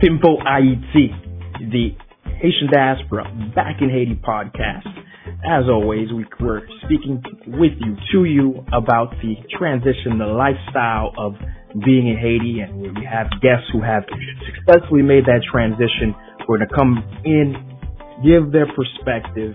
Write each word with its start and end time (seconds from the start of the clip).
Pimpo 0.00 0.40
Haiti, 0.40 1.12
the 1.60 1.92
Haitian 2.40 2.72
Diaspora 2.72 3.24
Back 3.54 3.82
in 3.82 3.90
Haiti 3.90 4.14
podcast. 4.16 4.88
As 5.44 5.68
always, 5.68 6.08
we, 6.10 6.24
we're 6.40 6.62
speaking 6.86 7.22
with 7.46 7.72
you, 7.78 7.96
to 8.12 8.24
you, 8.24 8.64
about 8.72 9.10
the 9.20 9.36
transition, 9.58 10.16
the 10.16 10.24
lifestyle 10.24 11.12
of 11.18 11.34
being 11.84 12.08
in 12.08 12.16
Haiti, 12.16 12.60
and 12.60 12.80
we 12.80 13.04
have 13.04 13.28
guests 13.42 13.68
who 13.74 13.82
have 13.82 14.04
successfully 14.48 15.02
made 15.02 15.26
that 15.26 15.42
transition. 15.52 16.16
We're 16.48 16.56
going 16.56 16.68
to 16.68 16.74
come 16.74 17.04
in, 17.26 17.52
give 18.24 18.52
their 18.52 18.72
perspective, 18.72 19.52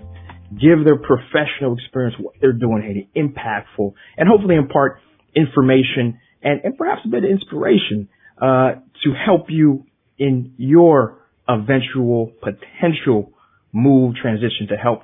give 0.54 0.86
their 0.86 1.02
professional 1.02 1.74
experience, 1.74 2.14
what 2.20 2.34
they're 2.40 2.52
doing 2.52 2.86
in 2.86 2.86
Haiti, 2.86 3.10
impactful, 3.18 3.94
and 4.16 4.28
hopefully 4.28 4.54
impart 4.54 5.00
information 5.34 6.20
and, 6.40 6.60
and 6.62 6.78
perhaps 6.78 7.02
a 7.04 7.08
bit 7.08 7.24
of 7.24 7.30
inspiration 7.30 8.08
uh, 8.40 8.78
to 9.02 9.10
help 9.10 9.46
you 9.48 9.86
in 10.18 10.54
your 10.56 11.18
eventual 11.48 12.32
potential 12.40 13.32
move 13.72 14.14
transition 14.16 14.68
to 14.68 14.76
help 14.76 15.02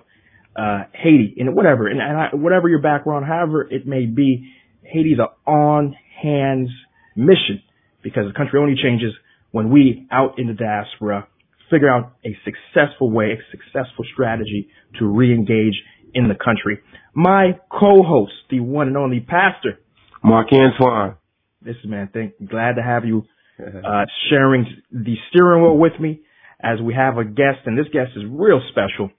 uh, 0.56 0.84
Haiti 0.92 1.34
in 1.36 1.54
whatever 1.54 1.88
and, 1.88 2.00
and 2.00 2.16
I, 2.18 2.28
whatever 2.34 2.68
your 2.68 2.82
background, 2.82 3.24
however 3.26 3.62
it 3.62 3.86
may 3.86 4.06
be, 4.06 4.52
Haiti's 4.82 5.18
an 5.18 5.26
on 5.46 5.96
hands 6.22 6.68
mission 7.16 7.62
because 8.02 8.24
the 8.26 8.36
country 8.36 8.60
only 8.60 8.74
changes 8.82 9.12
when 9.50 9.70
we 9.70 10.06
out 10.10 10.38
in 10.38 10.46
the 10.46 10.54
diaspora 10.54 11.26
figure 11.70 11.90
out 11.90 12.12
a 12.24 12.36
successful 12.44 13.10
way, 13.10 13.32
a 13.32 13.50
successful 13.50 14.04
strategy 14.12 14.68
to 14.98 15.06
re-engage 15.06 15.74
in 16.14 16.28
the 16.28 16.34
country. 16.34 16.80
My 17.14 17.58
co-host, 17.70 18.32
the 18.50 18.60
one 18.60 18.88
and 18.88 18.96
only 18.96 19.20
pastor, 19.20 19.80
Mark 20.22 20.48
Antoine. 20.52 21.16
This 21.62 21.76
is 21.82 21.88
man, 21.88 22.10
thank 22.12 22.34
glad 22.44 22.74
to 22.74 22.82
have 22.82 23.04
you 23.04 23.24
uh, 23.60 24.04
sharing 24.30 24.66
the 24.90 25.14
steering 25.30 25.62
wheel 25.62 25.76
with 25.76 25.98
me 26.00 26.22
as 26.62 26.80
we 26.80 26.94
have 26.94 27.18
a 27.18 27.24
guest, 27.24 27.66
and 27.66 27.76
this 27.76 27.86
guest 27.92 28.12
is 28.16 28.22
real 28.28 28.60
special, 28.70 29.10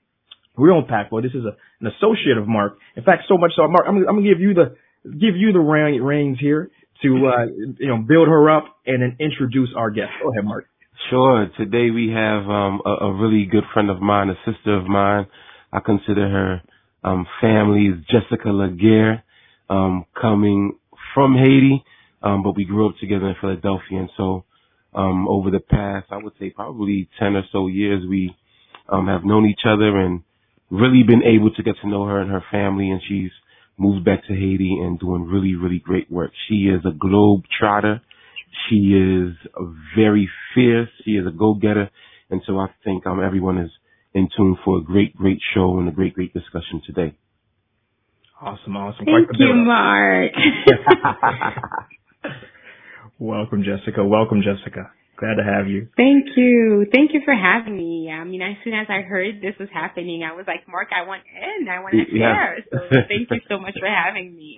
real 0.56 0.82
impactful. 0.82 1.22
This 1.22 1.34
is 1.34 1.46
a, 1.46 1.58
an 1.82 1.92
associate 1.98 2.38
of 2.38 2.48
Mark. 2.48 2.78
In 2.96 3.04
fact, 3.04 3.24
so 3.28 3.38
much 3.38 3.52
so, 3.56 3.68
Mark, 3.68 3.86
I'm, 3.88 3.98
I'm 3.98 4.16
gonna 4.16 4.24
give 4.24 4.40
you 4.40 4.54
the 4.54 4.76
give 5.04 5.36
you 5.36 5.52
the 5.52 5.60
reins 5.60 6.38
here 6.40 6.72
to 7.04 7.08
uh, 7.28 7.46
you 7.80 7.88
know 7.88 7.98
build 7.98 8.28
her 8.28 8.50
up 8.50 8.66
and 8.86 9.02
then 9.02 9.18
introduce 9.20 9.70
our 9.76 9.92
guest. 9.92 10.12
Go 10.22 10.32
ahead, 10.32 10.46
Mark. 10.46 10.66
Sure. 11.10 11.50
Today 11.58 11.90
we 11.90 12.10
have 12.10 12.48
um, 12.50 12.82
a, 12.86 13.06
a, 13.06 13.14
really 13.14 13.46
good 13.46 13.64
friend 13.74 13.90
of 13.90 14.00
mine, 14.00 14.30
a 14.30 14.36
sister 14.50 14.78
of 14.78 14.86
mine. 14.86 15.28
I 15.72 15.80
consider 15.80 16.30
her 16.30 16.62
um, 17.04 17.28
family 17.42 17.88
is 17.88 18.06
Jessica 18.10 18.50
Laguerre, 18.50 19.24
um, 19.70 20.06
coming 20.20 20.78
from 21.14 21.36
Haiti, 21.36 21.84
um, 22.24 22.44
but 22.44 22.56
we 22.56 22.66
grew 22.66 22.90
up 22.90 22.96
together 23.00 23.28
in 23.28 23.36
Philadelphia, 23.40 24.00
and 24.00 24.10
so 24.18 24.46
um, 24.96 25.28
over 25.28 25.50
the 25.52 25.60
past, 25.60 26.08
I 26.12 26.18
would 26.18 26.34
say 26.40 26.50
probably 26.50 27.10
10 27.20 27.36
or 27.36 27.44
so 27.52 27.68
years, 27.68 28.04
we 28.08 28.36
um, 28.90 29.08
have 29.08 29.24
known 29.24 29.48
each 29.48 29.66
other 29.66 30.00
and 30.00 30.22
really 30.70 31.04
been 31.04 31.24
able 31.24 31.52
to 31.52 31.64
get 31.64 31.76
to 31.82 31.90
know 31.90 32.06
her 32.06 32.22
and 32.22 32.32
her 32.32 32.44
family. 32.52 32.90
And 32.90 33.02
she's 33.08 33.32
moved 33.78 34.06
back 34.06 34.26
to 34.28 34.34
Haiti 34.34 34.78
and 34.82 35.00
doing 35.00 35.24
really, 35.24 35.56
really 35.56 35.80
great 35.80 36.12
work. 36.12 36.32
She 36.48 36.66
is 36.66 36.82
a 36.86 36.92
globe 36.92 37.44
trotter. 37.60 38.02
She 38.70 38.76
is 38.76 39.36
very 39.96 40.30
fierce. 40.54 40.90
She 41.06 41.12
is 41.12 41.26
a 41.26 41.32
go-getter. 41.32 41.90
And 42.30 42.42
so 42.46 42.60
I 42.60 42.68
think 42.84 43.08
um, 43.08 43.20
everyone 43.24 43.58
is 43.58 43.72
in 44.14 44.30
tune 44.36 44.58
for 44.64 44.78
a 44.78 44.84
great, 44.84 45.16
great 45.16 45.40
show 45.56 45.80
and 45.80 45.90
a 45.90 45.92
great, 45.92 46.14
great 46.14 46.34
discussion 46.34 46.82
today. 46.86 47.16
Awesome, 48.40 48.76
awesome. 48.76 49.06
Thank 49.06 49.30
you, 49.40 49.54
Mark. 49.56 50.32
Welcome, 53.24 53.64
Jessica. 53.64 54.04
Welcome, 54.04 54.44
Jessica. 54.44 54.92
Glad 55.16 55.36
to 55.40 55.48
have 55.48 55.70
you. 55.70 55.88
Thank 55.96 56.36
you. 56.36 56.86
Thank 56.92 57.14
you 57.14 57.22
for 57.24 57.34
having 57.34 57.78
me. 57.78 58.12
I 58.12 58.26
mean, 58.26 58.42
as 58.42 58.58
soon 58.66 58.74
as 58.74 58.88
I 58.90 59.00
heard 59.00 59.40
this 59.40 59.56
was 59.58 59.70
happening, 59.74 60.28
I 60.30 60.36
was 60.36 60.44
like, 60.46 60.68
Mark, 60.68 60.90
I 60.92 61.08
want 61.08 61.24
in. 61.32 61.70
I 61.70 61.80
want 61.80 61.94
to 61.96 62.04
share. 62.12 62.60
Yeah. 62.60 62.68
So 62.70 62.80
thank 63.08 63.32
you 63.32 63.40
so 63.48 63.60
much 63.60 63.76
for 63.80 63.88
having 63.88 64.36
me. 64.36 64.58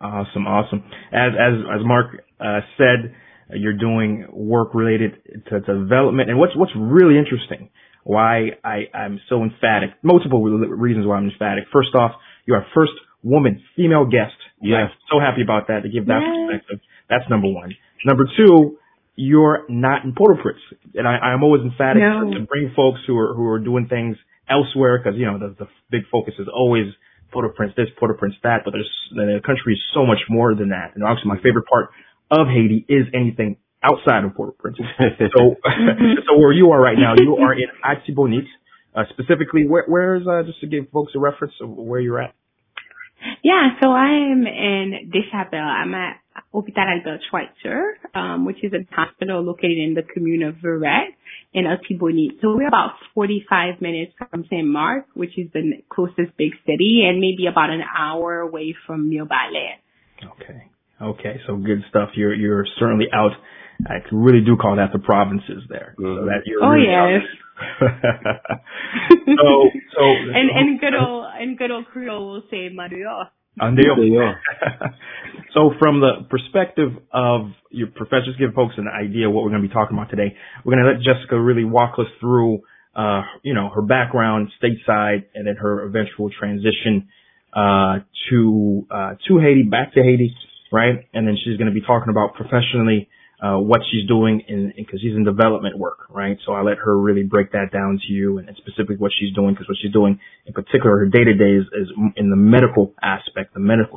Awesome, 0.00 0.46
awesome. 0.46 0.84
As 1.10 1.34
as 1.34 1.54
as 1.74 1.82
Mark 1.82 2.22
uh, 2.38 2.60
said, 2.78 3.16
uh, 3.50 3.56
you're 3.56 3.76
doing 3.76 4.26
work 4.30 4.74
related 4.74 5.18
to, 5.50 5.60
to 5.60 5.82
development, 5.82 6.30
and 6.30 6.38
what's 6.38 6.54
what's 6.54 6.76
really 6.78 7.18
interesting, 7.18 7.68
why 8.04 8.50
I 8.62 8.86
I'm 8.94 9.18
so 9.28 9.42
emphatic, 9.42 9.90
multiple 10.04 10.44
reasons 10.44 11.04
why 11.04 11.16
I'm 11.16 11.30
emphatic. 11.30 11.64
First 11.72 11.96
off, 11.96 12.12
you're 12.46 12.58
our 12.58 12.66
first 12.76 12.92
woman, 13.24 13.60
female 13.74 14.04
guest. 14.04 14.38
Yes. 14.62 14.90
so 15.10 15.18
happy 15.18 15.42
about 15.42 15.66
that 15.66 15.82
to 15.82 15.88
give 15.88 16.06
that 16.06 16.22
yes. 16.22 16.30
perspective. 16.46 16.78
That's 17.10 17.24
number 17.28 17.48
one. 17.48 17.74
Number 18.04 18.24
two, 18.36 18.78
you're 19.16 19.66
not 19.68 20.04
in 20.04 20.14
Port-au-Prince, 20.14 20.60
and 20.94 21.06
I, 21.06 21.18
I'm 21.18 21.42
always 21.42 21.62
emphatic 21.62 22.02
no. 22.02 22.30
to 22.32 22.46
bring 22.46 22.72
folks 22.76 23.00
who 23.06 23.18
are 23.18 23.34
who 23.34 23.46
are 23.46 23.58
doing 23.58 23.88
things 23.88 24.16
elsewhere 24.48 24.98
because 24.98 25.18
you 25.18 25.26
know 25.26 25.38
the, 25.38 25.54
the 25.58 25.66
big 25.90 26.02
focus 26.10 26.34
is 26.38 26.46
always 26.52 26.86
Port-au-Prince 27.32 27.72
this, 27.76 27.88
Port-au-Prince 27.98 28.36
that, 28.42 28.62
but 28.64 28.72
there's 28.72 28.90
the 29.10 29.40
country 29.44 29.74
is 29.74 29.82
so 29.92 30.06
much 30.06 30.22
more 30.30 30.54
than 30.54 30.70
that. 30.70 30.94
And 30.94 31.04
obviously, 31.04 31.28
my 31.28 31.40
favorite 31.42 31.66
part 31.66 31.90
of 32.30 32.46
Haiti 32.46 32.86
is 32.88 33.06
anything 33.12 33.56
outside 33.82 34.24
of 34.24 34.34
Port-au-Prince. 34.34 34.78
so, 35.36 35.56
so 36.26 36.38
where 36.38 36.52
you 36.52 36.70
are 36.70 36.80
right 36.80 36.96
now, 36.98 37.14
you 37.18 37.36
are 37.36 37.52
in 37.52 37.68
Artibonite. 37.84 38.48
Uh, 38.94 39.02
specifically, 39.10 39.68
where, 39.68 39.84
where 39.86 40.16
is 40.16 40.26
uh, 40.26 40.42
just 40.44 40.60
to 40.60 40.66
give 40.66 40.88
folks 40.90 41.12
a 41.14 41.20
reference 41.20 41.52
of 41.60 41.70
where 41.70 42.00
you're 42.00 42.20
at? 42.20 42.34
Yeah, 43.44 43.76
so 43.80 43.92
I'm 43.92 44.46
in 44.46 45.12
Deschapelles. 45.12 45.60
I'm 45.60 45.94
at 45.94 46.16
Hopital 46.52 46.84
Albert 46.86 47.20
Schweitzer, 47.30 47.98
um, 48.14 48.44
which 48.44 48.62
is 48.62 48.72
a 48.72 48.86
hospital 48.94 49.42
located 49.42 49.78
in 49.78 49.94
the 49.94 50.02
commune 50.02 50.42
of 50.42 50.56
Verret 50.56 51.08
in 51.52 51.64
Artibonite. 51.64 52.40
So 52.40 52.56
we're 52.56 52.68
about 52.68 52.92
45 53.14 53.80
minutes 53.80 54.12
from 54.18 54.44
St. 54.44 54.66
Marc, 54.66 55.06
which 55.14 55.38
is 55.38 55.48
the 55.52 55.82
closest 55.88 56.36
big 56.36 56.52
city, 56.66 57.04
and 57.08 57.20
maybe 57.20 57.46
about 57.50 57.70
an 57.70 57.82
hour 57.82 58.40
away 58.40 58.74
from 58.86 59.10
Mirebalais. 59.10 59.78
Okay. 60.24 60.70
Okay. 61.00 61.40
So 61.46 61.56
good 61.56 61.84
stuff. 61.88 62.10
You're, 62.14 62.34
you're 62.34 62.66
certainly 62.78 63.06
out. 63.12 63.32
I 63.86 63.98
really 64.10 64.44
do 64.44 64.56
call 64.56 64.76
that 64.76 64.92
the 64.92 64.98
provinces 64.98 65.62
there. 65.68 65.94
Mm-hmm. 65.98 66.18
So 66.18 66.26
that 66.26 66.42
you're 66.44 66.64
oh, 66.64 66.70
really 66.70 66.88
yes. 66.88 67.22
so, 69.26 69.70
so. 69.96 70.02
and, 70.34 70.50
and 70.50 70.80
good 70.80 70.94
old, 70.94 71.26
and 71.38 71.56
good 71.56 71.70
old 71.70 71.86
Creole 71.86 72.26
will 72.26 72.42
say 72.50 72.68
Mario. 72.72 73.28
so 75.54 75.72
from 75.78 76.00
the 76.00 76.26
perspective 76.30 76.90
of 77.12 77.52
your 77.70 77.88
professors, 77.88 78.36
give 78.38 78.54
folks 78.54 78.74
an 78.76 78.88
idea 78.88 79.28
what 79.30 79.44
we're 79.44 79.50
going 79.50 79.62
to 79.62 79.68
be 79.68 79.74
talking 79.74 79.96
about 79.96 80.10
today. 80.10 80.36
We're 80.64 80.74
going 80.74 80.84
to 80.84 80.90
let 80.92 81.00
Jessica 81.02 81.40
really 81.40 81.64
walk 81.64 81.98
us 81.98 82.06
through, 82.20 82.60
uh, 82.94 83.22
you 83.42 83.54
know, 83.54 83.70
her 83.74 83.82
background 83.82 84.50
stateside 84.62 85.24
and 85.34 85.46
then 85.46 85.56
her 85.56 85.84
eventual 85.84 86.30
transition, 86.30 87.08
uh, 87.54 88.00
to, 88.30 88.86
uh, 88.90 89.14
to 89.26 89.38
Haiti, 89.38 89.62
back 89.62 89.94
to 89.94 90.02
Haiti, 90.02 90.34
right? 90.70 91.08
And 91.14 91.26
then 91.26 91.36
she's 91.42 91.56
going 91.56 91.68
to 91.68 91.74
be 91.74 91.80
talking 91.80 92.10
about 92.10 92.34
professionally, 92.34 93.08
uh, 93.40 93.56
what 93.56 93.80
she's 93.90 94.06
doing 94.08 94.42
in, 94.48 94.72
because 94.76 95.00
she's 95.00 95.14
in 95.14 95.24
development 95.24 95.78
work, 95.78 96.10
right? 96.10 96.38
So 96.44 96.52
I 96.52 96.62
let 96.62 96.78
her 96.78 96.98
really 96.98 97.22
break 97.22 97.52
that 97.52 97.70
down 97.72 98.00
to 98.06 98.12
you 98.12 98.38
and, 98.38 98.48
and 98.48 98.56
specifically 98.56 98.96
what 98.96 99.12
she's 99.16 99.32
doing 99.32 99.54
because 99.54 99.68
what 99.68 99.78
she's 99.80 99.92
doing 99.92 100.18
in 100.46 100.52
particular, 100.52 100.98
her 100.98 101.06
day 101.06 101.22
to 101.22 101.34
day 101.34 101.54
is, 101.54 101.66
is 101.66 101.88
in 102.16 102.30
the 102.30 102.36
medical 102.36 102.94
aspect, 103.00 103.54
the 103.54 103.60
medical 103.60 103.96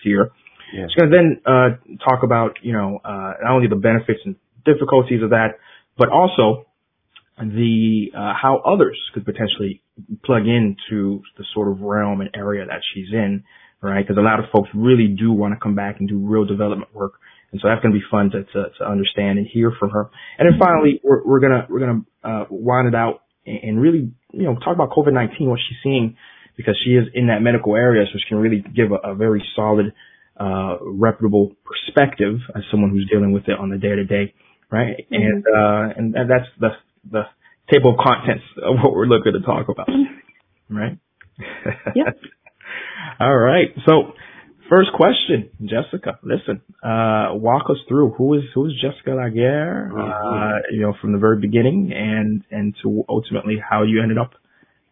sphere. 0.00 0.30
Yeah. 0.72 0.86
She's 0.88 0.96
going 0.96 1.10
to 1.10 1.16
then, 1.16 1.40
uh, 1.44 1.68
talk 2.02 2.22
about, 2.22 2.58
you 2.62 2.72
know, 2.72 3.00
uh, 3.04 3.32
not 3.42 3.52
only 3.52 3.68
the 3.68 3.76
benefits 3.76 4.20
and 4.24 4.36
difficulties 4.64 5.22
of 5.22 5.30
that, 5.30 5.58
but 5.98 6.08
also 6.08 6.66
the, 7.38 8.06
uh, 8.16 8.32
how 8.40 8.62
others 8.64 8.98
could 9.12 9.26
potentially 9.26 9.82
plug 10.24 10.42
into 10.46 11.22
the 11.36 11.44
sort 11.52 11.70
of 11.70 11.80
realm 11.80 12.22
and 12.22 12.30
area 12.34 12.64
that 12.64 12.80
she's 12.94 13.12
in, 13.12 13.44
right? 13.82 14.06
Because 14.06 14.18
a 14.18 14.24
lot 14.24 14.38
of 14.38 14.46
folks 14.50 14.70
really 14.74 15.08
do 15.08 15.30
want 15.30 15.52
to 15.52 15.60
come 15.60 15.74
back 15.74 15.96
and 16.00 16.08
do 16.08 16.18
real 16.18 16.46
development 16.46 16.94
work 16.94 17.14
and 17.50 17.60
so 17.60 17.68
that's 17.68 17.80
going 17.80 17.94
to 17.94 17.98
be 17.98 18.04
fun 18.10 18.30
to, 18.30 18.44
to, 18.44 18.70
to 18.78 18.84
understand 18.84 19.38
and 19.38 19.46
hear 19.46 19.72
from 19.78 19.90
her. 19.90 20.10
And 20.38 20.46
then 20.46 20.58
finally, 20.58 21.00
we're, 21.02 21.24
we're 21.24 21.40
going 21.40 21.52
to, 21.52 21.66
we're 21.70 21.80
going 21.80 22.04
to, 22.22 22.28
uh, 22.28 22.44
wind 22.50 22.88
it 22.88 22.94
out 22.94 23.22
and, 23.46 23.80
really, 23.80 24.12
you 24.32 24.42
know, 24.42 24.54
talk 24.56 24.74
about 24.74 24.90
COVID-19, 24.90 25.48
what 25.48 25.58
she's 25.66 25.78
seeing 25.82 26.16
because 26.56 26.78
she 26.84 26.90
is 26.90 27.06
in 27.14 27.28
that 27.28 27.40
medical 27.40 27.74
area. 27.74 28.04
So 28.12 28.18
she 28.18 28.28
can 28.28 28.38
really 28.38 28.62
give 28.62 28.92
a, 28.92 29.12
a 29.12 29.14
very 29.14 29.42
solid, 29.56 29.94
uh, 30.38 30.76
reputable 30.82 31.52
perspective 31.64 32.38
as 32.54 32.62
someone 32.70 32.90
who's 32.90 33.08
dealing 33.10 33.32
with 33.32 33.48
it 33.48 33.58
on 33.58 33.70
the 33.70 33.78
day 33.78 33.96
to 33.96 34.04
day. 34.04 34.34
Right. 34.70 35.06
Mm-hmm. 35.10 35.14
And, 35.14 35.44
uh, 35.46 35.94
and 35.96 36.14
that's 36.14 36.48
the, 36.60 36.68
the 37.10 37.22
table 37.72 37.92
of 37.92 37.96
contents 38.04 38.44
of 38.62 38.76
what 38.84 38.92
we're 38.92 39.06
looking 39.06 39.32
to 39.32 39.40
talk 39.40 39.68
about. 39.68 39.88
Right. 40.68 40.98
Yep. 41.94 42.18
All 43.20 43.36
right. 43.36 43.68
So, 43.86 44.12
First 44.68 44.90
question, 44.94 45.50
Jessica. 45.62 46.18
Listen, 46.22 46.60
uh, 46.82 47.32
walk 47.32 47.70
us 47.70 47.78
through 47.88 48.10
who 48.10 48.34
is 48.34 48.42
who 48.54 48.66
is 48.66 48.72
Jessica 48.80 49.12
Laguerre, 49.12 49.90
uh, 49.96 50.58
you 50.70 50.82
know, 50.82 50.94
from 51.00 51.12
the 51.12 51.18
very 51.18 51.40
beginning, 51.40 51.92
and 51.94 52.44
and 52.50 52.76
to 52.82 53.04
ultimately 53.08 53.56
how 53.56 53.84
you 53.84 54.02
ended 54.02 54.18
up 54.18 54.32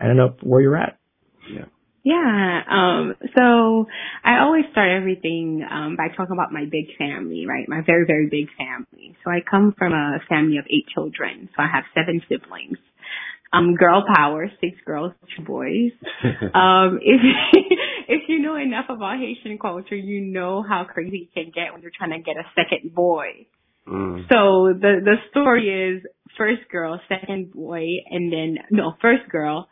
ended 0.01 0.21
up 0.21 0.43
where 0.43 0.63
you're 0.63 0.77
at. 0.77 0.99
Yeah. 1.53 1.67
Yeah. 2.07 2.63
Um, 2.71 3.15
so 3.37 3.87
I 4.23 4.39
always 4.39 4.65
start 4.71 4.91
everything 4.91 5.67
um, 5.69 5.97
by 5.97 6.09
talking 6.17 6.33
about 6.33 6.53
my 6.53 6.65
big 6.65 6.97
family, 6.97 7.47
right? 7.47 7.69
My 7.69 7.83
very, 7.85 8.07
very 8.07 8.29
big 8.31 8.47
family. 8.57 9.17
So 9.25 9.31
I 9.33 9.41
come 9.43 9.75
from 9.77 9.93
a 9.93 10.21
family 10.29 10.59
of 10.59 10.67
eight 10.71 10.87
children. 10.95 11.49
So 11.57 11.63
I 11.63 11.67
have 11.67 11.83
seven 11.95 12.23
siblings. 12.29 12.79
Um, 13.57 13.75
girl 13.75 14.05
power, 14.15 14.51
six 14.61 14.77
girls, 14.85 15.13
two 15.37 15.45
boys. 15.45 15.93
um, 16.55 16.99
if 17.03 17.21
if 18.09 18.23
you 18.29 18.41
know 18.41 18.57
enough 18.57 18.87
about 18.89 19.19
Haitian 19.19 19.59
culture, 19.59 19.97
you 19.97 20.21
know 20.21 20.63
how 20.63 20.85
crazy 20.85 21.29
it 21.31 21.35
can 21.35 21.53
get 21.55 21.73
when 21.73 21.83
you're 21.83 21.93
trying 21.97 22.11
to 22.11 22.19
get 22.19 22.37
a 22.37 22.45
second 22.55 22.95
boy. 22.95 23.47
Mm. 23.89 24.29
So 24.29 24.75
the 24.79 25.01
the 25.05 25.17
story 25.31 25.69
is 25.69 26.03
first 26.37 26.69
girl, 26.71 27.01
second 27.09 27.53
boy, 27.53 27.87
and 28.11 28.33
then 28.33 28.59
no 28.71 28.95
first 29.01 29.29
girl, 29.31 29.69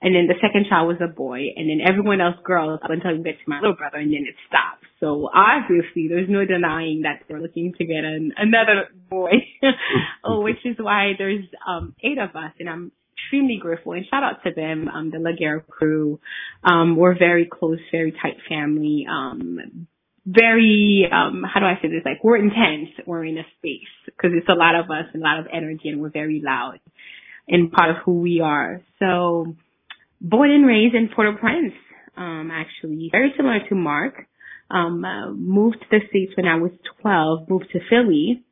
and 0.00 0.14
then 0.14 0.26
the 0.26 0.34
second 0.40 0.66
child 0.68 0.88
was 0.88 0.98
a 1.02 1.12
boy, 1.12 1.52
and 1.56 1.68
then 1.68 1.80
everyone 1.86 2.20
else 2.20 2.36
girls 2.44 2.80
up 2.82 2.90
until 2.90 3.16
you 3.16 3.22
get 3.22 3.34
to 3.34 3.50
my 3.50 3.60
little 3.60 3.76
brother, 3.76 3.98
and 3.98 4.12
then 4.12 4.24
it 4.28 4.34
stops. 4.48 4.86
So 5.00 5.28
obviously, 5.32 6.08
there's 6.08 6.28
no 6.28 6.44
denying 6.44 7.02
that 7.02 7.22
they're 7.28 7.40
looking 7.40 7.72
to 7.78 7.84
get 7.84 8.04
an, 8.04 8.32
another 8.36 8.88
boy, 9.10 9.32
oh, 10.24 10.40
which 10.40 10.64
is 10.64 10.76
why 10.78 11.12
there's 11.18 11.44
um 11.66 11.94
eight 12.02 12.18
of 12.18 12.30
us, 12.34 12.52
and 12.58 12.68
I'm 12.68 12.92
extremely 13.18 13.58
grateful. 13.60 13.92
And 13.92 14.04
shout 14.06 14.22
out 14.22 14.42
to 14.44 14.50
them, 14.54 14.88
um, 14.88 15.10
the 15.10 15.18
Laguerre 15.18 15.60
crew. 15.60 16.20
Um, 16.64 16.96
we're 16.96 17.18
very 17.18 17.46
close, 17.46 17.78
very 17.92 18.12
tight 18.12 18.36
family. 18.48 19.06
Um, 19.10 19.86
very 20.30 21.08
um 21.10 21.42
how 21.42 21.58
do 21.58 21.64
I 21.64 21.80
say 21.80 21.88
this? 21.88 22.02
Like 22.04 22.22
we're 22.22 22.36
intense. 22.36 22.90
We're 23.06 23.24
in 23.24 23.38
a 23.38 23.44
space 23.56 23.88
because 24.04 24.32
it's 24.34 24.48
a 24.48 24.52
lot 24.52 24.74
of 24.74 24.90
us 24.90 25.06
and 25.14 25.22
a 25.22 25.24
lot 25.24 25.38
of 25.38 25.46
energy, 25.50 25.88
and 25.88 26.02
we're 26.02 26.10
very 26.10 26.42
loud 26.44 26.80
and 27.48 27.72
part 27.72 27.90
of 27.90 27.96
who 28.04 28.20
we 28.20 28.40
are. 28.40 28.82
So 28.98 29.56
born 30.20 30.50
and 30.50 30.66
raised 30.66 30.94
in 30.94 31.08
Port-au-Prince, 31.14 31.72
um, 32.16 32.50
actually, 32.52 33.08
very 33.10 33.32
similar 33.36 33.60
to 33.68 33.74
Mark. 33.74 34.26
Um, 34.70 35.02
uh, 35.02 35.30
moved 35.30 35.78
to 35.80 35.86
the 35.90 36.00
States 36.10 36.32
when 36.36 36.44
I 36.44 36.56
was 36.56 36.72
12, 37.00 37.48
moved 37.48 37.70
to 37.72 37.78
Philly, 37.88 38.44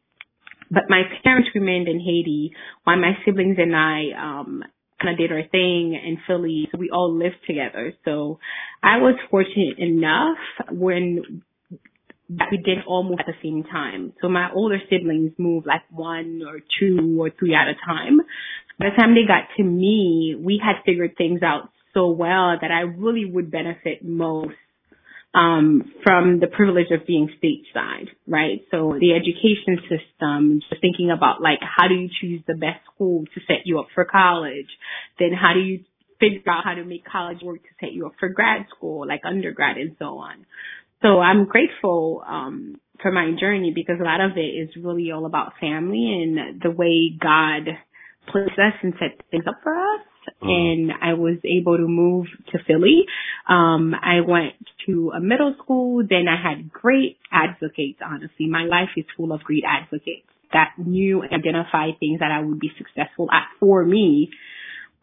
but 0.71 0.85
my 0.89 1.03
parents 1.23 1.51
remained 1.55 1.89
in 1.89 2.01
Haiti 2.01 2.53
while 2.85 2.99
my 2.99 3.13
siblings 3.25 3.57
and 3.59 3.75
I, 3.75 4.11
um, 4.19 4.65
kind 5.01 5.13
of 5.13 5.19
did 5.19 5.31
our 5.31 5.43
thing 5.49 5.95
in 5.95 6.19
Philly. 6.27 6.69
So 6.73 6.79
we 6.79 6.91
all 6.91 7.13
lived 7.13 7.37
together. 7.47 7.93
So 8.05 8.39
I 8.83 8.97
was 8.99 9.15
fortunate 9.31 9.79
enough 9.79 10.39
when 10.71 11.43
that 12.31 12.49
we 12.51 12.57
did 12.59 12.79
all 12.87 13.05
move 13.05 13.21
at 13.21 13.27
the 13.27 13.35
same 13.43 13.63
time. 13.63 14.13
So 14.21 14.29
my 14.29 14.51
older 14.53 14.79
siblings 14.91 15.33
moved 15.39 15.67
like 15.67 15.83
one 15.91 16.43
or 16.47 16.59
two 16.81 17.17
or 17.21 17.31
three 17.31 17.55
at 17.55 17.69
a 17.69 17.75
time. 17.87 18.19
By 18.79 18.91
the 18.91 18.97
time 18.97 19.15
they 19.15 19.27
got 19.27 19.45
to 19.57 19.63
me, 19.63 20.37
we 20.39 20.61
had 20.63 20.83
figured 20.85 21.17
things 21.17 21.43
out 21.43 21.71
so 21.95 22.09
well 22.11 22.57
that 22.61 22.71
I 22.71 22.81
really 22.81 23.25
would 23.25 23.51
benefit 23.51 24.05
most 24.05 24.57
um, 25.37 25.93
from 26.03 26.41
the 26.41 26.47
privilege 26.47 26.91
of 26.91 27.07
being 27.07 27.29
stateside, 27.37 28.09
right? 28.27 28.63
So 28.71 28.97
the 28.99 29.13
education 29.13 29.85
system, 29.85 30.61
just 30.69 30.81
thinking 30.81 31.11
about 31.11 31.43
like 31.43 31.59
how 31.61 31.89
do 31.89 31.95
you 31.95 32.09
choose 32.21 32.43
the 32.47 32.55
best 32.55 32.81
school 32.95 33.25
to 33.35 33.41
set 33.47 33.67
you 33.67 33.79
up 33.79 33.89
for 33.95 34.07
college? 34.07 34.69
Then 35.19 35.33
how 35.33 35.53
do 35.53 35.61
you 35.61 35.85
figure 36.19 36.51
out 36.51 36.65
how 36.65 36.75
to 36.75 36.85
make 36.85 37.05
college 37.05 37.39
work 37.43 37.63
to 37.63 37.69
set 37.81 37.93
you 37.93 38.07
up 38.07 38.13
for 38.19 38.29
grad 38.29 38.67
school, 38.75 39.07
like 39.07 39.21
undergrad 39.25 39.77
and 39.77 39.97
so 39.99 40.19
on. 40.19 40.47
So 41.03 41.21
I'm 41.21 41.45
grateful 41.45 42.25
um, 42.27 42.81
for 43.03 43.13
my 43.13 43.31
journey 43.39 43.73
because 43.75 43.97
a 44.01 44.05
lot 44.05 44.23
of 44.23 44.37
it 44.37 44.41
is 44.41 44.71
really 44.83 45.11
all 45.13 45.27
about 45.27 45.53
family 45.61 46.23
and 46.23 46.61
the 46.63 46.71
way 46.71 47.13
God 47.21 47.69
placed 48.33 48.59
us 48.59 48.75
and 48.83 48.95
set 48.99 49.21
things 49.31 49.45
up 49.47 49.61
for 49.63 49.75
us. 49.75 50.01
Mm. 50.43 50.49
And 50.51 50.93
I 51.03 51.15
was 51.15 51.39
able 51.45 51.77
to 51.77 51.87
move 51.87 52.27
to 52.53 52.59
Philly. 52.67 53.05
Um, 53.49 53.95
I 53.95 54.21
went 54.21 54.55
to 54.87 55.13
a 55.17 55.21
middle 55.21 55.55
school. 55.63 56.03
Then 56.09 56.27
I 56.29 56.37
had 56.41 56.71
great 56.71 57.19
advocates, 57.33 58.01
honestly. 58.05 58.47
My 58.49 58.65
life 58.65 58.91
is 58.97 59.05
full 59.17 59.33
of 59.33 59.43
great 59.43 59.65
advocates 59.67 60.27
that 60.53 60.73
knew 60.79 61.23
and 61.23 61.33
identified 61.33 61.99
things 61.99 62.21
that 62.21 62.31
I 62.31 62.41
would 62.41 62.61
be 62.61 62.71
successful 62.79 63.29
at 63.33 63.49
for 63.59 63.85
me 63.85 64.31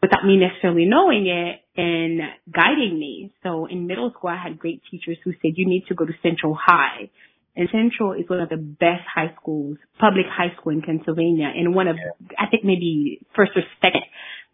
without 0.02 0.24
me 0.24 0.36
necessarily 0.36 0.84
knowing 0.84 1.26
it 1.26 1.60
and 1.80 2.20
guiding 2.52 2.98
me. 2.98 3.32
So 3.42 3.66
in 3.66 3.86
middle 3.86 4.10
school, 4.10 4.30
I 4.30 4.36
had 4.36 4.58
great 4.58 4.82
teachers 4.90 5.16
who 5.24 5.32
said, 5.40 5.52
you 5.56 5.66
need 5.66 5.84
to 5.88 5.94
go 5.94 6.04
to 6.04 6.12
Central 6.22 6.54
High. 6.60 7.10
And 7.56 7.68
Central 7.70 8.12
is 8.12 8.28
one 8.28 8.40
of 8.40 8.48
the 8.48 8.56
best 8.56 9.06
high 9.06 9.32
schools, 9.40 9.78
public 9.98 10.26
high 10.28 10.54
school 10.58 10.72
in 10.72 10.82
Pennsylvania, 10.82 11.52
and 11.54 11.74
one 11.74 11.86
of, 11.86 11.96
I 12.36 12.50
think 12.50 12.64
maybe 12.64 13.20
first 13.36 13.52
or 13.54 13.62
second 13.80 14.02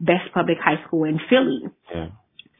best 0.00 0.32
public 0.35 0.58
high 0.62 0.85
school 0.87 1.05
in 1.05 1.20
Philly. 1.29 1.62
Yeah. 1.94 2.08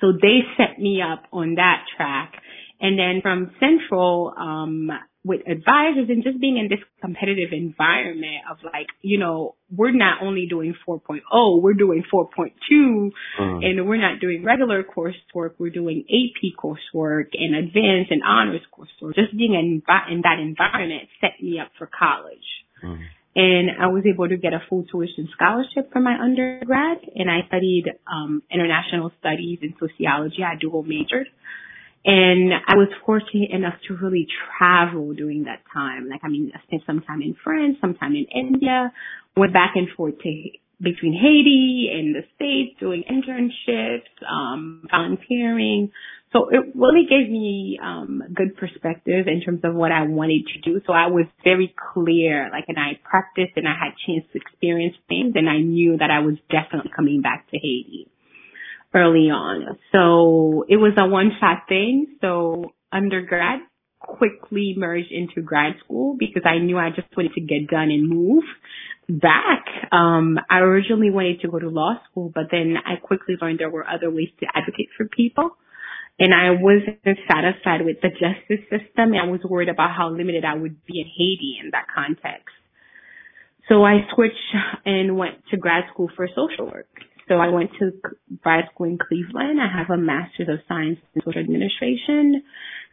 So 0.01 0.13
they 0.13 0.41
set 0.57 0.79
me 0.79 1.03
up 1.03 1.25
on 1.33 1.57
that 1.57 1.85
track. 1.97 2.35
And 2.81 2.99
then 2.99 3.21
from 3.23 3.53
Central, 3.61 4.33
um, 4.39 4.91
with 5.23 5.41
advisors 5.47 6.09
and 6.09 6.25
just 6.25 6.41
being 6.41 6.57
in 6.57 6.69
this 6.69 6.79
competitive 7.03 7.51
environment 7.53 8.41
of 8.51 8.57
like, 8.65 8.87
you 9.03 9.19
know, 9.19 9.55
we're 9.71 9.93
not 9.93 10.23
only 10.23 10.47
doing 10.49 10.75
4.0, 10.89 11.21
we're 11.63 11.75
doing 11.75 12.03
4.2 12.13 12.51
mm. 12.73 13.11
and 13.39 13.87
we're 13.87 14.01
not 14.01 14.19
doing 14.19 14.43
regular 14.45 14.83
coursework, 14.83 15.53
we're 15.59 15.69
doing 15.69 16.05
AP 16.09 16.59
coursework 16.59 17.27
and 17.35 17.55
advanced 17.55 18.11
and 18.11 18.23
honors 18.27 18.63
coursework. 18.73 19.15
Just 19.15 19.37
being 19.37 19.53
in, 19.53 19.83
in 20.11 20.23
that 20.23 20.39
environment 20.41 21.09
set 21.21 21.33
me 21.43 21.59
up 21.61 21.71
for 21.77 21.87
college. 21.87 22.39
Mm. 22.83 23.01
And 23.37 23.71
I 23.81 23.87
was 23.87 24.03
able 24.13 24.29
to 24.29 24.37
get 24.37 24.53
a 24.53 24.63
full 24.69 24.85
tuition 24.91 25.29
scholarship 25.33 25.93
for 25.93 26.01
my 26.01 26.19
undergrad 26.21 26.99
and 27.15 27.31
I 27.31 27.47
studied, 27.47 27.85
um, 28.11 28.43
international 28.51 29.13
studies 29.21 29.59
and 29.63 29.75
sociology. 29.79 30.43
I 30.43 30.57
dual 30.61 30.83
majored. 30.83 31.29
And 32.05 32.53
I 32.55 32.77
was 32.77 32.89
fortunate 33.05 33.51
enough 33.51 33.75
to 33.89 33.97
really 33.97 34.27
travel 34.59 35.13
during 35.13 35.45
that 35.45 35.63
time. 35.73 36.09
Like, 36.09 36.21
I 36.25 36.29
mean, 36.29 36.51
I 36.55 36.63
spent 36.67 36.83
some 36.87 37.03
time 37.03 37.21
in 37.23 37.37
France, 37.45 37.77
some 37.81 37.95
time 37.95 38.17
in 38.17 38.27
India, 38.35 38.91
went 39.37 39.53
back 39.53 39.73
and 39.77 39.87
forth 39.97 40.19
to 40.19 40.51
between 40.83 41.13
Haiti 41.13 41.91
and 41.93 42.15
the 42.15 42.23
States 42.37 42.79
doing 42.81 43.05
internships, 43.05 44.09
um, 44.27 44.87
volunteering. 44.91 45.91
So 46.33 46.49
it 46.51 46.75
really 46.77 47.07
gave 47.09 47.29
me 47.29 47.79
um 47.83 48.23
good 48.35 48.57
perspective 48.57 49.27
in 49.27 49.41
terms 49.41 49.61
of 49.65 49.75
what 49.75 49.91
I 49.93 50.03
wanted 50.03 50.47
to 50.55 50.61
do. 50.61 50.81
So 50.87 50.93
I 50.93 51.09
was 51.09 51.27
very 51.43 51.75
clear, 51.93 52.49
like 52.53 52.65
and 52.69 52.79
I 52.79 53.01
practiced 53.03 53.57
and 53.57 53.67
I 53.67 53.75
had 53.75 53.93
chance 54.07 54.25
to 54.33 54.39
experience 54.39 54.97
things 55.09 55.33
and 55.35 55.49
I 55.49 55.59
knew 55.59 55.97
that 55.99 56.11
I 56.11 56.21
was 56.21 56.37
definitely 56.51 56.93
coming 56.95 57.21
back 57.21 57.51
to 57.51 57.57
Haiti 57.57 58.09
early 58.95 59.31
on. 59.31 59.79
So 59.93 60.65
it 60.69 60.77
was 60.77 60.93
a 60.97 61.09
one 61.09 61.33
shot 61.41 61.65
thing. 61.69 62.17
So 62.21 62.73
undergrad 62.93 63.61
quickly 64.01 64.75
merged 64.77 65.13
into 65.13 65.43
grad 65.43 65.75
school 65.85 66.17
because 66.19 66.43
I 66.45 66.59
knew 66.59 66.79
I 66.79 66.91
just 66.91 67.09
wanted 67.17 67.35
to 67.35 67.41
get 67.41 67.69
done 67.69 67.91
and 67.91 68.09
move 68.09 68.45
back. 69.09 69.65
Um, 69.93 70.39
I 70.49 70.59
originally 70.61 71.11
wanted 71.11 71.41
to 71.41 71.49
go 71.49 71.59
to 71.59 71.69
law 71.69 71.95
school, 72.11 72.31
but 72.35 72.45
then 72.51 72.77
I 72.85 72.97
quickly 72.97 73.35
learned 73.41 73.59
there 73.61 73.71
were 73.71 73.87
other 73.87 74.11
ways 74.11 74.29
to 74.41 74.47
advocate 74.55 74.89
for 74.97 75.07
people. 75.07 75.57
And 76.21 76.35
I 76.35 76.51
wasn't 76.51 77.19
satisfied 77.27 77.81
with 77.83 77.97
the 78.03 78.11
justice 78.11 78.63
system. 78.69 79.15
I 79.17 79.27
was 79.27 79.41
worried 79.43 79.71
about 79.71 79.97
how 79.97 80.11
limited 80.11 80.45
I 80.45 80.55
would 80.55 80.85
be 80.85 81.01
in 81.01 81.07
Haiti 81.07 81.57
in 81.65 81.71
that 81.73 81.87
context. 81.95 82.53
So 83.71 83.85
I 83.85 84.01
switched 84.15 84.37
and 84.85 85.17
went 85.17 85.37
to 85.51 85.57
grad 85.57 85.85
school 85.91 86.11
for 86.15 86.29
social 86.29 86.67
work. 86.67 86.89
So 87.27 87.37
I 87.37 87.49
went 87.49 87.71
to 87.79 87.93
grad 88.43 88.65
school 88.75 88.87
in 88.87 88.99
Cleveland. 88.99 89.61
I 89.63 89.79
have 89.79 89.89
a 89.89 89.97
master's 89.97 90.49
of 90.49 90.59
science 90.69 90.99
in 91.15 91.23
social 91.25 91.41
administration 91.41 92.43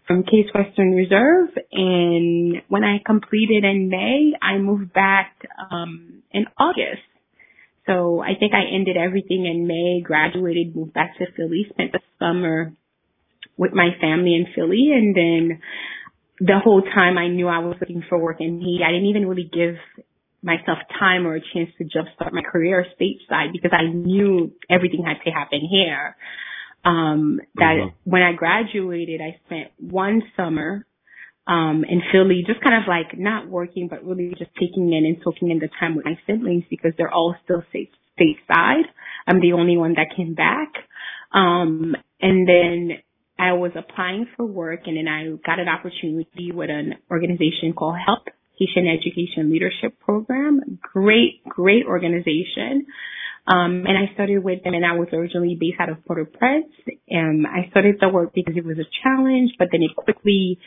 from 0.08 0.24
Case 0.24 0.48
Western 0.56 0.92
Reserve. 0.92 1.50
And 1.74 2.62
when 2.70 2.86
I 2.86 3.00
completed 3.06 3.66
in 3.66 3.90
May, 3.90 4.32
I 4.42 4.58
moved 4.58 4.94
back 4.94 5.36
um, 5.70 6.24
in 6.32 6.46
August. 6.58 7.04
So 7.88 8.22
I 8.22 8.40
think 8.40 8.54
I 8.54 8.74
ended 8.74 8.96
everything 8.96 9.46
in 9.46 9.68
May, 9.68 10.02
graduated, 10.02 10.76
moved 10.76 10.94
back 10.94 11.18
to 11.18 11.26
Philly, 11.36 11.66
spent 11.70 11.92
the 11.92 12.00
summer 12.20 12.72
with 13.58 13.74
my 13.74 13.90
family 14.00 14.36
in 14.36 14.48
Philly, 14.56 14.90
and 14.94 15.16
then 15.16 15.62
the 16.40 16.60
whole 16.64 16.82
time 16.82 17.18
I 17.18 17.28
knew 17.28 17.48
I 17.48 17.60
was 17.60 17.78
looking 17.80 18.04
for 18.08 18.18
work 18.18 18.38
in 18.40 18.60
Haiti. 18.60 18.84
I 18.86 18.92
didn't 18.92 19.08
even 19.08 19.28
really 19.28 19.50
give 19.52 19.76
myself 20.44 20.78
time 21.00 21.26
or 21.26 21.36
a 21.36 21.42
chance 21.54 21.70
to 21.78 21.84
jumpstart 21.84 22.32
my 22.32 22.44
career 22.44 22.86
stateside 23.00 23.52
because 23.52 23.72
I 23.74 23.92
knew 23.92 24.54
everything 24.70 25.04
had 25.04 25.24
to 25.26 25.32
happen 25.32 25.62
here. 25.70 26.16
Um, 26.86 27.42
that 27.56 27.76
mm-hmm. 27.76 28.10
when 28.10 28.22
I 28.22 28.34
graduated, 28.34 29.20
I 29.20 29.40
spent 29.46 29.72
one 29.80 30.22
summer, 30.38 30.86
um, 31.48 31.86
in 31.88 32.02
Philly, 32.12 32.44
just 32.46 32.62
kind 32.62 32.76
of 32.76 32.88
like 32.88 33.18
not 33.18 33.48
working, 33.48 33.88
but 33.88 34.06
really 34.06 34.34
just 34.38 34.52
taking 34.60 34.92
in 34.94 35.06
and 35.06 35.18
soaking 35.24 35.50
in 35.50 35.60
the 35.60 35.70
time 35.80 35.96
with 35.96 36.06
my 36.06 36.20
siblings 36.28 36.66
because 36.70 36.92
they're 36.98 37.12
all 37.12 37.36
still 37.46 37.64
state, 37.70 37.92
stateside. 38.20 38.84
I'm 39.26 39.40
the 39.40 39.54
only 39.54 39.78
one 39.78 39.94
that 39.94 40.16
came 40.16 40.34
back. 40.34 40.74
Um, 41.34 41.96
and 42.22 42.48
then 42.48 42.98
I 43.40 43.54
was 43.54 43.72
applying 43.76 44.28
for 44.36 44.46
work 44.46 44.82
and 44.86 44.98
then 44.98 45.08
I 45.08 45.30
got 45.46 45.60
an 45.60 45.68
opportunity 45.68 46.52
with 46.52 46.70
an 46.70 46.96
organization 47.12 47.74
called 47.76 47.98
HELP 48.04 48.30
Haitian 48.58 48.88
Education 48.88 49.52
Leadership 49.52 50.00
Program. 50.00 50.80
Great, 50.82 51.44
great 51.44 51.86
organization. 51.86 52.88
Um, 53.48 53.86
and 53.88 53.98
I 53.98 54.14
started 54.14 54.44
with 54.44 54.64
them 54.64 54.74
and 54.74 54.86
I 54.86 54.94
was 54.94 55.08
originally 55.14 55.56
based 55.60 55.80
out 55.80 55.90
of 55.90 56.04
Port-au-Prince. 56.06 56.74
And 57.10 57.46
I 57.46 57.70
started 57.70 57.98
the 58.02 58.10
work 58.10 58.34
because 58.34 58.56
it 58.58 58.66
was 58.66 58.78
a 58.78 58.90
challenge, 59.04 59.52
but 59.60 59.70
then 59.72 59.84
it 59.84 59.96
quickly, 59.96 60.60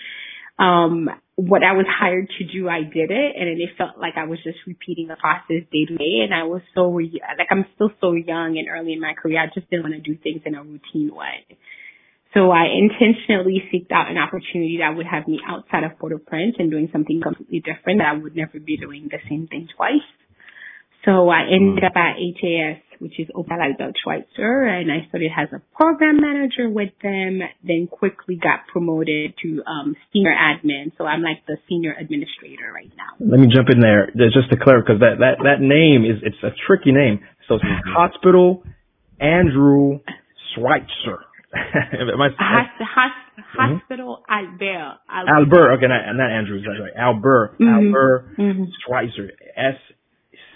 um, 0.59 1.11
what 1.35 1.63
I 1.63 1.73
was 1.73 1.87
hired 1.89 2.29
to 2.39 2.45
do, 2.47 2.69
I 2.69 2.83
did 2.83 3.11
it. 3.11 3.37
And 3.37 3.49
then 3.49 3.59
it 3.59 3.77
felt 3.77 3.99
like 3.99 4.15
I 4.17 4.25
was 4.27 4.39
just 4.45 4.59
repeating 4.67 5.09
the 5.09 5.17
process 5.17 5.67
day 5.73 5.85
to 5.87 5.97
day. 5.97 6.23
And 6.23 6.33
I 6.33 6.45
was 6.45 6.63
so, 6.75 6.91
re- 6.93 7.21
like, 7.37 7.49
I'm 7.51 7.67
still 7.75 7.91
so 8.01 8.13
young 8.13 8.57
and 8.57 8.69
early 8.69 8.93
in 8.93 9.01
my 9.01 9.15
career. 9.15 9.43
I 9.43 9.47
just 9.53 9.69
didn't 9.69 9.83
want 9.83 9.97
to 9.97 10.01
do 10.01 10.17
things 10.23 10.43
in 10.47 10.55
a 10.55 10.63
routine 10.63 11.11
way. 11.13 11.45
So 12.33 12.51
I 12.51 12.67
intentionally 12.71 13.63
seeked 13.73 13.91
out 13.91 14.11
an 14.11 14.17
opportunity 14.17 14.79
that 14.79 14.97
would 14.97 15.07
have 15.07 15.27
me 15.27 15.41
outside 15.47 15.83
of 15.83 15.99
Port-au-Prince 15.99 16.57
and 16.59 16.71
doing 16.71 16.89
something 16.93 17.21
completely 17.21 17.59
different 17.59 17.99
that 17.99 18.07
I 18.07 18.17
would 18.17 18.37
never 18.37 18.61
be 18.61 18.77
doing 18.77 19.09
the 19.11 19.19
same 19.29 19.49
thing 19.49 19.67
twice. 19.77 20.07
So 21.05 21.29
I 21.29 21.49
ended 21.51 21.83
up 21.83 21.97
at 21.97 22.21
HAS, 22.21 22.77
which 23.01 23.19
is 23.19 23.27
Hopital 23.35 23.73
Albert 23.73 23.97
Schweitzer, 24.05 24.69
and 24.69 24.93
I 24.93 25.09
started 25.09 25.33
as 25.35 25.49
a 25.51 25.63
program 25.75 26.21
manager 26.21 26.69
with 26.69 26.93
them, 27.03 27.41
then 27.65 27.89
quickly 27.91 28.37
got 28.37 28.69
promoted 28.71 29.33
to 29.43 29.63
um, 29.67 29.97
senior 30.13 30.37
admin. 30.37 30.93
So 30.99 31.07
I'm 31.07 31.23
like 31.23 31.47
the 31.49 31.57
senior 31.69 31.97
administrator 31.99 32.71
right 32.73 32.93
now. 32.95 33.17
Let 33.19 33.41
me 33.41 33.49
jump 33.49 33.71
in 33.73 33.81
there 33.81 34.13
just 34.31 34.51
to 34.51 34.57
clarify, 34.63 34.93
because 34.93 35.01
that, 35.01 35.19
that, 35.25 35.37
that 35.43 35.61
name 35.65 36.05
is, 36.05 36.23
it's 36.23 36.43
a 36.45 36.55
tricky 36.67 36.93
name. 36.93 37.25
So 37.49 37.55
it's 37.57 37.65
Hospital 37.97 38.63
Andrew 39.19 40.01
Schweitzer. 40.55 41.25
Am 41.55 42.21
I, 42.21 42.29
Hos- 42.39 42.79
Hos- 42.79 43.11
mm-hmm. 43.39 43.75
Hospital 43.75 44.23
Albert. 44.29 44.99
Albert. 45.11 45.31
Albert. 45.35 45.73
Okay, 45.79 45.87
not, 45.89 46.15
not 46.15 46.31
Andrew. 46.31 46.61
That's 46.63 46.79
right. 46.79 46.95
Albert. 46.97 47.59
Mm-hmm. 47.61 47.87
Albert 47.87 48.37
mm-hmm. 48.39 48.65
Schweitzer. 48.87 49.33
S 49.57 49.75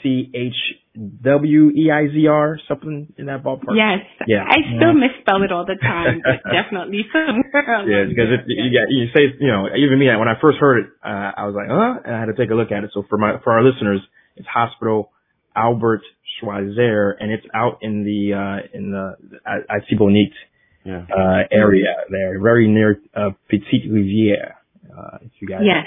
C 0.02 0.30
H 0.30 0.54
W 0.94 1.70
E 1.74 1.90
I 1.90 2.06
Z 2.12 2.26
R, 2.28 2.60
something 2.68 3.12
in 3.18 3.26
that 3.26 3.42
ballpark. 3.42 3.74
Yes. 3.74 4.06
Yeah. 4.28 4.44
I 4.46 4.62
still 4.76 4.94
yeah. 4.94 5.02
misspell 5.10 5.42
it 5.42 5.50
all 5.50 5.66
the 5.66 5.74
time, 5.80 6.22
but 6.22 6.38
definitely 6.52 7.02
somewhere. 7.10 7.82
Yeah, 7.90 8.06
because 8.06 8.30
it, 8.30 8.46
you 8.46 8.70
got 8.70 8.86
you 8.86 9.10
say 9.10 9.34
you 9.40 9.50
know 9.50 9.66
even 9.74 9.98
me 9.98 10.06
when 10.14 10.28
I 10.28 10.38
first 10.40 10.58
heard 10.58 10.84
it, 10.84 10.86
uh, 11.02 11.34
I 11.34 11.46
was 11.50 11.56
like, 11.58 11.66
huh, 11.66 12.06
and 12.06 12.14
I 12.14 12.20
had 12.20 12.30
to 12.30 12.38
take 12.38 12.52
a 12.52 12.54
look 12.54 12.70
at 12.70 12.84
it. 12.84 12.90
So 12.94 13.02
for 13.08 13.18
my 13.18 13.42
for 13.42 13.52
our 13.52 13.64
listeners, 13.64 14.00
it's 14.36 14.46
Hospital 14.46 15.10
Albert 15.56 16.02
Schweitzer, 16.38 17.16
and 17.18 17.32
it's 17.32 17.46
out 17.52 17.78
in 17.82 18.04
the 18.04 18.38
uh 18.38 18.68
in 18.76 18.92
the 18.92 19.16
Artibonite 19.42 20.38
yeah. 20.84 21.06
uh 21.10 21.42
area 21.50 21.94
there, 22.10 22.40
very 22.40 22.68
near 22.68 23.00
uh, 23.14 23.30
Petite 23.48 23.90
Rivière 23.90 24.54
uh, 24.96 25.18
if 25.22 25.30
you 25.40 25.48
guys 25.48 25.60
yes. 25.62 25.86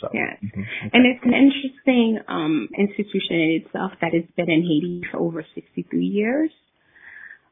So. 0.00 0.08
Yes. 0.12 0.38
Mm-hmm. 0.42 0.60
Okay. 0.60 0.90
And 0.92 1.06
it's 1.06 1.24
an 1.24 1.34
interesting 1.34 2.18
um, 2.28 2.68
institution 2.76 3.36
in 3.36 3.62
itself 3.64 3.92
that 4.00 4.12
has 4.14 4.24
been 4.36 4.50
in 4.50 4.62
Haiti 4.62 5.02
for 5.10 5.18
over 5.18 5.44
63 5.54 6.04
years. 6.04 6.50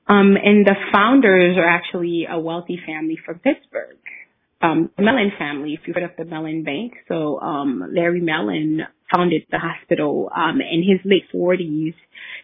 Um, 0.08 0.36
and 0.42 0.64
the 0.64 0.74
founders 0.92 1.56
are 1.56 1.68
actually 1.68 2.26
a 2.30 2.38
wealthy 2.38 2.78
family 2.86 3.18
from 3.24 3.40
Pittsburgh. 3.40 3.98
Um, 4.62 4.90
the 4.96 5.02
Mellon 5.02 5.32
family, 5.38 5.74
if 5.74 5.80
you've 5.86 5.96
heard 5.96 6.04
of 6.04 6.16
the 6.16 6.24
Mellon 6.24 6.62
Bank. 6.62 6.94
So, 7.08 7.40
um, 7.40 7.82
Larry 7.92 8.20
Mellon 8.20 8.82
founded 9.12 9.42
the 9.50 9.58
hospital, 9.58 10.30
um, 10.34 10.60
in 10.60 10.82
his 10.82 11.00
late 11.04 11.24
40s. 11.34 11.94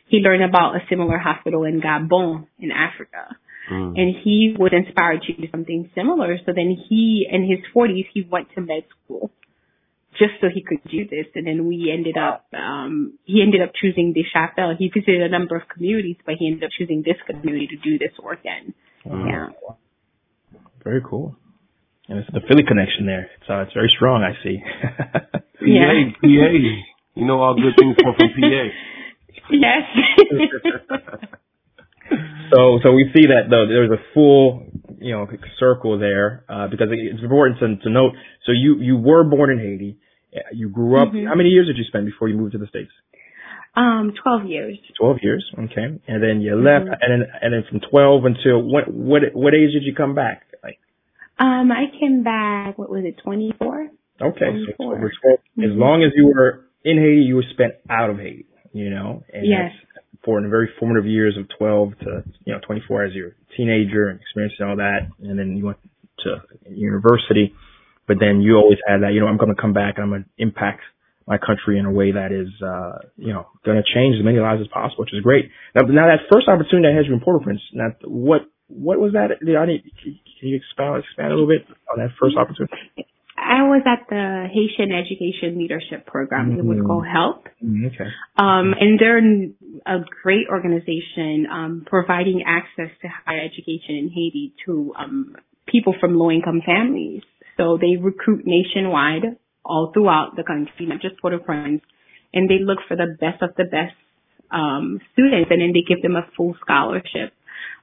He 0.08 0.18
learned 0.18 0.42
about 0.44 0.74
a 0.74 0.80
similar 0.90 1.18
hospital 1.18 1.64
in 1.64 1.80
Gabon 1.80 2.46
in 2.58 2.70
Africa. 2.70 3.36
Mm. 3.70 3.94
And 3.96 4.14
he 4.22 4.56
was 4.58 4.72
inspired 4.72 5.22
to 5.22 5.32
do 5.32 5.48
something 5.50 5.90
similar. 5.94 6.36
So 6.44 6.52
then 6.54 6.76
he, 6.88 7.26
in 7.30 7.48
his 7.48 7.60
40s, 7.74 8.06
he 8.12 8.26
went 8.28 8.48
to 8.54 8.60
med 8.60 8.84
school 9.04 9.30
just 10.18 10.32
so 10.40 10.48
he 10.52 10.62
could 10.62 10.82
do 10.90 11.04
this. 11.04 11.26
And 11.34 11.46
then 11.46 11.66
we 11.66 11.90
ended 11.92 12.16
up, 12.16 12.46
um, 12.52 13.18
he 13.24 13.42
ended 13.42 13.62
up 13.62 13.72
choosing 13.80 14.14
Deschapelles. 14.14 14.76
He 14.78 14.88
visited 14.88 15.22
a 15.22 15.28
number 15.28 15.56
of 15.56 15.62
communities, 15.68 16.16
but 16.26 16.34
he 16.38 16.48
ended 16.48 16.64
up 16.64 16.70
choosing 16.76 17.02
this 17.04 17.16
community 17.26 17.68
to 17.68 17.76
do 17.76 17.98
this 17.98 18.12
work 18.22 18.40
in. 18.44 18.74
Mm. 19.10 19.30
Yeah. 19.30 19.74
Very 20.84 21.02
cool. 21.08 21.36
And 22.08 22.18
it's 22.18 22.28
the 22.32 22.40
Philly 22.48 22.64
connection 22.66 23.06
there. 23.06 23.30
So 23.46 23.60
it's 23.60 23.72
very 23.72 23.90
strong, 23.96 24.22
I 24.22 24.32
see. 24.42 24.58
yeah. 25.62 26.10
PA, 26.12 26.20
PA. 26.20 26.50
You 27.14 27.26
know 27.26 27.40
all 27.40 27.54
good 27.54 27.74
things 27.78 27.96
come 28.02 28.14
from 28.18 28.28
PA. 28.28 28.64
Yes. 29.50 29.82
so 32.52 32.78
so 32.82 32.92
we 32.92 33.10
see 33.14 33.26
that 33.28 33.48
though 33.50 33.66
there's 33.66 33.90
a 33.90 34.02
full 34.14 34.66
you 34.98 35.12
know 35.12 35.26
circle 35.58 35.98
there 35.98 36.44
uh, 36.48 36.68
because 36.68 36.88
it's 36.90 37.22
important 37.22 37.58
to, 37.60 37.76
to 37.84 37.90
note. 37.90 38.12
So 38.46 38.52
you 38.52 38.76
you 38.80 38.96
were 38.96 39.24
born 39.24 39.50
in 39.50 39.58
Haiti. 39.58 39.98
You 40.52 40.68
grew 40.68 41.00
up. 41.00 41.08
Mm-hmm. 41.08 41.26
How 41.26 41.34
many 41.34 41.50
years 41.50 41.66
did 41.66 41.76
you 41.76 41.84
spend 41.84 42.06
before 42.06 42.28
you 42.28 42.36
moved 42.36 42.52
to 42.52 42.58
the 42.58 42.66
states? 42.66 42.90
Um, 43.74 44.12
twelve 44.22 44.46
years. 44.46 44.78
Twelve 44.98 45.18
years. 45.22 45.44
Okay, 45.58 46.00
and 46.06 46.22
then 46.22 46.40
you 46.40 46.56
left, 46.56 46.86
mm-hmm. 46.86 47.00
and 47.00 47.22
then 47.22 47.28
and 47.40 47.52
then 47.52 47.64
from 47.68 47.80
twelve 47.90 48.24
until 48.24 48.62
what 48.62 48.92
what 48.92 49.22
what 49.32 49.54
age 49.54 49.72
did 49.72 49.84
you 49.84 49.94
come 49.94 50.14
back? 50.14 50.42
Like, 50.62 50.78
um, 51.38 51.70
I 51.72 51.86
came 51.98 52.22
back. 52.22 52.78
What 52.78 52.90
was 52.90 53.04
it? 53.04 53.20
Twenty 53.22 53.52
four. 53.58 53.88
Okay, 54.20 54.38
24. 54.38 54.76
so 54.76 54.84
over 54.84 54.98
12 54.98 55.10
mm-hmm. 55.10 55.62
As 55.64 55.70
long 55.72 56.04
as 56.04 56.12
you 56.14 56.26
were 56.26 56.66
in 56.84 56.96
Haiti, 56.96 57.22
you 57.26 57.34
were 57.34 57.44
spent 57.50 57.72
out 57.90 58.10
of 58.10 58.18
Haiti. 58.18 58.46
You 58.72 58.90
know, 58.90 59.24
and 59.32 59.44
yes 59.46 59.72
for 60.24 60.38
in 60.38 60.44
the 60.44 60.50
very 60.50 60.70
formative 60.78 61.06
years 61.06 61.36
of 61.38 61.46
12 61.58 61.98
to, 62.00 62.24
you 62.44 62.52
know, 62.52 62.60
24 62.66 63.04
as 63.06 63.14
your 63.14 63.34
teenager 63.56 64.08
and 64.08 64.20
experiencing 64.20 64.66
all 64.66 64.76
that. 64.76 65.08
And 65.20 65.38
then 65.38 65.56
you 65.56 65.66
went 65.66 65.78
to 66.20 66.42
university, 66.70 67.54
but 68.06 68.18
then 68.20 68.40
you 68.40 68.56
always 68.56 68.78
had 68.86 69.02
that, 69.02 69.12
you 69.12 69.20
know, 69.20 69.26
I'm 69.26 69.36
going 69.36 69.54
to 69.54 69.60
come 69.60 69.72
back 69.72 69.94
and 69.96 70.04
I'm 70.04 70.10
going 70.10 70.24
to 70.24 70.30
impact 70.38 70.82
my 71.26 71.38
country 71.38 71.78
in 71.78 71.86
a 71.86 71.90
way 71.90 72.12
that 72.12 72.30
is, 72.30 72.50
uh, 72.62 73.08
you 73.16 73.32
know, 73.32 73.46
going 73.64 73.78
to 73.78 73.86
change 73.94 74.16
as 74.18 74.24
many 74.24 74.38
lives 74.38 74.60
as 74.60 74.68
possible, 74.68 75.04
which 75.04 75.14
is 75.14 75.22
great. 75.22 75.50
Now, 75.74 75.86
now 75.86 76.06
that 76.06 76.26
first 76.30 76.48
opportunity 76.48 76.88
that 76.90 76.96
has 76.98 77.06
you 77.06 77.14
in 77.14 77.20
Port-au-Prince, 77.20 77.62
now 77.72 77.94
what, 78.04 78.42
what 78.66 78.98
was 78.98 79.12
that? 79.12 79.30
I 79.38 79.66
need, 79.66 79.82
can 80.02 80.48
you 80.48 80.56
expand, 80.56 81.02
expand 81.02 81.30
a 81.30 81.36
little 81.36 81.50
bit 81.50 81.66
on 81.90 81.98
that 81.98 82.10
first 82.18 82.36
opportunity? 82.36 82.74
I 83.42 83.62
was 83.64 83.82
at 83.86 84.06
the 84.08 84.46
Haitian 84.52 84.92
Education 84.92 85.58
Leadership 85.58 86.06
Program. 86.06 86.50
Mm-hmm. 86.50 86.60
It 86.60 86.64
was 86.64 86.78
mm-hmm. 86.78 86.86
called 86.86 87.06
HELP. 87.06 87.48
Mm-hmm. 87.62 87.86
Okay. 87.86 88.10
Um, 88.38 88.74
and 88.78 88.98
they're 88.98 89.18
a 89.86 90.04
great 90.22 90.46
organization 90.48 91.46
um, 91.50 91.84
providing 91.86 92.42
access 92.46 92.90
to 93.02 93.08
higher 93.08 93.40
education 93.40 93.96
in 93.96 94.08
Haiti 94.08 94.54
to 94.66 94.94
um, 94.98 95.36
people 95.66 95.94
from 96.00 96.16
low 96.16 96.30
income 96.30 96.62
families. 96.64 97.22
So 97.56 97.78
they 97.80 97.96
recruit 98.00 98.42
nationwide, 98.46 99.36
all 99.64 99.90
throughout 99.92 100.36
the 100.36 100.42
country, 100.42 100.86
not 100.86 101.00
just 101.00 101.20
Port-au-Prince, 101.20 101.82
and 102.32 102.48
they 102.48 102.58
look 102.64 102.78
for 102.88 102.96
the 102.96 103.16
best 103.20 103.42
of 103.42 103.50
the 103.56 103.64
best 103.64 103.94
um, 104.50 105.00
students, 105.12 105.50
and 105.50 105.60
then 105.60 105.72
they 105.72 105.82
give 105.86 106.02
them 106.02 106.16
a 106.16 106.26
full 106.36 106.56
scholarship. 106.60 107.32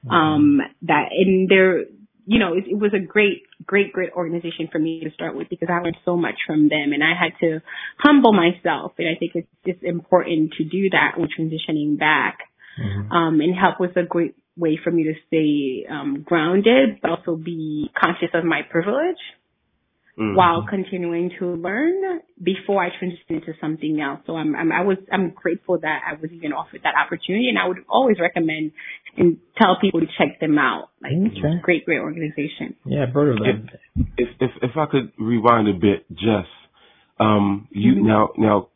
Mm-hmm. 0.04 0.10
Um, 0.10 0.60
that 0.82 1.08
and 1.12 1.48
they're 1.48 1.84
you 2.26 2.38
know, 2.38 2.54
it, 2.54 2.64
it 2.68 2.78
was 2.78 2.92
a 2.94 3.04
great, 3.04 3.42
great, 3.64 3.92
great 3.92 4.12
organization 4.12 4.68
for 4.70 4.78
me 4.78 5.02
to 5.04 5.10
start 5.12 5.36
with 5.36 5.48
because 5.48 5.68
I 5.70 5.80
learned 5.80 5.96
so 6.04 6.16
much 6.16 6.36
from 6.46 6.68
them 6.68 6.92
and 6.92 7.02
I 7.02 7.12
had 7.18 7.32
to 7.40 7.60
humble 7.98 8.32
myself. 8.32 8.92
And 8.98 9.08
I 9.08 9.18
think 9.18 9.32
it's 9.34 9.48
just 9.66 9.82
important 9.82 10.54
to 10.58 10.64
do 10.64 10.90
that 10.90 11.18
when 11.18 11.28
transitioning 11.28 11.98
back. 11.98 12.38
Mm-hmm. 12.80 13.12
Um, 13.12 13.40
and 13.40 13.54
help 13.54 13.80
was 13.80 13.90
a 13.96 14.02
great 14.02 14.36
way 14.56 14.78
for 14.82 14.90
me 14.90 15.04
to 15.04 15.14
stay, 15.26 15.86
um, 15.90 16.22
grounded, 16.24 17.00
but 17.02 17.10
also 17.10 17.36
be 17.36 17.90
conscious 17.98 18.30
of 18.34 18.44
my 18.44 18.60
privilege 18.68 19.18
mm-hmm. 20.20 20.36
while 20.36 20.66
continuing 20.68 21.30
to 21.38 21.46
learn 21.54 22.20
before 22.42 22.84
I 22.84 22.88
transitioned 22.90 23.40
into 23.40 23.52
something 23.60 24.00
else. 24.00 24.20
So 24.26 24.36
I'm, 24.36 24.54
I'm, 24.54 24.70
I 24.70 24.82
was, 24.82 24.98
I'm 25.10 25.30
grateful 25.30 25.78
that 25.80 26.00
I 26.06 26.20
was 26.20 26.30
even 26.32 26.52
offered 26.52 26.82
that 26.84 26.94
opportunity 26.94 27.48
and 27.48 27.58
I 27.58 27.66
would 27.66 27.78
always 27.88 28.18
recommend 28.20 28.72
and 29.16 29.38
tell 29.56 29.78
people 29.80 30.00
to 30.00 30.06
check 30.18 30.40
them 30.40 30.58
out. 30.58 30.90
Like, 31.02 31.12
okay. 31.12 31.60
great, 31.62 31.84
great 31.84 32.00
organization. 32.00 32.76
Yeah, 32.84 33.04
I've 33.08 33.14
heard 33.14 33.30
of 33.30 33.44
them. 33.44 33.68
If, 34.16 34.28
if, 34.40 34.50
if 34.62 34.76
I 34.76 34.86
could 34.86 35.12
rewind 35.18 35.68
a 35.68 35.72
bit, 35.72 36.06
Jess, 36.10 36.46
um, 37.18 37.68
you 37.70 37.94
mm-hmm. 37.94 38.06
now, 38.06 38.28
now, 38.36 38.68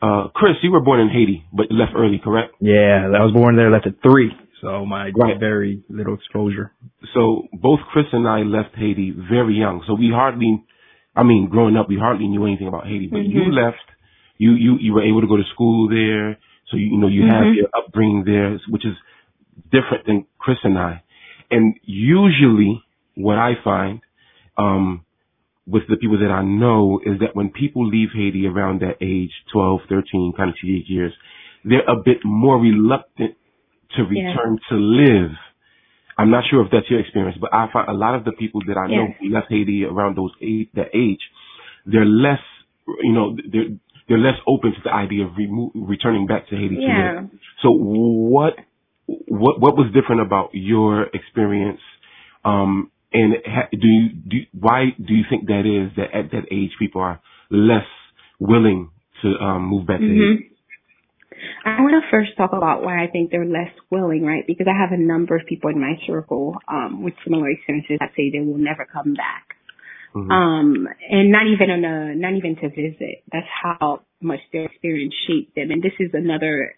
uh, 0.00 0.28
Chris, 0.34 0.54
you 0.62 0.72
were 0.72 0.80
born 0.80 1.00
in 1.00 1.08
Haiti, 1.10 1.44
but 1.52 1.70
you 1.70 1.78
left 1.78 1.92
early, 1.96 2.20
correct? 2.22 2.54
Yeah, 2.60 3.06
I 3.06 3.22
was 3.22 3.32
born 3.32 3.56
there, 3.56 3.70
left 3.70 3.86
at 3.86 4.02
three. 4.02 4.32
So 4.62 4.86
my 4.86 5.10
right. 5.16 5.40
very 5.40 5.82
little 5.90 6.14
exposure. 6.14 6.72
So 7.14 7.48
both 7.52 7.80
Chris 7.92 8.06
and 8.12 8.28
I 8.28 8.42
left 8.42 8.76
Haiti 8.76 9.10
very 9.10 9.54
young. 9.54 9.82
So 9.88 9.94
we 9.94 10.10
hardly, 10.14 10.64
I 11.16 11.24
mean, 11.24 11.48
growing 11.50 11.76
up, 11.76 11.88
we 11.88 11.98
hardly 11.98 12.28
knew 12.28 12.46
anything 12.46 12.68
about 12.68 12.86
Haiti. 12.86 13.08
But 13.10 13.18
mm-hmm. 13.18 13.38
you 13.38 13.52
left, 13.52 13.82
you 14.38 14.52
you 14.52 14.76
you 14.80 14.94
were 14.94 15.02
able 15.02 15.20
to 15.20 15.26
go 15.26 15.36
to 15.36 15.42
school 15.52 15.88
there. 15.88 16.38
So 16.70 16.76
you, 16.76 16.92
you 16.92 16.98
know 16.98 17.08
you 17.08 17.22
mm-hmm. 17.22 17.44
have 17.44 17.54
your 17.54 17.68
upbringing 17.76 18.22
there, 18.24 18.56
which 18.68 18.86
is 18.86 18.94
different 19.72 20.06
than 20.06 20.26
Chris 20.38 20.58
and 20.62 20.78
I. 20.78 21.02
And 21.50 21.74
usually, 21.82 22.82
what 23.16 23.38
I 23.38 23.54
find 23.64 24.00
um, 24.56 25.04
with 25.66 25.82
the 25.88 25.96
people 25.96 26.20
that 26.20 26.30
I 26.30 26.42
know 26.44 27.00
is 27.04 27.18
that 27.18 27.34
when 27.34 27.50
people 27.50 27.86
leave 27.86 28.10
Haiti 28.14 28.46
around 28.46 28.80
that 28.80 28.96
age, 29.00 29.32
12, 29.52 29.80
13, 29.88 30.32
kind 30.36 30.50
of 30.50 30.56
teenage 30.62 30.88
years, 30.88 31.12
they're 31.64 31.88
a 31.88 32.00
bit 32.02 32.18
more 32.24 32.58
reluctant 32.58 33.34
to 33.96 34.02
return 34.02 34.58
yeah. 34.58 34.68
to 34.70 34.76
live. 34.76 35.30
I'm 36.18 36.30
not 36.30 36.44
sure 36.50 36.64
if 36.64 36.70
that's 36.70 36.90
your 36.90 37.00
experience, 37.00 37.38
but 37.40 37.52
I 37.52 37.68
find 37.72 37.88
a 37.88 37.94
lot 37.94 38.14
of 38.14 38.24
the 38.24 38.32
people 38.32 38.60
that 38.68 38.76
I 38.76 38.86
know 38.86 39.08
yeah. 39.08 39.14
who 39.20 39.34
left 39.34 39.46
Haiti 39.50 39.84
around 39.84 40.16
those 40.16 40.32
age, 40.42 40.68
that 40.74 40.88
age, 40.94 41.20
they're 41.86 42.04
less, 42.04 42.40
you 43.02 43.12
know, 43.12 43.36
they're 43.50 43.76
they're 44.08 44.18
less 44.18 44.38
open 44.46 44.72
to 44.72 44.80
the 44.84 44.92
idea 44.92 45.24
of 45.24 45.32
remo- 45.38 45.70
returning 45.74 46.26
back 46.26 46.48
to 46.48 46.56
Haiti. 46.56 46.76
Yeah. 46.80 47.22
So 47.62 47.70
what 47.70 48.54
what 49.06 49.60
what 49.60 49.76
was 49.76 49.92
different 49.94 50.20
about 50.20 50.50
your 50.52 51.04
experience? 51.14 51.80
Um, 52.44 52.90
and 53.12 53.34
ha- 53.46 53.68
do 53.72 53.86
you 53.86 54.08
do 54.10 54.36
why 54.52 54.94
do 54.98 55.14
you 55.14 55.24
think 55.28 55.46
that 55.46 55.60
is 55.66 55.96
that 55.96 56.16
at 56.16 56.30
that 56.32 56.52
age 56.52 56.70
people 56.78 57.00
are 57.00 57.20
less 57.50 57.86
willing 58.38 58.90
to 59.22 59.28
um, 59.38 59.66
move 59.66 59.86
back 59.86 60.00
to 60.00 60.04
mm-hmm. 60.04 60.42
Haiti? 60.42 60.51
I 61.64 61.80
want 61.80 62.02
to 62.02 62.10
first 62.10 62.36
talk 62.36 62.50
about 62.52 62.82
why 62.82 63.02
I 63.02 63.08
think 63.08 63.30
they're 63.30 63.44
less 63.44 63.70
willing, 63.90 64.24
right? 64.24 64.46
Because 64.46 64.66
I 64.68 64.78
have 64.78 64.92
a 64.92 65.00
number 65.00 65.36
of 65.36 65.46
people 65.46 65.70
in 65.70 65.80
my 65.80 65.94
circle 66.06 66.56
um, 66.68 67.02
with 67.02 67.14
similar 67.24 67.50
experiences 67.50 67.98
that 68.00 68.10
say 68.16 68.30
they 68.30 68.40
will 68.40 68.58
never 68.58 68.86
come 68.86 69.14
back. 69.14 69.56
Mm-hmm. 70.14 70.30
Um, 70.30 70.88
and 71.08 71.32
not 71.32 71.46
even 71.46 71.70
on 71.70 71.84
a, 71.84 72.14
not 72.14 72.34
even 72.34 72.56
to 72.56 72.68
visit. 72.68 73.24
That's 73.32 73.46
how 73.48 74.02
much 74.20 74.40
their 74.52 74.66
experience 74.66 75.14
shaped 75.26 75.54
them. 75.54 75.70
And 75.70 75.82
this 75.82 75.94
is 75.98 76.10
another 76.12 76.76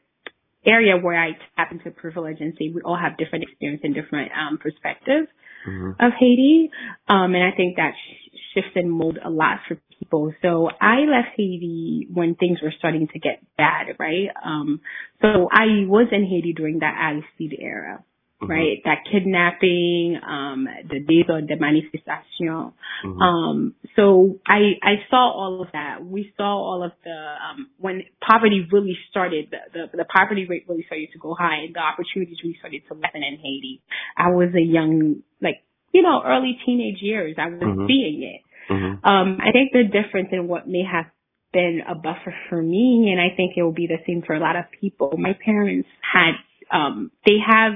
area 0.65 0.97
where 0.97 1.21
I 1.21 1.33
tap 1.57 1.73
into 1.73 1.91
privilege 1.91 2.39
and 2.41 2.55
say 2.59 2.71
we 2.75 2.81
all 2.83 2.97
have 2.97 3.19
different 3.19 3.45
experience 3.45 3.83
and 3.85 3.95
different 3.95 4.31
um, 4.33 4.59
perspectives 4.59 5.29
mm-hmm. 5.67 5.91
of 6.05 6.13
Haiti. 6.19 6.71
Um, 7.09 7.35
and 7.35 7.45
I 7.45 7.57
think 7.57 7.77
that 7.77 7.93
sh- 7.93 8.39
shifts 8.55 8.73
and 8.75 8.91
mold 8.91 9.19
a 9.23 9.31
lot 9.31 9.59
for 9.67 9.81
people. 9.99 10.33
So 10.43 10.69
I 10.81 11.01
left 11.01 11.37
Haiti 11.37 12.09
when 12.13 12.35
things 12.35 12.59
were 12.63 12.73
starting 12.79 13.09
to 13.09 13.19
get 13.19 13.43
bad, 13.57 13.97
right? 13.99 14.29
Um, 14.45 14.81
so 15.23 15.49
I 15.51 15.87
was 15.87 16.09
in 16.13 16.25
Haiti 16.25 16.53
during 16.53 16.81
that 16.81 16.95
Aristide 16.99 17.59
era 17.59 18.05
mm-hmm. 18.45 18.53
right? 18.53 18.79
That 18.85 19.05
kidnapping, 19.11 20.21
um, 20.23 20.69
the 20.89 21.01
days 21.01 21.27
of 21.29 21.47
the 21.49 21.57
manifestation. 21.57 22.73
Mm-hmm. 23.05 23.21
Um, 23.21 23.75
so 23.97 24.39
I, 24.47 24.79
I 24.83 24.95
saw 25.11 25.33
all 25.33 25.63
of 25.63 25.69
that. 25.73 26.05
We 26.05 26.33
saw 26.37 26.57
all 26.57 26.83
of 26.83 26.93
the, 27.05 27.11
um, 27.11 27.71
when 27.79 28.03
poverty 28.21 28.67
really 28.71 28.97
started, 29.11 29.51
the, 29.51 29.89
the, 29.93 29.97
the 29.99 30.05
poverty 30.05 30.47
rate 30.49 30.65
really 30.69 30.85
started 30.87 31.09
to 31.13 31.19
go 31.19 31.35
high 31.35 31.65
and 31.65 31.75
the 31.75 31.81
opportunities 31.81 32.39
really 32.43 32.57
started 32.59 32.83
to 32.89 32.95
lessen 32.95 33.23
in 33.23 33.39
Haiti. 33.39 33.83
I 34.17 34.31
was 34.31 34.55
a 34.55 34.63
young, 34.63 35.23
like, 35.41 35.63
you 35.93 36.03
know, 36.03 36.23
early 36.25 36.59
teenage 36.65 36.99
years. 37.01 37.37
I 37.39 37.49
was 37.49 37.61
mm-hmm. 37.61 37.87
seeing 37.87 38.23
it. 38.23 38.41
Mm-hmm. 38.73 39.05
Um, 39.05 39.39
I 39.41 39.53
think 39.53 39.73
the 39.73 39.85
difference 39.85 40.29
in 40.33 40.49
what 40.49 40.67
may 40.67 40.83
have 40.91 41.07
been 41.53 41.83
a 41.89 41.95
buffer 41.95 42.35
for 42.49 42.61
me, 42.61 43.11
and 43.13 43.21
I 43.21 43.35
think 43.37 43.53
it 43.57 43.63
will 43.63 43.73
be 43.73 43.87
the 43.87 44.03
same 44.07 44.23
for 44.27 44.35
a 44.35 44.41
lot 44.41 44.57
of 44.57 44.65
people. 44.81 45.15
My 45.17 45.39
parents 45.45 45.89
had, 46.03 46.33
um, 46.73 47.13
they 47.25 47.37
have 47.47 47.75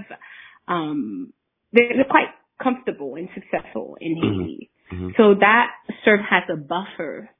um, 0.68 1.32
they're, 1.72 1.90
they're 1.94 2.04
quite 2.04 2.28
comfortable 2.62 3.14
and 3.14 3.28
successful 3.34 3.96
in 4.00 4.16
mm-hmm. 4.16 4.40
Haiti. 4.42 4.70
Mm-hmm. 4.92 5.08
So 5.16 5.34
that 5.40 5.70
served 6.04 6.24
as 6.30 6.42
a 6.52 6.56
buffer. 6.56 7.30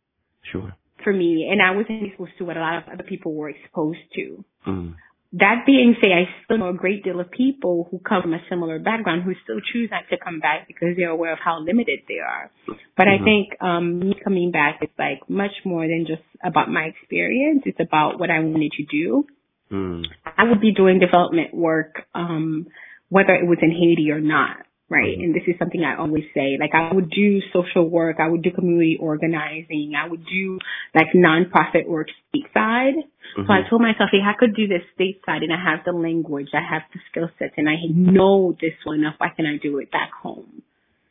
Sure. 0.53 0.75
For 1.05 1.13
me, 1.13 1.49
and 1.51 1.63
I 1.63 1.77
wasn't 1.77 2.07
exposed 2.07 2.33
to 2.39 2.45
what 2.45 2.57
a 2.57 2.61
lot 2.61 2.79
of 2.79 2.93
other 2.93 3.05
people 3.05 3.33
were 3.33 3.49
exposed 3.49 4.01
to. 4.17 4.45
Mm. 4.67 4.95
That 5.35 5.65
being 5.67 5.95
said, 6.01 6.11
I 6.11 6.25
still 6.45 6.59
know 6.59 6.71
a 6.71 6.75
great 6.75 7.05
deal 7.05 7.21
of 7.21 7.31
people 7.31 7.87
who 7.91 7.99
come 7.99 8.23
from 8.23 8.33
a 8.33 8.41
similar 8.49 8.79
background 8.79 9.23
who 9.23 9.33
still 9.45 9.61
choose 9.73 9.91
not 9.91 10.05
to 10.11 10.17
come 10.17 10.41
back 10.41 10.67
because 10.67 10.97
they're 10.97 11.11
aware 11.11 11.33
of 11.33 11.39
how 11.39 11.61
limited 11.61 12.01
they 12.09 12.19
are. 12.19 12.51
But 12.97 13.07
mm-hmm. 13.07 13.23
I 13.23 13.25
think 13.25 13.63
um 13.63 13.99
me 14.01 14.15
coming 14.25 14.51
back 14.51 14.79
is 14.83 14.89
like 14.99 15.29
much 15.29 15.53
more 15.65 15.87
than 15.87 16.07
just 16.09 16.23
about 16.43 16.71
my 16.71 16.85
experience. 16.85 17.63
It's 17.67 17.81
about 17.81 18.19
what 18.19 18.31
I 18.31 18.41
wanted 18.41 18.73
to 18.73 18.85
do. 18.85 19.27
Mm. 19.71 20.05
I 20.25 20.45
would 20.45 20.61
be 20.61 20.73
doing 20.73 20.99
development 20.99 21.53
work 21.53 22.07
um 22.15 22.67
whether 23.09 23.35
it 23.35 23.47
was 23.47 23.59
in 23.63 23.71
Haiti 23.71 24.11
or 24.11 24.21
not, 24.21 24.65
right? 24.89 25.17
Mm-hmm. 25.17 25.23
And 25.23 25.35
this 25.35 25.43
is 25.47 25.55
something 25.59 25.83
I 25.83 25.97
always 25.97 26.25
say. 26.35 26.57
Like 26.61 26.75
I 26.75 26.93
would 26.93 27.11
do 27.11 27.41
social 27.53 27.89
work, 27.89 28.17
I 28.21 28.29
would 28.29 28.43
do 28.43 28.51
community 28.51 28.97
organizing, 29.01 29.93
I 29.97 30.09
would 30.09 30.25
do 30.25 30.59
like 30.95 31.09
nonprofit 31.15 31.87
work 31.87 32.09
stateside. 32.29 32.97
Mm-hmm. 33.37 33.47
So 33.47 33.53
I 33.53 33.69
told 33.69 33.83
myself, 33.83 34.11
hey, 34.13 34.25
I 34.25 34.39
could 34.39 34.55
do 34.55 34.67
this 34.69 34.83
stateside 34.99 35.43
and 35.43 35.53
I 35.53 35.59
have 35.63 35.85
the 35.85 35.93
language, 35.93 36.49
I 36.55 36.63
have 36.63 36.83
the 36.93 37.01
skill 37.11 37.29
sets, 37.39 37.55
and 37.57 37.69
I 37.69 37.77
know 37.89 38.57
this 38.61 38.73
well 38.85 38.95
enough. 38.95 39.15
Why 39.19 39.29
can 39.35 39.47
I 39.47 39.59
do 39.63 39.79
it 39.79 39.91
back 39.91 40.11
home? 40.13 40.63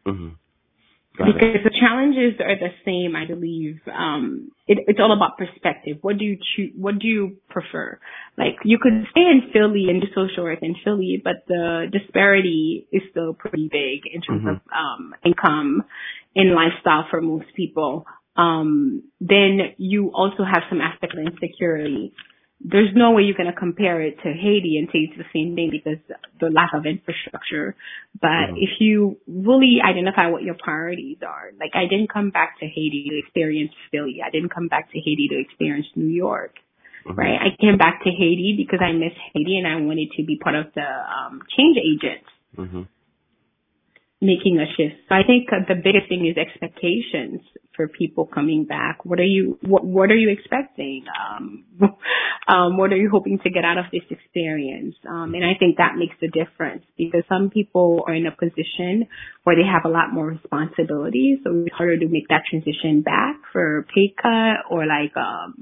Mm-hmm 0.05 0.29
because 1.17 1.63
the 1.63 1.73
challenges 1.79 2.39
are 2.39 2.55
the 2.55 2.69
same, 2.85 3.15
I 3.15 3.25
believe. 3.25 3.79
Um, 3.91 4.51
it, 4.67 4.79
it's 4.87 4.99
all 4.99 5.11
about 5.11 5.37
perspective. 5.37 5.97
What 6.01 6.17
do 6.17 6.25
you 6.25 6.37
choose? 6.37 6.71
What 6.75 6.99
do 6.99 7.07
you 7.07 7.37
prefer? 7.49 7.99
Like 8.37 8.55
you 8.63 8.77
could 8.81 9.05
stay 9.11 9.21
in 9.21 9.49
Philly 9.51 9.87
and 9.89 10.01
do 10.01 10.07
social 10.13 10.43
work 10.43 10.59
in 10.61 10.75
Philly, 10.83 11.21
but 11.23 11.45
the 11.47 11.87
disparity 11.91 12.87
is 12.91 13.01
still 13.11 13.33
pretty 13.33 13.69
big 13.71 14.11
in 14.13 14.21
terms 14.21 14.41
mm-hmm. 14.41 14.49
of 14.49 14.61
um, 14.71 15.15
income 15.25 15.83
and 16.35 16.53
lifestyle 16.53 17.05
for 17.09 17.21
most 17.21 17.47
people. 17.55 18.05
Um, 18.35 19.03
then 19.19 19.73
you 19.77 20.11
also 20.13 20.43
have 20.43 20.63
some 20.69 20.79
aspect 20.81 21.13
of 21.13 21.19
insecurity 21.25 22.13
there's 22.59 22.89
no 22.95 23.11
way 23.11 23.21
you're 23.21 23.37
going 23.37 23.51
to 23.51 23.57
compare 23.57 24.01
it 24.01 24.17
to 24.23 24.33
Haiti 24.33 24.77
and 24.77 24.89
say 24.89 25.05
it's 25.05 25.17
the 25.17 25.29
same 25.33 25.55
thing 25.55 25.69
because 25.69 26.01
the 26.39 26.49
lack 26.49 26.73
of 26.73 26.85
infrastructure. 26.85 27.75
But 28.19 28.49
mm-hmm. 28.49 28.57
if 28.57 28.69
you 28.79 29.17
really 29.27 29.77
identify 29.77 30.27
what 30.27 30.41
your 30.41 30.55
priorities 30.57 31.17
are, 31.21 31.51
like 31.59 31.71
I 31.75 31.85
didn't 31.85 32.11
come 32.11 32.31
back 32.31 32.59
to 32.59 32.65
Haiti 32.65 33.07
to 33.09 33.19
experience 33.19 33.71
Philly. 33.91 34.19
I 34.25 34.31
didn't 34.31 34.49
come 34.49 34.67
back 34.67 34.91
to 34.91 34.97
Haiti 34.97 35.27
to 35.29 35.39
experience 35.39 35.87
New 35.95 36.09
York. 36.09 36.55
Mm-hmm. 37.05 37.19
Right. 37.19 37.37
I 37.39 37.55
came 37.61 37.77
back 37.77 38.03
to 38.03 38.09
Haiti 38.09 38.55
because 38.57 38.79
I 38.81 38.91
miss 38.91 39.13
Haiti 39.33 39.57
and 39.57 39.67
I 39.67 39.77
wanted 39.85 40.09
to 40.17 40.25
be 40.25 40.37
part 40.37 40.55
of 40.55 40.73
the 40.73 40.81
um, 40.81 41.41
change 41.55 41.77
agents. 41.77 42.29
Mm-hmm 42.57 42.81
making 44.21 44.57
a 44.57 44.65
shift. 44.75 44.95
So 45.09 45.15
I 45.15 45.21
think 45.25 45.49
the 45.49 45.75
biggest 45.75 46.09
thing 46.09 46.25
is 46.25 46.37
expectations 46.37 47.41
for 47.75 47.87
people 47.87 48.25
coming 48.25 48.65
back. 48.65 49.05
What 49.05 49.19
are 49.19 49.25
you 49.25 49.59
what 49.61 49.85
what 49.85 50.09
are 50.09 50.15
you 50.15 50.29
expecting? 50.29 51.05
Um, 51.13 51.65
um, 52.47 52.77
what 52.77 52.93
are 52.93 52.97
you 52.97 53.09
hoping 53.11 53.39
to 53.43 53.49
get 53.49 53.65
out 53.65 53.77
of 53.77 53.85
this 53.91 54.03
experience? 54.09 54.95
Um, 55.07 55.33
and 55.33 55.43
I 55.43 55.59
think 55.59 55.77
that 55.77 55.97
makes 55.97 56.15
a 56.23 56.27
difference 56.27 56.85
because 56.97 57.23
some 57.27 57.49
people 57.49 58.03
are 58.07 58.13
in 58.13 58.25
a 58.25 58.31
position 58.31 59.07
where 59.43 59.55
they 59.55 59.67
have 59.67 59.83
a 59.83 59.93
lot 59.93 60.13
more 60.13 60.27
responsibility, 60.27 61.39
so 61.43 61.51
it's 61.65 61.75
harder 61.75 61.97
to 61.99 62.07
make 62.07 62.29
that 62.29 62.43
transition 62.49 63.01
back 63.01 63.35
for 63.51 63.85
pay 63.93 64.13
cut 64.21 64.63
or 64.71 64.85
like 64.85 65.15
um, 65.17 65.61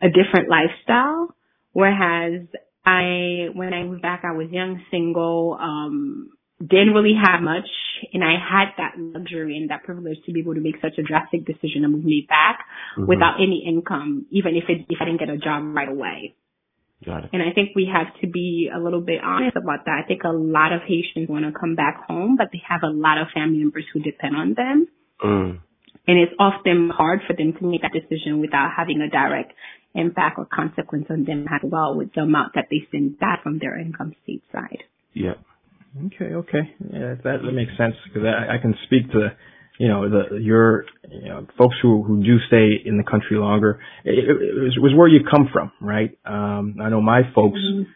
a 0.00 0.08
different 0.08 0.48
lifestyle. 0.48 1.34
Whereas 1.72 2.46
I, 2.86 3.48
when 3.52 3.74
I 3.74 3.82
moved 3.82 4.00
back, 4.00 4.22
I 4.24 4.32
was 4.32 4.48
young, 4.50 4.80
single, 4.90 5.58
um, 5.60 6.30
didn't 6.60 6.94
really 6.94 7.14
have 7.14 7.42
much 7.42 7.68
and 8.12 8.22
I 8.24 8.34
had 8.36 8.76
that 8.78 8.94
luxury 8.98 9.56
and 9.56 9.70
that 9.70 9.84
privilege 9.84 10.18
to 10.26 10.32
be 10.32 10.40
able 10.40 10.54
to 10.54 10.60
make 10.60 10.76
such 10.80 10.98
a 10.98 11.02
drastic 11.02 11.44
decision 11.46 11.84
and 11.84 11.92
move 11.92 12.04
me 12.04 12.26
back 12.28 12.64
mm-hmm. 12.96 13.06
without 13.06 13.36
any 13.36 13.64
income, 13.66 14.26
even 14.30 14.56
if 14.56 14.64
it, 14.68 14.86
if 14.88 14.98
I 15.00 15.04
didn't 15.04 15.20
get 15.20 15.30
a 15.30 15.38
job 15.38 15.62
right 15.74 15.88
away. 15.88 16.34
Got 17.04 17.24
it. 17.24 17.30
And 17.32 17.42
I 17.42 17.52
think 17.54 17.70
we 17.76 17.88
have 17.92 18.08
to 18.22 18.26
be 18.26 18.70
a 18.74 18.80
little 18.80 19.00
bit 19.00 19.20
honest 19.22 19.56
about 19.56 19.84
that. 19.84 20.00
I 20.02 20.06
think 20.06 20.22
a 20.24 20.32
lot 20.32 20.72
of 20.72 20.80
Haitians 20.82 21.28
want 21.28 21.44
to 21.44 21.58
come 21.58 21.76
back 21.76 22.04
home, 22.06 22.36
but 22.36 22.48
they 22.52 22.62
have 22.66 22.80
a 22.82 22.92
lot 22.92 23.18
of 23.18 23.28
family 23.34 23.58
members 23.58 23.84
who 23.92 24.00
depend 24.00 24.34
on 24.34 24.54
them. 24.54 24.88
Mm. 25.22 25.60
And 26.08 26.18
it's 26.18 26.32
often 26.38 26.90
hard 26.90 27.20
for 27.26 27.34
them 27.34 27.52
to 27.58 27.66
make 27.66 27.82
that 27.82 27.92
decision 27.92 28.40
without 28.40 28.70
having 28.76 29.00
a 29.00 29.10
direct 29.10 29.52
impact 29.94 30.38
or 30.38 30.46
consequence 30.46 31.06
on 31.10 31.24
them 31.24 31.46
as 31.52 31.60
well 31.64 31.96
with 31.96 32.14
the 32.14 32.22
amount 32.22 32.54
that 32.54 32.68
they 32.70 32.86
send 32.90 33.18
back 33.18 33.42
from 33.42 33.58
their 33.58 33.78
income 33.78 34.14
state 34.22 34.42
side. 34.52 34.84
Yep. 35.14 35.38
Okay, 36.04 36.34
okay, 36.34 36.74
yeah, 36.92 37.14
that 37.24 37.40
that 37.42 37.52
makes 37.52 37.72
sense 37.78 37.94
because 38.04 38.26
I, 38.26 38.56
I 38.56 38.58
can 38.58 38.74
speak 38.84 39.10
to, 39.12 39.32
you 39.78 39.88
know, 39.88 40.08
the 40.10 40.36
your 40.36 40.84
you 41.10 41.28
know 41.28 41.46
folks 41.56 41.76
who 41.80 42.02
who 42.02 42.22
do 42.22 42.36
stay 42.48 42.76
in 42.84 42.98
the 42.98 43.02
country 43.02 43.38
longer. 43.38 43.80
It, 44.04 44.18
it, 44.18 44.28
it 44.28 44.60
was, 44.60 44.76
was 44.78 44.92
where 44.94 45.08
you 45.08 45.20
come 45.24 45.48
from, 45.50 45.72
right? 45.80 46.18
Um, 46.26 46.76
I 46.82 46.90
know 46.90 47.00
my 47.00 47.22
folks, 47.34 47.58
mm-hmm. 47.58 47.88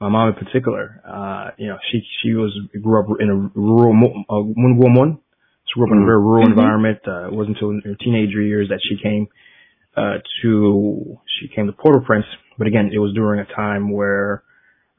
my 0.00 0.08
mom 0.10 0.28
in 0.28 0.44
particular. 0.44 1.00
Uh, 1.06 1.50
you 1.56 1.68
know, 1.68 1.78
she 1.90 2.02
she 2.22 2.34
was 2.34 2.52
grew 2.82 3.00
up 3.00 3.06
in 3.18 3.30
a 3.30 3.58
rural 3.58 3.94
uh, 4.28 4.42
woman. 4.42 5.18
She 5.64 5.74
grew 5.74 5.86
up 5.86 5.92
in 5.92 6.02
a 6.02 6.06
very 6.06 6.18
rural 6.18 6.44
mm-hmm. 6.44 6.58
environment. 6.58 6.98
Uh, 7.06 7.28
it 7.28 7.32
wasn't 7.32 7.56
until 7.56 7.80
her 7.82 7.96
teenager 7.96 8.42
years 8.42 8.68
that 8.68 8.80
she 8.82 9.02
came 9.02 9.28
uh, 9.96 10.18
to 10.42 11.18
she 11.40 11.48
came 11.48 11.66
to 11.66 11.72
Port-au-Prince. 11.72 12.26
But 12.58 12.66
again, 12.66 12.90
it 12.92 12.98
was 12.98 13.14
during 13.14 13.40
a 13.40 13.54
time 13.54 13.90
where 13.90 14.42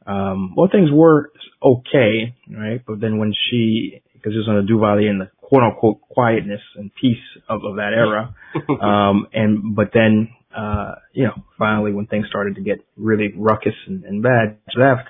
um, 0.10 0.56
well, 0.56 0.68
things 0.72 0.90
were 0.92 1.32
okay, 1.62 2.36
right? 2.50 2.82
But 2.86 3.00
then 3.00 3.20
when 3.20 3.34
she, 3.34 4.02
because 4.14 4.34
it 4.34 4.38
was 4.38 4.48
on 4.50 4.66
the 4.66 4.72
Duvalier 4.72 5.10
in 5.10 5.20
the 5.20 5.30
quote 5.40 5.62
unquote 5.62 6.02
quietness 6.02 6.62
and 6.76 6.90
peace 7.00 7.22
of, 7.48 7.64
of 7.64 7.76
that 7.76 7.94
era, 7.94 8.34
um, 8.82 9.28
and, 9.34 9.76
but 9.76 9.92
then, 9.94 10.30
uh, 10.56 10.96
you 11.14 11.26
know, 11.26 11.36
finally 11.60 11.94
when 11.94 12.08
things 12.08 12.26
started 12.28 12.56
to 12.56 12.62
get 12.62 12.80
really 12.98 13.32
ruckus 13.38 13.76
and, 13.88 14.04
and 14.04 14.24
bad, 14.24 14.58
she 14.72 14.80
left. 14.80 15.08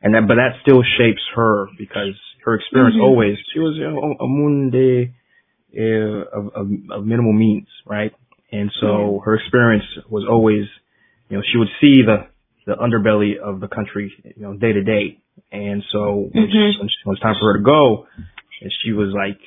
And 0.00 0.14
that, 0.14 0.22
but 0.26 0.36
that 0.36 0.56
still 0.62 0.82
shapes 0.96 1.22
her 1.34 1.66
because 1.76 2.16
her 2.44 2.54
experience 2.54 2.94
mm-hmm. 2.94 3.04
always, 3.04 3.36
she 3.52 3.58
was 3.58 3.76
you 3.76 3.84
know, 3.84 4.16
a 4.18 4.26
munde 4.26 5.12
uh, 5.76 6.38
of, 6.38 6.46
of, 6.54 6.70
of 6.90 7.04
minimal 7.04 7.34
means, 7.34 7.66
right? 7.84 8.12
And 8.50 8.70
so 8.80 8.86
mm-hmm. 8.86 9.24
her 9.24 9.34
experience 9.34 9.84
was 10.08 10.24
always, 10.30 10.64
you 11.28 11.36
know, 11.36 11.42
she 11.52 11.58
would 11.58 11.68
see 11.82 12.00
the, 12.06 12.28
the 12.68 12.74
underbelly 12.74 13.38
of 13.38 13.60
the 13.60 13.66
country, 13.66 14.12
you 14.36 14.42
know, 14.42 14.52
day 14.52 14.72
to 14.72 14.84
day. 14.84 15.18
And 15.50 15.82
so 15.90 16.28
when, 16.30 16.44
mm-hmm. 16.44 16.52
she, 16.52 16.78
when, 16.78 16.86
it 16.86 17.08
was 17.08 17.18
time 17.20 17.34
for 17.40 17.52
her 17.52 17.58
to 17.58 17.64
go, 17.64 18.06
and 18.60 18.70
she 18.84 18.92
was 18.92 19.14
like 19.16 19.40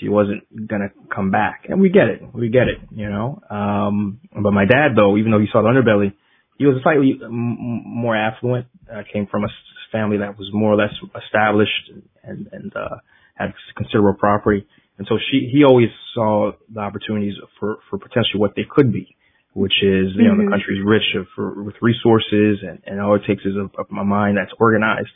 she 0.00 0.08
wasn't 0.08 0.44
gonna 0.68 0.88
come 1.14 1.30
back, 1.30 1.66
and 1.68 1.80
we 1.80 1.90
get 1.90 2.08
it, 2.08 2.22
we 2.32 2.48
get 2.48 2.68
it, 2.68 2.78
you 2.90 3.10
know. 3.10 3.42
Um, 3.50 4.20
but 4.32 4.52
my 4.52 4.64
dad, 4.64 4.96
though, 4.96 5.18
even 5.18 5.32
though 5.32 5.40
he 5.40 5.48
saw 5.52 5.60
the 5.60 5.68
underbelly, 5.68 6.14
he 6.56 6.64
was 6.64 6.80
slightly 6.82 7.20
m- 7.22 7.82
more 7.84 8.16
affluent. 8.16 8.66
Uh, 8.90 9.02
came 9.12 9.26
from 9.26 9.44
a 9.44 9.48
family 9.90 10.18
that 10.18 10.38
was 10.38 10.48
more 10.52 10.72
or 10.72 10.76
less 10.76 10.94
established 11.26 11.90
and 12.22 12.48
and 12.52 12.72
uh, 12.74 12.96
had 13.34 13.52
considerable 13.76 14.18
property, 14.18 14.66
and 14.96 15.06
so 15.08 15.18
she 15.30 15.50
he 15.52 15.64
always 15.64 15.88
saw 16.14 16.52
the 16.72 16.80
opportunities 16.80 17.34
for 17.60 17.78
for 17.90 17.98
potentially 17.98 18.40
what 18.40 18.54
they 18.56 18.64
could 18.70 18.92
be, 18.92 19.14
which 19.54 19.82
is 19.82 20.16
you 20.16 20.24
know 20.24 20.34
mm-hmm. 20.34 20.46
the 20.46 20.50
country's 20.50 20.82
rich 20.84 21.14
of, 21.16 21.26
for, 21.36 21.62
with 21.62 21.74
resources, 21.82 22.64
and 22.66 22.80
and 22.86 23.00
all 23.00 23.14
it 23.14 23.22
takes 23.26 23.44
is 23.44 23.54
a, 23.56 23.68
a 23.94 24.04
mind 24.04 24.36
that's 24.36 24.52
organized 24.58 25.12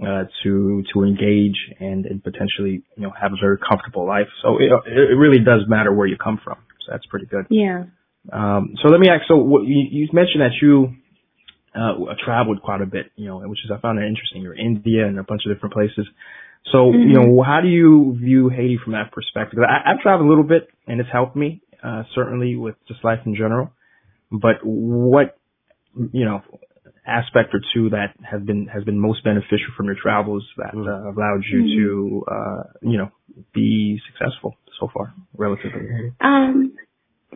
uh, 0.00 0.24
to 0.42 0.82
to 0.92 1.04
engage 1.04 1.56
and, 1.80 2.06
and 2.06 2.22
potentially 2.22 2.82
you 2.96 3.02
know 3.02 3.10
have 3.10 3.32
a 3.32 3.40
very 3.40 3.58
comfortable 3.58 4.06
life. 4.06 4.28
So 4.42 4.58
it, 4.58 4.70
it 4.86 5.16
really 5.16 5.44
does 5.44 5.62
matter 5.68 5.92
where 5.92 6.06
you 6.06 6.16
come 6.16 6.40
from. 6.42 6.56
So 6.86 6.92
that's 6.92 7.06
pretty 7.06 7.26
good. 7.26 7.46
Yeah. 7.50 7.84
Um, 8.32 8.74
so 8.82 8.88
let 8.88 9.00
me 9.00 9.08
ask. 9.08 9.22
So 9.28 9.36
what, 9.36 9.64
you, 9.64 9.86
you 9.90 10.08
mentioned 10.12 10.42
that 10.42 10.56
you 10.60 10.94
uh, 11.74 12.14
traveled 12.24 12.62
quite 12.62 12.80
a 12.80 12.86
bit, 12.86 13.10
you 13.16 13.26
know, 13.26 13.40
which 13.40 13.60
is 13.64 13.70
I 13.74 13.80
found 13.80 13.98
it 13.98 14.06
interesting. 14.06 14.42
You're 14.42 14.54
in 14.54 14.76
India 14.76 15.06
and 15.06 15.18
a 15.18 15.22
bunch 15.22 15.42
of 15.46 15.54
different 15.54 15.74
places. 15.74 16.06
So 16.72 16.92
mm-hmm. 16.92 17.08
you 17.08 17.14
know, 17.14 17.42
how 17.42 17.60
do 17.60 17.68
you 17.68 18.16
view 18.18 18.48
Haiti 18.48 18.78
from 18.82 18.92
that 18.92 19.12
perspective? 19.12 19.58
I, 19.60 19.92
I've 19.92 20.00
traveled 20.00 20.26
a 20.26 20.28
little 20.28 20.44
bit, 20.44 20.68
and 20.86 21.00
it's 21.00 21.10
helped 21.12 21.36
me 21.36 21.60
uh, 21.82 22.02
certainly 22.14 22.56
with 22.56 22.76
just 22.86 23.04
life 23.04 23.20
in 23.26 23.34
general. 23.34 23.70
But 24.30 24.56
what 24.62 25.38
you 26.12 26.24
know, 26.24 26.42
aspect 27.06 27.54
or 27.54 27.60
two 27.74 27.90
that 27.90 28.14
have 28.22 28.44
been 28.44 28.66
has 28.66 28.84
been 28.84 28.98
most 28.98 29.24
beneficial 29.24 29.72
from 29.76 29.86
your 29.86 29.96
travels 30.00 30.46
that 30.56 30.74
mm. 30.74 30.86
uh, 30.86 31.10
allowed 31.10 31.42
you 31.50 31.60
mm-hmm. 31.60 31.78
to 31.78 32.24
uh, 32.30 32.62
you 32.82 32.98
know 32.98 33.10
be 33.54 33.98
successful 34.10 34.56
so 34.78 34.88
far 34.92 35.14
relatively? 35.36 36.12
Um, 36.20 36.76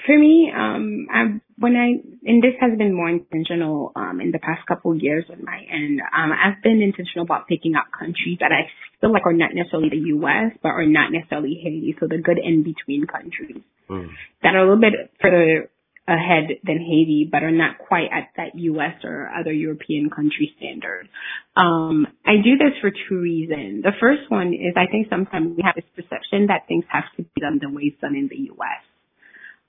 for 0.07 0.19
me, 0.19 0.53
um, 0.55 1.07
I 1.13 1.41
when 1.63 1.77
I 1.77 2.03
and 2.27 2.43
this 2.43 2.59
has 2.61 2.77
been 2.77 2.93
more 2.93 3.09
intentional 3.09 3.93
um, 3.95 4.21
in 4.21 4.33
the 4.33 4.41
past 4.41 4.67
couple 4.67 4.91
of 4.91 4.99
years 4.99 5.25
on 5.31 5.45
my 5.45 5.63
end. 5.71 6.01
Um, 6.01 6.33
I've 6.35 6.61
been 6.63 6.83
intentional 6.83 7.25
about 7.25 7.47
picking 7.47 7.75
out 7.77 7.95
countries 7.97 8.39
that 8.41 8.51
I 8.51 8.67
feel 9.01 9.13
like 9.13 9.27
are 9.27 9.33
not 9.33 9.55
necessarily 9.55 9.89
the 9.89 10.11
U.S. 10.19 10.59
but 10.63 10.71
are 10.71 10.87
not 10.87 11.13
necessarily 11.13 11.61
Haiti, 11.63 11.95
so 12.01 12.09
the 12.11 12.19
good 12.19 12.39
in 12.43 12.65
between 12.65 13.07
countries 13.07 13.63
mm. 13.89 14.09
that 14.43 14.55
are 14.55 14.59
a 14.59 14.75
little 14.75 14.83
bit 14.83 15.15
further 15.23 15.71
ahead 16.09 16.59
than 16.67 16.83
Haiti, 16.83 17.29
but 17.31 17.45
are 17.45 17.55
not 17.55 17.79
quite 17.79 18.11
at 18.11 18.35
that 18.37 18.59
U.S. 18.59 18.99
or 19.05 19.31
other 19.31 19.53
European 19.53 20.11
country 20.11 20.51
standard. 20.59 21.09
Um, 21.55 22.09
I 22.27 22.43
do 22.43 22.59
this 22.59 22.75
for 22.81 22.91
two 22.91 23.21
reasons. 23.21 23.85
The 23.85 23.95
first 24.01 24.27
one 24.29 24.53
is 24.53 24.75
I 24.75 24.91
think 24.91 25.07
sometimes 25.09 25.57
we 25.57 25.63
have 25.63 25.77
this 25.77 25.87
perception 25.95 26.51
that 26.51 26.67
things 26.67 26.85
have 26.91 27.07
to 27.17 27.23
be 27.23 27.41
done 27.41 27.61
the 27.63 27.71
way 27.71 27.95
it's 27.95 28.01
done 28.01 28.17
in 28.17 28.27
the 28.27 28.51
U.S., 28.51 28.83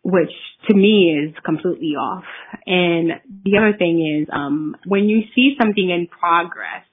which 0.04 0.32
to 0.68 0.76
me 0.76 1.16
is 1.18 1.36
completely 1.46 1.96
off. 1.96 2.26
And 2.66 3.22
the 3.46 3.58
other 3.58 3.78
thing 3.78 4.22
is 4.22 4.28
um, 4.34 4.76
when 4.86 5.06
you 5.06 5.22
see 5.34 5.56
something 5.60 5.90
in 5.90 6.08
progress, 6.08 6.84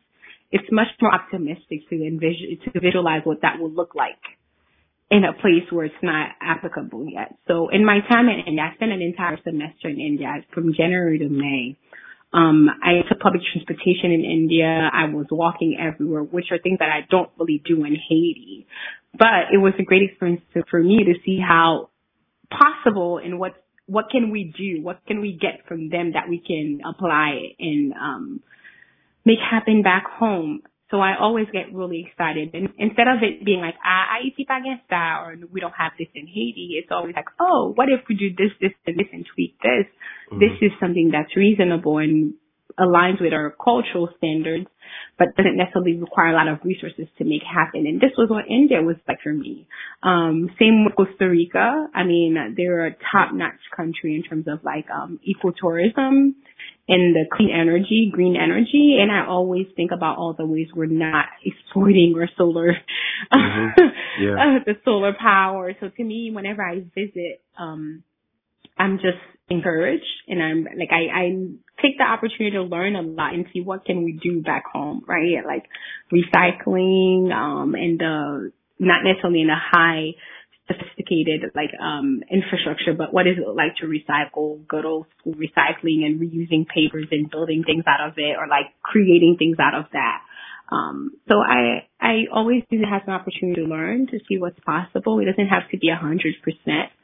it's 0.52 0.66
much 0.70 0.88
more 1.00 1.12
optimistic 1.14 1.88
to 1.90 1.94
envision 1.96 2.58
to 2.64 2.80
visualize 2.80 3.22
what 3.24 3.42
that 3.42 3.58
will 3.60 3.70
look 3.70 3.94
like 3.94 4.18
in 5.10 5.24
a 5.24 5.32
place 5.32 5.66
where 5.70 5.86
it's 5.86 6.02
not 6.02 6.30
applicable 6.40 7.06
yet. 7.08 7.34
So 7.48 7.68
in 7.68 7.84
my 7.84 7.98
time 8.08 8.28
in 8.28 8.46
India, 8.46 8.70
I 8.70 8.74
spent 8.76 8.92
an 8.92 9.02
entire 9.02 9.38
semester 9.42 9.88
in 9.88 9.98
India 9.98 10.28
from 10.54 10.72
January 10.72 11.18
to 11.18 11.28
May. 11.28 11.76
Um, 12.32 12.68
I 12.82 13.02
took 13.08 13.18
public 13.18 13.42
transportation 13.52 14.12
in 14.12 14.24
India. 14.24 14.88
I 14.92 15.06
was 15.06 15.26
walking 15.32 15.76
everywhere, 15.80 16.22
which 16.22 16.46
are 16.52 16.58
things 16.58 16.78
that 16.78 16.88
I 16.88 17.06
don't 17.10 17.30
really 17.38 17.60
do 17.66 17.84
in 17.84 17.96
Haiti. 18.08 18.66
But 19.18 19.50
it 19.52 19.58
was 19.58 19.72
a 19.80 19.82
great 19.82 20.02
experience 20.08 20.42
to, 20.54 20.62
for 20.70 20.80
me 20.80 20.98
to 21.02 21.14
see 21.26 21.40
how 21.40 21.89
possible 22.50 23.18
and 23.22 23.38
what 23.38 23.54
what 23.86 24.06
can 24.10 24.30
we 24.30 24.54
do? 24.56 24.82
What 24.82 25.00
can 25.06 25.20
we 25.20 25.36
get 25.40 25.66
from 25.66 25.90
them 25.90 26.12
that 26.12 26.28
we 26.28 26.38
can 26.38 26.80
apply 26.86 27.56
and 27.58 27.92
um, 27.92 28.40
make 29.24 29.38
happen 29.38 29.82
back 29.82 30.04
home? 30.08 30.62
So 30.92 30.98
I 31.00 31.18
always 31.18 31.46
get 31.52 31.74
really 31.74 32.06
excited. 32.06 32.50
And 32.54 32.68
instead 32.78 33.06
of 33.06 33.22
it 33.22 33.44
being 33.44 33.60
like, 33.60 33.74
ah, 33.84 34.18
Haiti 34.22 34.46
Pagesta, 34.46 35.22
or 35.22 35.36
we 35.50 35.60
don't 35.60 35.74
have 35.76 35.92
this 35.98 36.08
in 36.14 36.26
Haiti, 36.26 36.78
it's 36.78 36.90
always 36.90 37.14
like, 37.14 37.30
oh, 37.40 37.72
what 37.74 37.88
if 37.88 38.00
we 38.08 38.14
do 38.14 38.30
this, 38.30 38.50
this, 38.60 38.72
and 38.86 38.96
this 38.96 39.06
and 39.12 39.26
tweak 39.34 39.56
this? 39.62 39.86
Mm-hmm. 40.30 40.38
This 40.38 40.54
is 40.62 40.72
something 40.80 41.10
that's 41.12 41.36
reasonable 41.36 41.98
and 41.98 42.34
aligns 42.78 43.20
with 43.20 43.32
our 43.32 43.54
cultural 43.62 44.08
standards, 44.18 44.66
but 45.18 45.28
doesn't 45.36 45.56
necessarily 45.56 45.96
require 45.96 46.28
a 46.28 46.36
lot 46.36 46.48
of 46.48 46.58
resources 46.64 47.06
to 47.18 47.24
make 47.24 47.42
happen. 47.42 47.86
And 47.86 48.00
this 48.00 48.12
was 48.16 48.30
what 48.30 48.44
India 48.48 48.82
was 48.82 48.96
like 49.06 49.18
for 49.22 49.32
me. 49.32 49.66
Um, 50.02 50.50
same 50.58 50.84
with 50.84 50.96
Costa 50.96 51.28
Rica. 51.28 51.86
I 51.94 52.04
mean, 52.04 52.54
they're 52.56 52.86
a 52.86 52.96
top 53.12 53.34
notch 53.34 53.60
country 53.76 54.14
in 54.16 54.22
terms 54.22 54.46
of 54.48 54.64
like, 54.64 54.86
um, 54.90 55.20
ecotourism 55.26 56.34
and 56.90 57.14
the 57.14 57.24
clean 57.32 57.50
energy, 57.50 58.10
green 58.12 58.36
energy, 58.36 58.98
and 59.00 59.12
I 59.12 59.24
always 59.26 59.66
think 59.76 59.92
about 59.92 60.18
all 60.18 60.34
the 60.36 60.44
ways 60.44 60.66
we're 60.74 60.86
not 60.86 61.26
exploiting 61.44 62.14
our 62.18 62.28
solar, 62.36 62.72
mm-hmm. 63.32 63.80
yeah. 64.20 64.32
uh, 64.32 64.58
the 64.66 64.74
solar 64.84 65.12
power. 65.12 65.72
So 65.80 65.88
to 65.88 66.04
me, 66.04 66.32
whenever 66.34 66.62
I 66.62 66.80
visit, 66.94 67.42
um, 67.56 68.02
I'm 68.76 68.96
just 68.96 69.22
encouraged 69.50 70.04
and 70.28 70.42
I'm 70.42 70.64
like, 70.78 70.90
I, 70.92 71.10
I 71.12 71.24
take 71.82 71.98
the 71.98 72.04
opportunity 72.04 72.52
to 72.52 72.62
learn 72.62 72.94
a 72.94 73.02
lot 73.02 73.34
and 73.34 73.46
see 73.52 73.60
what 73.60 73.84
can 73.84 74.04
we 74.04 74.12
do 74.12 74.42
back 74.42 74.64
home, 74.72 75.02
right? 75.06 75.44
Like 75.44 75.64
recycling, 76.12 77.32
um, 77.32 77.74
and 77.74 77.98
the, 77.98 78.52
not 78.78 79.02
necessarily 79.04 79.42
in 79.42 79.50
a 79.50 79.60
high 79.60 80.12
sophisticated 80.70 81.50
like 81.54 81.70
um 81.82 82.22
infrastructure, 82.30 82.94
but 82.96 83.12
what 83.12 83.26
is 83.26 83.34
it 83.38 83.48
like 83.48 83.74
to 83.80 83.86
recycle 83.86 84.66
good 84.68 84.84
old 84.84 85.06
school 85.18 85.34
recycling 85.34 86.06
and 86.06 86.20
reusing 86.20 86.66
papers 86.66 87.06
and 87.10 87.28
building 87.30 87.64
things 87.66 87.84
out 87.88 88.08
of 88.08 88.14
it 88.16 88.36
or 88.38 88.46
like 88.46 88.66
creating 88.82 89.36
things 89.36 89.56
out 89.58 89.74
of 89.74 89.86
that. 89.92 90.22
Um 90.70 91.10
so 91.28 91.38
I 91.38 91.88
I 92.00 92.26
always 92.32 92.62
it 92.70 92.86
as 92.86 93.02
an 93.06 93.12
opportunity 93.12 93.62
to 93.62 93.66
learn 93.66 94.06
to 94.08 94.20
see 94.28 94.38
what's 94.38 94.60
possible. 94.60 95.18
It 95.18 95.24
doesn't 95.24 95.48
have 95.48 95.68
to 95.72 95.78
be 95.78 95.88
a 95.88 95.96
hundred 95.96 96.34
percent 96.42 96.94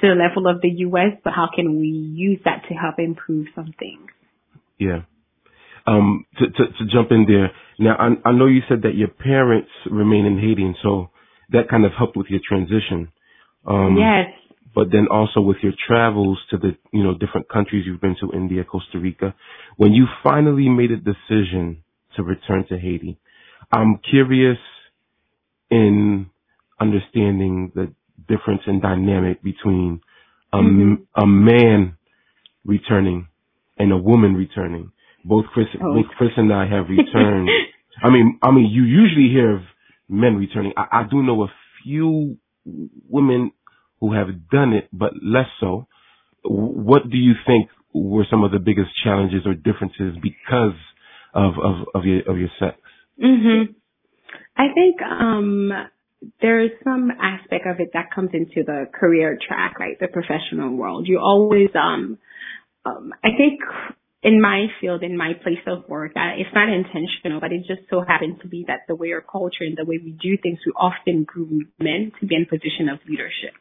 to 0.00 0.08
the 0.08 0.14
level 0.14 0.48
of 0.48 0.60
the 0.62 0.68
US, 0.86 1.18
but 1.22 1.32
how 1.32 1.48
can 1.54 1.80
we 1.80 1.88
use 1.88 2.40
that 2.44 2.64
to 2.68 2.74
help 2.74 2.98
improve 2.98 3.46
some 3.54 3.72
things? 3.78 4.08
Yeah. 4.78 5.02
Um, 5.86 6.26
to, 6.38 6.46
to, 6.46 6.66
to 6.66 6.86
jump 6.92 7.10
in 7.10 7.24
there. 7.26 7.50
Now, 7.78 7.96
I, 7.98 8.28
I 8.28 8.32
know 8.32 8.46
you 8.46 8.60
said 8.68 8.82
that 8.82 8.94
your 8.94 9.08
parents 9.08 9.70
remain 9.90 10.26
in 10.26 10.38
Haiti, 10.38 10.64
and 10.64 10.76
so 10.82 11.10
that 11.50 11.68
kind 11.70 11.84
of 11.84 11.92
helped 11.96 12.16
with 12.16 12.26
your 12.28 12.40
transition. 12.46 13.10
Um, 13.66 13.96
yes. 13.98 14.30
But 14.74 14.92
then 14.92 15.08
also 15.10 15.40
with 15.40 15.56
your 15.62 15.72
travels 15.86 16.38
to 16.50 16.58
the, 16.58 16.76
you 16.92 17.02
know, 17.02 17.14
different 17.14 17.48
countries 17.48 17.84
you've 17.86 18.00
been 18.00 18.16
to, 18.20 18.30
India, 18.32 18.64
Costa 18.64 18.98
Rica, 18.98 19.34
when 19.76 19.92
you 19.92 20.06
finally 20.22 20.68
made 20.68 20.90
a 20.90 20.96
decision 20.96 21.82
to 22.16 22.22
return 22.22 22.66
to 22.68 22.78
Haiti, 22.78 23.18
I'm 23.72 23.98
curious 23.98 24.58
in 25.70 26.30
understanding 26.80 27.72
the 27.74 27.92
difference 28.26 28.62
in 28.66 28.80
dynamic 28.80 29.42
between 29.42 30.00
a, 30.52 30.58
mm-hmm. 30.58 30.94
a 31.20 31.26
man 31.26 31.96
returning 32.64 33.28
and 33.78 33.92
a 33.92 33.96
woman 33.96 34.34
returning. 34.34 34.92
Both 35.24 35.46
Chris, 35.52 35.66
oh. 35.82 35.94
both 35.94 36.06
Chris 36.16 36.30
and 36.36 36.52
I 36.52 36.66
have 36.68 36.86
returned. 36.88 37.48
I 38.02 38.10
mean, 38.10 38.38
I 38.42 38.50
mean, 38.50 38.70
you 38.70 38.84
usually 38.84 39.28
hear 39.32 39.56
of 39.56 39.62
men 40.08 40.36
returning. 40.36 40.72
I, 40.76 41.00
I 41.00 41.02
do 41.10 41.22
know 41.22 41.42
a 41.42 41.52
few 41.82 42.38
women 43.08 43.52
who 44.00 44.14
have 44.14 44.48
done 44.50 44.72
it, 44.72 44.88
but 44.92 45.12
less 45.22 45.46
so. 45.60 45.86
What 46.44 47.10
do 47.10 47.16
you 47.16 47.32
think 47.46 47.68
were 47.92 48.26
some 48.30 48.44
of 48.44 48.52
the 48.52 48.58
biggest 48.58 48.90
challenges 49.02 49.42
or 49.44 49.54
differences 49.54 50.16
because 50.22 50.78
of 51.34 51.54
of, 51.62 51.88
of 51.94 52.04
your 52.04 52.20
of 52.30 52.38
your 52.38 52.48
sex? 52.58 52.76
Mm-hmm. 53.22 53.72
I 54.56 54.72
think 54.74 55.02
um 55.02 55.72
there's 56.40 56.70
some 56.82 57.10
aspect 57.10 57.66
of 57.66 57.80
it 57.80 57.90
that 57.94 58.10
comes 58.14 58.30
into 58.32 58.64
the 58.64 58.86
career 58.92 59.38
track, 59.46 59.78
right? 59.78 59.98
The 60.00 60.08
professional 60.08 60.74
world. 60.76 61.06
You 61.06 61.18
always 61.18 61.70
um 61.74 62.18
um 62.84 63.12
I 63.24 63.28
think 63.36 63.60
in 64.22 64.40
my 64.40 64.66
field, 64.80 65.02
in 65.04 65.16
my 65.16 65.32
place 65.42 65.62
of 65.66 65.88
work, 65.88 66.12
it's 66.16 66.50
not 66.54 66.68
intentional, 66.68 67.40
but 67.40 67.52
it 67.52 67.60
just 67.68 67.88
so 67.88 68.02
happens 68.06 68.40
to 68.42 68.48
be 68.48 68.64
that 68.66 68.80
the 68.88 68.96
way 68.96 69.12
our 69.12 69.20
culture 69.20 69.62
and 69.62 69.76
the 69.76 69.84
way 69.84 70.00
we 70.02 70.10
do 70.10 70.36
things, 70.42 70.58
we 70.66 70.72
often 70.72 71.22
groom 71.22 71.68
men 71.78 72.10
to 72.20 72.26
be 72.26 72.34
in 72.34 72.44
position 72.44 72.88
of 72.90 72.98
leadership. 73.08 73.54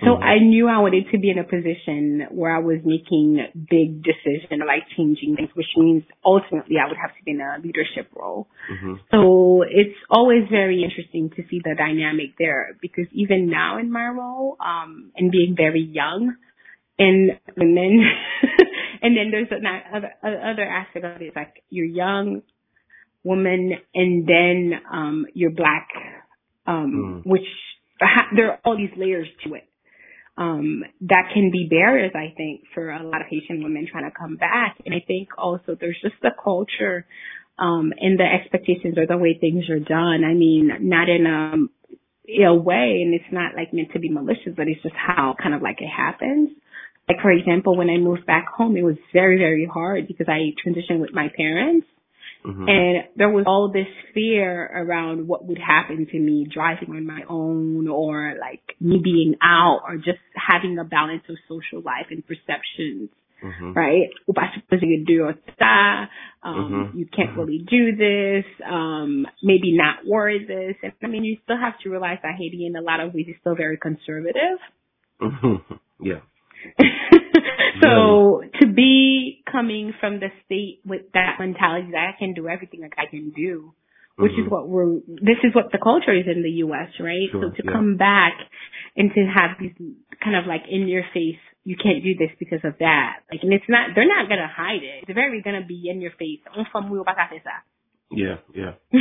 So 0.00 0.06
mm-hmm. 0.06 0.22
I 0.22 0.38
knew 0.38 0.68
I 0.68 0.78
wanted 0.78 1.06
to 1.12 1.18
be 1.18 1.30
in 1.30 1.38
a 1.38 1.44
position 1.44 2.26
where 2.30 2.54
I 2.54 2.60
was 2.60 2.78
making 2.84 3.40
big 3.54 4.04
decisions, 4.04 4.60
like 4.66 4.84
changing 4.96 5.36
things, 5.36 5.48
which 5.54 5.72
means 5.76 6.02
ultimately 6.24 6.76
I 6.76 6.88
would 6.88 6.98
have 7.00 7.16
to 7.16 7.24
be 7.24 7.30
in 7.30 7.40
a 7.40 7.56
leadership 7.62 8.10
role. 8.14 8.48
Mm-hmm. 8.70 8.94
So 9.10 9.62
it's 9.62 9.96
always 10.10 10.44
very 10.50 10.84
interesting 10.84 11.30
to 11.36 11.48
see 11.48 11.60
the 11.64 11.74
dynamic 11.76 12.36
there 12.38 12.76
because 12.82 13.06
even 13.12 13.48
now 13.48 13.78
in 13.78 13.90
my 13.90 14.08
role, 14.08 14.56
um, 14.60 15.12
and 15.16 15.30
being 15.30 15.54
very 15.56 15.82
young, 15.82 16.36
and 16.98 17.32
women 17.56 18.04
and 19.02 19.16
then 19.16 19.30
there's 19.30 19.48
another 19.50 20.12
other 20.22 20.64
aspect 20.64 21.04
of 21.04 21.20
it, 21.20 21.36
like 21.36 21.62
you're 21.68 21.86
young 21.86 22.42
woman, 23.22 23.72
and 23.94 24.26
then 24.26 24.72
um 24.90 25.26
you're 25.34 25.50
black 25.50 25.88
um, 26.66 27.22
mm. 27.24 27.30
which 27.30 27.46
there 28.36 28.52
are 28.52 28.58
all 28.64 28.76
these 28.76 28.90
layers 28.96 29.28
to 29.44 29.54
it. 29.54 29.68
Um, 30.38 30.84
that 31.00 31.30
can 31.32 31.50
be 31.50 31.66
barriers, 31.68 32.12
I 32.14 32.34
think, 32.36 32.62
for 32.74 32.90
a 32.90 33.02
lot 33.02 33.22
of 33.22 33.26
Haitian 33.28 33.62
women 33.62 33.88
trying 33.90 34.04
to 34.04 34.16
come 34.16 34.36
back. 34.36 34.76
And 34.84 34.94
I 34.94 35.02
think 35.06 35.28
also 35.38 35.76
there's 35.78 35.98
just 36.02 36.16
the 36.22 36.30
culture, 36.42 37.06
um, 37.58 37.92
and 37.98 38.18
the 38.18 38.24
expectations 38.24 38.98
or 38.98 39.06
the 39.06 39.16
way 39.16 39.38
things 39.40 39.70
are 39.70 39.78
done. 39.78 40.24
I 40.24 40.34
mean, 40.34 40.70
not 40.80 41.08
in 41.08 41.26
a, 41.26 42.44
a 42.44 42.54
way, 42.54 43.00
and 43.02 43.14
it's 43.14 43.32
not 43.32 43.54
like 43.56 43.72
meant 43.72 43.92
to 43.92 43.98
be 43.98 44.10
malicious, 44.10 44.52
but 44.56 44.68
it's 44.68 44.82
just 44.82 44.94
how 44.94 45.34
kind 45.42 45.54
of 45.54 45.62
like 45.62 45.80
it 45.80 45.88
happens. 45.88 46.50
Like 47.08 47.22
for 47.22 47.30
example, 47.30 47.76
when 47.76 47.88
I 47.88 47.96
moved 47.96 48.26
back 48.26 48.46
home, 48.48 48.76
it 48.76 48.82
was 48.82 48.96
very, 49.12 49.38
very 49.38 49.64
hard 49.64 50.06
because 50.06 50.26
I 50.28 50.52
transitioned 50.60 51.00
with 51.00 51.14
my 51.14 51.28
parents 51.34 51.86
Mm-hmm. 52.46 52.68
And 52.68 53.04
there 53.16 53.28
was 53.28 53.44
all 53.46 53.72
this 53.72 53.88
fear 54.14 54.64
around 54.64 55.26
what 55.26 55.44
would 55.46 55.58
happen 55.58 56.06
to 56.10 56.18
me 56.18 56.46
driving 56.52 56.90
on 56.90 57.04
my 57.04 57.22
own 57.28 57.88
or 57.88 58.34
like 58.40 58.62
me 58.80 59.00
being 59.02 59.34
out 59.42 59.80
or 59.86 59.96
just 59.96 60.22
having 60.34 60.78
a 60.78 60.84
balance 60.84 61.22
of 61.28 61.36
social 61.48 61.82
life 61.82 62.06
and 62.10 62.24
perceptions. 62.26 63.10
Mm-hmm. 63.42 63.72
Right? 63.72 64.08
Um, 66.42 66.54
mm-hmm. 66.54 66.98
You 66.98 67.06
can't 67.06 67.30
mm-hmm. 67.30 67.40
really 67.40 67.66
do 67.68 67.96
this. 67.96 68.44
Um, 68.64 69.26
maybe 69.42 69.76
not 69.76 70.06
worth 70.06 70.46
this. 70.46 70.76
And 70.82 70.92
I 71.02 71.08
mean, 71.08 71.24
you 71.24 71.38
still 71.44 71.58
have 71.58 71.74
to 71.82 71.90
realize 71.90 72.18
that 72.22 72.36
Haiti 72.38 72.66
in 72.66 72.76
a 72.76 72.80
lot 72.80 73.00
of 73.00 73.12
ways 73.12 73.26
is 73.28 73.34
still 73.40 73.56
very 73.56 73.76
conservative. 73.76 74.58
Mm-hmm. 75.20 75.74
Yeah. 75.98 76.20
so 77.82 78.42
to 78.60 78.66
be 78.66 79.42
coming 79.50 79.92
from 80.00 80.20
the 80.20 80.28
state 80.44 80.80
with 80.84 81.02
that 81.14 81.36
mentality 81.38 81.88
that 81.92 82.14
I 82.14 82.18
can 82.18 82.34
do 82.34 82.48
everything 82.48 82.80
like 82.82 82.94
I 82.98 83.06
can 83.06 83.30
do, 83.30 83.74
which 84.16 84.32
mm-hmm. 84.32 84.46
is 84.46 84.50
what 84.50 84.68
we're, 84.68 85.00
this 85.06 85.40
is 85.44 85.54
what 85.54 85.72
the 85.72 85.78
culture 85.78 86.12
is 86.12 86.26
in 86.26 86.42
the 86.42 86.64
U.S., 86.66 86.88
right? 87.00 87.28
Sure, 87.30 87.42
so 87.42 87.56
to 87.56 87.62
yeah. 87.64 87.72
come 87.72 87.96
back 87.96 88.34
and 88.96 89.10
to 89.14 89.26
have 89.26 89.56
these 89.60 89.74
kind 90.22 90.36
of 90.36 90.46
like 90.46 90.62
in 90.70 90.88
your 90.88 91.04
face, 91.12 91.40
you 91.64 91.76
can't 91.76 92.02
do 92.02 92.14
this 92.14 92.30
because 92.38 92.62
of 92.62 92.78
that. 92.78 93.26
Like, 93.30 93.40
and 93.42 93.52
it's 93.52 93.66
not, 93.68 93.90
they're 93.94 94.06
not 94.06 94.28
going 94.28 94.40
to 94.40 94.48
hide 94.48 94.82
it. 94.82 95.04
They're 95.06 95.18
very 95.18 95.42
going 95.42 95.60
to 95.60 95.66
be 95.66 95.90
in 95.90 96.00
your 96.00 96.12
face. 96.12 96.38
Yeah, 98.10 98.38
yeah. 98.54 98.78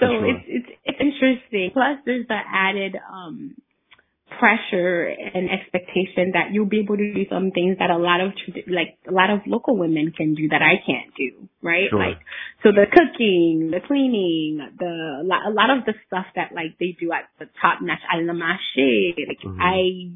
so 0.00 0.10
sure. 0.10 0.26
it's, 0.26 0.44
it's, 0.48 0.70
it's 0.84 0.98
interesting. 0.98 1.70
Plus 1.72 1.98
there's 2.04 2.26
the 2.26 2.40
added, 2.42 2.96
um, 2.98 3.54
pressure 4.38 5.06
and 5.06 5.50
expectation 5.50 6.32
that 6.32 6.52
you'll 6.52 6.70
be 6.70 6.80
able 6.80 6.96
to 6.96 7.12
do 7.12 7.24
some 7.28 7.50
things 7.50 7.76
that 7.78 7.90
a 7.90 7.98
lot 7.98 8.20
of 8.20 8.32
like 8.68 8.98
a 9.08 9.12
lot 9.12 9.30
of 9.30 9.40
local 9.46 9.76
women 9.76 10.12
can 10.16 10.34
do 10.34 10.48
that 10.48 10.62
I 10.62 10.78
can't 10.84 11.14
do, 11.16 11.48
right? 11.62 11.90
Sure. 11.90 11.98
Like 11.98 12.18
so 12.62 12.70
the 12.70 12.86
cooking, 12.86 13.70
the 13.72 13.80
cleaning, 13.86 14.60
the 14.78 15.22
a 15.22 15.52
lot 15.52 15.70
of 15.70 15.84
the 15.84 15.94
stuff 16.06 16.26
that 16.36 16.52
like 16.54 16.78
they 16.78 16.96
do 16.98 17.12
at 17.12 17.28
the 17.38 17.46
top 17.60 17.82
notch 17.82 18.00
al 18.12 18.24
like 18.24 19.40
mm-hmm. 19.44 19.60
I 19.60 20.14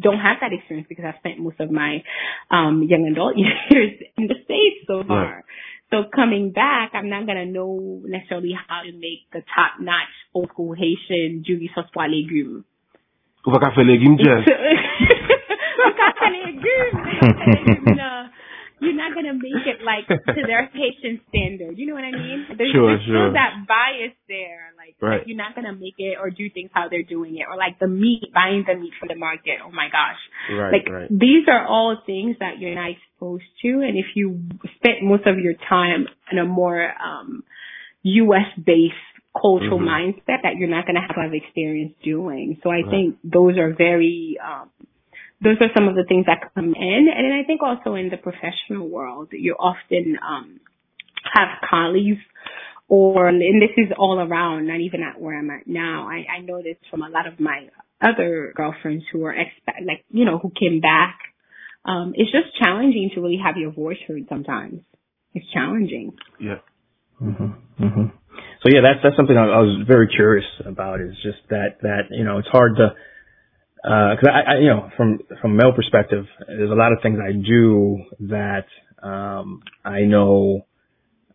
don't 0.00 0.20
have 0.20 0.38
that 0.40 0.52
experience 0.52 0.86
because 0.88 1.04
I've 1.04 1.18
spent 1.18 1.40
most 1.40 1.58
of 1.60 1.70
my 1.70 2.02
um 2.50 2.86
young 2.88 3.08
adult 3.10 3.36
years 3.36 4.00
in 4.16 4.28
the 4.28 4.36
States 4.44 4.86
so 4.86 5.02
far. 5.06 5.24
Right. 5.24 5.44
So 5.90 6.04
coming 6.14 6.52
back, 6.52 6.92
I'm 6.92 7.08
not 7.08 7.26
gonna 7.26 7.46
know 7.46 8.02
necessarily 8.04 8.52
how 8.52 8.82
to 8.82 8.92
make 8.92 9.28
the 9.32 9.40
top 9.54 9.80
notch 9.80 10.12
old 10.34 10.50
school 10.50 10.74
Haitian 10.74 11.44
jugi 11.48 11.72
sauce 11.74 11.88
pois 11.92 12.08
légumes 13.48 13.48
Ou 13.48 13.52
pa 13.52 13.58
ka 13.62 13.70
fe 13.72 13.82
legim 13.82 14.18
jes? 14.20 14.44
Ou 15.86 15.92
ka 15.96 16.08
fe 16.18 16.28
legim, 16.34 16.88
you're 18.80 18.94
not 18.94 19.12
going 19.12 19.26
to 19.26 19.34
make 19.34 19.66
it 19.66 19.82
like 19.82 20.06
to 20.06 20.40
their 20.46 20.70
Haitian 20.70 21.18
standard. 21.28 21.74
You 21.78 21.86
know 21.88 21.94
what 21.94 22.04
I 22.04 22.12
mean? 22.12 22.46
There's, 22.56 22.70
sure, 22.70 22.94
there's 22.94 23.02
sure. 23.06 23.26
still 23.26 23.32
that 23.34 23.66
bias 23.66 24.14
there. 24.28 24.70
Like, 24.78 24.94
right. 25.02 25.18
like, 25.18 25.26
you're 25.26 25.36
not 25.36 25.56
going 25.56 25.66
to 25.66 25.74
make 25.74 25.98
it 25.98 26.14
or 26.20 26.30
do 26.30 26.46
things 26.52 26.70
how 26.72 26.86
they're 26.88 27.02
doing 27.02 27.36
it. 27.36 27.46
Or 27.50 27.56
like 27.56 27.80
the 27.80 27.88
meat, 27.88 28.30
buying 28.32 28.64
the 28.68 28.78
meat 28.78 28.92
from 29.00 29.08
the 29.08 29.18
market. 29.18 29.58
Oh 29.64 29.72
my 29.72 29.88
gosh. 29.90 30.20
Right, 30.52 30.72
like 30.78 30.86
right. 30.86 31.10
these 31.10 31.50
are 31.50 31.66
all 31.66 31.98
things 32.06 32.36
that 32.38 32.60
you're 32.60 32.76
not 32.76 32.94
exposed 32.94 33.50
to. 33.62 33.82
And 33.82 33.98
if 33.98 34.14
you 34.14 34.46
spend 34.78 35.02
most 35.02 35.26
of 35.26 35.38
your 35.38 35.54
time 35.68 36.06
in 36.30 36.38
a 36.38 36.44
more, 36.44 36.86
um, 37.02 37.42
U.S. 38.02 38.46
based 38.54 38.94
cultural 39.40 39.78
mm-hmm. 39.78 39.88
mindset 39.88 40.42
that 40.42 40.56
you're 40.56 40.68
not 40.68 40.86
going 40.86 40.96
to 40.96 41.00
have 41.00 41.16
a 41.16 41.20
lot 41.20 41.26
of 41.28 41.34
experience 41.34 41.94
doing. 42.02 42.58
So 42.62 42.70
I 42.70 42.82
right. 42.82 42.90
think 42.90 43.16
those 43.24 43.58
are 43.58 43.74
very, 43.74 44.38
um, 44.42 44.70
those 45.42 45.56
are 45.60 45.68
some 45.76 45.88
of 45.88 45.94
the 45.94 46.04
things 46.08 46.26
that 46.26 46.54
come 46.54 46.74
in. 46.74 47.08
And 47.14 47.24
then 47.24 47.32
I 47.32 47.44
think 47.46 47.62
also 47.62 47.94
in 47.94 48.10
the 48.10 48.16
professional 48.16 48.88
world, 48.88 49.28
you 49.32 49.54
often, 49.54 50.16
um, 50.26 50.60
have 51.32 51.48
colleagues 51.68 52.20
or, 52.88 53.28
and 53.28 53.60
this 53.60 53.76
is 53.76 53.92
all 53.98 54.18
around, 54.18 54.66
not 54.66 54.80
even 54.80 55.02
at 55.02 55.20
where 55.20 55.38
I'm 55.38 55.50
at 55.50 55.66
now. 55.66 56.08
I, 56.08 56.38
I 56.38 56.40
know 56.40 56.62
this 56.62 56.76
from 56.90 57.02
a 57.02 57.08
lot 57.08 57.26
of 57.26 57.38
my 57.38 57.68
other 58.00 58.52
girlfriends 58.56 59.04
who 59.12 59.24
are 59.24 59.34
expat, 59.34 59.86
like, 59.86 60.04
you 60.10 60.24
know, 60.24 60.38
who 60.38 60.50
came 60.50 60.80
back. 60.80 61.18
Um, 61.84 62.12
it's 62.16 62.32
just 62.32 62.56
challenging 62.58 63.10
to 63.14 63.20
really 63.20 63.40
have 63.44 63.56
your 63.56 63.72
voice 63.72 63.98
heard 64.06 64.26
sometimes. 64.28 64.80
It's 65.34 65.46
challenging. 65.52 66.12
Yeah. 66.40 66.60
Mm-hmm. 67.20 67.84
Mm-hmm 67.84 68.18
so 68.62 68.68
yeah, 68.72 68.80
that's 68.82 69.00
that's 69.02 69.16
something 69.16 69.36
I, 69.36 69.44
I 69.44 69.60
was 69.60 69.86
very 69.86 70.08
curious 70.08 70.46
about. 70.64 71.00
Is 71.00 71.14
just 71.22 71.38
that 71.50 71.78
that 71.82 72.10
you 72.10 72.24
know 72.24 72.38
it's 72.38 72.48
hard 72.48 72.76
to 72.76 72.94
because 73.82 74.28
uh, 74.28 74.30
I, 74.30 74.54
I 74.54 74.58
you 74.58 74.68
know 74.68 74.90
from 74.96 75.20
from 75.40 75.56
male 75.56 75.72
perspective, 75.72 76.26
there's 76.46 76.70
a 76.70 76.74
lot 76.74 76.92
of 76.92 76.98
things 77.02 77.18
I 77.22 77.32
do 77.32 78.04
that 78.28 78.66
um, 79.02 79.62
I 79.84 80.00
know 80.00 80.66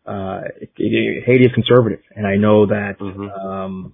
uh, 0.06 0.42
Haiti 0.78 1.46
is 1.46 1.54
conservative, 1.54 2.02
and 2.16 2.28
I 2.28 2.36
know 2.36 2.66
that 2.68 3.00
mm-hmm. 3.00 3.30
um, 3.30 3.94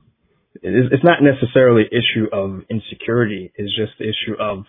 it's, 0.56 0.90
it's 0.92 1.04
not 1.04 1.20
necessarily 1.22 1.84
issue 1.86 2.28
of 2.34 2.62
insecurity. 2.70 3.52
It's 3.56 3.76
just 3.76 3.94
the 4.00 4.06
issue 4.06 4.42
of 4.42 4.66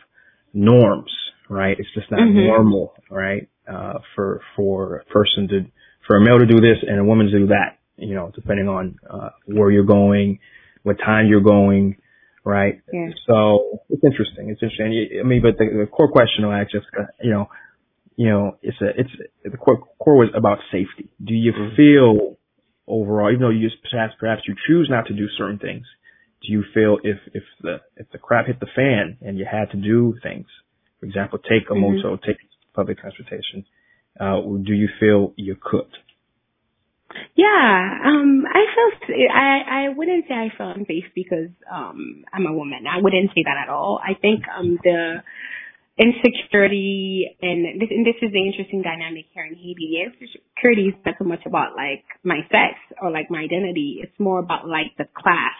norms, 0.53 1.11
right? 1.49 1.77
It's 1.79 1.93
just 1.95 2.11
not 2.11 2.21
mm-hmm. 2.21 2.47
normal, 2.47 2.93
right? 3.11 3.49
Uh, 3.67 4.01
for 4.15 4.43
for 4.57 4.97
a 4.97 5.05
person 5.07 5.49
to 5.49 5.61
for 6.07 6.17
a 6.17 6.21
male 6.21 6.39
to 6.39 6.47
do 6.47 6.61
this 6.61 6.79
and 6.87 6.99
a 6.99 7.05
woman 7.05 7.27
to 7.27 7.39
do 7.39 7.47
that 7.49 7.80
you 8.01 8.15
know, 8.15 8.31
depending 8.35 8.69
on 8.69 8.97
uh, 9.09 9.31
where 9.47 9.71
you're 9.71 9.85
going, 9.85 10.39
what 10.83 10.97
time 10.99 11.27
you're 11.27 11.43
going, 11.43 11.97
right? 12.45 12.81
Yeah. 12.93 13.09
So 13.27 13.81
it's 13.89 14.05
interesting. 14.05 14.51
It's 14.51 14.63
interesting. 14.63 15.21
I 15.21 15.27
mean, 15.27 15.43
but 15.43 15.59
the, 15.59 15.85
the 15.85 15.87
core 15.87 16.11
question 16.11 16.45
I'll 16.45 16.53
ask, 16.53 16.71
just 16.71 16.87
you 17.23 17.31
know, 17.31 17.49
you 18.17 18.29
know, 18.29 18.59
it's 18.63 18.81
a 18.81 18.89
it's 18.99 19.11
the 19.45 19.57
core 19.57 19.87
core 19.99 20.17
was 20.17 20.29
about 20.35 20.59
safety. 20.71 21.11
Do 21.25 21.35
you 21.35 21.53
mm-hmm. 21.53 21.77
feel 21.77 22.37
overall, 22.87 23.31
even 23.31 23.41
though 23.41 23.51
you 23.51 23.69
perhaps 23.91 24.15
perhaps 24.19 24.43
you 24.47 24.55
choose 24.67 24.89
not 24.91 25.07
to 25.07 25.15
do 25.15 25.27
certain 25.39 25.59
things, 25.59 25.87
do 26.43 26.53
you 26.53 26.65
feel 26.75 26.99
if 27.03 27.19
if 27.35 27.45
the 27.63 27.77
if 27.97 28.11
the 28.11 28.19
crap 28.19 28.47
hit 28.47 28.61
the 28.61 28.67
fan 28.75 29.19
and 29.21 29.39
you 29.39 29.47
had 29.51 29.71
to 29.71 29.77
do 29.77 30.15
things, 30.23 30.47
for 30.99 31.07
example, 31.07 31.39
take 31.39 31.69
a 31.71 31.75
mm-hmm. 31.75 31.97
moto, 31.97 32.17
take 32.17 32.37
public 32.75 32.99
transportation, 32.99 33.65
uh, 34.19 34.41
do 34.41 34.73
you 34.73 34.89
feel 34.99 35.33
you 35.37 35.57
could? 35.61 35.91
Yeah, 37.35 37.99
um, 38.07 38.45
I 38.47 38.65
felt 38.75 39.11
I 39.33 39.87
I 39.87 39.89
wouldn't 39.97 40.27
say 40.29 40.35
I 40.35 40.49
felt 40.57 40.77
unsafe 40.77 41.11
because 41.15 41.51
um 41.71 42.25
I'm 42.33 42.47
a 42.47 42.53
woman. 42.53 42.87
I 42.87 43.01
wouldn't 43.01 43.31
say 43.35 43.43
that 43.45 43.57
at 43.63 43.69
all. 43.69 44.01
I 44.03 44.15
think 44.15 44.45
um 44.57 44.79
the 44.83 45.23
insecurity 45.99 47.37
and 47.43 47.81
this 47.81 47.89
and 47.91 48.07
this 48.07 48.17
is 48.23 48.33
the 48.33 48.43
interesting 48.47 48.83
dynamic 48.83 49.27
here 49.33 49.45
in 49.45 49.55
Haiti. 49.55 50.03
Insecurity 50.05 50.89
is 50.89 50.95
not 51.05 51.17
so 51.19 51.25
much 51.25 51.45
about 51.47 51.75
like 51.77 52.05
my 52.23 52.41
sex 52.51 52.79
or 53.03 53.11
like 53.11 53.31
my 53.31 53.41
identity. 53.41 54.01
It's 54.03 54.19
more 54.19 54.39
about 54.39 54.69
like 54.69 54.97
the 54.99 55.07
class. 55.17 55.57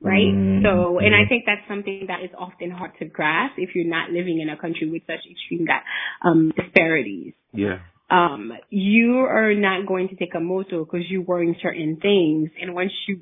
Right? 0.00 0.32
Mm-hmm. 0.32 0.64
So 0.64 0.98
and 0.98 1.14
I 1.14 1.28
think 1.28 1.44
that's 1.46 1.66
something 1.68 2.06
that 2.08 2.22
is 2.22 2.30
often 2.36 2.70
hard 2.70 2.92
to 3.00 3.06
grasp 3.06 3.54
if 3.58 3.74
you're 3.74 3.88
not 3.88 4.10
living 4.10 4.40
in 4.40 4.48
a 4.48 4.56
country 4.56 4.88
with 4.90 5.02
such 5.06 5.24
extreme 5.30 5.66
that 5.66 5.84
um 6.22 6.52
disparities. 6.56 7.32
Yeah 7.52 7.80
um, 8.10 8.52
you 8.70 9.16
are 9.18 9.54
not 9.54 9.86
going 9.86 10.08
to 10.08 10.16
take 10.16 10.34
a 10.34 10.40
moto 10.40 10.84
because 10.84 11.02
you're 11.08 11.22
wearing 11.22 11.56
certain 11.62 11.98
things. 12.00 12.50
And 12.60 12.74
once 12.74 12.92
you 13.08 13.20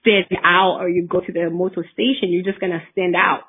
stand 0.00 0.26
out 0.44 0.78
or 0.80 0.88
you 0.88 1.06
go 1.06 1.20
to 1.20 1.32
the 1.32 1.50
moto 1.50 1.82
station, 1.92 2.30
you're 2.30 2.44
just 2.44 2.60
going 2.60 2.72
to 2.72 2.82
stand 2.92 3.14
out 3.16 3.44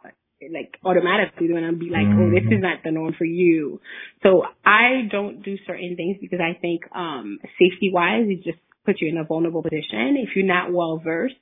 like 0.54 0.78
automatically 0.84 1.48
you're 1.48 1.60
gonna 1.60 1.76
be 1.76 1.89
like, 1.89 2.06
oh, 2.06 2.30
this 2.30 2.43
is 2.43 2.50
mm-hmm. 2.50 2.62
not 2.62 2.84
the 2.84 2.91
norm 2.91 3.13
for 3.17 3.26
you. 3.26 3.80
So 4.24 4.43
I 4.65 5.08
don't 5.10 5.43
do 5.43 5.56
certain 5.65 5.95
things 5.95 6.17
because 6.19 6.39
I 6.39 6.60
think, 6.60 6.82
um, 6.93 7.39
safety 7.58 7.91
wise, 7.91 8.26
it 8.28 8.43
just 8.43 8.60
puts 8.86 9.02
you 9.02 9.10
in 9.10 9.17
a 9.17 9.24
vulnerable 9.24 9.63
position. 9.63 10.17
If 10.17 10.36
you're 10.36 10.45
not 10.45 10.71
well 10.71 11.02
versed 11.04 11.36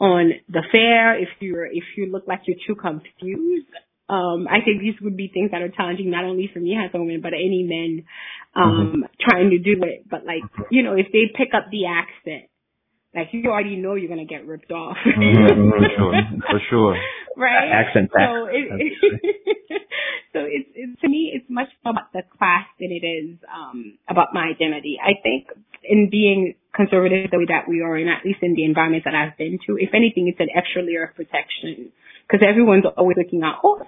on 0.00 0.32
the 0.48 0.62
fare, 0.72 1.20
if 1.20 1.28
you're, 1.40 1.66
if 1.66 1.84
you 1.96 2.10
look 2.10 2.24
like 2.26 2.42
you're 2.46 2.56
too 2.66 2.74
confused, 2.74 3.66
um, 4.08 4.48
I 4.48 4.64
think 4.64 4.80
these 4.80 4.94
would 5.02 5.16
be 5.16 5.28
things 5.28 5.50
that 5.52 5.60
are 5.60 5.68
challenging 5.68 6.10
not 6.10 6.24
only 6.24 6.48
for 6.52 6.60
me 6.60 6.76
as 6.76 6.90
a 6.94 6.98
woman, 6.98 7.20
but 7.22 7.34
any 7.34 7.62
men 7.62 8.04
um, 8.56 8.64
mm-hmm. 8.64 9.02
trying 9.20 9.50
to 9.50 9.58
do 9.58 9.82
it. 9.82 10.08
But 10.08 10.24
like, 10.24 10.42
you 10.70 10.82
know, 10.82 10.94
if 10.94 11.06
they 11.12 11.30
pick 11.36 11.52
up 11.54 11.66
the 11.70 11.86
accent, 11.86 12.48
like 13.14 13.28
you 13.32 13.50
already 13.50 13.76
know 13.76 13.94
you're 13.94 14.08
gonna 14.08 14.24
get 14.24 14.46
ripped 14.46 14.70
off. 14.72 14.96
mm-hmm, 15.04 15.70
for 15.76 15.88
sure, 15.96 16.12
for 16.50 16.60
sure. 16.70 16.96
Right. 17.36 17.70
Accent. 17.70 18.10
So 18.12 18.46
it, 18.46 18.66
it 18.80 18.92
so 20.38 20.46
it's, 20.46 20.70
it's 20.74 21.00
to 21.02 21.08
me 21.08 21.34
it's 21.34 21.50
much 21.50 21.68
more 21.82 21.92
about 21.92 22.12
the 22.14 22.22
class 22.38 22.70
than 22.78 22.94
it 22.94 23.02
is 23.02 23.42
um 23.50 23.98
about 24.08 24.30
my 24.32 24.46
identity. 24.54 24.98
I 25.02 25.18
think 25.18 25.50
in 25.82 26.08
being 26.10 26.54
conservative 26.74 27.30
the 27.30 27.38
way 27.38 27.50
that 27.50 27.66
we 27.66 27.82
are, 27.82 27.96
and 27.96 28.08
at 28.08 28.22
least 28.24 28.38
in 28.42 28.54
the 28.54 28.64
environments 28.64 29.04
that 29.04 29.14
I've 29.14 29.36
been 29.36 29.58
to, 29.66 29.76
if 29.76 29.90
anything, 29.94 30.30
it's 30.30 30.38
an 30.38 30.54
extra 30.54 30.82
layer 30.82 31.10
of 31.10 31.16
protection 31.18 31.90
because 32.22 32.46
everyone's 32.46 32.84
always 32.96 33.16
looking 33.18 33.42
out. 33.42 33.58
Oh, 33.64 33.82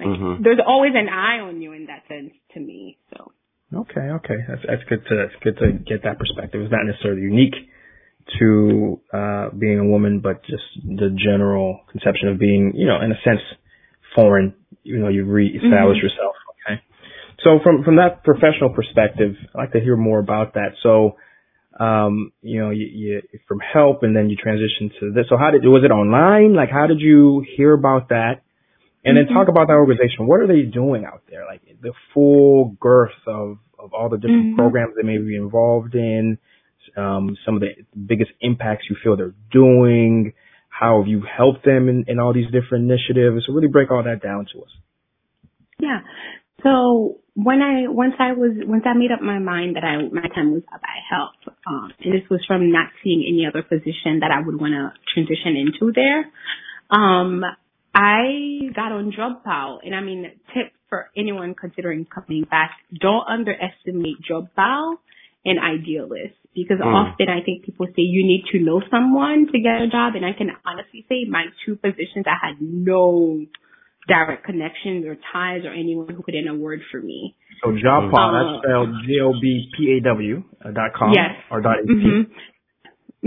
like, 0.00 0.08
mm-hmm. 0.08 0.42
there's 0.42 0.58
always 0.66 0.92
an 0.94 1.08
eye 1.08 1.40
on 1.40 1.60
you 1.60 1.72
in 1.72 1.86
that 1.86 2.08
sense 2.08 2.32
to 2.54 2.60
me. 2.60 2.96
So. 3.12 3.32
Okay, 3.72 4.00
okay, 4.00 4.38
that's 4.48 4.62
that's 4.66 4.84
good 4.88 5.04
to 5.06 5.14
that's 5.16 5.36
good 5.44 5.56
to 5.58 5.72
get 5.84 6.02
that 6.04 6.18
perspective. 6.18 6.60
It's 6.62 6.72
not 6.72 6.84
necessarily 6.84 7.22
unique 7.22 7.54
to 8.40 9.00
uh 9.12 9.50
being 9.56 9.78
a 9.78 9.86
woman, 9.86 10.20
but 10.20 10.42
just 10.44 10.64
the 10.84 11.14
general 11.16 11.80
conception 11.92 12.28
of 12.28 12.38
being, 12.38 12.72
you 12.74 12.86
know, 12.86 13.00
in 13.00 13.12
a 13.12 13.20
sense, 13.22 13.40
foreign. 14.16 14.54
You 14.82 14.98
know, 14.98 15.08
you've 15.08 15.28
reestablished 15.28 15.72
mm-hmm. 15.72 16.06
yourself. 16.06 16.34
Okay, 16.66 16.82
so 17.44 17.60
from 17.62 17.84
from 17.84 17.96
that 17.96 18.24
professional 18.24 18.70
perspective, 18.70 19.34
I'd 19.54 19.58
like 19.58 19.72
to 19.72 19.80
hear 19.80 19.96
more 19.96 20.18
about 20.18 20.54
that. 20.54 20.72
So, 20.82 21.16
um, 21.78 22.32
you 22.42 22.60
know, 22.60 22.70
you, 22.70 22.86
you 22.86 23.22
from 23.48 23.60
help, 23.60 24.02
and 24.02 24.14
then 24.14 24.30
you 24.30 24.36
transitioned 24.36 24.98
to 25.00 25.12
this. 25.12 25.26
So, 25.28 25.36
how 25.36 25.50
did 25.50 25.62
was 25.64 25.82
it 25.84 25.92
online? 25.92 26.54
Like, 26.54 26.70
how 26.70 26.86
did 26.86 27.00
you 27.00 27.44
hear 27.56 27.72
about 27.74 28.08
that? 28.10 28.42
And 29.04 29.16
then 29.16 29.26
talk 29.26 29.48
mm-hmm. 29.48 29.50
about 29.50 29.68
that 29.68 29.74
organization. 29.74 30.26
What 30.26 30.40
are 30.40 30.46
they 30.46 30.62
doing 30.62 31.04
out 31.04 31.22
there? 31.30 31.46
Like 31.46 31.62
the 31.80 31.92
full 32.12 32.76
girth 32.80 33.16
of, 33.26 33.56
of 33.78 33.94
all 33.94 34.10
the 34.10 34.18
different 34.18 34.48
mm-hmm. 34.48 34.56
programs 34.56 34.94
they 34.94 35.06
may 35.06 35.16
be 35.16 35.36
involved 35.36 35.94
in, 35.94 36.38
um, 36.96 37.36
some 37.46 37.54
of 37.54 37.62
the 37.62 37.70
biggest 37.98 38.30
impacts 38.40 38.84
you 38.90 38.96
feel 39.02 39.16
they're 39.16 39.34
doing, 39.50 40.34
how 40.80 40.98
have 40.98 41.08
you 41.08 41.22
helped 41.22 41.62
them 41.64 41.90
in, 41.90 42.06
in 42.08 42.18
all 42.18 42.32
these 42.32 42.50
different 42.50 42.90
initiatives? 42.90 43.44
So 43.46 43.52
really 43.52 43.68
break 43.68 43.90
all 43.90 44.02
that 44.02 44.22
down 44.22 44.46
to 44.54 44.62
us. 44.62 44.70
Yeah. 45.78 46.00
So 46.62 47.18
when 47.34 47.60
I 47.60 47.88
once 47.88 48.14
I 48.18 48.32
was 48.32 48.52
once 48.64 48.84
I 48.86 48.94
made 48.94 49.12
up 49.12 49.20
my 49.20 49.38
mind 49.38 49.76
that 49.76 49.84
I 49.84 50.08
my 50.08 50.26
time 50.34 50.52
was 50.52 50.62
up, 50.72 50.80
I 50.82 50.96
helped. 51.14 51.58
Um, 51.66 51.92
and 52.00 52.14
this 52.14 52.28
was 52.30 52.40
from 52.46 52.72
not 52.72 52.88
seeing 53.04 53.24
any 53.28 53.46
other 53.46 53.62
position 53.62 54.20
that 54.20 54.30
I 54.30 54.40
would 54.44 54.58
want 54.58 54.72
to 54.72 54.92
transition 55.12 55.56
into 55.56 55.92
there. 55.94 56.24
Um, 56.90 57.44
I 57.94 58.72
got 58.74 58.92
on 58.92 59.12
JobPaw, 59.12 59.78
and 59.84 59.94
I 59.94 60.00
mean, 60.00 60.32
tip 60.54 60.72
for 60.88 61.10
anyone 61.14 61.54
considering 61.54 62.06
coming 62.06 62.44
back: 62.50 62.72
don't 62.98 63.26
underestimate 63.28 64.16
JobPaw 64.28 64.96
and 65.44 65.58
Idealist 65.58 66.36
because 66.54 66.78
mm. 66.78 66.86
often 66.86 67.28
I 67.28 67.44
think 67.44 67.64
people 67.64 67.86
say 67.86 68.02
you 68.02 68.24
need 68.26 68.44
to 68.52 68.58
know 68.58 68.82
someone 68.90 69.46
to 69.52 69.58
get 69.60 69.82
a 69.82 69.88
job, 69.88 70.14
and 70.16 70.24
I 70.24 70.32
can 70.32 70.50
honestly 70.66 71.06
say 71.08 71.24
my 71.28 71.46
two 71.64 71.76
positions 71.76 72.26
I 72.26 72.36
had 72.40 72.56
no 72.60 73.40
direct 74.08 74.44
connections 74.44 75.06
or 75.06 75.16
ties 75.32 75.62
or 75.64 75.72
anyone 75.72 76.12
who 76.14 76.22
put 76.22 76.34
in 76.34 76.48
a 76.48 76.54
word 76.54 76.80
for 76.90 77.00
me. 77.00 77.36
So 77.62 77.70
JobPaw, 77.70 78.14
um, 78.14 78.32
that's 78.34 78.64
spelled 78.64 78.90
J 79.06 79.20
O 79.22 79.32
B 79.40 79.70
P 79.76 79.98
A 79.98 80.04
W 80.08 80.42
uh, 80.64 80.70
dot 80.72 80.92
com 80.96 81.12
yes. 81.12 81.36
or 81.50 81.60
dot 81.60 81.76
mm-hmm. 81.86 82.32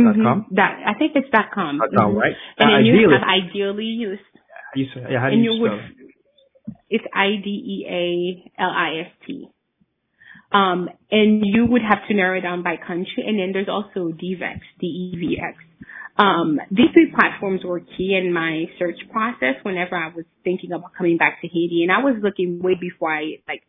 Dot 0.03 0.15
com. 0.15 0.41
Mm-hmm. 0.41 0.55
That 0.55 0.79
I 0.85 0.97
think 0.97 1.13
it's 1.15 1.29
dot 1.31 1.53
com. 1.53 1.79
Dot 1.79 1.89
com, 1.95 2.11
mm-hmm. 2.11 2.17
right? 2.17 2.33
And 2.57 2.69
uh, 2.69 2.77
then 2.77 2.85
you 2.85 3.09
have 3.09 3.21
ideally 3.21 3.85
you 4.75 4.85
say, 4.93 5.01
yeah, 5.09 5.19
how 5.19 5.29
do 5.29 5.35
and 5.35 5.43
you, 5.43 5.51
you 5.53 5.65
spell 5.65 5.77
would, 5.77 6.75
It's 6.89 7.05
I 7.13 7.37
D 7.43 7.49
E 7.49 7.77
A 7.87 8.61
L 8.61 8.69
I 8.69 9.01
S 9.05 9.11
T. 9.25 9.49
Um, 10.53 10.87
and 11.09 11.41
you 11.43 11.65
would 11.65 11.81
have 11.81 12.07
to 12.07 12.13
narrow 12.13 12.37
it 12.37 12.41
down 12.41 12.61
by 12.63 12.75
country, 12.77 13.23
and 13.25 13.39
then 13.39 13.51
there's 13.53 13.69
also 13.69 14.11
Devex, 14.11 14.59
D-E-V-X. 14.79 15.57
Um, 16.15 16.59
these 16.69 16.93
three 16.93 17.11
platforms 17.13 17.61
were 17.65 17.79
key 17.79 18.15
in 18.15 18.31
my 18.31 18.65
search 18.77 18.99
process 19.11 19.55
whenever 19.63 19.95
I 19.95 20.09
was 20.15 20.25
thinking 20.43 20.71
about 20.71 20.91
coming 20.95 21.17
back 21.17 21.41
to 21.41 21.47
Haiti, 21.47 21.81
and 21.81 21.91
I 21.91 22.03
was 22.03 22.21
looking 22.21 22.61
way 22.61 22.75
before 22.79 23.11
I 23.11 23.41
like 23.47 23.63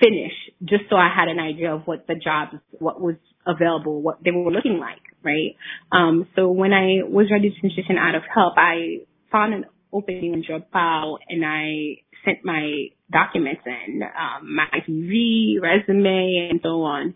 finish, 0.00 0.32
just 0.64 0.84
so 0.88 0.96
I 0.96 1.10
had 1.14 1.28
an 1.28 1.38
idea 1.38 1.74
of 1.74 1.82
what 1.86 2.06
the 2.06 2.14
jobs, 2.14 2.56
what 2.78 3.00
was 3.00 3.16
available, 3.46 4.00
what 4.00 4.18
they 4.24 4.30
were 4.30 4.50
looking 4.50 4.78
like, 4.78 5.02
right? 5.22 5.56
Um, 5.92 6.26
so 6.36 6.48
when 6.50 6.72
I 6.72 7.04
was 7.06 7.26
ready 7.30 7.50
to 7.50 7.60
transition 7.60 7.96
out 7.98 8.14
of 8.14 8.22
help, 8.32 8.54
I 8.56 9.04
found 9.30 9.54
an 9.54 9.64
opening 9.92 10.32
on 10.34 10.42
JobPaw 10.42 11.18
and 11.28 11.44
I 11.44 12.02
sent 12.28 12.44
my 12.44 12.88
documents 13.10 13.62
in, 13.64 14.02
um, 14.02 14.54
my 14.54 14.68
CV, 14.86 15.60
resume, 15.60 16.48
and 16.50 16.60
so 16.62 16.82
on. 16.82 17.14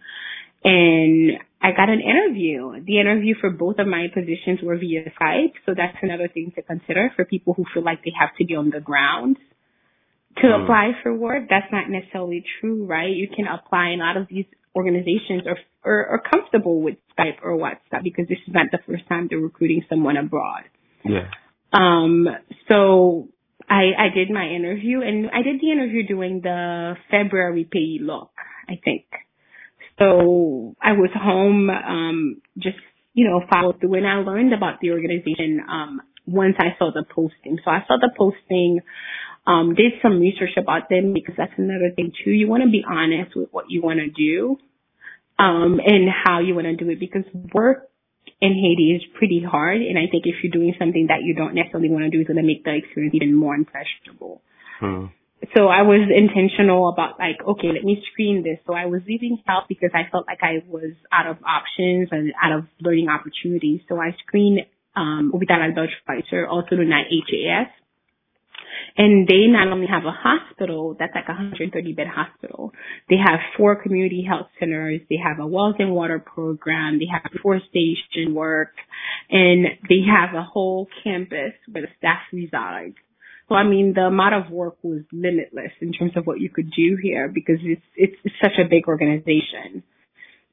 And 0.64 1.32
I 1.60 1.72
got 1.72 1.88
an 1.88 2.00
interview. 2.00 2.82
The 2.84 3.00
interview 3.00 3.34
for 3.40 3.50
both 3.50 3.78
of 3.78 3.86
my 3.86 4.06
positions 4.14 4.60
were 4.62 4.76
via 4.76 5.10
Skype, 5.20 5.52
so 5.66 5.74
that's 5.76 5.96
another 6.02 6.28
thing 6.28 6.52
to 6.54 6.62
consider 6.62 7.12
for 7.16 7.24
people 7.24 7.54
who 7.54 7.64
feel 7.74 7.82
like 7.82 8.04
they 8.04 8.12
have 8.18 8.30
to 8.38 8.44
be 8.44 8.54
on 8.54 8.70
the 8.70 8.80
ground 8.80 9.36
to 10.36 10.46
mm. 10.46 10.62
apply 10.62 10.92
for 11.02 11.14
work. 11.14 11.44
That's 11.50 11.70
not 11.72 11.90
necessarily 11.90 12.44
true, 12.60 12.86
right? 12.86 13.10
You 13.10 13.28
can 13.28 13.46
apply 13.46 13.90
in 13.90 14.00
a 14.00 14.04
lot 14.04 14.16
of 14.16 14.28
these 14.28 14.46
organizations 14.74 15.42
are, 15.46 15.58
are, 15.84 16.06
are 16.06 16.22
comfortable 16.30 16.80
with 16.80 16.96
Skype 17.18 17.42
or 17.42 17.56
WhatsApp 17.58 18.02
because 18.02 18.26
this 18.28 18.38
is 18.46 18.54
not 18.54 18.66
the 18.70 18.78
first 18.86 19.06
time 19.08 19.26
they're 19.28 19.38
recruiting 19.38 19.84
someone 19.88 20.16
abroad. 20.16 20.62
Yeah. 21.04 21.28
Um, 21.72 22.28
so 22.70 23.28
I, 23.68 23.92
I 23.98 24.14
did 24.14 24.30
my 24.30 24.46
interview 24.48 25.00
and 25.02 25.30
I 25.30 25.42
did 25.42 25.60
the 25.60 25.70
interview 25.70 26.06
during 26.06 26.40
the 26.40 26.94
February 27.10 27.64
pay 27.70 27.98
lock, 28.00 28.32
I 28.68 28.80
think. 28.84 29.06
So 29.98 30.74
I 30.82 30.92
was 30.92 31.10
home, 31.14 31.70
um, 31.70 32.42
just, 32.58 32.78
you 33.14 33.28
know, 33.28 33.42
followed 33.50 33.80
through 33.80 33.94
and 33.94 34.06
I 34.06 34.16
learned 34.16 34.52
about 34.52 34.80
the 34.80 34.90
organization, 34.90 35.60
um, 35.70 36.00
once 36.26 36.54
I 36.58 36.76
saw 36.78 36.90
the 36.92 37.04
posting. 37.04 37.58
So 37.64 37.70
I 37.70 37.84
saw 37.86 37.96
the 38.00 38.10
posting, 38.16 38.80
um, 39.46 39.74
did 39.74 39.92
some 40.02 40.20
research 40.20 40.56
about 40.56 40.88
them 40.88 41.12
because 41.12 41.34
that's 41.36 41.52
another 41.56 41.90
thing 41.94 42.12
too. 42.24 42.30
You 42.30 42.48
want 42.48 42.62
to 42.62 42.70
be 42.70 42.84
honest 42.88 43.36
with 43.36 43.48
what 43.50 43.66
you 43.68 43.82
want 43.82 43.98
to 43.98 44.08
do, 44.08 44.58
um, 45.38 45.80
and 45.84 46.08
how 46.08 46.40
you 46.40 46.54
want 46.54 46.66
to 46.66 46.76
do 46.76 46.90
it 46.90 47.00
because 47.00 47.24
work 47.52 47.88
in 48.40 48.54
Haiti 48.54 48.96
is 48.96 49.02
pretty 49.16 49.42
hard. 49.42 49.80
And 49.82 49.98
I 49.98 50.10
think 50.10 50.24
if 50.26 50.36
you're 50.42 50.52
doing 50.52 50.74
something 50.78 51.06
that 51.08 51.22
you 51.22 51.34
don't 51.34 51.54
necessarily 51.54 51.90
want 51.90 52.04
to 52.04 52.10
do, 52.10 52.20
it's 52.20 52.28
going 52.28 52.42
to 52.42 52.46
make 52.46 52.64
the 52.64 52.74
experience 52.74 53.14
even 53.14 53.34
more 53.34 53.54
impressionable. 53.54 54.42
Hmm. 54.80 55.06
So 55.54 55.66
I 55.66 55.82
was 55.82 56.06
intentional 56.06 56.88
about 56.88 57.18
like, 57.18 57.42
okay, 57.42 57.74
let 57.74 57.82
me 57.82 58.02
screen 58.12 58.42
this. 58.42 58.58
So 58.66 58.74
I 58.74 58.86
was 58.86 59.02
leaving 59.06 59.42
help 59.46 59.66
because 59.68 59.90
I 59.92 60.08
felt 60.10 60.26
like 60.26 60.38
I 60.42 60.62
was 60.68 60.94
out 61.10 61.26
of 61.26 61.38
options 61.42 62.08
and 62.12 62.32
out 62.38 62.52
of 62.52 62.64
learning 62.80 63.08
opportunities. 63.08 63.80
So 63.88 63.98
I 63.98 64.14
screened 64.26 64.60
um, 64.94 65.32
Hospital 65.34 65.62
Albert 65.62 65.90
Schweitzer, 66.04 66.46
also 66.46 66.76
known 66.76 66.92
as 66.92 67.10
HAS. 67.10 67.68
And 68.96 69.26
they 69.26 69.46
not 69.46 69.68
only 69.68 69.86
have 69.86 70.04
a 70.04 70.12
hospital, 70.12 70.96
that's 70.98 71.14
like 71.14 71.28
a 71.28 71.32
130 71.32 71.92
bed 71.92 72.06
hospital. 72.06 72.72
They 73.08 73.16
have 73.16 73.40
four 73.56 73.82
community 73.82 74.24
health 74.28 74.48
centers. 74.58 75.00
They 75.08 75.16
have 75.16 75.38
a 75.38 75.46
wells 75.46 75.76
and 75.78 75.92
water 75.92 76.18
program. 76.18 76.98
They 76.98 77.08
have 77.10 77.22
forestation 77.42 78.34
work 78.34 78.72
and 79.30 79.66
they 79.88 80.02
have 80.06 80.34
a 80.34 80.42
whole 80.42 80.88
campus 81.02 81.52
where 81.70 81.82
the 81.82 81.88
staff 81.98 82.20
resides. 82.32 82.96
So 83.48 83.54
I 83.54 83.64
mean, 83.64 83.92
the 83.94 84.02
amount 84.02 84.34
of 84.34 84.50
work 84.50 84.76
was 84.82 85.02
limitless 85.12 85.72
in 85.80 85.92
terms 85.92 86.12
of 86.16 86.26
what 86.26 86.40
you 86.40 86.48
could 86.48 86.70
do 86.70 86.96
here 87.02 87.28
because 87.28 87.58
it's, 87.62 87.82
it's, 87.96 88.16
it's 88.24 88.34
such 88.40 88.58
a 88.58 88.68
big 88.68 88.88
organization. 88.88 89.82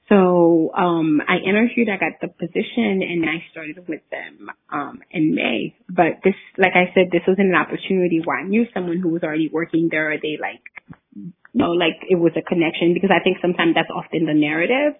So 0.10 0.72
um, 0.74 1.22
I 1.22 1.38
interviewed, 1.38 1.88
I 1.88 1.98
got 1.98 2.17
the 2.19 2.30
position, 2.30 3.06
and 3.06 3.30
I 3.30 3.45
started 3.52 3.88
with 3.88 4.02
them 4.10 4.50
um, 4.74 5.02
in 5.12 5.36
May. 5.36 5.76
But 5.88 6.26
this, 6.26 6.34
like 6.58 6.74
I 6.74 6.89
said, 6.95 7.13
this 7.13 7.22
wasn't 7.28 7.50
an 7.50 7.56
opportunity 7.56 8.19
where 8.26 8.39
I 8.39 8.43
knew 8.43 8.65
someone 8.74 9.00
who 9.00 9.10
was 9.10 9.22
already 9.22 9.50
working 9.54 9.88
there. 9.91 10.12
Or 10.12 10.17
they 10.17 10.38
like, 10.41 10.65
you 11.13 11.32
know, 11.54 11.72
like 11.72 12.02
it 12.10 12.15
was 12.15 12.34
a 12.36 12.41
connection 12.41 12.95
because 12.95 13.12
I 13.13 13.24
think 13.24 13.38
sometimes 13.39 13.76
that's 13.76 13.93
often 13.93 14.26
the 14.26 14.34
narrative. 14.34 14.98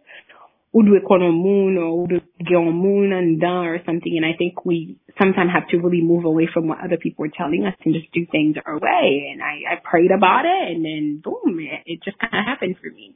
Ou 0.72 0.84
dwe 0.86 1.02
konon 1.02 1.34
moun 1.34 1.78
or 1.82 1.89
ou 1.89 2.06
dwe 2.06 2.22
gen 2.45 2.69
moun 2.69 3.10
an 3.12 3.39
dan 3.39 3.65
or 3.65 3.80
something. 3.88 4.13
And 4.13 4.24
I 4.24 4.38
think 4.38 4.63
we 4.63 4.98
sometimes 5.17 5.50
have 5.50 5.67
to 5.69 5.78
really 5.82 6.06
move 6.06 6.26
away 6.26 6.45
from 6.54 6.67
what 6.67 6.78
other 6.86 6.98
people 6.98 7.26
are 7.26 7.34
telling 7.36 7.65
us 7.65 7.74
and 7.84 7.95
just 7.95 8.13
do 8.13 8.28
things 8.30 8.58
our 8.63 8.78
way. 8.78 9.34
And 9.34 9.41
I, 9.41 9.65
I 9.65 9.76
prayed 9.82 10.12
about 10.12 10.45
it 10.45 10.69
and 10.69 10.86
then 10.86 11.22
boom, 11.26 11.58
it, 11.58 11.82
it 11.98 12.04
just 12.06 12.19
kind 12.19 12.38
of 12.38 12.45
happened 12.45 12.78
for 12.78 12.93
me. 12.93 13.15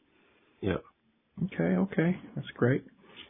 Yeah. 0.62 0.82
Okay, 1.46 1.76
okay, 1.76 2.18
that's 2.36 2.48
great. 2.56 2.84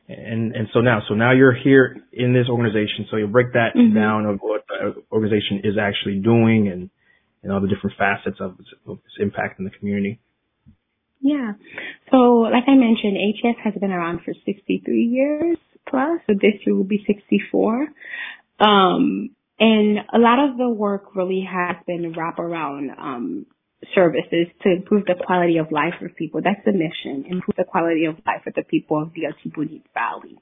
And 0.08 0.54
and 0.54 0.68
so 0.74 0.82
now, 0.82 1.00
so 1.08 1.14
now 1.14 1.32
you're 1.32 1.56
here 1.56 1.98
in 2.12 2.34
this 2.34 2.48
organization. 2.50 3.08
So 3.10 3.18
you'll 3.18 3.30
break 3.30 3.54
that 3.54 3.74
mm-hmm. 3.76 3.96
down 3.96 4.26
of 4.26 4.40
what 4.42 4.66
the 4.68 5.02
organization 5.12 5.62
is 5.64 5.76
actually 5.80 6.20
doing 6.20 6.68
and 6.68 6.90
and 7.42 7.52
all 7.52 7.62
the 7.62 7.68
different 7.68 7.98
facets 7.98 8.38
of 8.40 8.56
its, 8.60 8.70
of 8.86 8.98
its 8.98 9.16
impact 9.20 9.60
in 9.60 9.66
the 9.66 9.72
community. 9.72 10.20
Yeah. 11.22 11.54
So 12.12 12.18
like 12.52 12.64
I 12.68 12.76
mentioned, 12.76 13.18
HAS 13.42 13.56
has 13.64 13.74
been 13.80 13.92
around 13.92 14.22
for 14.26 14.34
63 14.46 15.04
years 15.04 15.58
plus. 15.88 16.20
So 16.28 16.34
this 16.34 16.60
year 16.66 16.76
will 16.76 16.84
be 16.84 17.04
64. 17.08 17.88
Um, 18.60 19.30
and 19.60 20.00
a 20.14 20.20
lot 20.20 20.50
of 20.50 20.58
the 20.58 20.70
work 20.70 21.16
really 21.16 21.48
has 21.50 21.78
been 21.88 22.14
wrap 22.14 22.40
around 22.40 22.92
um, 22.98 23.46
services 23.96 24.48
to 24.64 24.72
improve 24.72 25.06
the 25.06 25.16
quality 25.26 25.58
of 25.58 25.72
life 25.72 25.94
for 26.00 26.10
people. 26.10 26.42
That's 26.44 26.64
the 26.66 26.74
mission, 26.74 27.26
improve 27.30 27.56
the 27.58 27.64
quality 27.64 28.06
of 28.06 28.16
life 28.26 28.42
for 28.44 28.52
the 28.56 28.64
people 28.64 29.02
of 29.02 29.12
the 29.14 29.24
Artibonite 29.30 29.84
Valley. 29.94 30.38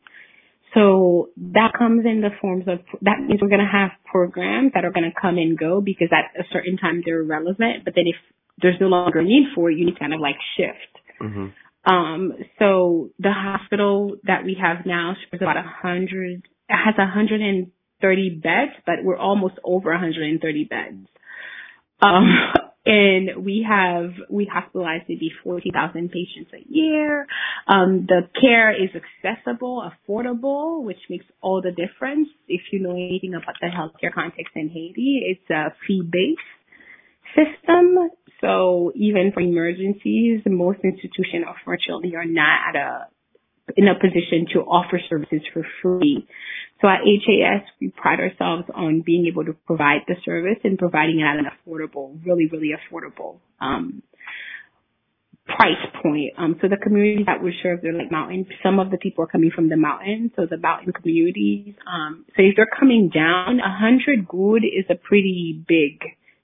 So 0.73 1.29
that 1.53 1.73
comes 1.77 2.05
in 2.05 2.21
the 2.21 2.29
forms 2.39 2.65
of, 2.67 2.79
that 3.01 3.19
means 3.19 3.41
we're 3.41 3.49
going 3.49 3.59
to 3.59 3.77
have 3.77 3.91
programs 4.05 4.71
that 4.73 4.85
are 4.85 4.91
going 4.91 5.09
to 5.09 5.19
come 5.19 5.37
and 5.37 5.57
go 5.57 5.81
because 5.81 6.09
at 6.11 6.39
a 6.39 6.45
certain 6.51 6.77
time 6.77 7.01
they're 7.05 7.23
relevant, 7.23 7.83
but 7.83 7.93
then 7.95 8.05
if 8.07 8.15
there's 8.61 8.79
no 8.79 8.87
longer 8.87 9.19
a 9.19 9.23
need 9.23 9.47
for 9.53 9.69
it, 9.69 9.77
you 9.77 9.85
need 9.85 9.93
to 9.93 9.99
kind 9.99 10.13
of 10.13 10.21
like 10.21 10.35
shift. 10.55 10.93
Mm-hmm. 11.21 11.47
Um, 11.91 12.33
so 12.59 13.09
the 13.19 13.33
hospital 13.33 14.15
that 14.23 14.45
we 14.45 14.55
have 14.61 14.85
now 14.85 15.11
is 15.33 15.41
about 15.41 15.57
a 15.57 15.63
hundred, 15.63 16.47
has 16.69 16.95
130 16.97 18.29
beds, 18.29 18.71
but 18.85 19.03
we're 19.03 19.17
almost 19.17 19.55
over 19.63 19.89
130 19.89 20.63
beds. 20.65 21.07
Um, 22.01 22.25
and 22.91 23.45
we 23.45 23.65
have 23.67 24.11
we 24.29 24.45
hospitalize 24.45 25.07
maybe 25.07 25.31
forty 25.45 25.71
thousand 25.71 26.11
patients 26.11 26.51
a 26.53 26.61
year. 26.67 27.25
Um, 27.65 28.05
the 28.05 28.27
care 28.39 28.71
is 28.71 28.89
accessible, 28.93 29.89
affordable, 29.89 30.83
which 30.83 30.97
makes 31.09 31.25
all 31.41 31.61
the 31.61 31.71
difference. 31.71 32.27
If 32.49 32.61
you 32.73 32.81
know 32.81 32.91
anything 32.91 33.33
about 33.33 33.55
the 33.61 33.67
healthcare 33.67 34.13
context 34.13 34.51
in 34.55 34.67
Haiti, 34.67 35.23
it's 35.25 35.49
a 35.49 35.73
fee 35.87 36.03
based 36.03 36.41
system. 37.33 38.09
So 38.41 38.91
even 38.95 39.31
for 39.33 39.39
emergencies, 39.39 40.41
most 40.45 40.79
institutions 40.83 41.45
unfortunately 41.47 42.15
are 42.15 42.25
not 42.25 42.59
at 42.69 42.75
a 42.75 43.07
in 43.75 43.87
a 43.87 43.95
position 43.95 44.47
to 44.53 44.59
offer 44.61 44.99
services 45.09 45.41
for 45.53 45.65
free. 45.81 46.27
So 46.81 46.87
at 46.87 47.01
HAS, 47.05 47.61
we 47.79 47.89
pride 47.89 48.19
ourselves 48.19 48.63
on 48.73 49.03
being 49.05 49.27
able 49.27 49.45
to 49.45 49.53
provide 49.53 50.01
the 50.07 50.15
service 50.25 50.57
and 50.63 50.77
providing 50.77 51.19
it 51.19 51.23
at 51.23 51.37
an 51.37 51.45
affordable, 51.45 52.19
really, 52.25 52.47
really 52.47 52.71
affordable 52.71 53.37
um, 53.59 54.01
price 55.45 55.85
point. 56.01 56.33
Um, 56.37 56.57
so 56.61 56.67
the 56.67 56.77
communities 56.77 57.25
that 57.25 57.43
we 57.43 57.53
serve, 57.61 57.81
they're 57.81 57.93
like 57.93 58.11
mountain. 58.11 58.45
Some 58.63 58.79
of 58.79 58.91
the 58.91 58.97
people 58.97 59.23
are 59.23 59.27
coming 59.27 59.51
from 59.53 59.69
the 59.69 59.77
mountains, 59.77 60.31
so 60.35 60.45
the 60.49 60.57
mountain 60.57 60.93
communities. 60.93 61.75
Um, 61.85 62.25
so 62.35 62.43
if 62.43 62.55
they're 62.55 62.69
coming 62.79 63.09
down, 63.13 63.59
a 63.59 63.77
hundred 63.77 64.27
gourde 64.27 64.65
is 64.65 64.85
a 64.89 64.95
pretty 64.95 65.63
big 65.67 66.01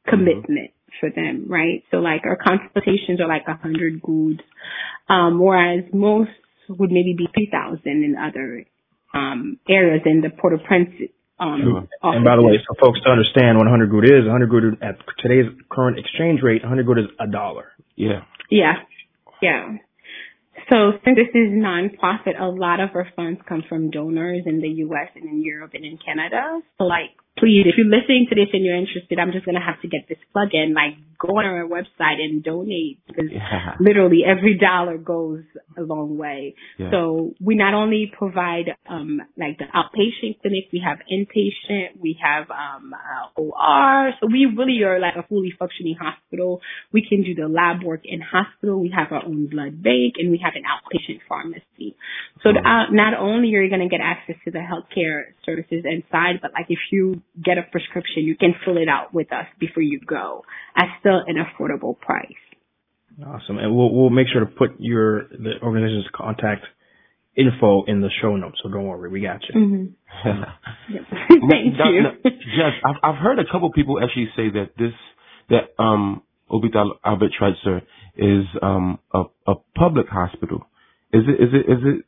commitment 0.07 0.71
mm-hmm. 0.71 0.99
for 0.99 1.09
them, 1.09 1.45
right? 1.47 1.83
So 1.91 1.97
like 1.97 2.21
our 2.25 2.37
consultations 2.37 3.21
are 3.21 3.27
like 3.27 3.43
a 3.47 3.55
hundred 3.55 4.01
gourdes, 4.01 4.41
um, 5.09 5.39
whereas 5.39 5.85
most 5.93 6.31
would 6.69 6.91
maybe 6.91 7.15
be 7.17 7.27
3,000 7.33 7.81
in 7.85 8.15
other 8.15 8.65
um, 9.13 9.59
areas 9.69 10.01
in 10.05 10.21
the 10.21 10.29
Port-au-Prince 10.29 11.11
um, 11.39 11.61
sure. 11.61 11.87
And 12.01 12.25
by 12.25 12.35
the 12.35 12.41
way, 12.41 12.57
for 12.65 12.75
folks 12.81 12.99
to 13.05 13.09
understand 13.11 13.57
what 13.57 13.69
100 13.69 13.91
gourde 13.91 14.09
is, 14.09 14.25
100 14.25 14.49
gourde 14.49 14.73
at 14.81 14.97
today's 15.21 15.45
current 15.69 15.99
exchange 15.99 16.41
rate, 16.41 16.63
100 16.63 16.85
gourde 16.85 16.99
is 16.99 17.05
a 17.19 17.27
dollar. 17.27 17.73
Yeah. 17.95 18.25
Yeah. 18.49 18.73
Yeah. 19.41 19.77
So 20.69 20.97
since 21.05 21.15
this 21.15 21.29
is 21.33 21.53
nonprofit, 21.53 22.39
a 22.39 22.49
lot 22.49 22.79
of 22.79 22.89
our 22.95 23.07
funds 23.15 23.39
come 23.47 23.63
from 23.69 23.91
donors 23.91 24.43
in 24.45 24.59
the 24.61 24.67
U.S. 24.89 25.09
and 25.15 25.25
in 25.25 25.43
Europe 25.43 25.71
and 25.75 25.85
in 25.85 25.99
Canada. 26.03 26.59
So 26.77 26.85
like 26.85 27.13
please, 27.37 27.65
if 27.65 27.75
you're 27.77 27.85
listening 27.87 28.27
to 28.29 28.35
this 28.35 28.49
and 28.53 28.65
you're 28.65 28.75
interested, 28.75 29.19
I'm 29.19 29.31
just 29.31 29.45
going 29.45 29.55
to 29.55 29.61
have 29.61 29.81
to 29.81 29.87
get 29.87 30.09
this 30.09 30.17
plug 30.33 30.49
in. 30.53 30.73
Like, 30.73 30.97
go 31.19 31.37
on 31.37 31.45
our 31.45 31.65
website 31.67 32.21
and 32.21 32.43
donate 32.43 32.99
because 33.07 33.25
yeah. 33.31 33.75
literally 33.79 34.21
every 34.25 34.57
dollar 34.57 34.97
goes 34.97 35.43
a 35.77 35.81
long 35.81 36.17
way. 36.17 36.55
Yeah. 36.77 36.91
So 36.91 37.33
we 37.41 37.55
not 37.55 37.73
only 37.73 38.11
provide, 38.15 38.75
um, 38.87 39.21
like 39.37 39.57
the 39.57 39.65
outpatient 39.65 40.41
clinic, 40.41 40.65
we 40.71 40.83
have 40.85 40.99
inpatient, 41.11 41.99
we 41.99 42.17
have, 42.21 42.49
um, 42.51 42.93
uh, 42.93 43.41
OR. 43.41 44.11
So 44.19 44.27
we 44.27 44.45
really 44.45 44.83
are 44.83 44.99
like 44.99 45.15
a 45.15 45.23
fully 45.27 45.53
functioning 45.57 45.95
hospital. 45.99 46.61
We 46.91 47.05
can 47.07 47.23
do 47.23 47.33
the 47.33 47.47
lab 47.47 47.83
work 47.83 48.01
in 48.05 48.21
hospital. 48.21 48.79
We 48.79 48.93
have 48.95 49.11
our 49.11 49.25
own 49.25 49.47
blood 49.47 49.81
bank 49.81 50.15
and 50.17 50.29
we 50.29 50.39
have 50.43 50.53
an 50.55 50.63
outpatient 50.63 51.21
pharmacy. 51.27 51.95
So 52.43 52.49
mm-hmm. 52.49 52.65
uh, 52.65 52.91
not 52.91 53.13
only 53.17 53.53
are 53.55 53.61
you 53.61 53.69
going 53.69 53.87
to 53.87 53.89
get 53.89 54.01
access 54.03 54.35
to 54.45 54.51
the 54.51 54.59
healthcare 54.59 55.33
services 55.45 55.83
inside, 55.85 56.39
but 56.41 56.51
like 56.53 56.67
if 56.69 56.79
you 56.91 57.21
get 57.43 57.57
a 57.57 57.63
prescription, 57.63 58.23
you 58.23 58.35
can 58.35 58.53
fill 58.65 58.77
it 58.77 58.89
out 58.89 59.13
with 59.13 59.31
us 59.31 59.45
before 59.59 59.83
you 59.83 59.99
go 59.99 60.43
at 60.75 60.85
still 60.99 61.21
an 61.25 61.35
affordable 61.35 61.99
price. 61.99 62.31
Awesome. 63.25 63.57
And 63.57 63.75
we'll, 63.75 63.93
we'll 63.93 64.09
make 64.09 64.27
sure 64.31 64.41
to 64.41 64.45
put 64.45 64.79
your, 64.79 65.27
the 65.29 65.53
organization's 65.61 66.05
contact 66.13 66.65
info 67.35 67.83
in 67.85 68.01
the 68.01 68.09
show 68.21 68.35
notes. 68.35 68.57
So 68.63 68.69
don't 68.69 68.85
worry. 68.85 69.09
We 69.09 69.21
got 69.21 69.41
you. 69.53 69.59
Mm-hmm. 69.59 70.29
Thank 71.49 71.77
now, 71.77 71.91
you. 71.91 72.01
Now, 72.03 72.11
Jess, 72.23 72.73
I've, 72.83 72.95
I've 73.03 73.21
heard 73.21 73.39
a 73.39 73.45
couple 73.51 73.71
people 73.71 73.99
actually 74.03 74.29
say 74.35 74.49
that 74.51 74.71
this, 74.77 74.93
that, 75.49 75.81
um, 75.81 76.23
Hospital 76.49 76.99
Albert 77.03 77.31
Schweitzer 77.37 77.81
is, 78.15 78.45
um, 78.61 78.99
a, 79.13 79.23
a 79.47 79.55
public 79.75 80.07
hospital. 80.09 80.65
Is 81.13 81.23
it, 81.27 81.43
is 81.43 81.49
it, 81.53 81.71
is 81.71 81.79
it 81.83 82.05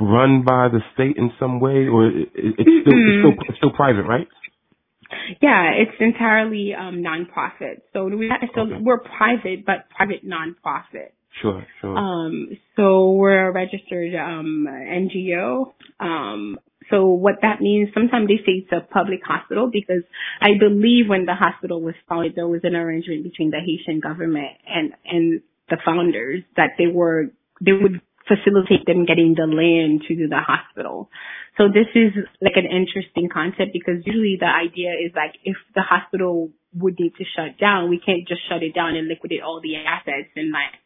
run 0.00 0.42
by 0.44 0.68
the 0.68 0.80
state 0.94 1.16
in 1.16 1.32
some 1.38 1.60
way, 1.60 1.86
or 1.86 2.06
it's 2.06 2.30
still, 2.34 2.94
it's 2.94 3.20
still 3.20 3.34
it's 3.48 3.58
still 3.58 3.72
private, 3.72 4.04
right? 4.04 4.28
Yeah, 5.40 5.70
it's 5.76 5.96
entirely 6.00 6.74
um 6.74 7.02
nonprofit. 7.02 7.82
So 7.92 8.04
we 8.04 8.30
so 8.54 8.62
okay. 8.62 8.78
we're 8.80 9.00
private, 9.00 9.64
but 9.64 9.88
private 9.96 10.24
nonprofit. 10.24 11.12
Sure, 11.42 11.64
sure. 11.80 11.96
Um, 11.96 12.48
so 12.76 13.12
we're 13.12 13.48
a 13.48 13.52
registered 13.52 14.14
um 14.14 14.66
NGO. 14.68 15.72
Um, 16.00 16.58
so 16.90 17.06
what 17.06 17.36
that 17.42 17.60
means, 17.60 17.90
sometimes 17.92 18.28
they 18.28 18.38
say 18.38 18.64
it's 18.64 18.72
a 18.72 18.80
public 18.80 19.20
hospital 19.24 19.68
because 19.70 20.02
I 20.40 20.56
believe 20.58 21.08
when 21.08 21.26
the 21.26 21.34
hospital 21.34 21.82
was 21.82 21.94
founded, 22.08 22.32
there 22.34 22.48
was 22.48 22.60
an 22.64 22.74
arrangement 22.74 23.24
between 23.24 23.50
the 23.50 23.60
Haitian 23.60 24.00
government 24.00 24.56
and 24.66 24.92
and 25.04 25.42
the 25.68 25.78
founders 25.84 26.42
that 26.56 26.70
they 26.78 26.86
were 26.86 27.26
they 27.60 27.72
would 27.72 28.00
facilitate 28.28 28.86
them 28.86 29.04
getting 29.04 29.34
the 29.34 29.48
land 29.48 30.02
to 30.06 30.14
do 30.14 30.28
the 30.28 30.38
hospital. 30.38 31.10
So 31.56 31.66
this 31.66 31.88
is 31.94 32.12
like 32.40 32.54
an 32.54 32.68
interesting 32.68 33.28
concept 33.32 33.72
because 33.72 34.04
usually 34.04 34.36
the 34.38 34.46
idea 34.46 34.94
is 34.94 35.10
like 35.16 35.34
if 35.42 35.56
the 35.74 35.82
hospital 35.82 36.50
would 36.74 37.00
need 37.00 37.16
to 37.16 37.24
shut 37.24 37.58
down, 37.58 37.90
we 37.90 37.98
can't 37.98 38.28
just 38.28 38.42
shut 38.48 38.62
it 38.62 38.74
down 38.74 38.94
and 38.94 39.08
liquidate 39.08 39.42
all 39.42 39.60
the 39.60 39.74
assets 39.76 40.30
and 40.36 40.52
like, 40.52 40.76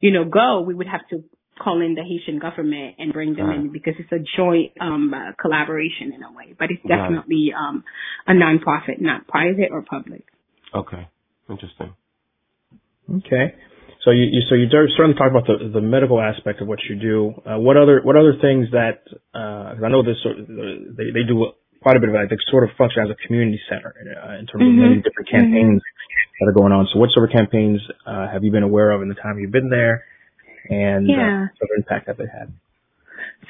you 0.00 0.10
know, 0.10 0.24
go. 0.24 0.62
We 0.62 0.74
would 0.74 0.88
have 0.88 1.06
to 1.10 1.22
call 1.58 1.82
in 1.82 1.94
the 1.94 2.02
Haitian 2.02 2.38
government 2.38 2.96
and 2.98 3.12
bring 3.12 3.34
them 3.34 3.50
in 3.50 3.72
because 3.72 3.94
it's 3.98 4.12
a 4.12 4.22
joint 4.36 4.72
um 4.80 5.12
uh, 5.12 5.32
collaboration 5.40 6.12
in 6.14 6.22
a 6.22 6.32
way. 6.32 6.54
But 6.58 6.70
it's 6.70 6.82
definitely 6.86 7.52
right. 7.52 7.68
um 7.68 7.84
a 8.26 8.32
nonprofit, 8.32 9.00
not 9.00 9.26
private 9.28 9.70
or 9.70 9.82
public. 9.82 10.24
Okay. 10.74 11.08
Interesting. 11.48 11.94
Okay. 13.10 13.54
So 14.08 14.12
you, 14.16 14.24
you 14.32 14.40
so 14.48 14.54
you 14.56 14.72
certainly 14.72 15.20
talk 15.20 15.28
about 15.28 15.44
the 15.44 15.68
the 15.68 15.84
medical 15.84 16.16
aspect 16.16 16.62
of 16.64 16.66
what 16.66 16.78
you 16.88 16.96
do. 16.96 17.36
Uh, 17.44 17.60
what 17.60 17.76
other 17.76 18.00
what 18.00 18.16
other 18.16 18.40
things 18.40 18.72
that 18.72 19.04
uh, 19.36 19.76
I 19.76 19.88
know 19.92 20.00
this 20.00 20.16
sort 20.24 20.40
of, 20.40 20.48
they 20.48 21.12
they 21.12 21.28
do 21.28 21.52
quite 21.84 21.96
a 21.96 22.00
bit 22.00 22.08
of 22.08 22.14
it. 22.16 22.32
They 22.32 22.40
sort 22.48 22.64
of 22.64 22.72
function 22.80 23.04
as 23.04 23.12
a 23.12 23.18
community 23.28 23.60
center 23.68 23.92
uh, 23.92 24.40
in 24.40 24.48
terms 24.48 24.64
mm-hmm. 24.64 24.80
of 24.80 24.88
many 24.88 24.96
different 25.04 25.28
campaigns 25.28 25.84
mm-hmm. 25.84 26.36
that 26.40 26.48
are 26.48 26.56
going 26.56 26.72
on. 26.72 26.88
So 26.88 26.98
what 26.98 27.12
sort 27.12 27.28
of 27.28 27.36
campaigns 27.36 27.84
uh, 28.08 28.32
have 28.32 28.44
you 28.44 28.50
been 28.50 28.64
aware 28.64 28.96
of 28.96 29.02
in 29.02 29.12
the 29.12 29.14
time 29.14 29.36
you've 29.40 29.52
been 29.52 29.68
there, 29.68 30.08
and 30.72 31.04
uh, 31.04 31.12
yeah. 31.12 31.44
uh, 31.44 31.58
sort 31.60 31.68
of 31.68 31.76
impact 31.76 32.08
have 32.08 32.16
they 32.16 32.32
had? 32.32 32.48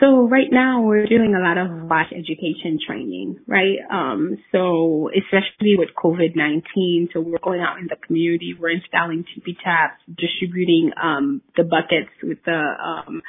So 0.01 0.28
right 0.28 0.47
now 0.51 0.82
we're 0.82 1.07
doing 1.07 1.34
a 1.34 1.41
lot 1.41 1.59
of 1.59 1.89
WASH 1.89 2.12
education 2.12 2.78
training, 2.86 3.41
right? 3.49 3.78
Um, 3.91 4.36
so 4.53 5.11
especially 5.11 5.74
with 5.76 5.89
COVID-19, 5.97 7.09
so 7.12 7.20
we're 7.20 7.39
going 7.43 7.61
out 7.61 7.78
in 7.78 7.89
the 7.89 7.97
community, 8.07 8.55
we're 8.59 8.70
installing 8.70 9.24
tippy 9.34 9.57
taps, 9.62 10.01
distributing, 10.07 10.93
um, 11.03 11.43
the 11.57 11.64
buckets 11.64 12.11
with 12.22 12.39
the, 12.45 12.53
um, 12.53 13.22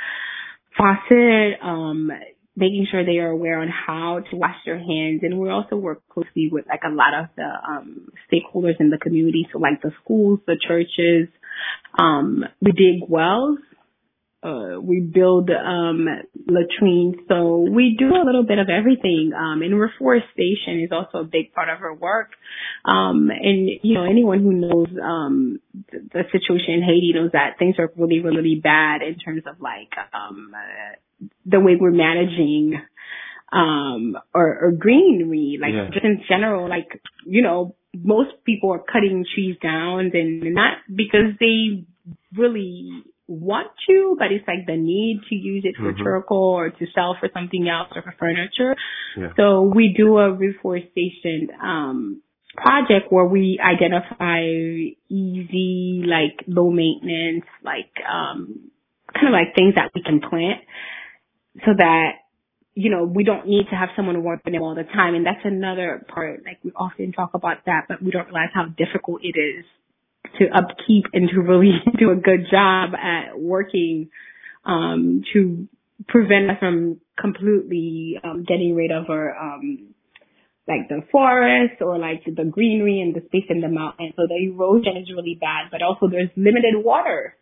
faucet, 0.78 1.60
um, 1.64 2.12
making 2.56 2.86
sure 2.92 3.04
they 3.04 3.18
are 3.18 3.32
aware 3.32 3.62
on 3.62 3.70
how 3.70 4.20
to 4.30 4.36
wash 4.36 4.58
their 4.66 4.78
hands. 4.78 5.22
And 5.24 5.40
we 5.40 5.50
also 5.50 5.76
work 5.76 6.08
closely 6.10 6.50
with 6.52 6.68
like 6.68 6.82
a 6.86 6.94
lot 6.94 7.16
of 7.16 7.30
the, 7.36 7.50
um, 7.68 8.10
stakeholders 8.32 8.80
in 8.80 8.92
the 8.92 9.00
community. 9.00 9.48
So 9.52 9.58
like 9.58 9.82
the 9.82 9.92
schools, 10.04 10.40
the 10.46 10.58
churches, 10.68 11.30
um, 11.98 12.46
we 12.62 12.74
dig 12.74 13.10
wells 13.10 13.58
uh, 14.42 14.80
we 14.82 15.02
build 15.02 15.50
um, 15.50 16.08
latrines. 16.48 17.16
So 17.28 17.60
we 17.60 17.96
do 18.00 18.16
a 18.16 18.24
little 18.26 18.44
bit 18.44 18.58
of 18.58 18.70
everything. 18.70 19.32
Um, 19.38 19.62
and 19.62 19.80
reforestation 19.80 20.82
is 20.82 20.92
also 20.92 21.20
a 21.20 21.24
big 21.24 21.54
part 21.54 21.70
of 21.70 21.82
our 21.82 21.94
work. 21.94 22.32
Um, 22.86 23.30
and 23.30 23.70
you 23.84 23.96
know, 23.96 24.06
anyone 24.06 24.40
who 24.40 24.54
knows 24.54 24.88
um, 25.04 25.60
the, 25.92 26.00
the 26.14 26.24
situation 26.32 26.76
in 26.76 26.84
Haiti 26.84 27.12
knows 27.14 27.32
that 27.34 27.60
things 27.60 27.76
are 27.80 27.92
really, 27.98 28.22
really 28.22 28.56
bad 28.56 29.02
in 29.02 29.18
terms 29.18 29.44
of 29.46 29.60
like 29.60 29.92
um, 30.14 30.54
uh, 30.56 31.26
the 31.46 31.60
way 31.60 31.76
we're 31.80 31.92
managing 31.92 32.82
um 33.52 34.16
or, 34.32 34.60
or 34.66 34.72
greenery 34.72 35.58
like 35.60 35.74
yeah. 35.74 35.90
just 35.92 36.06
in 36.06 36.22
general 36.30 36.70
like 36.70 37.02
you 37.26 37.42
know 37.42 37.76
most 37.96 38.30
people 38.46 38.72
are 38.72 38.78
cutting 38.78 39.26
trees 39.34 39.58
down 39.60 40.12
and 40.14 40.54
not 40.54 40.78
because 40.96 41.34
they 41.40 41.84
really 42.38 43.04
want 43.30 43.68
to, 43.88 44.16
but 44.18 44.32
it's 44.32 44.46
like 44.48 44.66
the 44.66 44.76
need 44.76 45.22
to 45.30 45.36
use 45.36 45.64
it 45.64 45.76
for 45.78 45.94
mm-hmm. 45.94 46.04
charcoal 46.04 46.56
or 46.58 46.72
to 46.72 46.86
sell 46.96 47.16
for 47.20 47.30
something 47.32 47.70
else 47.70 47.90
or 47.96 48.02
for 48.02 48.14
furniture. 48.20 48.76
Yeah. 49.16 49.30
So 49.38 49.62
we 49.62 49.94
do 49.96 50.18
a 50.18 50.34
reforestation 50.34 51.50
um 51.62 52.22
project 52.58 53.12
where 53.12 53.26
we 53.26 53.60
identify 53.64 54.42
easy, 54.42 56.04
like 56.06 56.44
low 56.48 56.72
maintenance, 56.72 57.46
like 57.64 57.92
um 58.12 58.72
kind 59.14 59.28
of 59.28 59.34
like 59.34 59.56
things 59.56 59.76
that 59.76 59.92
we 59.94 60.02
can 60.02 60.20
plant 60.20 60.62
so 61.66 61.72
that 61.78 62.14
you 62.74 62.90
know, 62.90 63.04
we 63.04 63.26
don't 63.26 63.46
need 63.46 63.66
to 63.70 63.76
have 63.76 63.90
someone 63.96 64.24
working 64.24 64.54
them 64.54 64.62
all 64.62 64.74
the 64.74 64.84
time. 64.84 65.14
And 65.14 65.26
that's 65.26 65.44
another 65.44 66.06
part, 66.08 66.46
like 66.46 66.60
we 66.64 66.72
often 66.72 67.12
talk 67.12 67.32
about 67.34 67.66
that, 67.66 67.86
but 67.90 68.02
we 68.02 68.10
don't 68.10 68.26
realize 68.26 68.52
how 68.54 68.68
difficult 68.78 69.22
it 69.22 69.38
is 69.38 69.66
to 70.38 70.46
upkeep 70.54 71.06
and 71.14 71.30
to 71.30 71.42
really 71.42 71.72
do 72.00 72.12
a 72.12 72.16
good 72.16 72.48
job 72.52 72.92
at 72.96 73.40
working 73.40 74.10
um, 74.66 75.24
to 75.34 75.68
prevent 76.08 76.52
us 76.52 76.58
from 76.60 77.00
completely 77.20 78.20
um, 78.24 78.46
getting 78.48 78.76
rid 78.76 78.92
of 78.92 79.10
our 79.10 79.36
um, 79.36 79.94
like 80.68 80.88
the 80.88 81.02
forest 81.12 81.82
or 81.82 81.98
like 81.98 82.24
the 82.26 82.46
greenery 82.46 83.02
and 83.02 83.16
the 83.16 83.26
space 83.28 83.50
in 83.50 83.62
the 83.62 83.68
mountain. 83.68 84.14
So 84.16 84.24
the 84.28 84.52
erosion 84.54 84.98
is 84.98 85.10
really 85.14 85.38
bad, 85.40 85.72
but 85.72 85.82
also 85.82 86.08
there's 86.08 86.30
limited 86.38 86.76
water. 86.78 87.36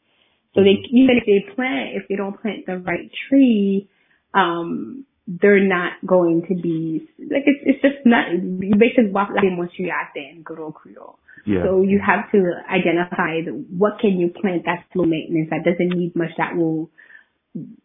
So 0.55 0.61
they 0.61 0.79
even 0.91 1.19
if 1.21 1.25
they 1.25 1.53
plant, 1.53 1.91
if 1.95 2.07
they 2.07 2.15
don't 2.15 2.41
plant 2.41 2.65
the 2.65 2.77
right 2.77 3.11
tree, 3.29 3.89
um, 4.33 5.05
they're 5.27 5.63
not 5.63 5.93
going 6.05 6.45
to 6.47 6.55
be 6.55 7.07
like 7.19 7.43
it's 7.45 7.59
it's 7.63 7.81
just 7.81 8.05
not 8.05 8.31
you 8.31 8.73
basically 8.79 9.11
walk 9.11 9.29
like 9.35 9.43
once 9.57 9.71
you 9.77 9.91
ate 9.91 10.35
in 10.35 10.41
good 10.41 10.57
old 10.57 10.73
Creole. 10.73 11.19
Yeah. 11.47 11.63
So 11.63 11.81
you 11.81 12.01
have 12.03 12.29
to 12.35 12.39
identify 12.67 13.39
the, 13.47 13.55
what 13.71 13.99
can 13.99 14.19
you 14.19 14.29
plant 14.29 14.63
that's 14.65 14.83
low 14.93 15.05
maintenance 15.05 15.47
that 15.49 15.63
doesn't 15.63 15.97
need 15.97 16.13
much 16.13 16.31
that 16.37 16.57
will 16.57 16.91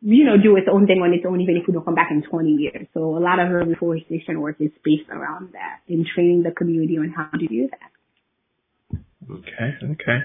you 0.03 0.25
know 0.27 0.37
do 0.37 0.57
its 0.57 0.67
own 0.71 0.87
thing 0.87 1.01
on 1.01 1.15
its 1.15 1.25
own 1.25 1.41
even 1.41 1.57
if 1.57 1.63
we 1.67 1.73
don't 1.73 1.85
come 1.85 1.95
back 1.95 2.11
in 2.11 2.23
20 2.29 2.51
years. 2.51 2.87
So 2.93 3.17
a 3.17 3.23
lot 3.23 3.39
of 3.39 3.49
our 3.49 3.65
reforestation 3.65 4.41
work 4.41 4.57
is 4.59 4.73
based 4.85 5.09
around 5.09 5.53
that 5.53 5.81
in 5.87 6.05
training 6.05 6.43
the 6.43 6.51
community 6.51 6.99
on 6.99 7.15
how 7.17 7.31
to 7.39 7.47
do 7.47 7.69
that. 7.71 8.99
Okay. 9.31 9.93
Okay. 9.95 10.19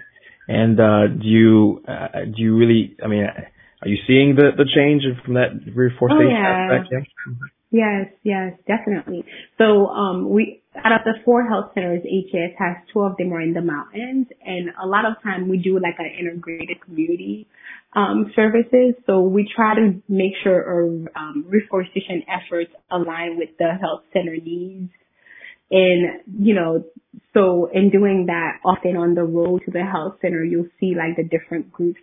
And 0.49 0.79
uh, 0.79 1.07
do 1.07 1.27
you 1.27 1.83
uh, 1.87 2.25
do 2.25 2.41
you 2.41 2.57
really? 2.57 2.97
I 3.03 3.07
mean 3.07 3.27
are 3.81 3.87
you 3.87 3.97
seeing 4.07 4.35
the, 4.35 4.49
the 4.57 4.65
change 4.65 5.03
from 5.23 5.35
that 5.35 5.53
reforestation 5.75 6.33
oh, 6.33 6.41
yeah. 6.41 6.81
aspect? 6.81 7.07
Yes, 7.69 8.07
yes, 8.23 8.53
definitely. 8.65 9.25
So, 9.57 9.87
um, 9.87 10.29
we, 10.29 10.63
out 10.83 10.91
of 10.91 11.01
the 11.05 11.13
four 11.23 11.47
health 11.47 11.71
centers, 11.73 12.01
HAS 12.03 12.51
has 12.57 12.77
two 12.93 13.01
of 13.01 13.17
them 13.17 13.33
are 13.33 13.41
in 13.41 13.53
the 13.53 13.61
mountains 13.61 14.27
and 14.45 14.69
a 14.81 14.87
lot 14.87 15.05
of 15.05 15.21
time 15.23 15.49
we 15.49 15.57
do 15.57 15.79
like 15.79 15.95
an 15.99 16.11
integrated 16.19 16.81
community, 16.81 17.47
um, 17.93 18.31
services. 18.35 18.95
So 19.05 19.21
we 19.21 19.49
try 19.55 19.75
to 19.75 20.01
make 20.07 20.33
sure 20.43 20.55
our, 20.55 20.85
um, 21.15 21.45
reforestation 21.47 22.23
efforts 22.27 22.71
align 22.91 23.37
with 23.37 23.49
the 23.57 23.73
health 23.79 24.03
center 24.13 24.35
needs. 24.35 24.91
And, 25.69 26.21
you 26.39 26.53
know, 26.53 26.85
so 27.33 27.69
in 27.73 27.89
doing 27.89 28.27
that, 28.27 28.59
often 28.63 28.95
on 28.95 29.15
the 29.15 29.23
road 29.23 29.63
to 29.65 29.71
the 29.71 29.83
health 29.83 30.15
center, 30.21 30.43
you'll 30.43 30.69
see 30.79 30.95
like 30.95 31.17
the 31.17 31.23
different 31.23 31.71
groups 31.71 31.99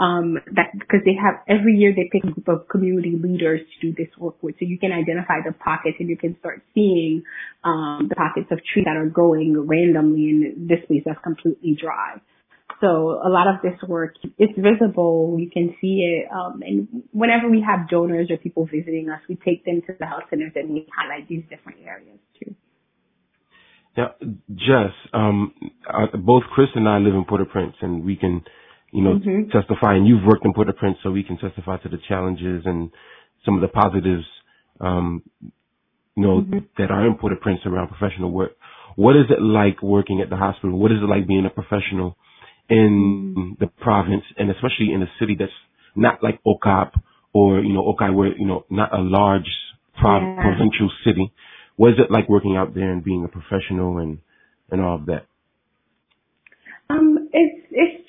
um, 0.00 0.38
that 0.56 0.72
because 0.72 1.00
they 1.04 1.12
have 1.12 1.44
every 1.46 1.76
year 1.76 1.92
they 1.94 2.08
pick 2.10 2.24
a 2.24 2.32
group 2.32 2.48
of 2.48 2.68
community 2.68 3.20
leaders 3.22 3.60
to 3.60 3.92
do 3.92 3.94
this 3.94 4.08
work 4.18 4.42
with. 4.42 4.54
So 4.58 4.64
you 4.64 4.78
can 4.78 4.92
identify 4.92 5.44
the 5.44 5.52
pockets 5.52 5.96
and 6.00 6.08
you 6.08 6.16
can 6.16 6.36
start 6.40 6.62
seeing 6.74 7.22
um, 7.62 8.06
the 8.08 8.14
pockets 8.16 8.48
of 8.50 8.58
trees 8.72 8.86
that 8.86 8.96
are 8.96 9.10
growing 9.10 9.54
randomly 9.68 10.30
in 10.30 10.66
this 10.66 10.78
place 10.86 11.02
that's 11.04 11.20
completely 11.22 11.76
dry. 11.78 12.16
So 12.80 13.20
a 13.22 13.28
lot 13.28 13.46
of 13.46 13.60
this 13.62 13.76
work, 13.86 14.14
it's 14.38 14.56
visible. 14.56 15.36
You 15.38 15.50
can 15.50 15.76
see 15.82 16.00
it. 16.00 16.32
Um, 16.32 16.62
and 16.64 17.02
whenever 17.12 17.50
we 17.50 17.60
have 17.60 17.90
donors 17.90 18.30
or 18.30 18.38
people 18.38 18.64
visiting 18.64 19.10
us, 19.10 19.20
we 19.28 19.36
take 19.36 19.66
them 19.66 19.82
to 19.86 19.92
the 19.98 20.06
health 20.06 20.24
centers 20.30 20.52
and 20.54 20.70
we 20.70 20.86
highlight 20.96 21.28
these 21.28 21.42
different 21.50 21.80
areas 21.84 22.18
too. 22.42 22.54
Now, 23.98 24.14
Jess, 24.48 24.94
um, 25.12 25.52
uh, 25.86 26.16
both 26.16 26.44
Chris 26.54 26.68
and 26.74 26.88
I 26.88 26.98
live 26.98 27.12
in 27.12 27.24
Port-au-Prince, 27.28 27.74
and 27.82 28.04
we 28.04 28.16
can 28.16 28.42
you 28.92 29.02
know, 29.02 29.18
mm-hmm. 29.18 29.50
testify, 29.50 29.94
and 29.94 30.06
you've 30.06 30.24
worked 30.24 30.44
in 30.44 30.52
Port-au-Prince, 30.52 30.98
so 31.02 31.10
we 31.10 31.22
can 31.22 31.38
testify 31.38 31.76
to 31.78 31.88
the 31.88 31.98
challenges 32.08 32.62
and 32.64 32.90
some 33.44 33.54
of 33.54 33.60
the 33.60 33.68
positives, 33.68 34.24
um, 34.80 35.22
you 35.40 36.22
know, 36.22 36.40
mm-hmm. 36.40 36.58
that 36.78 36.90
are 36.90 37.06
in 37.06 37.16
Port-au-Prince 37.16 37.60
around 37.66 37.88
professional 37.88 38.30
work. 38.30 38.52
What 38.96 39.16
is 39.16 39.26
it 39.30 39.40
like 39.40 39.82
working 39.82 40.20
at 40.20 40.30
the 40.30 40.36
hospital? 40.36 40.78
What 40.78 40.92
is 40.92 40.98
it 41.02 41.06
like 41.06 41.26
being 41.26 41.46
a 41.46 41.50
professional 41.50 42.16
in 42.68 43.34
mm-hmm. 43.36 43.64
the 43.64 43.66
province, 43.66 44.24
and 44.36 44.50
especially 44.50 44.92
in 44.92 45.02
a 45.02 45.10
city 45.18 45.36
that's 45.38 45.52
not 45.94 46.22
like 46.22 46.40
Okap 46.46 46.92
or 47.32 47.60
you 47.60 47.72
know 47.72 47.82
Okai, 47.82 48.14
where 48.14 48.36
you 48.36 48.46
know 48.46 48.64
not 48.70 48.92
a 48.92 49.00
large 49.00 49.48
prov- 49.98 50.22
yeah. 50.22 50.42
provincial 50.42 50.90
city? 51.04 51.32
What 51.76 51.92
is 51.92 51.98
it 51.98 52.10
like 52.10 52.28
working 52.28 52.56
out 52.56 52.74
there 52.74 52.92
and 52.92 53.02
being 53.02 53.24
a 53.24 53.28
professional 53.28 53.98
and 53.98 54.18
and 54.70 54.80
all 54.80 54.96
of 54.96 55.06
that? 55.06 55.26
Um, 56.88 57.28
it's 57.32 57.59
it's 57.59 57.59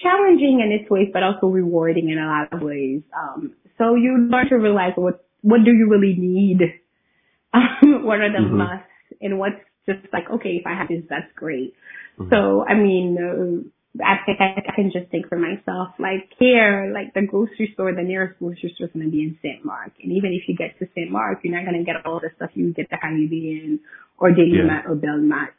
challenging 0.02 0.62
in 0.64 0.72
its 0.72 0.90
ways, 0.90 1.10
but 1.14 1.24
also 1.24 1.48
rewarding 1.48 2.10
in 2.10 2.18
a 2.18 2.26
lot 2.26 2.54
of 2.54 2.62
ways. 2.62 3.02
Um, 3.16 3.54
so 3.78 3.96
you 3.96 4.28
learn 4.30 4.50
to 4.50 4.56
realize 4.56 4.94
what 4.96 5.26
what 5.42 5.64
do 5.66 5.72
you 5.72 5.90
really 5.90 6.16
need, 6.18 6.62
um, 7.54 8.04
what 8.06 8.20
are 8.20 8.32
the 8.32 8.40
mm-hmm. 8.40 8.58
musts, 8.58 8.86
and 9.22 9.40
what's 9.40 9.62
just 9.86 10.06
like 10.14 10.30
okay, 10.30 10.62
if 10.62 10.68
I 10.68 10.78
have 10.78 10.88
this, 10.88 11.04
that's 11.10 11.32
great. 11.36 11.74
Mm-hmm. 12.20 12.30
So 12.34 12.64
I 12.64 12.76
mean, 12.76 13.18
uh, 13.18 14.04
I 14.04 14.24
think 14.26 14.40
I, 14.40 14.76
can 14.76 14.92
just 14.94 15.12
think 15.12 15.28
for 15.28 15.38
myself. 15.38 15.90
Like 16.00 16.32
here, 16.40 16.92
like 16.94 17.14
the 17.14 17.28
grocery 17.28 17.72
store, 17.74 17.94
the 17.94 18.04
nearest 18.04 18.40
grocery 18.40 18.72
store 18.76 18.88
is 18.88 18.94
going 18.94 19.06
to 19.06 19.12
be 19.12 19.24
in 19.24 19.38
St. 19.42 19.66
Marc, 19.66 19.92
and 20.02 20.12
even 20.14 20.32
if 20.32 20.48
you 20.48 20.56
get 20.56 20.80
to 20.80 20.88
St. 20.96 21.12
Marc, 21.12 21.40
you're 21.44 21.56
not 21.56 21.66
going 21.70 21.78
to 21.78 21.86
get 21.86 22.06
all 22.06 22.20
the 22.20 22.30
stuff 22.36 22.52
you 22.54 22.72
get 22.74 22.90
to 22.90 22.98
Caribbean 22.98 23.80
or 24.18 24.32
Daily 24.32 24.64
yeah. 24.64 24.84
or 24.88 24.96
Belmont. 24.96 25.52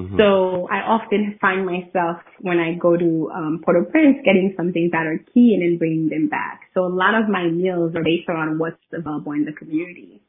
Mm-hmm. 0.00 0.18
So 0.18 0.66
I 0.70 0.78
often 0.78 1.38
find 1.40 1.64
myself 1.64 2.18
when 2.40 2.58
I 2.58 2.74
go 2.74 2.96
to 2.96 3.30
um, 3.32 3.60
Port-au-Prince 3.64 4.18
getting 4.24 4.54
some 4.56 4.72
things 4.72 4.90
that 4.90 5.06
are 5.06 5.18
key 5.32 5.54
and 5.54 5.62
then 5.62 5.78
bringing 5.78 6.08
them 6.08 6.28
back. 6.28 6.62
So 6.74 6.84
a 6.84 6.90
lot 6.90 7.14
of 7.14 7.28
my 7.28 7.46
meals 7.46 7.94
are 7.94 8.02
based 8.02 8.28
on 8.28 8.58
what's 8.58 8.82
available 8.92 9.32
in 9.32 9.44
the 9.44 9.52
community. 9.52 10.20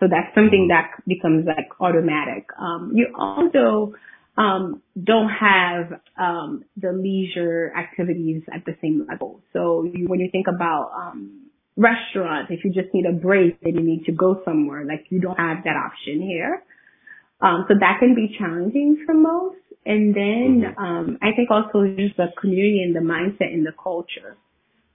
So 0.00 0.06
that's 0.08 0.34
something 0.34 0.68
mm-hmm. 0.70 0.96
that 0.96 1.04
becomes 1.06 1.46
like 1.46 1.68
automatic. 1.78 2.48
Um, 2.58 2.92
you 2.94 3.08
also 3.18 3.94
um, 4.38 4.82
don't 5.02 5.28
have 5.28 6.00
um, 6.18 6.64
the 6.76 6.92
leisure 6.92 7.72
activities 7.76 8.42
at 8.52 8.64
the 8.64 8.76
same 8.80 9.06
level. 9.08 9.40
So 9.52 9.84
you, 9.84 10.06
when 10.08 10.20
you 10.20 10.30
think 10.30 10.46
about 10.48 10.90
um, 10.96 11.50
restaurants, 11.76 12.50
if 12.50 12.64
you 12.64 12.72
just 12.72 12.92
need 12.94 13.06
a 13.06 13.12
break 13.12 13.58
and 13.62 13.74
you 13.74 13.82
need 13.82 14.04
to 14.06 14.12
go 14.12 14.40
somewhere, 14.44 14.84
like 14.84 15.06
you 15.10 15.20
don't 15.20 15.38
have 15.38 15.64
that 15.64 15.76
option 15.76 16.22
here. 16.22 16.62
Um, 17.40 17.66
so 17.68 17.74
that 17.78 17.98
can 18.00 18.14
be 18.14 18.34
challenging 18.38 19.04
for 19.04 19.14
most. 19.14 19.56
And 19.84 20.14
then, 20.14 20.64
mm-hmm. 20.66 20.82
um, 20.82 21.18
I 21.22 21.32
think 21.36 21.50
also 21.50 21.86
just 21.96 22.16
the 22.16 22.26
community 22.40 22.82
and 22.82 22.94
the 22.94 23.00
mindset 23.00 23.52
and 23.52 23.64
the 23.64 23.72
culture, 23.80 24.36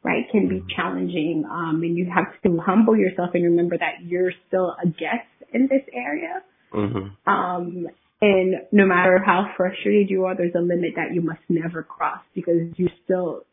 right, 0.03 0.25
can 0.31 0.49
be 0.49 0.55
mm-hmm. 0.55 0.67
challenging. 0.75 1.45
Um, 1.49 1.81
and 1.83 1.95
you 1.95 2.11
have 2.13 2.33
to 2.43 2.59
humble 2.59 2.97
yourself 2.97 3.29
and 3.33 3.43
remember 3.43 3.77
that 3.77 4.03
you're 4.03 4.31
still 4.47 4.75
a 4.83 4.87
guest 4.87 5.27
in 5.53 5.67
this 5.69 5.83
area. 5.93 6.43
Mm-hmm. 6.73 7.29
Um, 7.29 7.87
and 8.21 8.55
no 8.71 8.85
matter 8.85 9.21
how 9.25 9.51
frustrated 9.57 10.09
you 10.09 10.25
are, 10.25 10.35
there's 10.35 10.53
a 10.55 10.61
limit 10.61 10.93
that 10.95 11.13
you 11.13 11.21
must 11.21 11.41
never 11.49 11.83
cross 11.83 12.19
because 12.35 12.73
you're 12.75 12.89
still 13.03 13.45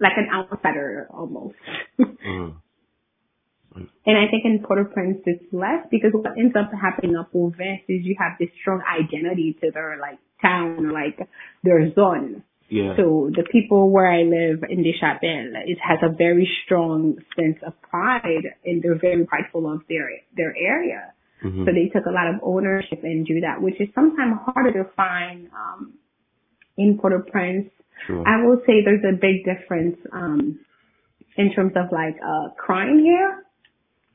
like 0.00 0.12
an 0.16 0.28
outsider 0.32 1.08
almost. 1.10 1.56
mm. 2.00 2.54
And 3.74 4.16
I 4.18 4.30
think 4.30 4.44
in 4.44 4.62
Port-au-Prince 4.62 5.22
it's 5.26 5.44
less 5.52 5.86
because 5.90 6.12
what 6.12 6.38
ends 6.38 6.54
up 6.56 6.70
happening 6.72 7.16
up 7.16 7.32
Provence 7.32 7.82
is 7.88 8.04
you 8.04 8.16
have 8.18 8.32
this 8.38 8.50
strong 8.60 8.82
identity 8.86 9.56
to 9.60 9.70
their 9.72 9.98
like 10.00 10.18
town 10.40 10.92
like 10.92 11.28
their 11.62 11.92
zone. 11.94 12.44
Yeah. 12.68 12.96
So 12.96 13.30
the 13.34 13.44
people 13.50 13.90
where 13.90 14.10
I 14.10 14.22
live 14.22 14.64
in 14.68 14.84
Deschapelles, 14.84 15.52
it 15.66 15.78
has 15.82 15.98
a 16.02 16.14
very 16.14 16.48
strong 16.64 17.16
sense 17.36 17.58
of 17.66 17.74
pride 17.82 18.44
and 18.64 18.82
they're 18.82 18.98
very 18.98 19.24
prideful 19.26 19.70
of 19.70 19.82
their 19.88 20.08
their 20.36 20.54
area. 20.56 21.12
Mm-hmm. 21.44 21.64
So 21.64 21.72
they 21.72 21.90
took 21.92 22.06
a 22.06 22.10
lot 22.10 22.28
of 22.28 22.40
ownership 22.42 23.00
and 23.02 23.26
do 23.26 23.40
that, 23.40 23.60
which 23.60 23.80
is 23.80 23.88
sometimes 23.94 24.38
harder 24.46 24.72
to 24.72 24.90
find 24.96 25.48
um 25.52 25.94
in 26.76 26.98
Port-au-Prince. 26.98 27.70
Sure. 28.06 28.26
I 28.26 28.44
will 28.44 28.60
say 28.66 28.82
there's 28.84 29.04
a 29.04 29.14
big 29.14 29.44
difference 29.44 29.96
um 30.12 30.60
in 31.36 31.52
terms 31.52 31.72
of 31.76 31.90
like 31.92 32.16
uh 32.22 32.54
crime 32.56 32.98
here 32.98 33.43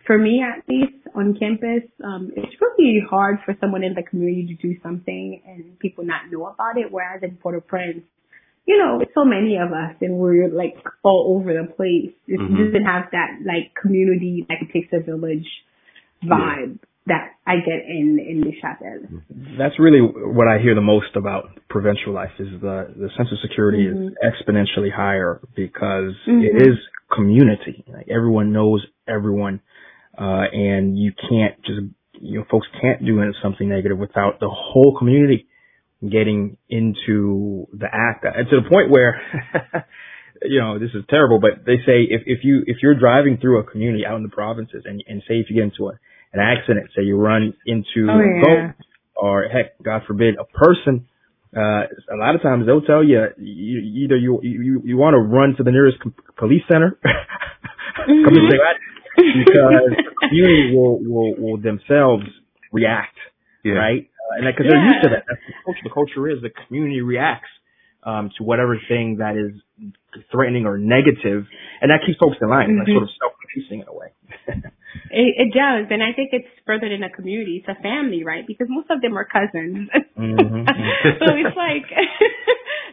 for 0.06 0.18
me 0.18 0.44
at 0.44 0.68
least 0.68 0.94
on 1.16 1.38
campus, 1.40 1.84
um, 2.04 2.32
it's 2.36 2.56
really 2.62 3.00
hard 3.10 3.38
for 3.46 3.56
someone 3.60 3.84
in 3.84 3.94
the 3.94 4.04
community 4.04 4.56
to 4.56 4.68
do 4.68 4.76
something 4.82 5.42
and 5.46 5.78
people 5.80 6.04
not 6.04 6.32
know 6.32 6.48
about 6.48 6.78
it. 6.78 6.88
Whereas 6.92 7.22
in 7.24 7.38
Port-au-Prince, 7.38 8.04
you 8.66 8.78
know, 8.78 9.04
so 9.14 9.26
many 9.26 9.58
of 9.58 9.72
us 9.72 9.96
and 10.02 10.18
we're 10.18 10.50
like 10.50 10.76
all 11.04 11.36
over 11.38 11.54
the 11.54 11.72
place. 11.74 12.14
It 12.28 12.40
mm-hmm. 12.40 12.66
doesn't 12.66 12.86
have 12.86 13.06
that 13.12 13.40
like 13.46 13.74
community, 13.80 14.46
like 14.50 14.60
it 14.62 14.72
takes 14.72 14.94
a 14.94 15.04
village 15.04 15.48
vibe. 16.24 16.78
Yeah. 16.80 16.86
That 17.08 17.32
I 17.48 17.56
get 17.56 17.90
in 17.90 18.20
in 18.20 18.44
Deschapelles. 18.44 19.24
That's 19.58 19.80
really 19.80 20.00
what 20.00 20.48
I 20.48 20.60
hear 20.62 20.76
the 20.76 20.82
most 20.82 21.16
about 21.16 21.46
provincial 21.68 22.14
life 22.14 22.30
is 22.38 22.62
the 22.62 22.94
the 22.96 23.10
sense 23.18 23.30
of 23.32 23.40
security 23.42 23.88
mm-hmm. 23.88 24.10
is 24.10 24.14
exponentially 24.22 24.94
higher 24.96 25.42
because 25.56 26.14
mm-hmm. 26.28 26.42
it 26.44 26.62
is 26.62 26.78
community. 27.12 27.84
Like 27.88 28.10
everyone 28.10 28.54
knows 28.54 28.86
everyone 29.08 29.62
uh, 30.20 30.44
and 30.52 31.00
you 31.00 31.14
can't 31.14 31.56
just, 31.64 31.80
you 32.20 32.40
know, 32.40 32.46
folks 32.52 32.68
can't 32.82 33.06
do 33.06 33.22
something 33.42 33.70
negative 33.70 33.98
without 33.98 34.40
the 34.40 34.50
whole 34.50 34.96
community 34.98 35.48
getting 36.02 36.58
into 36.70 37.68
the 37.74 37.88
act 37.92 38.26
and 38.26 38.48
to 38.50 38.62
the 38.62 38.70
point 38.70 38.90
where, 38.90 39.22
you 40.44 40.60
know, 40.60 40.78
this 40.78 40.90
is 40.94 41.04
terrible, 41.10 41.40
but 41.40 41.66
they 41.66 41.78
say 41.86 42.04
if, 42.10 42.24
if 42.26 42.40
you, 42.44 42.64
if 42.66 42.78
you're 42.82 43.00
driving 43.00 43.38
through 43.38 43.60
a 43.60 43.64
community 43.64 44.06
out 44.06 44.18
in 44.18 44.24
the 44.24 44.30
provinces 44.30 44.84
and, 44.86 45.02
and 45.08 45.22
say 45.28 45.36
if 45.36 45.50
you 45.50 45.56
get 45.56 45.72
into 45.72 45.88
a, 45.88 46.00
an 46.34 46.40
accident, 46.40 46.90
say 46.96 47.04
you 47.04 47.18
run 47.18 47.54
into 47.66 48.08
oh, 48.10 48.20
yeah. 48.20 48.72
or 49.16 49.48
heck, 49.48 49.82
God 49.82 50.02
forbid, 50.06 50.36
a 50.36 50.46
person, 50.46 51.08
uh, 51.56 51.88
a 52.12 52.18
lot 52.20 52.36
of 52.36 52.42
times 52.42 52.66
they'll 52.66 52.82
tell 52.82 53.04
you, 53.04 53.26
you 53.38 54.04
either 54.06 54.16
you 54.16 54.40
you 54.44 54.82
you 54.86 54.98
want 54.98 55.16
to 55.16 55.20
run 55.20 55.56
to 55.58 55.64
the 55.64 55.72
nearest 55.72 55.98
police 56.38 56.62
center, 56.70 56.96
because 59.20 59.84
the 59.96 60.28
community 60.28 60.76
will 60.76 61.00
will 61.04 61.32
will 61.36 61.58
themselves 61.58 62.26
react, 62.72 63.18
yeah. 63.64 63.74
right? 63.74 64.10
Uh, 64.20 64.38
and 64.38 64.46
because 64.46 64.66
yeah. 64.66 64.78
they're 64.78 64.88
used 64.88 65.04
to 65.04 65.10
that. 65.10 65.24
That's 65.28 65.42
the 65.48 65.54
culture. 65.64 65.84
The 65.84 65.94
culture 65.94 66.24
is 66.30 66.38
the 66.42 66.54
community 66.68 67.02
reacts 67.02 67.52
um, 68.04 68.32
to 68.38 68.44
whatever 68.44 68.78
thing 68.88 69.18
that 69.20 69.36
is 69.36 69.60
threatening 70.32 70.66
or 70.66 70.78
negative, 70.78 71.46
and 71.82 71.92
that 71.92 72.02
keeps 72.06 72.20
folks 72.20 72.38
in 72.42 72.50
line, 72.50 72.70
mm-hmm. 72.70 72.80
like 72.80 72.88
sort 72.88 73.04
of 73.04 73.14
self-policing 73.20 73.80
in 73.82 73.88
a 73.88 73.96
way. 73.96 74.10
It, 75.12 75.50
it 75.50 75.50
does, 75.54 75.86
and 75.90 76.02
I 76.02 76.14
think 76.18 76.34
it's 76.34 76.50
further 76.66 76.90
than 76.90 77.04
a 77.04 77.10
community. 77.14 77.62
It's 77.62 77.70
a 77.70 77.80
family, 77.82 78.24
right? 78.26 78.46
Because 78.46 78.68
most 78.70 78.90
of 78.90 79.02
them 79.02 79.18
are 79.18 79.26
cousins. 79.26 79.90
Mm-hmm. 80.18 80.66
so 81.22 81.26
it's 81.38 81.58
like 81.58 81.86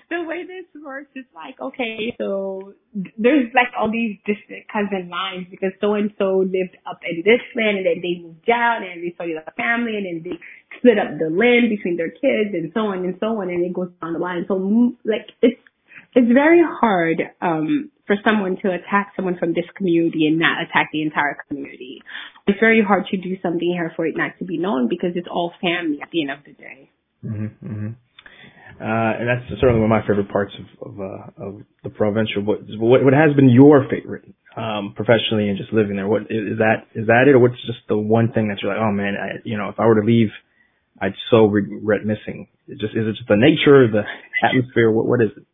the 0.11 0.23
way 0.23 0.45
this 0.47 0.67
works 0.83 1.11
is 1.17 1.25
like, 1.35 1.61
okay, 1.61 2.15
so 2.19 2.75
there's 3.19 3.51
like 3.55 3.69
all 3.79 3.91
these 3.91 4.19
distant 4.27 4.67
cousin 4.71 5.11
lines 5.11 5.47
because 5.51 5.73
so 5.81 5.95
and 5.95 6.13
so 6.19 6.39
lived 6.47 6.77
up 6.87 7.01
in 7.03 7.23
this 7.25 7.43
land 7.55 7.79
and 7.79 7.87
then 7.87 7.99
they 8.03 8.23
moved 8.23 8.51
out 8.51 8.83
and 8.83 9.03
they 9.03 9.13
started 9.15 9.37
a 9.37 9.51
family 9.53 9.97
and 9.97 10.07
then 10.07 10.19
they 10.23 10.37
split 10.79 10.99
up 10.99 11.19
the 11.19 11.31
land 11.31 11.71
between 11.71 11.97
their 11.97 12.11
kids 12.11 12.55
and 12.55 12.71
so 12.75 12.93
on 12.93 13.05
and 13.05 13.17
so 13.19 13.41
on 13.41 13.49
and 13.49 13.65
it 13.65 13.73
goes 13.73 13.91
down 14.01 14.13
the 14.13 14.19
line. 14.19 14.45
So 14.49 14.55
like 15.05 15.31
it's 15.43 15.61
it's 16.15 16.33
very 16.33 16.63
hard 16.65 17.21
um, 17.43 17.91
for 18.07 18.17
someone 18.25 18.57
to 18.63 18.73
attack 18.73 19.13
someone 19.17 19.37
from 19.37 19.53
this 19.53 19.67
community 19.77 20.27
and 20.27 20.39
not 20.39 20.63
attack 20.63 20.89
the 20.93 21.03
entire 21.03 21.37
community. 21.49 22.01
It's 22.47 22.59
very 22.59 22.83
hard 22.83 23.07
to 23.11 23.17
do 23.19 23.37
something 23.43 23.69
here 23.69 23.93
for 23.97 24.07
it 24.07 24.17
not 24.17 24.33
to 24.39 24.45
be 24.45 24.57
known 24.57 24.89
because 24.89 25.11
it's 25.15 25.29
all 25.31 25.53
family 25.61 26.01
at 26.01 26.09
the 26.11 26.23
end 26.23 26.31
of 26.31 26.39
the 26.45 26.53
day. 26.53 26.91
Mm-hmm, 27.25 27.67
mm-hmm. 27.67 27.89
Uh, 28.79 29.17
and 29.17 29.27
that's 29.27 29.49
certainly 29.61 29.81
one 29.81 29.91
of 29.91 29.97
my 29.97 30.07
favorite 30.07 30.29
parts 30.29 30.53
of 30.61 30.93
of, 30.93 31.01
uh, 31.01 31.45
of 31.45 31.61
the 31.83 31.91
provincial. 31.91 32.43
What, 32.43 32.61
what 32.79 33.05
what 33.05 33.15
has 33.15 33.35
been 33.35 33.49
your 33.49 33.87
favorite 33.89 34.25
um, 34.57 34.93
professionally 34.95 35.49
and 35.49 35.57
just 35.57 35.73
living 35.73 35.97
there? 35.97 36.07
What 36.07 36.23
is 36.29 36.59
that? 36.59 36.85
Is 36.95 37.07
that 37.07 37.25
it, 37.27 37.35
or 37.35 37.39
what's 37.39 37.57
just 37.65 37.81
the 37.89 37.97
one 37.97 38.33
thing 38.33 38.49
that 38.49 38.59
you're 38.61 38.73
like, 38.73 38.83
oh 38.83 38.93
man, 38.93 39.17
I, 39.17 39.41
you 39.45 39.57
know, 39.57 39.71
if 39.71 39.81
I 39.81 39.87
were 39.87 40.01
to 40.01 40.07
leave, 40.07 40.29
I'd 41.01 41.15
so 41.31 41.47
regret 41.47 42.05
missing. 42.05 42.49
It 42.69 42.79
just 42.79 42.95
is 42.95 43.07
it 43.07 43.17
just 43.17 43.29
the 43.29 43.37
nature, 43.37 43.89
the 43.89 44.05
atmosphere? 44.45 44.91
What 44.91 45.07
what 45.07 45.23
is 45.23 45.31
it? 45.37 45.45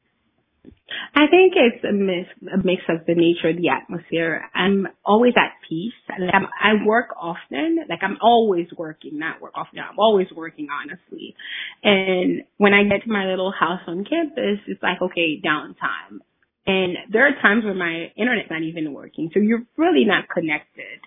I 1.15 1.27
think 1.31 1.53
it's 1.57 1.85
a 1.85 1.93
mix, 1.93 2.29
a 2.53 2.59
mix 2.65 2.83
of 2.89 3.07
the 3.07 3.15
nature, 3.15 3.53
the 3.53 3.69
atmosphere. 3.69 4.49
I'm 4.55 4.89
always 5.05 5.35
at 5.37 5.53
peace. 5.69 5.93
Like 6.09 6.35
I'm, 6.35 6.47
I 6.61 6.85
work 6.87 7.09
often. 7.21 7.85
Like 7.89 8.01
I'm 8.03 8.17
always 8.23 8.67
working, 8.77 9.19
not 9.19 9.41
work 9.41 9.53
often. 9.55 9.79
I'm 9.79 9.99
always 9.99 10.29
working, 10.35 10.69
honestly. 10.73 11.35
And 11.83 12.43
when 12.57 12.73
I 12.73 12.85
get 12.85 13.05
to 13.05 13.13
my 13.13 13.27
little 13.27 13.53
house 13.53 13.81
on 13.87 14.05
campus, 14.05 14.61
it's 14.67 14.83
like, 14.83 15.03
okay, 15.03 15.41
downtime. 15.45 16.21
And 16.67 16.97
there 17.11 17.27
are 17.27 17.43
times 17.43 17.65
where 17.65 17.75
my 17.75 18.13
internet's 18.17 18.51
not 18.51 18.63
even 18.63 18.93
working. 18.93 19.31
So 19.35 19.41
you're 19.41 19.65
really 19.77 20.05
not 20.05 20.29
connected. 20.33 21.01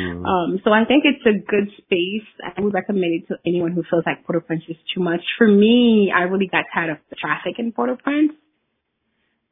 Mm-hmm. 0.00 0.24
Um, 0.24 0.60
so 0.64 0.72
I 0.72 0.84
think 0.86 1.04
it's 1.04 1.26
a 1.26 1.38
good 1.38 1.68
space. 1.76 2.26
I 2.42 2.60
would 2.60 2.72
recommend 2.72 3.22
it 3.22 3.28
to 3.28 3.36
anyone 3.46 3.72
who 3.72 3.82
feels 3.88 4.04
like 4.06 4.24
Port-au-Prince 4.24 4.64
is 4.68 4.76
too 4.94 5.02
much. 5.02 5.20
For 5.36 5.46
me, 5.46 6.10
I 6.14 6.22
really 6.22 6.48
got 6.48 6.64
tired 6.72 6.90
of 6.90 6.96
the 7.10 7.16
traffic 7.16 7.58
in 7.58 7.72
Port-au-Prince 7.72 8.32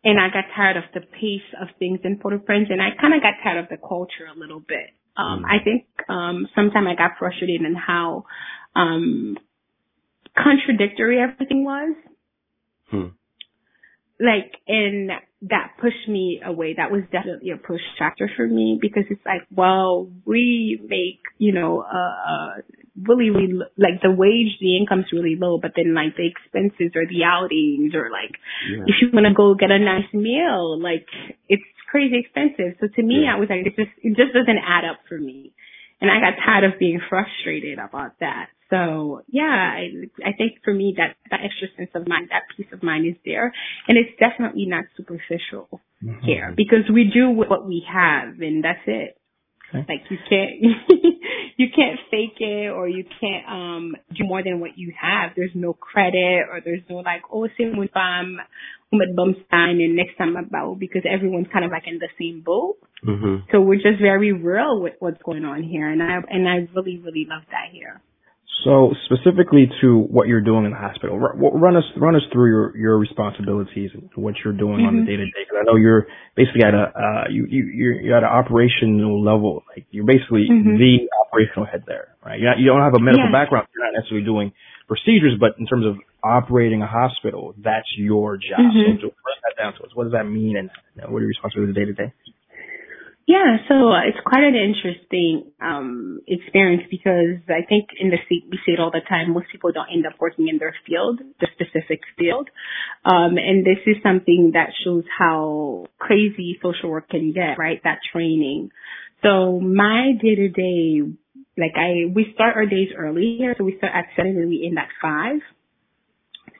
and 0.04 0.18
I 0.18 0.28
got 0.28 0.44
tired 0.56 0.76
of 0.76 0.84
the 0.94 1.00
pace 1.00 1.48
of 1.60 1.68
things 1.78 2.00
in 2.04 2.18
Port-au-Prince, 2.18 2.68
and 2.70 2.80
I 2.80 2.90
kind 3.00 3.14
of 3.14 3.22
got 3.22 3.34
tired 3.42 3.58
of 3.62 3.68
the 3.68 3.76
culture 3.76 4.26
a 4.34 4.38
little 4.38 4.60
bit. 4.60 4.90
Um. 5.16 5.44
I 5.44 5.62
think 5.62 5.86
um, 6.08 6.46
sometimes 6.54 6.86
I 6.90 6.94
got 6.94 7.18
frustrated 7.18 7.62
in 7.62 7.74
how 7.74 8.24
um, 8.74 9.36
contradictory 10.36 11.18
everything 11.20 11.64
was. 11.64 11.96
Hmm. 12.90 13.06
Like, 14.18 14.52
and 14.68 15.10
that 15.42 15.72
pushed 15.80 16.08
me 16.08 16.40
away. 16.44 16.74
That 16.76 16.90
was 16.90 17.02
definitely 17.10 17.50
a 17.50 17.56
push 17.56 17.80
factor 17.98 18.30
for 18.36 18.46
me 18.46 18.78
because 18.80 19.04
it's 19.10 19.24
like, 19.24 19.46
well, 19.54 20.10
we 20.26 20.80
make, 20.86 21.20
you 21.38 21.52
know, 21.52 21.80
uh, 21.80 22.60
really, 22.96 23.30
really, 23.30 23.60
like 23.76 24.02
the 24.02 24.10
wage, 24.10 24.58
the 24.60 24.76
income's 24.76 25.12
really 25.12 25.36
low, 25.36 25.58
but 25.60 25.72
then 25.76 25.94
like 25.94 26.16
the 26.16 26.26
expenses 26.26 26.92
or 26.94 27.06
the 27.06 27.24
outings 27.24 27.94
or 27.94 28.10
like 28.10 28.34
yeah. 28.70 28.84
if 28.86 28.96
you 29.00 29.08
want 29.12 29.26
to 29.26 29.34
go 29.34 29.54
get 29.54 29.70
a 29.70 29.78
nice 29.78 30.08
meal, 30.12 30.80
like 30.80 31.06
it's 31.48 31.62
crazy 31.90 32.18
expensive. 32.18 32.78
So 32.80 32.86
to 32.86 33.02
me, 33.02 33.24
yeah. 33.24 33.34
I 33.34 33.38
was 33.38 33.48
like, 33.50 33.66
it 33.66 33.76
just, 33.76 33.92
it 34.02 34.16
just 34.16 34.32
doesn't 34.32 34.62
add 34.62 34.84
up 34.84 35.00
for 35.08 35.18
me. 35.18 35.52
And 36.00 36.10
I 36.10 36.16
got 36.18 36.40
tired 36.40 36.64
of 36.64 36.78
being 36.78 37.00
frustrated 37.08 37.78
about 37.78 38.18
that. 38.20 38.48
So 38.70 39.22
yeah, 39.28 39.42
I, 39.74 39.90
I 40.24 40.32
think 40.38 40.62
for 40.64 40.72
me 40.72 40.94
that 40.96 41.16
that 41.30 41.40
extra 41.44 41.68
sense 41.76 41.90
of 41.94 42.06
mind, 42.06 42.28
that 42.30 42.42
peace 42.56 42.70
of 42.72 42.82
mind 42.82 43.06
is 43.06 43.16
there, 43.24 43.52
and 43.88 43.98
it's 43.98 44.16
definitely 44.18 44.66
not 44.66 44.84
superficial 44.96 45.80
mm-hmm. 46.02 46.24
here 46.24 46.54
because 46.56 46.88
we 46.92 47.10
do 47.12 47.30
what 47.30 47.66
we 47.66 47.84
have, 47.92 48.38
and 48.40 48.64
that's 48.64 48.80
it. 48.86 49.19
Okay. 49.74 49.86
Like 49.88 50.10
you 50.10 50.18
can't 50.28 50.50
you 51.56 51.66
can't 51.74 51.98
fake 52.10 52.40
it 52.40 52.70
or 52.70 52.88
you 52.88 53.04
can't 53.20 53.46
um 53.46 53.96
do 54.16 54.24
more 54.24 54.42
than 54.42 54.60
what 54.60 54.76
you 54.76 54.92
have. 55.00 55.32
There's 55.36 55.52
no 55.54 55.72
credit 55.72 56.46
or 56.50 56.60
there's 56.64 56.82
no 56.88 56.96
like 56.96 57.22
oh 57.32 57.46
same 57.56 57.76
with 57.76 57.96
um 57.96 58.38
with 58.92 59.16
Bumstein 59.16 59.78
and 59.82 59.94
next 59.94 60.16
time 60.18 60.36
about 60.36 60.78
because 60.80 61.02
everyone's 61.08 61.46
kind 61.52 61.64
of 61.64 61.70
like 61.70 61.84
in 61.86 61.98
the 61.98 62.08
same 62.18 62.42
boat. 62.44 62.78
Mm-hmm. 63.06 63.48
So 63.52 63.60
we're 63.60 63.76
just 63.76 64.00
very 64.00 64.32
real 64.32 64.80
with 64.80 64.94
what's 64.98 65.22
going 65.22 65.44
on 65.44 65.62
here 65.62 65.88
and 65.88 66.02
I 66.02 66.18
and 66.28 66.48
I 66.48 66.68
really 66.74 66.98
really 66.98 67.26
love 67.28 67.42
that 67.50 67.70
here. 67.72 68.00
So 68.64 68.92
specifically 69.08 69.70
to 69.80 70.04
what 70.12 70.28
you're 70.28 70.44
doing 70.44 70.66
in 70.66 70.72
the 70.72 70.76
hospital, 70.76 71.16
run 71.18 71.76
us 71.76 71.84
run 71.96 72.14
us 72.14 72.22
through 72.30 72.50
your 72.50 72.76
your 72.76 72.98
responsibilities 72.98 73.90
and 73.94 74.10
what 74.14 74.34
you're 74.44 74.52
doing 74.52 74.84
mm-hmm. 74.84 75.00
on 75.00 75.00
the 75.00 75.06
day 75.08 75.16
to 75.16 75.24
day. 75.24 75.48
Because 75.48 75.58
I 75.60 75.64
know 75.64 75.76
you're 75.76 76.06
basically 76.36 76.64
at 76.68 76.74
a 76.74 76.92
uh, 76.92 77.24
you 77.30 77.46
you 77.48 77.64
you're, 77.72 78.16
at 78.16 78.22
an 78.22 78.28
operational 78.28 79.24
level. 79.24 79.64
Like 79.74 79.86
you're 79.90 80.04
basically 80.04 80.44
mm-hmm. 80.44 80.76
the 80.76 81.08
operational 81.24 81.64
head 81.64 81.84
there, 81.86 82.12
right? 82.24 82.38
You're 82.38 82.50
not, 82.50 82.58
you 82.58 82.66
don't 82.66 82.84
have 82.84 82.94
a 82.94 83.00
medical 83.00 83.32
background. 83.32 83.68
You're 83.72 83.86
not 83.86 83.96
necessarily 83.96 84.26
doing 84.26 84.52
procedures, 84.88 85.40
but 85.40 85.56
in 85.58 85.64
terms 85.64 85.86
of 85.86 85.96
operating 86.22 86.82
a 86.82 86.86
hospital, 86.86 87.54
that's 87.56 87.88
your 87.96 88.36
job. 88.36 88.60
Mm-hmm. 88.60 89.00
So 89.00 89.08
to 89.08 89.16
break 89.24 89.40
that 89.40 89.56
down 89.56 89.72
to 89.80 89.88
us, 89.88 89.90
what 89.94 90.04
does 90.04 90.12
that 90.12 90.28
mean, 90.28 90.60
and 90.60 90.68
what 91.08 91.18
are 91.18 91.24
your 91.24 91.32
responsibilities 91.32 91.74
day 91.74 91.86
to 91.86 91.96
day? 91.96 92.12
Yeah, 93.30 93.58
so 93.68 93.92
uh, 93.92 94.02
it's 94.08 94.18
quite 94.26 94.42
an 94.42 94.56
interesting 94.56 95.52
um, 95.62 96.18
experience 96.26 96.82
because 96.90 97.38
I 97.46 97.64
think 97.64 97.90
in 98.00 98.10
the 98.10 98.18
seat 98.28 98.46
we 98.50 98.58
see 98.66 98.72
it 98.72 98.80
all 98.80 98.90
the 98.90 99.06
time. 99.08 99.32
Most 99.32 99.46
people 99.52 99.70
don't 99.70 99.86
end 99.88 100.04
up 100.04 100.14
working 100.18 100.48
in 100.48 100.58
their 100.58 100.74
field, 100.84 101.20
the 101.38 101.46
specific 101.54 102.00
field, 102.18 102.50
um, 103.04 103.38
and 103.38 103.64
this 103.64 103.78
is 103.86 104.02
something 104.02 104.50
that 104.54 104.70
shows 104.82 105.04
how 105.16 105.86
crazy 106.00 106.58
social 106.60 106.90
work 106.90 107.08
can 107.08 107.30
get. 107.32 107.56
Right, 107.56 107.80
that 107.84 108.00
training. 108.12 108.70
So 109.22 109.60
my 109.60 110.10
day 110.20 110.34
to 110.34 110.48
day, 110.48 111.02
like 111.56 111.76
I, 111.76 112.10
we 112.12 112.32
start 112.34 112.56
our 112.56 112.66
days 112.66 112.88
early 112.98 113.36
here, 113.38 113.54
so 113.56 113.62
we 113.62 113.76
start 113.78 113.92
at 113.94 114.06
seven 114.16 114.38
and 114.38 114.48
we 114.48 114.66
end 114.66 114.76
at 114.76 114.88
five. 115.00 115.38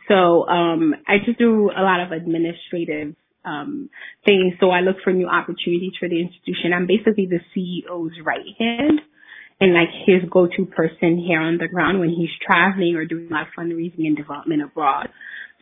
So 0.07 0.47
um, 0.47 0.95
I 1.09 1.19
just 1.27 1.39
do 1.39 1.73
a 1.77 1.83
lot 1.83 1.99
of 1.99 2.13
administrative 2.13 3.17
um, 3.45 3.91
things. 4.25 4.55
So 4.61 4.71
I 4.71 4.81
look 4.81 4.97
for 5.05 5.13
new 5.13 5.29
opportunities 5.29 5.93
for 5.99 6.09
the 6.09 6.21
institution. 6.21 6.73
I'm 6.75 6.87
basically 6.87 7.27
the 7.27 7.41
CEO's 7.55 8.15
right 8.25 8.47
hand 8.59 9.01
and 9.61 9.75
like 9.75 9.91
his 10.07 10.29
go-to 10.31 10.65
person 10.67 11.19
here 11.19 11.41
on 11.41 11.59
the 11.59 11.69
ground 11.69 12.01
when 12.01 12.11
he's 12.11 12.31
traveling 12.45 12.97
or 12.97 13.05
doing 13.05 13.29
my 13.31 13.45
fundraising 13.57 14.07
and 14.07 14.17
development 14.17 14.63
abroad. 14.63 15.09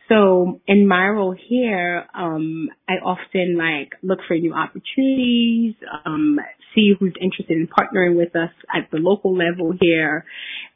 So 0.07 0.59
in 0.67 0.87
my 0.87 1.07
role 1.07 1.35
here, 1.37 2.05
um, 2.15 2.69
I 2.87 2.93
often 2.93 3.57
like 3.57 3.93
look 4.01 4.19
for 4.27 4.35
new 4.35 4.53
opportunities, 4.53 5.75
um, 6.03 6.39
see 6.73 6.93
who's 6.99 7.13
interested 7.21 7.57
in 7.57 7.67
partnering 7.67 8.17
with 8.17 8.35
us 8.35 8.49
at 8.73 8.89
the 8.91 8.97
local 8.97 9.37
level 9.37 9.71
here, 9.79 10.25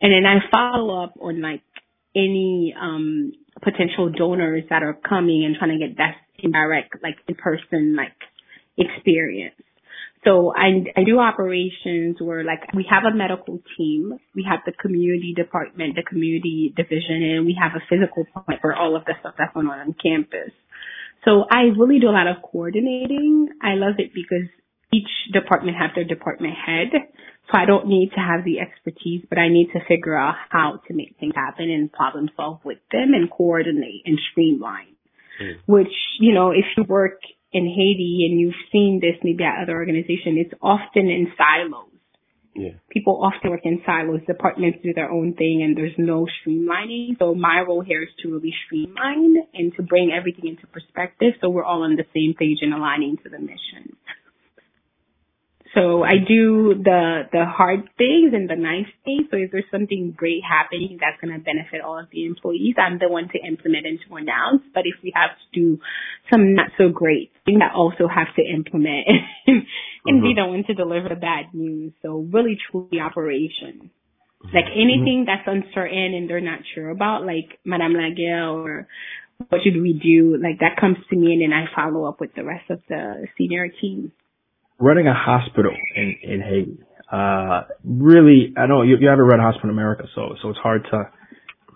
and 0.02 0.14
then 0.14 0.26
I 0.26 0.38
follow 0.52 1.04
up 1.04 1.16
on 1.20 1.42
like 1.42 1.64
any 2.16 2.76
um, 2.80 3.34
potential 3.64 4.12
donors 4.16 4.66
that 4.70 4.84
are 4.84 4.94
coming 4.94 5.46
and 5.46 5.56
trying 5.58 5.80
to 5.80 5.88
get 5.88 5.98
that 5.98 6.16
indirect, 6.44 6.96
like 7.02 7.16
in 7.28 7.36
person, 7.36 7.96
like 7.96 8.14
experience. 8.78 9.56
So 10.24 10.54
I, 10.56 10.86
I 10.96 11.04
do 11.04 11.20
operations 11.20 12.18
where 12.20 12.44
like 12.44 12.74
we 12.74 12.86
have 12.90 13.04
a 13.04 13.16
medical 13.16 13.60
team, 13.78 14.18
we 14.34 14.46
have 14.50 14.60
the 14.66 14.72
community 14.72 15.34
department, 15.36 15.96
the 15.96 16.04
community 16.04 16.74
division, 16.76 17.24
and 17.24 17.46
we 17.46 17.58
have 17.62 17.74
a 17.76 17.84
physical 17.90 18.26
point 18.34 18.62
for 18.62 18.74
all 18.74 18.96
of 18.96 19.04
the 19.06 19.14
stuff 19.20 19.36
that's 19.38 19.54
going 19.54 19.68
on 19.68 19.80
on 19.80 19.96
campus. 20.02 20.52
So 21.26 21.44
I 21.50 21.72
really 21.78 22.00
do 22.00 22.08
a 22.08 22.16
lot 22.16 22.28
of 22.28 22.42
coordinating. 22.42 23.50
I 23.62 23.76
love 23.76 23.96
it 23.98 24.12
because 24.14 24.48
each 24.94 25.10
department 25.34 25.78
has 25.78 25.92
their 25.96 26.04
department 26.04 26.54
head. 26.56 26.92
So 27.52 27.58
I 27.58 27.66
don't 27.66 27.88
need 27.88 28.12
to 28.16 28.22
have 28.22 28.46
the 28.46 28.60
expertise, 28.60 29.26
but 29.28 29.38
I 29.38 29.50
need 29.50 29.72
to 29.74 29.80
figure 29.88 30.16
out 30.16 30.36
how 30.50 30.80
to 30.88 30.94
make 30.94 31.16
things 31.20 31.34
happen 31.36 31.70
and 31.70 31.92
problem 31.92 32.30
solve 32.38 32.60
with 32.64 32.80
them 32.92 33.14
and 33.14 33.30
coordinate 33.30 34.04
and 34.06 34.18
streamline. 34.32 34.93
Mm. 35.42 35.60
Which, 35.66 35.94
you 36.20 36.34
know, 36.34 36.52
if 36.52 36.66
you 36.78 36.84
work 36.84 37.20
in 37.52 37.66
Haiti 37.66 38.28
and 38.30 38.40
you've 38.40 38.60
seen 38.72 39.00
this 39.02 39.16
maybe 39.24 39.44
at 39.44 39.64
other 39.64 39.74
organizations, 39.74 40.38
it's 40.46 40.54
often 40.62 41.08
in 41.08 41.32
silos 41.38 41.90
Yeah. 42.56 42.74
People 42.90 43.22
often 43.24 43.50
work 43.50 43.62
in 43.64 43.82
silos, 43.86 44.22
departments 44.28 44.80
do 44.84 44.94
their 44.94 45.10
own 45.10 45.34
thing, 45.34 45.64
and 45.64 45.76
there's 45.76 45.98
no 45.98 46.28
streamlining. 46.28 47.18
So 47.18 47.34
my 47.34 47.62
role 47.62 47.82
here 47.82 48.04
is 48.04 48.10
to 48.22 48.34
really 48.34 48.54
streamline 48.66 49.36
and 49.54 49.74
to 49.76 49.82
bring 49.82 50.12
everything 50.12 50.48
into 50.48 50.68
perspective 50.68 51.34
so 51.42 51.50
we're 51.50 51.64
all 51.64 51.84
on 51.84 51.96
the 51.96 52.06
same 52.14 52.36
page 52.38 52.60
and 52.62 52.74
aligning 52.74 53.18
to 53.24 53.30
the 53.30 53.40
mission. 53.40 53.98
So 55.74 56.04
I 56.04 56.22
do 56.22 56.76
the 56.78 57.24
the 57.32 57.46
hard 57.46 57.90
things 57.98 58.34
and 58.34 58.48
the 58.48 58.56
nice 58.56 58.90
things. 59.06 59.26
So 59.32 59.38
if 59.38 59.50
there's 59.52 59.70
something 59.72 60.14
great 60.16 60.42
happening 60.46 61.00
that's 61.02 61.18
going 61.20 61.34
to 61.34 61.44
benefit 61.44 61.82
all 61.82 61.98
of 61.98 62.06
the 62.12 62.26
employees, 62.26 62.76
I'm 62.78 63.00
the 63.00 63.10
one 63.10 63.28
to 63.34 63.40
implement 63.42 63.88
and 63.88 63.98
to 64.08 64.16
announce. 64.16 64.62
But 64.74 64.84
if 64.86 65.02
we 65.02 65.12
have 65.16 65.32
to 65.34 65.48
do 65.60 65.80
some 66.32 66.54
not 66.54 66.70
so 66.78 66.90
great 66.90 67.32
things, 67.46 67.62
I 67.64 67.74
also 67.74 68.08
have 68.08 68.30
to 68.38 68.44
implement 68.46 69.08
and, 69.48 69.66
mm-hmm. 70.06 70.22
be 70.22 70.34
the 70.38 70.46
one 70.46 70.64
to 70.68 70.76
deliver 70.76 71.10
the 71.10 71.16
bad 71.16 71.54
news. 71.54 71.94
So 72.04 72.30
really, 72.32 72.58
truly 72.70 73.00
operation. 73.02 73.90
Like 74.54 74.70
mm-hmm. 74.70 74.78
anything 74.78 75.26
that's 75.26 75.48
uncertain 75.48 76.14
and 76.14 76.30
they're 76.30 76.42
not 76.42 76.60
sure 76.76 76.92
about, 76.92 77.26
like 77.26 77.58
Madame 77.66 77.94
Laguerre 77.94 78.54
or 78.54 78.88
what 79.50 79.62
should 79.64 79.82
we 79.82 79.98
do, 79.98 80.38
like 80.38 80.60
that 80.60 80.80
comes 80.80 80.98
to 81.10 81.16
me 81.18 81.34
and 81.34 81.42
then 81.42 81.52
I 81.52 81.66
follow 81.74 82.06
up 82.06 82.22
with 82.22 82.36
the 82.36 82.44
rest 82.44 82.70
of 82.70 82.80
the 82.88 83.26
senior 83.40 83.70
team 83.82 84.12
running 84.80 85.08
a 85.08 85.14
hospital 85.14 85.76
in 85.96 86.16
in 86.24 86.42
Haiti. 86.42 86.80
Uh, 87.12 87.64
really, 87.84 88.54
I 88.58 88.66
know 88.66 88.82
you, 88.82 88.98
you 89.00 89.08
haven't 89.08 89.26
run 89.26 89.40
a 89.40 89.44
hospital 89.44 89.70
in 89.70 89.76
America, 89.76 90.06
so 90.16 90.36
so 90.42 90.50
it's 90.50 90.60
hard 90.60 90.86
to 90.92 91.10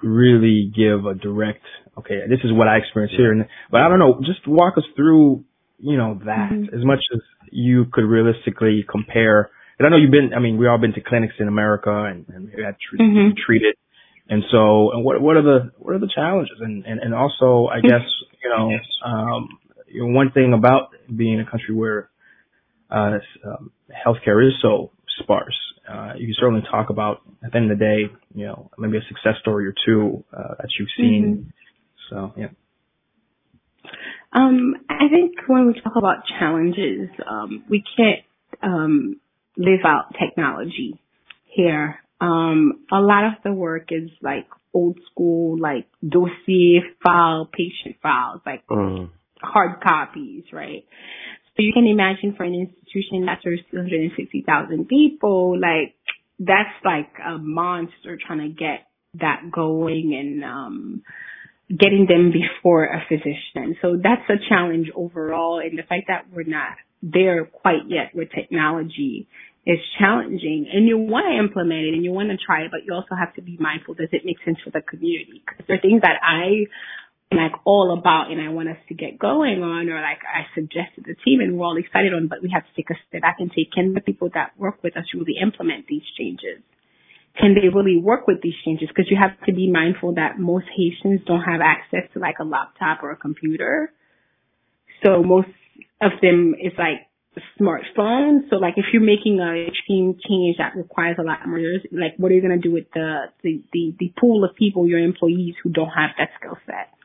really 0.03 0.71
give 0.75 1.05
a 1.05 1.13
direct. 1.13 1.63
Okay, 1.97 2.21
this 2.29 2.39
is 2.43 2.51
what 2.51 2.67
I 2.67 2.77
experienced 2.77 3.15
here, 3.17 3.31
and 3.31 3.45
but 3.71 3.81
I 3.81 3.89
don't 3.89 3.99
know. 3.99 4.19
Just 4.25 4.47
walk 4.47 4.77
us 4.77 4.83
through, 4.95 5.43
you 5.79 5.97
know, 5.97 6.19
that 6.25 6.49
mm-hmm. 6.51 6.75
as 6.75 6.85
much 6.85 6.99
as 7.13 7.21
you 7.51 7.85
could 7.91 8.05
realistically 8.05 8.85
compare. 8.89 9.51
And 9.79 9.85
I 9.85 9.89
know 9.89 9.97
you've 9.97 10.11
been. 10.11 10.31
I 10.35 10.39
mean, 10.39 10.57
we 10.57 10.67
all 10.67 10.77
been 10.77 10.93
to 10.93 11.01
clinics 11.01 11.35
in 11.39 11.47
America 11.47 11.91
and, 11.91 12.25
and 12.29 12.51
we 12.55 12.63
had 12.63 12.75
tre- 12.81 13.05
mm-hmm. 13.05 13.35
treated. 13.45 13.75
And 14.29 14.43
so, 14.51 14.91
and 14.91 15.05
what 15.05 15.21
what 15.21 15.37
are 15.37 15.43
the 15.43 15.71
what 15.77 15.95
are 15.95 15.99
the 15.99 16.09
challenges? 16.13 16.57
And 16.59 16.85
and 16.85 16.99
and 16.99 17.13
also, 17.13 17.67
I 17.67 17.79
guess 17.79 18.01
you 18.43 18.49
know, 18.49 18.71
um, 19.05 19.47
you 19.87 20.01
know, 20.01 20.13
one 20.13 20.31
thing 20.31 20.53
about 20.53 20.89
being 21.15 21.39
a 21.39 21.49
country 21.49 21.73
where 21.73 22.09
uh, 22.89 23.19
um, 23.45 23.71
healthcare 24.05 24.45
is 24.45 24.53
so 24.61 24.91
sparse. 25.19 25.57
Uh, 25.89 26.13
you 26.17 26.27
can 26.27 26.35
certainly 26.39 26.63
talk 26.69 26.89
about 26.89 27.21
at 27.43 27.51
the 27.51 27.57
end 27.57 27.71
of 27.71 27.79
the 27.79 27.83
day, 27.83 28.13
you 28.33 28.45
know, 28.45 28.69
maybe 28.77 28.97
a 28.97 29.01
success 29.07 29.35
story 29.39 29.67
or 29.67 29.73
two 29.85 30.23
uh, 30.33 30.55
that 30.59 30.67
you've 30.77 30.89
seen. 30.97 31.37
Mm-hmm. 31.37 31.49
So 32.09 32.33
yeah. 32.37 32.49
Um, 34.33 34.75
I 34.89 35.07
think 35.09 35.35
when 35.47 35.67
we 35.67 35.81
talk 35.81 35.93
about 35.95 36.25
challenges, 36.39 37.09
um, 37.29 37.63
we 37.69 37.83
can't 37.95 38.23
um, 38.61 39.19
live 39.55 39.79
out 39.85 40.13
technology 40.19 40.99
here. 41.45 41.99
Um, 42.19 42.85
a 42.91 42.99
lot 42.99 43.25
of 43.25 43.33
the 43.43 43.53
work 43.53 43.89
is 43.91 44.09
like 44.21 44.47
old 44.73 44.99
school, 45.11 45.57
like 45.59 45.87
dossier 46.07 46.83
file, 47.03 47.49
patient 47.51 47.97
files, 48.01 48.41
like 48.45 48.65
mm. 48.67 49.09
hard 49.41 49.81
copies, 49.81 50.43
right? 50.51 50.85
So 51.57 51.63
you 51.63 51.73
can 51.73 51.87
imagine 51.87 52.35
for 52.37 52.43
an 52.43 52.53
institution 52.53 53.25
that 53.25 53.39
serves 53.43 53.61
260,000 53.71 54.87
people, 54.87 55.59
like 55.59 55.95
that's 56.39 56.69
like 56.85 57.09
a 57.25 57.39
monster 57.39 58.17
trying 58.25 58.47
to 58.47 58.49
get 58.49 58.85
that 59.15 59.49
going 59.51 60.13
and 60.13 60.43
um 60.43 61.01
getting 61.67 62.05
them 62.07 62.31
before 62.31 62.85
a 62.85 63.03
physician. 63.09 63.75
So 63.81 63.97
that's 64.01 64.21
a 64.29 64.37
challenge 64.47 64.87
overall 64.95 65.59
and 65.59 65.77
the 65.77 65.83
fact 65.83 66.03
that 66.07 66.27
we're 66.31 66.43
not 66.43 66.77
there 67.01 67.45
quite 67.45 67.89
yet 67.89 68.13
with 68.13 68.29
technology 68.31 69.27
is 69.65 69.79
challenging 69.99 70.69
and 70.71 70.87
you 70.87 70.97
want 70.97 71.25
to 71.25 71.37
implement 71.37 71.85
it 71.85 71.93
and 71.93 72.05
you 72.05 72.11
want 72.11 72.29
to 72.29 72.37
try 72.37 72.61
it, 72.61 72.71
but 72.71 72.85
you 72.85 72.93
also 72.93 73.15
have 73.19 73.33
to 73.35 73.41
be 73.41 73.57
mindful 73.59 73.95
does 73.95 74.07
it 74.11 74.21
make 74.23 74.37
sense 74.45 74.57
for 74.63 74.69
the 74.69 74.81
community? 74.81 75.43
Because 75.43 75.65
there 75.67 75.77
are 75.77 75.81
things 75.81 76.01
that 76.01 76.21
I 76.23 76.69
like 77.31 77.51
all 77.65 77.97
about 77.97 78.31
and 78.31 78.39
I 78.39 78.49
want 78.49 78.69
us 78.69 78.77
to 78.87 78.93
get 78.93 79.19
going 79.19 79.61
on 79.61 79.89
or 79.89 79.99
like 79.99 80.23
I 80.23 80.47
suggested 80.55 81.03
the 81.03 81.15
team 81.25 81.41
and 81.41 81.57
we're 81.57 81.65
all 81.65 81.77
excited 81.77 82.13
on, 82.13 82.27
but 82.27 82.41
we 82.41 82.49
have 82.53 82.63
to 82.63 82.73
take 82.75 82.89
a 82.89 82.95
step 83.07 83.21
back 83.21 83.37
and 83.39 83.51
say, 83.53 83.67
can 83.67 83.93
the 83.93 84.01
people 84.01 84.29
that 84.33 84.57
work 84.57 84.81
with 84.81 84.95
us 84.95 85.03
really 85.13 85.35
implement 85.41 85.87
these 85.87 86.03
changes? 86.17 86.63
Can 87.39 87.53
they 87.53 87.67
really 87.67 87.97
work 87.97 88.27
with 88.27 88.41
these 88.41 88.55
changes? 88.63 88.87
Because 88.87 89.11
you 89.11 89.17
have 89.19 89.37
to 89.45 89.53
be 89.53 89.69
mindful 89.69 90.15
that 90.15 90.39
most 90.39 90.65
Haitians 90.75 91.21
don't 91.27 91.43
have 91.43 91.59
access 91.61 92.09
to 92.13 92.19
like 92.19 92.39
a 92.39 92.45
laptop 92.45 93.03
or 93.03 93.11
a 93.11 93.17
computer. 93.17 93.91
So 95.03 95.21
most 95.21 95.49
of 96.01 96.11
them 96.21 96.55
is 96.55 96.73
like 96.79 97.05
smartphones. 97.59 98.49
So 98.49 98.55
like 98.55 98.75
if 98.77 98.85
you're 98.93 99.03
making 99.03 99.39
a 99.39 99.67
extreme 99.67 100.17
change 100.27 100.57
that 100.57 100.75
requires 100.75 101.17
a 101.19 101.23
lot 101.23 101.45
more, 101.45 101.59
like 101.91 102.15
what 102.17 102.31
are 102.31 102.35
you 102.35 102.41
going 102.41 102.59
to 102.59 102.67
do 102.67 102.73
with 102.73 102.85
the, 102.93 103.25
the, 103.43 103.61
the, 103.73 103.95
the 103.99 104.13
pool 104.17 104.43
of 104.43 104.55
people, 104.55 104.87
your 104.87 104.99
employees 104.99 105.55
who 105.61 105.69
don't 105.69 105.91
have 105.91 106.11
that 106.17 106.29
skill 106.39 106.57
set? 106.65 106.96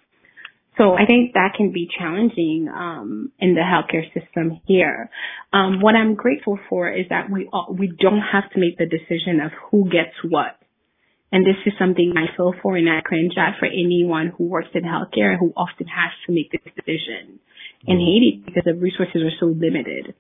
So 0.79 0.95
I 0.95 1.05
think 1.07 1.35
that 1.35 1.53
can 1.57 1.71
be 1.71 1.87
challenging 1.99 2.69
um, 2.75 3.33
in 3.39 3.55
the 3.55 3.61
healthcare 3.61 4.07
system 4.15 4.61
here. 4.67 5.11
Um, 5.53 5.81
what 5.81 5.95
I'm 5.95 6.15
grateful 6.15 6.59
for 6.71 6.91
is 6.91 7.07
that 7.11 7.31
we 7.31 7.49
all, 7.53 7.77
we 7.79 7.89
don't 7.89 8.21
have 8.21 8.51
to 8.53 8.59
make 8.59 8.79
the 8.79 8.87
decision 8.87 9.41
of 9.45 9.53
who 9.71 9.85
gets 9.85 10.17
what. 10.25 10.57
And 11.31 11.47
this 11.47 11.57
is 11.67 11.73
something 11.79 12.15
I 12.17 12.35
feel 12.37 12.53
for 12.63 12.77
and 12.77 12.89
I 12.89 13.01
cringe 13.03 13.33
at 13.39 13.59
for 13.59 13.67
anyone 13.67 14.33
who 14.37 14.45
works 14.45 14.69
in 14.75 14.83
healthcare 14.83 15.39
who 15.39 15.53
often 15.57 15.87
has 15.87 16.11
to 16.27 16.33
make 16.33 16.53
this 16.53 16.61
decision 16.75 17.39
in. 17.87 17.99
Haiti 17.99 18.43
because 18.45 18.65
the 18.65 18.75
resources 18.75 19.23
are 19.23 19.37
so 19.41 19.47
limited. 19.47 20.15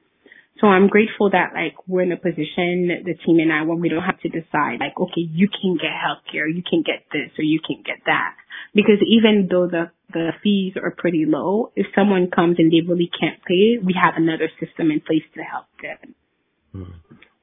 So 0.62 0.68
I'm 0.68 0.86
grateful 0.86 1.28
that 1.30 1.50
like 1.52 1.74
we're 1.88 2.02
in 2.06 2.12
a 2.12 2.16
position, 2.16 2.86
the 3.02 3.18
team 3.26 3.42
and 3.42 3.52
I, 3.52 3.62
when 3.66 3.80
we 3.80 3.90
don't 3.90 4.06
have 4.06 4.20
to 4.20 4.30
decide 4.30 4.78
like, 4.78 4.94
okay, 4.94 5.26
you 5.26 5.48
can 5.50 5.74
get 5.74 5.90
healthcare, 5.90 6.46
you 6.46 6.62
can 6.62 6.86
get 6.86 7.04
this 7.10 7.34
or 7.36 7.42
you 7.42 7.58
can 7.58 7.82
get 7.84 7.98
that. 8.06 8.36
Because 8.72 9.02
even 9.02 9.48
though 9.50 9.66
the 9.66 9.90
the 10.12 10.30
fees 10.42 10.74
are 10.76 10.90
pretty 10.90 11.24
low. 11.26 11.72
If 11.74 11.86
someone 11.94 12.30
comes 12.30 12.56
and 12.58 12.70
they 12.70 12.86
really 12.86 13.10
can't 13.18 13.40
pay, 13.44 13.78
we 13.82 13.96
have 14.00 14.14
another 14.16 14.48
system 14.60 14.90
in 14.90 15.00
place 15.00 15.24
to 15.34 15.42
help 15.42 15.66
them. 15.80 16.14
Hmm. 16.72 16.92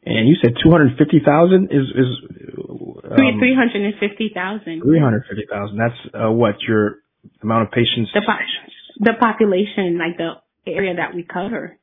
And 0.06 0.28
you 0.28 0.36
said 0.42 0.56
two 0.64 0.72
hundred 0.72 0.98
fifty 0.98 1.20
thousand 1.24 1.70
is 1.72 1.86
is 1.92 2.10
um, 2.58 3.40
three 3.40 3.54
hundred 3.54 3.84
and 3.84 3.94
fifty 4.00 4.32
thousand. 4.34 4.82
Three 4.82 5.00
hundred 5.00 5.26
fifty 5.30 5.46
thousand. 5.50 5.78
That's 5.78 6.16
uh, 6.16 6.32
what 6.32 6.56
your 6.68 7.04
amount 7.44 7.68
of 7.68 7.72
patients. 7.72 8.10
The 8.14 8.22
po- 8.26 9.02
the 9.02 9.14
population, 9.20 10.00
like 10.00 10.18
the 10.18 10.40
area 10.66 10.96
that 10.96 11.14
we 11.14 11.24
cover. 11.24 11.78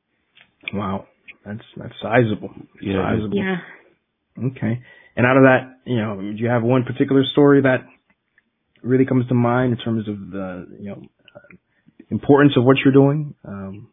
Wow, 0.73 1.05
that's 1.47 1.63
that's 1.77 1.93
sizable. 2.01 2.49
Yeah. 2.81 3.03
Sizable. 3.03 3.37
Yeah. 3.37 3.57
Okay. 4.51 4.81
And 5.15 5.25
out 5.25 5.37
of 5.37 5.43
that, 5.43 5.79
you 5.85 5.97
know, 5.97 6.21
do 6.21 6.37
you 6.37 6.49
have 6.49 6.63
one 6.63 6.83
particular 6.83 7.23
story 7.31 7.61
that 7.61 7.85
really 8.83 9.05
comes 9.05 9.27
to 9.29 9.33
mind 9.33 9.73
in 9.73 9.79
terms 9.79 10.07
of 10.07 10.29
the 10.29 10.67
you 10.79 10.89
know 10.89 11.01
importance 12.09 12.53
of 12.57 12.63
what 12.63 12.77
you're 12.83 12.93
doing? 12.93 13.33
Um, 13.43 13.89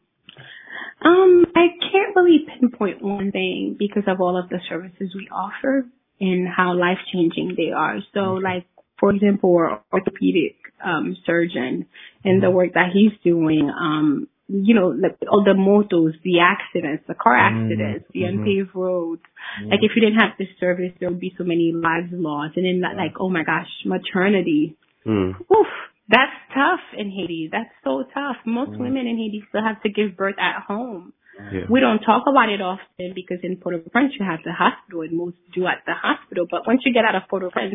um, 1.05 1.45
I 1.55 1.67
can't 1.81 2.17
really 2.17 2.47
pinpoint 2.61 3.03
one 3.03 3.31
thing 3.31 3.77
because 3.79 4.05
of 4.07 4.21
all 4.21 4.39
of 4.39 4.49
the 4.49 4.59
services 4.69 5.15
we 5.15 5.29
offer 5.31 5.87
and 6.21 6.49
how 6.49 6.75
life 6.79 6.99
changing 7.13 7.55
they 7.57 7.73
are. 7.73 7.99
So, 8.15 8.21
okay. 8.21 8.45
like 8.45 8.67
for 8.99 9.11
example, 9.11 9.55
our 9.57 9.83
orthopedic 9.93 10.57
um, 10.85 11.17
surgeon 11.27 11.87
and 12.25 12.43
the 12.43 12.47
mm-hmm. 12.47 12.57
work 12.57 12.75
that 12.75 12.91
he's 12.93 13.13
doing. 13.23 13.71
Um, 13.71 14.29
you 14.63 14.75
know, 14.75 14.89
like 14.89 15.19
all 15.31 15.43
the 15.43 15.59
motos, 15.59 16.15
the 16.23 16.39
accidents, 16.39 17.03
the 17.09 17.15
car 17.15 17.35
mm-hmm. 17.35 17.65
accidents, 17.65 18.07
mm-hmm. 18.07 18.19
the 18.19 18.25
unpaved 18.25 18.71
roads. 18.75 19.23
Mm-hmm. 19.59 19.71
Like 19.71 19.81
if 19.83 19.93
you 19.97 20.03
didn't 20.03 20.21
have 20.21 20.39
this 20.39 20.49
service, 20.61 20.93
there 21.01 21.11
would 21.11 21.21
be 21.21 21.35
so 21.37 21.43
many 21.43 21.73
lives 21.75 22.13
lost. 22.13 22.57
And 22.57 22.65
then 22.65 22.81
like, 22.81 23.19
oh 23.19 23.29
my 23.29 23.43
gosh, 23.43 23.67
maternity. 23.85 24.77
Mm. 25.07 25.35
Oof, 25.51 25.73
that's 26.09 26.33
tough 26.55 26.81
in 26.97 27.11
Haiti. 27.11 27.49
That's 27.51 27.71
so 27.83 28.05
tough. 28.15 28.37
Most 28.47 28.73
mm. 28.73 28.79
women 28.79 29.07
in 29.07 29.19
Haiti 29.19 29.43
still 29.49 29.63
have 29.63 29.83
to 29.83 29.91
give 29.91 30.17
birth 30.17 30.37
at 30.39 30.63
home. 30.63 31.13
Yeah. 31.53 31.67
We 31.69 31.81
don't 31.81 31.99
talk 31.99 32.25
about 32.31 32.49
it 32.49 32.63
often 32.63 33.11
because 33.13 33.39
in 33.43 33.57
Port-au-Prince 33.57 34.13
you 34.19 34.25
have 34.25 34.41
the 34.45 34.53
hospital 34.53 35.03
and 35.03 35.19
most 35.19 35.37
do 35.53 35.67
at 35.67 35.83
the 35.85 35.95
hospital. 35.95 36.47
But 36.49 36.63
once 36.65 36.83
you 36.85 36.95
get 36.95 37.05
out 37.05 37.17
of 37.17 37.29
Port-au-Prince, 37.29 37.75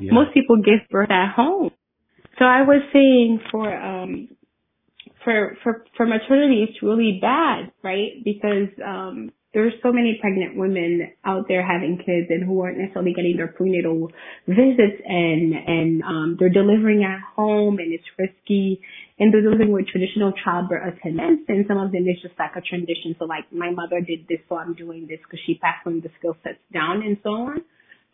yeah. 0.00 0.12
most 0.12 0.32
people 0.32 0.56
give 0.56 0.88
birth 0.90 1.10
at 1.10 1.34
home. 1.36 1.72
So 2.38 2.44
I 2.44 2.62
was 2.62 2.82
saying 2.92 3.40
for 3.50 3.68
um 3.68 4.28
for 5.26 5.58
for 5.64 5.84
for 5.96 6.06
maternity 6.06 6.64
it's 6.68 6.80
really 6.82 7.18
bad, 7.20 7.72
right? 7.82 8.22
Because 8.24 8.70
um 8.86 9.32
there's 9.52 9.72
so 9.82 9.90
many 9.90 10.18
pregnant 10.20 10.54
women 10.56 11.12
out 11.24 11.48
there 11.48 11.66
having 11.66 11.96
kids 11.96 12.28
and 12.28 12.44
who 12.44 12.60
aren't 12.60 12.78
necessarily 12.78 13.12
getting 13.12 13.36
their 13.36 13.48
prenatal 13.48 14.12
visits 14.46 15.02
and 15.04 15.52
and 15.52 16.02
um 16.02 16.36
they're 16.38 16.48
delivering 16.48 17.02
at 17.02 17.18
home 17.34 17.78
and 17.78 17.92
it's 17.92 18.06
risky 18.16 18.80
and 19.18 19.34
they're 19.34 19.42
delivering 19.42 19.72
with 19.72 19.88
traditional 19.88 20.32
childbirth 20.44 20.94
attendants 20.94 21.42
and 21.48 21.64
some 21.66 21.78
of 21.78 21.90
them 21.90 22.06
is 22.06 22.20
just 22.22 22.38
like 22.38 22.54
a 22.54 22.60
transition. 22.60 23.16
So 23.18 23.24
like 23.24 23.50
my 23.50 23.70
mother 23.70 23.98
did 24.00 24.28
this 24.28 24.38
so 24.48 24.56
I'm 24.56 24.74
doing 24.74 25.08
this 25.08 25.18
because 25.24 25.40
she 25.44 25.58
passed 25.58 25.86
on 25.86 26.00
the 26.00 26.10
skill 26.18 26.36
sets 26.44 26.62
down 26.72 27.02
and 27.02 27.18
so 27.24 27.30
on. 27.50 27.64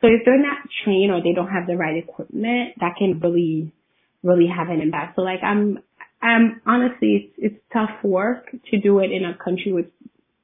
So 0.00 0.08
if 0.08 0.22
they're 0.24 0.40
not 0.40 0.58
trained 0.84 1.12
or 1.12 1.22
they 1.22 1.32
don't 1.32 1.50
have 1.50 1.66
the 1.66 1.76
right 1.76 1.96
equipment, 1.96 2.74
that 2.80 2.96
can 2.98 3.20
really, 3.20 3.72
really 4.22 4.48
have 4.50 4.68
an 4.68 4.80
impact. 4.80 5.14
So 5.14 5.22
like 5.22 5.42
I'm 5.42 5.78
um, 6.22 6.60
honestly, 6.66 7.34
it's, 7.38 7.54
it's 7.54 7.64
tough 7.72 7.90
work 8.04 8.50
to 8.70 8.80
do 8.80 9.00
it 9.00 9.10
in 9.10 9.24
a 9.24 9.36
country 9.42 9.72
with 9.72 9.86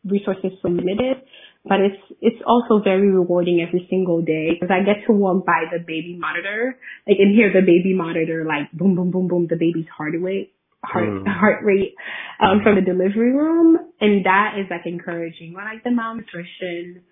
resources 0.04 0.52
so 0.62 0.68
limited. 0.68 1.22
but 1.64 1.80
it's 1.80 2.02
it's 2.20 2.42
also 2.46 2.82
very 2.82 3.10
rewarding 3.10 3.64
every 3.66 3.86
single 3.90 4.22
day 4.22 4.50
because 4.54 4.70
I 4.72 4.84
get 4.84 5.06
to 5.06 5.12
walk 5.12 5.44
by 5.44 5.64
the 5.70 5.78
baby 5.78 6.16
monitor, 6.18 6.78
like 7.06 7.18
and 7.18 7.34
hear 7.34 7.52
the 7.52 7.60
baby 7.60 7.94
monitor 7.94 8.44
like 8.44 8.72
boom 8.72 8.94
boom 8.94 9.10
boom 9.10 9.28
boom 9.28 9.46
the 9.48 9.56
baby's 9.56 9.88
heart 9.94 10.14
rate 10.18 10.52
heart 10.84 11.08
mm. 11.08 11.26
heart 11.26 11.64
rate 11.64 11.94
um 12.40 12.60
from 12.62 12.76
the 12.76 12.80
delivery 12.80 13.32
room, 13.32 13.76
and 14.00 14.24
that 14.24 14.54
is 14.58 14.66
like 14.70 14.86
encouraging. 14.86 15.54
Or 15.56 15.64
like 15.64 15.84
the 15.84 15.90
malnutrition, 15.90 17.02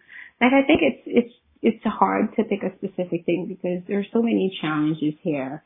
like 0.40 0.52
I 0.52 0.66
think 0.66 0.80
it's 0.82 1.02
it's 1.06 1.34
it's 1.62 1.84
hard 1.84 2.34
to 2.36 2.44
pick 2.44 2.62
a 2.62 2.74
specific 2.76 3.26
thing 3.26 3.46
because 3.48 3.82
there's 3.88 4.06
so 4.12 4.22
many 4.22 4.56
challenges 4.60 5.14
here. 5.22 5.62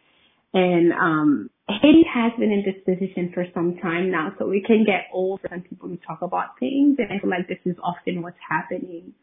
And 0.52 0.92
um 0.92 1.50
Haiti 1.68 2.04
has 2.12 2.32
been 2.38 2.50
in 2.50 2.64
this 2.66 2.82
position 2.84 3.30
for 3.32 3.44
some 3.54 3.76
time 3.80 4.10
now, 4.10 4.32
so 4.38 4.50
it 4.50 4.64
can 4.66 4.84
get 4.84 5.06
old 5.12 5.40
for 5.40 5.48
some 5.48 5.62
people 5.62 5.88
to 5.88 5.96
talk 5.98 6.22
about 6.22 6.58
things, 6.58 6.96
and 6.98 7.08
I 7.12 7.20
feel 7.20 7.30
like 7.30 7.46
this 7.46 7.62
is 7.64 7.76
often 7.82 8.22
what's 8.22 8.40
happening. 8.48 9.14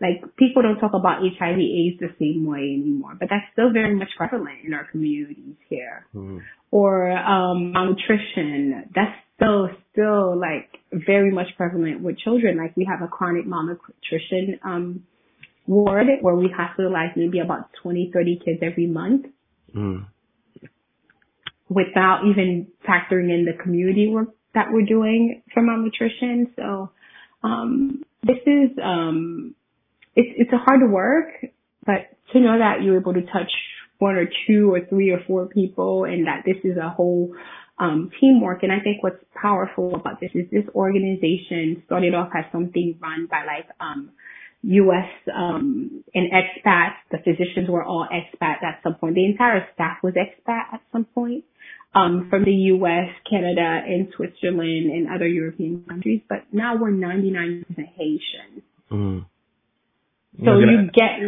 Like 0.00 0.36
people 0.36 0.60
don't 0.60 0.78
talk 0.78 0.92
about 0.92 1.22
HIV 1.22 1.58
AIDS 1.58 2.00
the 2.00 2.12
same 2.18 2.44
way 2.44 2.76
anymore, 2.76 3.16
but 3.18 3.28
that's 3.30 3.46
still 3.52 3.72
very 3.72 3.94
much 3.94 4.08
prevalent 4.16 4.58
in 4.66 4.74
our 4.74 4.84
communities 4.90 5.56
here. 5.68 6.06
Mm-hmm. 6.14 6.38
Or 6.70 7.10
um 7.12 7.72
malnutrition, 7.72 8.90
that's 8.94 9.16
still 9.36 9.68
still 9.92 10.38
like 10.38 10.68
very 10.92 11.30
much 11.30 11.46
prevalent 11.56 12.02
with 12.02 12.18
children. 12.18 12.58
Like 12.58 12.76
we 12.76 12.84
have 12.84 13.00
a 13.00 13.08
chronic 13.08 13.46
malnutrition 13.46 14.60
um 14.62 15.04
ward 15.66 16.08
where 16.20 16.34
we 16.34 16.48
hospitalize 16.48 17.16
maybe 17.16 17.38
about 17.38 17.70
20, 17.82 18.10
30 18.12 18.40
kids 18.44 18.58
every 18.62 18.86
month. 18.86 19.26
Mm 19.74 20.06
without 21.74 22.22
even 22.24 22.68
factoring 22.88 23.30
in 23.34 23.44
the 23.44 23.60
community 23.62 24.08
work 24.08 24.28
that 24.54 24.66
we're 24.70 24.86
doing 24.86 25.42
for 25.52 25.62
malnutrition. 25.62 26.52
So 26.56 26.90
um, 27.42 28.02
this 28.22 28.38
is 28.46 28.70
um, 28.82 29.54
it's 30.14 30.28
it's 30.36 30.52
a 30.52 30.58
hard 30.58 30.88
work, 30.90 31.28
but 31.84 32.16
to 32.32 32.40
know 32.40 32.58
that 32.58 32.82
you're 32.82 32.98
able 32.98 33.14
to 33.14 33.22
touch 33.22 33.50
one 33.98 34.14
or 34.14 34.26
two 34.46 34.72
or 34.72 34.80
three 34.88 35.10
or 35.10 35.20
four 35.26 35.46
people, 35.46 36.04
and 36.04 36.26
that 36.26 36.42
this 36.46 36.56
is 36.62 36.76
a 36.78 36.88
whole 36.88 37.34
um, 37.78 38.10
teamwork. 38.20 38.62
And 38.62 38.72
I 38.72 38.80
think 38.80 39.02
what's 39.02 39.22
powerful 39.34 39.94
about 39.94 40.20
this 40.20 40.30
is 40.34 40.48
this 40.50 40.64
organization 40.74 41.82
started 41.86 42.14
off 42.14 42.30
as 42.36 42.44
something 42.52 42.98
run 43.02 43.26
by 43.28 43.44
like 43.44 43.66
um, 43.80 44.10
U.S. 44.62 45.10
Um, 45.34 46.04
and 46.14 46.30
expats. 46.30 46.94
The 47.10 47.18
physicians 47.18 47.68
were 47.68 47.84
all 47.84 48.06
expats 48.12 48.62
at 48.62 48.80
some 48.84 48.94
point. 48.94 49.16
The 49.16 49.26
entire 49.26 49.66
staff 49.74 49.98
was 50.02 50.14
expat 50.14 50.74
at 50.74 50.80
some 50.92 51.04
point 51.06 51.44
um, 51.94 52.26
from 52.28 52.44
the 52.44 52.52
U.S., 52.74 53.10
Canada, 53.28 53.82
and 53.86 54.08
Switzerland 54.16 54.90
and 54.90 55.08
other 55.14 55.26
European 55.26 55.84
countries, 55.88 56.22
but 56.28 56.44
now 56.52 56.76
we're 56.76 56.90
99% 56.90 57.64
Haitian. 57.96 58.62
Mm. 58.90 59.26
So 60.44 60.58
you 60.58 60.90
get 60.92 61.22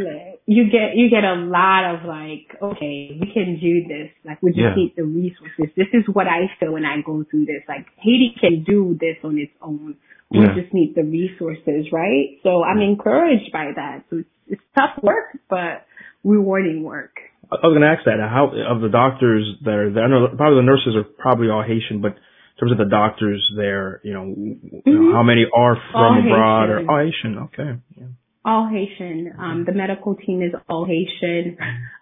you 0.46 0.64
get 0.70 0.96
you 0.96 1.08
get 1.08 1.22
a 1.22 1.34
lot 1.34 1.94
of 1.94 2.04
like, 2.04 2.50
okay, 2.60 3.16
we 3.20 3.30
can 3.32 3.58
do 3.60 3.86
this. 3.86 4.10
Like 4.24 4.42
we 4.42 4.50
just 4.50 4.60
yeah. 4.60 4.74
need 4.74 4.94
the 4.96 5.04
resources. 5.04 5.72
This 5.76 5.86
is 5.92 6.02
what 6.12 6.26
I 6.26 6.50
feel 6.58 6.72
when 6.72 6.84
I 6.84 7.02
go 7.06 7.24
through 7.30 7.46
this. 7.46 7.62
Like 7.68 7.86
Haiti 7.98 8.34
can 8.40 8.64
do 8.64 8.96
this 8.98 9.16
on 9.22 9.38
its 9.38 9.52
own. 9.62 9.96
We 10.30 10.40
yeah. 10.40 10.54
just 10.60 10.74
need 10.74 10.94
the 10.96 11.04
resources, 11.04 11.92
right? 11.92 12.38
So 12.42 12.64
I'm 12.64 12.80
encouraged 12.80 13.52
by 13.52 13.70
that. 13.76 14.04
So 14.10 14.18
it's, 14.18 14.28
it's 14.48 14.62
tough 14.76 15.00
work, 15.02 15.38
but 15.48 15.86
rewarding 16.26 16.82
work. 16.82 17.16
I 17.50 17.62
was 17.62 17.78
going 17.78 17.82
to 17.82 17.88
ask 17.88 18.04
that. 18.04 18.18
How 18.18 18.50
of 18.50 18.82
the 18.82 18.88
doctors 18.88 19.46
there? 19.64 19.86
I 19.86 20.08
know 20.10 20.34
probably 20.36 20.58
the 20.58 20.66
nurses 20.66 20.96
are 20.96 21.04
probably 21.04 21.48
all 21.48 21.62
Haitian, 21.62 22.02
but 22.02 22.18
in 22.18 22.56
terms 22.58 22.72
of 22.72 22.78
the 22.78 22.90
doctors 22.90 23.40
there, 23.56 24.00
you 24.02 24.12
know, 24.12 24.34
mm-hmm. 24.82 25.12
how 25.12 25.22
many 25.22 25.46
are 25.54 25.76
from 25.92 26.02
all 26.02 26.18
abroad 26.18 26.68
Haitian. 26.68 26.88
or 26.88 26.90
all 26.90 27.06
Haitian? 27.06 27.38
Okay. 27.46 27.80
Yeah. 27.96 28.06
All 28.44 28.68
Haitian. 28.68 29.32
Um, 29.38 29.64
the 29.64 29.72
medical 29.72 30.16
team 30.16 30.42
is 30.42 30.52
all 30.68 30.86
Haitian. 30.86 31.56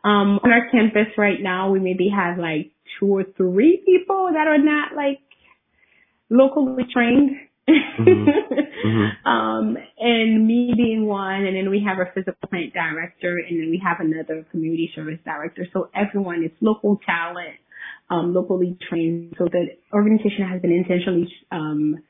Um, 0.05 0.41
on 0.45 0.51
our 0.51 0.71
campus 0.71 1.13
right 1.19 1.41
now, 1.41 1.71
we 1.71 1.81
maybe 1.81 2.09
have 2.09 2.39
like 2.39 2.73
two 2.99 3.07
or 3.07 3.25
three 3.37 3.83
people 3.85 4.31
that 4.33 4.47
are 4.47 4.59
not 4.59 4.97
like 4.97 5.21
locally 6.31 6.85
trained 6.93 7.37
mm-hmm. 7.69 8.29
Mm-hmm. 8.87 9.29
um, 9.29 9.77
and 9.99 10.47
me 10.47 10.75
being 10.77 11.07
one, 11.07 11.45
and 11.45 11.57
then 11.57 11.71
we 11.71 11.85
have 11.87 11.99
our 11.99 12.11
physical 12.15 12.49
plant 12.49 12.73
director, 12.73 13.39
and 13.39 13.61
then 13.61 13.71
we 13.71 13.81
have 13.85 13.99
another 14.01 14.47
community 14.51 14.91
service 14.95 15.19
director. 15.25 15.67
So 15.73 15.89
everyone 15.95 16.45
is 16.45 16.51
local 16.61 17.01
talent, 17.05 17.57
um, 18.11 18.35
locally 18.35 18.77
trained. 18.89 19.35
So 19.39 19.47
the 19.51 19.77
organization 19.93 20.47
has 20.51 20.61
been 20.61 20.73
intentionally 20.73 21.33
um, 21.51 22.03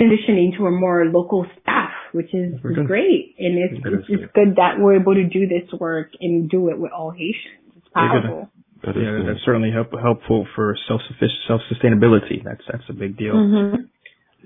transitioning 0.00 0.56
to 0.56 0.66
a 0.66 0.70
more 0.70 1.06
local 1.06 1.46
staff, 1.60 1.90
which 2.12 2.32
is 2.32 2.54
great. 2.86 3.34
And 3.38 3.58
it's, 3.58 3.84
it's, 3.84 4.06
it's 4.08 4.32
good 4.34 4.56
that 4.56 4.78
we're 4.78 5.00
able 5.00 5.14
to 5.14 5.24
do 5.24 5.46
this 5.46 5.68
work 5.78 6.10
and 6.20 6.48
do 6.48 6.68
it 6.70 6.78
with 6.78 6.92
all 6.92 7.10
Haitians. 7.10 7.74
It's 7.76 7.88
powerful. 7.92 8.48
That 8.84 8.90
is, 8.90 9.02
yeah, 9.02 9.26
that's 9.26 9.44
certainly 9.44 9.72
help, 9.72 9.90
helpful 10.00 10.46
for 10.54 10.76
self 10.86 11.00
self 11.48 11.60
sustainability. 11.66 12.44
That's 12.44 12.62
that's 12.70 12.84
a 12.88 12.92
big 12.92 13.18
deal. 13.18 13.34
Mm-hmm. 13.34 13.82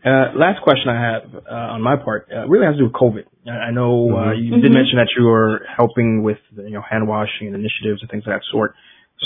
Uh, 0.05 0.35
last 0.35 0.63
question 0.65 0.89
I 0.89 0.99
have 0.99 1.35
uh, 1.47 1.75
on 1.77 1.83
my 1.83 1.95
part 1.97 2.29
uh, 2.33 2.49
really 2.49 2.67
has 2.67 2.75
to 2.75 2.79
do 2.79 2.85
with 2.85 2.95
COVID. 2.95 3.25
I 3.47 3.71
know 3.71 4.11
uh, 4.11 4.35
mm-hmm. 4.35 4.43
you 4.43 4.53
mm-hmm. 4.53 4.63
did 4.63 4.73
mention 4.73 4.99
that 4.99 5.11
you 5.17 5.29
are 5.29 5.63
helping 5.77 6.23
with 6.23 6.39
you 6.57 6.71
know 6.71 6.83
hand 6.83 7.07
washing 7.07 7.47
and 7.47 7.55
initiatives 7.55 8.03
and 8.03 8.11
things 8.11 8.25
of 8.27 8.33
that 8.33 8.43
sort. 8.51 8.75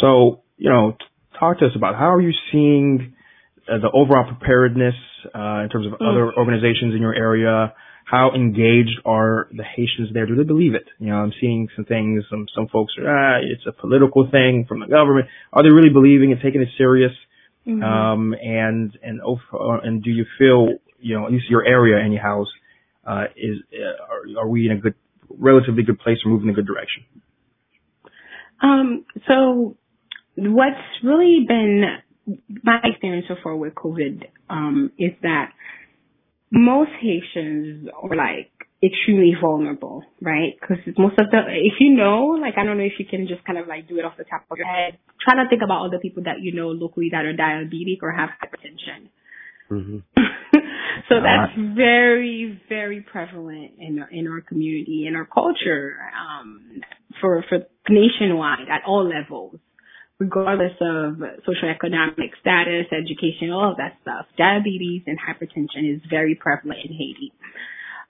So 0.01 0.43
you 0.59 0.69
know, 0.69 0.97
talk 1.39 1.61
to 1.61 1.67
us 1.67 1.73
about 1.77 1.95
how 1.95 2.13
are 2.13 2.21
you 2.21 2.33
seeing 2.53 3.15
uh, 3.69 3.79
the 3.79 3.91
overall 3.93 4.25
preparedness 4.29 4.95
uh, 5.35 5.65
in 5.65 5.69
terms 5.71 5.87
of 5.87 5.93
mm-hmm. 5.95 6.05
other 6.05 6.33
organizations 6.37 6.95
in 6.95 7.01
your 7.01 7.15
area. 7.15 7.75
How 8.05 8.31
engaged 8.37 9.03
are 9.05 9.49
the 9.51 9.65
Haitians 9.65 10.15
there? 10.15 10.27
Do 10.27 10.37
they 10.37 10.45
believe 10.45 10.75
it? 10.75 10.87
You 11.01 11.09
know, 11.09 11.17
I'm 11.17 11.33
seeing 11.41 11.69
some 11.75 11.85
things. 11.85 12.23
Some 12.31 12.47
some 12.55 12.69
folks 12.69 12.95
are 12.99 13.09
ah, 13.09 13.41
it's 13.43 13.67
a 13.67 13.73
political 13.73 14.29
thing 14.31 14.65
from 14.69 14.81
the 14.81 14.87
government. 14.87 15.27
Are 15.53 15.65
they 15.65 15.71
really 15.71 15.91
believing 15.91 16.31
and 16.31 16.41
taking 16.41 16.61
it 16.61 16.69
serious? 16.79 17.11
Mm-hmm. 17.67 17.83
Um, 17.83 18.35
and 18.41 18.97
and 19.03 19.21
uh, 19.21 19.79
and 19.83 20.03
do 20.03 20.11
you 20.11 20.25
feel 20.39 20.69
you 21.01 21.19
know 21.19 21.27
at 21.27 21.33
least 21.33 21.47
your 21.51 21.65
area 21.67 22.03
anyhow 22.05 22.45
uh, 23.05 23.25
is 23.37 23.59
uh, 23.73 24.39
are, 24.39 24.45
are 24.45 24.49
we 24.49 24.67
in 24.67 24.73
a 24.73 24.81
good 24.81 24.95
relatively 25.29 25.83
good 25.83 25.99
place 25.99 26.19
or 26.25 26.31
moving 26.31 26.49
in 26.49 26.55
a 26.55 26.57
good 26.57 26.67
direction? 26.67 27.05
Um, 28.63 29.05
so 29.29 29.77
what's 30.37 30.77
really 31.03 31.45
been 31.47 31.85
my 32.63 32.79
experience 32.85 33.27
so 33.29 33.35
far 33.43 33.57
with 33.57 33.75
COVID 33.75 34.25
um, 34.49 34.93
is 34.99 35.13
that 35.23 35.53
most 36.51 36.91
Haitians 37.01 37.89
are 37.95 38.17
like 38.17 38.51
extremely 38.87 39.35
vulnerable, 39.41 40.05
right? 40.21 40.55
Because 40.61 40.79
most 40.97 41.19
of 41.19 41.31
the, 41.31 41.39
if 41.51 41.75
you 41.81 41.95
know, 41.95 42.39
like 42.41 42.55
I 42.57 42.65
don't 42.65 42.79
know 42.79 42.85
if 42.85 42.99
you 42.99 43.07
can 43.07 43.27
just 43.27 43.45
kind 43.45 43.59
of 43.59 43.67
like 43.67 43.89
do 43.89 43.99
it 43.99 44.05
off 44.05 44.17
the 44.17 44.25
top 44.25 44.45
of 44.51 44.57
your 44.57 44.67
head. 44.67 44.99
Try 45.23 45.43
to 45.43 45.49
think 45.49 45.63
about 45.63 45.85
other 45.87 45.99
people 45.99 46.23
that 46.25 46.41
you 46.41 46.55
know 46.55 46.69
locally 46.69 47.09
that 47.13 47.25
are 47.25 47.35
diabetic 47.35 47.99
or 48.03 48.13
have 48.13 48.31
hypertension. 48.31 49.11
Mm-hmm. 49.71 49.99
so 51.09 51.15
that's 51.23 51.53
very, 51.77 52.61
very 52.69 53.01
prevalent 53.01 53.73
in 53.79 53.99
our, 53.99 54.09
in 54.11 54.29
our 54.29 54.41
community, 54.41 55.07
in 55.09 55.17
our 55.17 55.27
culture, 55.27 55.97
um, 56.15 56.81
for 57.21 57.45
for 57.49 57.67
nationwide 57.89 58.69
at 58.71 58.83
all 58.87 59.09
levels, 59.09 59.59
regardless 60.19 60.73
of 60.81 61.19
socioeconomic 61.47 62.31
status, 62.41 62.87
education, 62.93 63.51
all 63.51 63.73
of 63.73 63.77
that 63.79 63.97
stuff. 64.03 64.27
Diabetes 64.39 65.03
and 65.07 65.19
hypertension 65.19 65.95
is 65.95 66.01
very 66.09 66.35
prevalent 66.35 66.79
in 66.85 66.93
Haiti. 66.93 67.33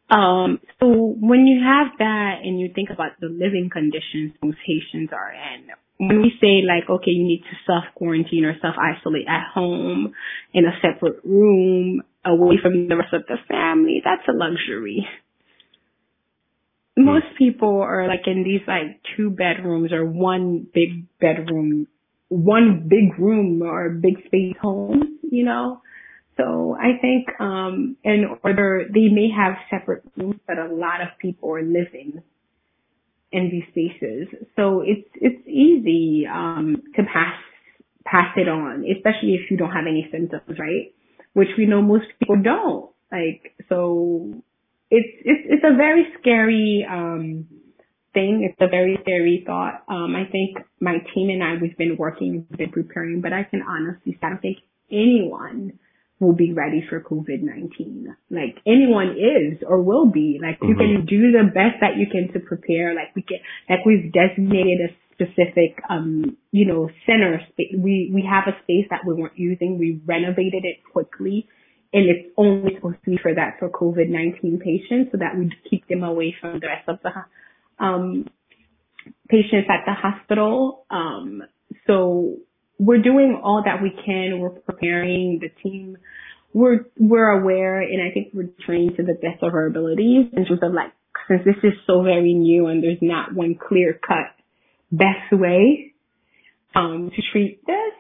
Um, 0.09 0.61
so 0.79 0.87
when 1.19 1.47
you 1.47 1.63
have 1.65 1.99
that 1.99 2.41
and 2.45 2.61
you 2.61 2.71
think 2.75 2.91
about 2.91 3.19
the 3.21 3.27
living 3.27 3.71
conditions 3.73 4.33
most 4.43 4.59
Haitians 4.65 5.11
are 5.13 5.33
in, 5.33 5.67
when 5.99 6.23
we 6.23 6.33
say 6.41 6.63
like, 6.63 6.89
okay, 6.89 7.11
you 7.11 7.25
need 7.25 7.43
to 7.43 7.57
self 7.67 7.85
quarantine 7.95 8.45
or 8.45 8.55
self 8.61 8.77
isolate 8.79 9.27
at 9.29 9.51
home 9.53 10.13
in 10.53 10.65
a 10.65 10.79
separate 10.81 11.25
room 11.25 12.03
away 12.25 12.57
from 12.61 12.89
the 12.89 12.97
rest 12.97 13.15
of 13.15 13.23
the 13.29 13.37
family, 13.49 14.03
that's 14.05 14.27
a 14.29 14.33
luxury. 14.33 15.07
Most 16.97 17.27
people 17.37 17.81
are 17.83 18.09
like 18.09 18.27
in 18.27 18.43
these 18.43 18.63
like 18.67 19.01
two 19.17 19.31
bedrooms 19.31 19.93
or 19.93 20.05
one 20.05 20.67
big 20.73 21.07
bedroom, 21.21 21.87
one 22.29 22.89
big 22.89 23.19
room 23.19 23.63
or 23.63 23.91
big 23.91 24.25
space 24.27 24.57
homes, 24.61 25.05
you 25.31 25.45
know? 25.45 25.83
So 26.37 26.77
I 26.79 26.99
think 27.01 27.29
um, 27.41 27.97
in 28.05 28.25
order 28.45 28.85
they 28.93 29.09
may 29.09 29.29
have 29.35 29.55
separate 29.71 30.05
rooms, 30.17 30.41
but 30.47 30.59
a 30.59 30.73
lot 30.73 31.01
of 31.01 31.09
people 31.21 31.51
are 31.55 31.63
living 31.63 32.23
in 33.33 33.51
these 33.51 33.65
spaces. 33.71 34.29
So 34.57 34.83
it's 34.85 35.09
it's 35.15 35.47
easy 35.47 36.27
um, 36.27 36.83
to 36.97 37.03
pass 37.03 37.37
pass 38.05 38.37
it 38.37 38.49
on, 38.49 38.85
especially 38.97 39.35
if 39.35 39.51
you 39.51 39.57
don't 39.57 39.73
have 39.73 39.87
any 39.89 40.09
symptoms, 40.13 40.59
right? 40.59 40.95
Which 41.33 41.49
we 41.59 41.67
know 41.67 41.83
most 41.83 42.07
people 42.19 42.37
don't. 42.43 42.91
Like 43.11 43.55
so, 43.69 44.43
it's 44.91 45.09
it's 45.25 45.47
it's 45.47 45.65
a 45.65 45.77
very 45.77 46.07
scary 46.21 46.87
um, 46.89 47.47
thing. 48.15 48.49
It's 48.49 48.61
a 48.61 48.69
very 48.69 48.99
scary 49.03 49.43
thought. 49.47 49.85
Um, 49.89 50.15
I 50.17 50.31
think 50.31 50.59
my 50.81 50.99
team 51.15 51.31
and 51.31 51.43
I 51.43 51.55
we've 51.61 51.77
been 51.77 51.97
working, 51.99 52.47
we've 52.51 52.59
been 52.59 52.71
preparing, 52.73 53.21
but 53.21 53.33
I 53.33 53.45
can 53.45 53.63
honestly 53.63 54.13
say 54.13 54.19
I 54.23 54.29
don't 54.31 54.43
think 54.43 54.59
anyone 54.91 55.79
will 56.19 56.33
be 56.35 56.53
ready 56.53 56.83
for 56.89 57.01
COVID-19. 57.01 58.07
Like 58.31 58.59
anyone 58.67 59.17
is 59.19 59.63
or 59.67 59.83
will 59.83 60.07
be. 60.07 60.39
Like 60.41 60.57
mm-hmm. 60.57 60.69
you 60.69 60.77
can 60.77 60.87
mm-hmm. 60.99 61.07
do 61.07 61.33
the 61.33 61.45
best 61.45 61.81
that 61.81 61.97
you 61.97 62.07
can 62.11 62.33
to 62.33 62.41
prepare. 62.41 62.95
Like 62.95 63.15
we 63.15 63.23
can, 63.23 63.39
like 63.69 63.85
we've 63.85 64.13
designated 64.13 64.91
a 64.91 64.95
specific, 65.13 65.83
um, 65.89 66.37
you 66.53 66.67
know, 66.67 66.89
center 67.07 67.41
space. 67.53 67.75
We, 67.77 68.11
we 68.13 68.29
have 68.29 68.45
a 68.47 68.57
space 68.63 68.87
that 68.91 69.01
we 69.07 69.15
weren't 69.15 69.39
using. 69.39 69.79
We 69.79 70.01
renovated 70.07 70.65
it 70.65 70.79
quickly 70.91 71.49
and 71.93 72.11
it's 72.11 72.29
only 72.37 72.75
supposed 72.75 72.99
to 73.05 73.11
be 73.11 73.19
for 73.21 73.35
that 73.35 73.57
for 73.59 73.71
COVID-19 73.71 74.61
patients 74.61 75.13
so 75.13 75.19
that 75.19 75.37
we 75.39 75.51
keep 75.71 75.87
them 75.89 76.03
away 76.03 76.35
from 76.41 76.61
the 76.61 76.67
rest 76.67 76.89
of 76.89 76.99
the, 77.03 77.11
um, 77.83 78.27
patients 79.29 79.69
at 79.69 79.85
the 79.87 79.95
hospital. 79.95 80.85
Um, 80.91 81.43
so 81.87 82.37
we're 82.79 83.03
doing 83.03 83.41
all 83.43 83.63
that 83.65 83.83
we 83.83 83.91
can. 83.91 84.41
We're 84.41 84.51
preparing 84.51 85.41
the 85.41 85.49
team. 85.63 85.99
We're 86.53 86.87
we're 86.99 87.29
aware, 87.29 87.81
and 87.81 88.01
I 88.03 88.13
think 88.13 88.29
we're 88.33 88.51
trained 88.65 88.97
to 88.97 89.03
the 89.03 89.15
best 89.15 89.43
of 89.43 89.55
our 89.55 89.67
abilities 89.67 90.27
in 90.33 90.47
terms 90.47 90.61
of 90.63 90.73
like 90.73 90.93
since 91.29 91.43
this 91.45 91.57
is 91.63 91.73
so 91.87 92.03
very 92.03 92.35
new 92.35 92.67
and 92.67 92.83
there's 92.83 92.99
not 93.03 93.35
one 93.35 93.57
clear 93.57 93.99
cut 94.07 94.35
best 94.93 95.33
way 95.33 95.93
um, 96.75 97.11
to 97.15 97.23
treat 97.33 97.65
this, 97.67 97.93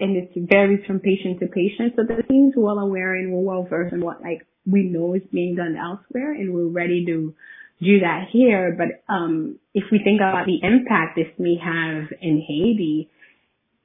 and 0.00 0.16
it 0.16 0.30
varies 0.34 0.84
from 0.86 1.00
patient 1.00 1.40
to 1.40 1.46
patient. 1.46 1.94
So 1.96 2.02
the 2.02 2.22
team's 2.22 2.54
well 2.56 2.78
aware 2.78 3.14
and 3.14 3.32
we're 3.32 3.40
well 3.40 3.66
versed 3.68 3.94
in 3.94 4.00
what 4.00 4.20
like 4.20 4.46
we 4.66 4.84
know 4.84 5.14
is 5.14 5.22
being 5.32 5.56
done 5.56 5.76
elsewhere, 5.76 6.32
and 6.32 6.52
we're 6.52 6.68
ready 6.68 7.04
to 7.06 7.34
do 7.82 8.00
that 8.00 8.26
here. 8.32 8.76
But 8.76 9.12
um, 9.12 9.58
if 9.74 9.84
we 9.90 10.00
think 10.02 10.20
about 10.20 10.46
the 10.46 10.60
impact 10.62 11.16
this 11.16 11.32
may 11.38 11.56
have 11.62 12.12
in 12.20 12.44
Haiti, 12.46 13.10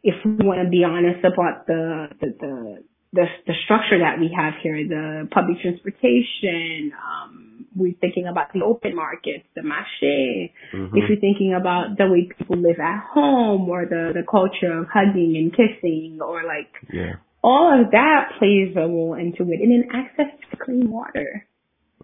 if 0.04 0.16
we 0.26 0.46
want 0.46 0.64
to 0.64 0.70
be 0.70 0.84
honest 0.84 1.20
about 1.26 1.68
the, 1.68 2.08
the, 2.22 2.28
the, 2.40 2.84
the, 3.14 3.26
the 3.48 3.54
structure 3.66 4.00
that 4.00 4.20
we 4.20 4.34
have 4.36 4.54
here, 4.64 4.78
the 4.88 5.28
public 5.32 5.60
transportation, 5.62 6.94
um, 6.96 7.66
we're 7.76 7.94
thinking 8.00 8.28
about 8.28 8.54
the 8.54 8.64
open 8.64 8.96
markets, 8.96 9.46
the 9.56 9.62
marché. 9.62 10.52
Mm-hmm. 10.74 10.98
If 10.98 11.10
you're 11.10 11.20
thinking 11.20 11.54
about 11.60 11.98
the 11.98 12.08
way 12.08 12.30
people 12.36 12.58
live 12.58 12.80
at 12.80 13.04
home 13.14 13.70
or 13.70 13.86
the, 13.86 14.12
the 14.14 14.24
culture 14.30 14.80
of 14.80 14.88
hugging 14.92 15.36
and 15.36 15.52
kissing 15.52 16.20
or 16.22 16.44
like, 16.44 16.72
yeah. 16.92 17.16
all 17.44 17.82
of 17.82 17.92
that 17.92 18.40
plays 18.40 18.76
a 18.76 18.88
role 18.88 19.16
into 19.16 19.44
it. 19.52 19.60
And 19.62 19.72
then 19.72 19.90
access 19.94 20.32
to 20.52 20.58
clean 20.58 20.90
water. 20.90 21.46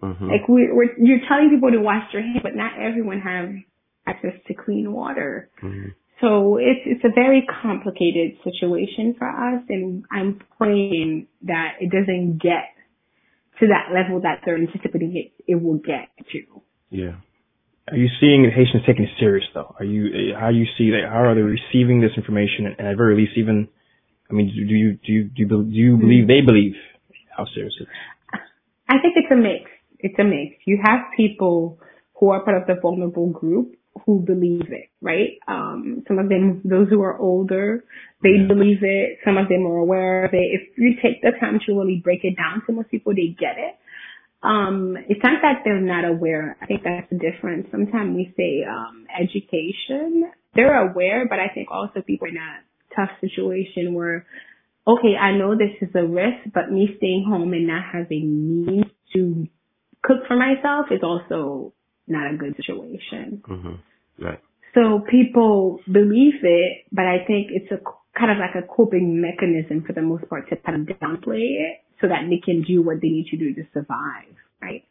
Mm-hmm. 0.02 0.28
Like 0.28 0.48
we, 0.48 0.68
we're, 0.70 0.94
you're 0.98 1.26
telling 1.28 1.50
people 1.50 1.72
to 1.72 1.80
wash 1.80 2.12
their 2.12 2.22
hands, 2.22 2.40
but 2.42 2.54
not 2.54 2.78
everyone 2.78 3.20
has 3.20 3.48
access 4.06 4.38
to 4.46 4.54
clean 4.54 4.92
water. 4.92 5.48
Mm-hmm. 5.62 5.90
So 6.20 6.56
it's 6.56 6.80
it's 6.86 7.04
a 7.04 7.12
very 7.14 7.46
complicated 7.62 8.38
situation 8.42 9.14
for 9.18 9.28
us, 9.28 9.62
and 9.68 10.04
I'm 10.10 10.40
praying 10.56 11.26
that 11.42 11.76
it 11.80 11.90
doesn't 11.90 12.40
get 12.42 12.72
to 13.60 13.66
that 13.68 13.92
level 13.92 14.20
that 14.22 14.40
they're 14.44 14.56
anticipating 14.56 15.16
it, 15.16 15.32
it 15.50 15.56
will 15.56 15.78
get 15.78 16.08
to. 16.32 16.62
Yeah. 16.90 17.16
Are 17.88 17.96
you 17.96 18.08
seeing 18.20 18.50
Haitians 18.50 18.82
taking 18.86 19.04
it 19.04 19.10
serious 19.20 19.46
though? 19.54 19.74
Are 19.78 19.84
you 19.84 20.34
how 20.38 20.48
you 20.48 20.64
see 20.76 20.90
that? 20.90 21.08
How 21.08 21.22
are 21.22 21.34
they 21.34 21.42
receiving 21.42 22.00
this 22.00 22.12
information? 22.16 22.66
And 22.78 22.88
at 22.88 22.96
very 22.96 23.16
least, 23.16 23.32
even 23.36 23.68
I 24.30 24.34
mean, 24.34 24.48
do 24.48 24.74
you 24.74 24.98
do 24.98 25.12
you 25.12 25.24
do 25.24 25.42
you, 25.42 25.62
do 25.62 25.70
you 25.70 25.96
believe 25.96 26.26
they 26.26 26.40
believe 26.40 26.74
how 27.36 27.46
serious 27.54 27.74
it 27.78 27.84
is? 27.84 28.40
I 28.88 28.94
think 29.02 29.14
it's 29.16 29.30
a 29.30 29.36
mix. 29.36 29.70
It's 29.98 30.18
a 30.18 30.24
mix. 30.24 30.56
You 30.66 30.80
have 30.82 31.00
people 31.16 31.78
who 32.14 32.30
are 32.30 32.42
part 32.42 32.60
of 32.60 32.66
the 32.66 32.80
vulnerable 32.80 33.28
group 33.30 33.74
who 34.04 34.20
believe 34.20 34.70
it, 34.70 34.90
right? 35.00 35.38
Um, 35.48 36.02
some 36.06 36.18
of 36.18 36.28
them, 36.28 36.60
those 36.64 36.88
who 36.88 37.02
are 37.02 37.18
older, 37.18 37.84
they 38.22 38.46
believe 38.46 38.78
it. 38.82 39.18
Some 39.24 39.38
of 39.38 39.48
them 39.48 39.66
are 39.66 39.78
aware 39.78 40.24
of 40.24 40.34
it. 40.34 40.36
If 40.36 40.78
you 40.78 40.94
take 41.02 41.22
the 41.22 41.32
time 41.40 41.60
to 41.66 41.78
really 41.78 42.00
break 42.02 42.20
it 42.24 42.36
down 42.36 42.62
to 42.66 42.72
most 42.72 42.90
people, 42.90 43.14
they 43.14 43.36
get 43.38 43.56
it. 43.56 43.76
Um, 44.42 44.96
it's 45.08 45.22
not 45.24 45.40
that 45.42 45.62
they're 45.64 45.80
not 45.80 46.04
aware. 46.04 46.56
I 46.60 46.66
think 46.66 46.82
that's 46.84 47.08
the 47.10 47.18
difference. 47.18 47.68
Sometimes 47.70 48.14
we 48.16 48.34
say, 48.36 48.64
um, 48.68 49.06
education. 49.18 50.30
They're 50.54 50.90
aware, 50.90 51.26
but 51.28 51.38
I 51.38 51.48
think 51.52 51.68
also 51.70 52.00
people 52.00 52.28
in 52.28 52.36
a 52.36 52.94
tough 52.94 53.10
situation 53.20 53.94
where, 53.94 54.26
okay, 54.86 55.16
I 55.20 55.36
know 55.36 55.56
this 55.56 55.76
is 55.80 55.94
a 55.94 56.06
risk, 56.06 56.52
but 56.54 56.70
me 56.70 56.88
staying 56.98 57.26
home 57.28 57.52
and 57.52 57.66
not 57.66 57.84
having 57.92 58.66
means 58.66 58.86
to 59.14 59.48
cook 60.02 60.18
for 60.28 60.36
myself 60.36 60.86
is 60.90 61.00
also 61.02 61.72
not 62.06 62.32
a 62.32 62.36
good 62.36 62.56
situation. 62.56 63.42
Mm-hmm. 63.48 64.24
Right. 64.24 64.40
So 64.74 65.00
people 65.10 65.80
believe 65.90 66.42
it, 66.42 66.84
but 66.92 67.06
I 67.06 67.24
think 67.26 67.48
it's 67.50 67.70
a 67.72 67.78
kind 68.18 68.30
of 68.30 68.38
like 68.38 68.54
a 68.54 68.66
coping 68.66 69.20
mechanism 69.20 69.84
for 69.86 69.92
the 69.92 70.02
most 70.02 70.28
part 70.28 70.48
to 70.50 70.56
kind 70.56 70.88
of 70.88 70.96
downplay 70.96 71.40
it 71.40 71.80
so 72.00 72.08
that 72.08 72.28
they 72.28 72.40
can 72.44 72.62
do 72.62 72.82
what 72.82 73.00
they 73.00 73.08
need 73.08 73.26
to 73.30 73.36
do 73.36 73.54
to 73.54 73.62
survive, 73.72 74.36
right? 74.60 74.84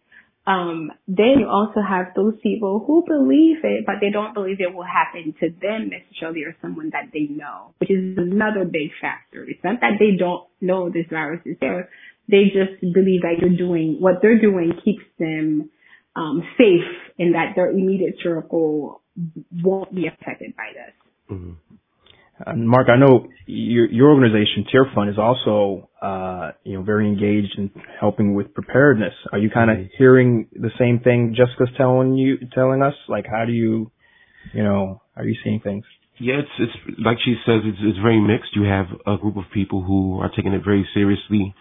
Um, 0.47 0.91
then 1.07 1.39
you 1.39 1.47
also 1.49 1.81
have 1.81 2.13
those 2.15 2.35
people 2.41 2.83
who 2.85 3.03
believe 3.07 3.57
it, 3.63 3.85
but 3.85 3.95
they 3.99 4.11
don't 4.11 4.33
believe 4.33 4.57
it 4.59 4.73
will 4.73 4.85
happen 4.85 5.33
to 5.39 5.49
them 5.49 5.89
necessarily 5.89 6.43
or 6.43 6.55
someone 6.61 6.91
that 6.91 7.09
they 7.13 7.25
know, 7.33 7.73
which 7.79 7.89
is 7.89 8.17
another 8.17 8.63
big 8.63 8.91
factor. 9.01 9.43
It's 9.43 9.63
not 9.63 9.81
that 9.81 9.97
they 9.99 10.17
don't 10.17 10.45
know 10.61 10.89
this 10.89 11.07
virus 11.09 11.41
is 11.45 11.57
there. 11.59 11.89
They 12.29 12.45
just 12.45 12.81
believe 12.81 13.21
that 13.21 13.37
you're 13.41 13.57
doing, 13.57 13.97
what 13.99 14.21
they're 14.21 14.39
doing 14.39 14.73
keeps 14.83 15.05
them 15.17 15.71
um, 16.15 16.43
safe 16.57 16.83
in 17.17 17.33
that 17.33 17.53
their 17.55 17.69
immediate 17.69 18.15
circle 18.23 19.01
won't 19.63 19.93
be 19.93 20.07
affected 20.07 20.55
by 20.55 20.71
this. 20.73 21.37
Mm-hmm. 21.37 21.51
And 22.45 22.67
Mark, 22.67 22.87
I 22.89 22.97
know 22.97 23.27
your, 23.45 23.85
your 23.89 24.09
organization, 24.11 24.65
Tearfund, 24.73 25.09
is 25.09 25.17
also, 25.17 25.89
uh, 26.01 26.51
you 26.65 26.73
know, 26.73 26.83
very 26.83 27.07
engaged 27.07 27.57
in 27.57 27.71
helping 27.99 28.35
with 28.35 28.53
preparedness. 28.53 29.13
Are 29.31 29.37
you 29.37 29.49
kind 29.49 29.71
of 29.71 29.77
mm-hmm. 29.77 29.95
hearing 29.97 30.47
the 30.51 30.71
same 30.77 30.99
thing 30.99 31.35
Jessica's 31.37 31.73
telling 31.77 32.15
you, 32.15 32.37
telling 32.53 32.81
us? 32.81 32.93
Like, 33.07 33.25
how 33.25 33.45
do 33.45 33.53
you, 33.53 33.89
you 34.53 34.63
know, 34.63 35.01
are 35.15 35.23
you 35.23 35.35
seeing 35.45 35.61
things? 35.61 35.85
Yeah, 36.19 36.35
it's, 36.39 36.49
it's 36.59 36.99
like 36.99 37.17
she 37.23 37.35
says, 37.45 37.61
it's, 37.63 37.77
it's 37.81 37.99
very 37.99 38.19
mixed. 38.19 38.55
You 38.55 38.63
have 38.63 38.87
a 39.07 39.17
group 39.17 39.37
of 39.37 39.43
people 39.53 39.83
who 39.83 40.19
are 40.19 40.29
taking 40.35 40.53
it 40.53 40.61
very 40.63 40.87
seriously 40.93 41.55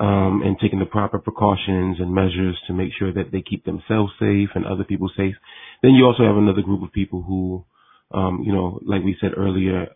um, 0.00 0.40
and 0.42 0.58
taking 0.58 0.78
the 0.78 0.86
proper 0.86 1.18
precautions 1.18 2.00
and 2.00 2.14
measures 2.14 2.58
to 2.66 2.72
make 2.72 2.90
sure 2.98 3.12
that 3.12 3.30
they 3.30 3.42
keep 3.42 3.66
themselves 3.66 4.10
safe 4.18 4.48
and 4.54 4.64
other 4.64 4.82
people 4.82 5.10
safe. 5.14 5.34
Then 5.82 5.92
you 5.92 6.06
also 6.06 6.24
have 6.24 6.36
another 6.36 6.62
group 6.62 6.82
of 6.82 6.90
people 6.90 7.22
who, 7.22 7.64
um, 8.10 8.42
you 8.42 8.52
know, 8.52 8.80
like 8.82 9.04
we 9.04 9.16
said 9.20 9.32
earlier, 9.36 9.88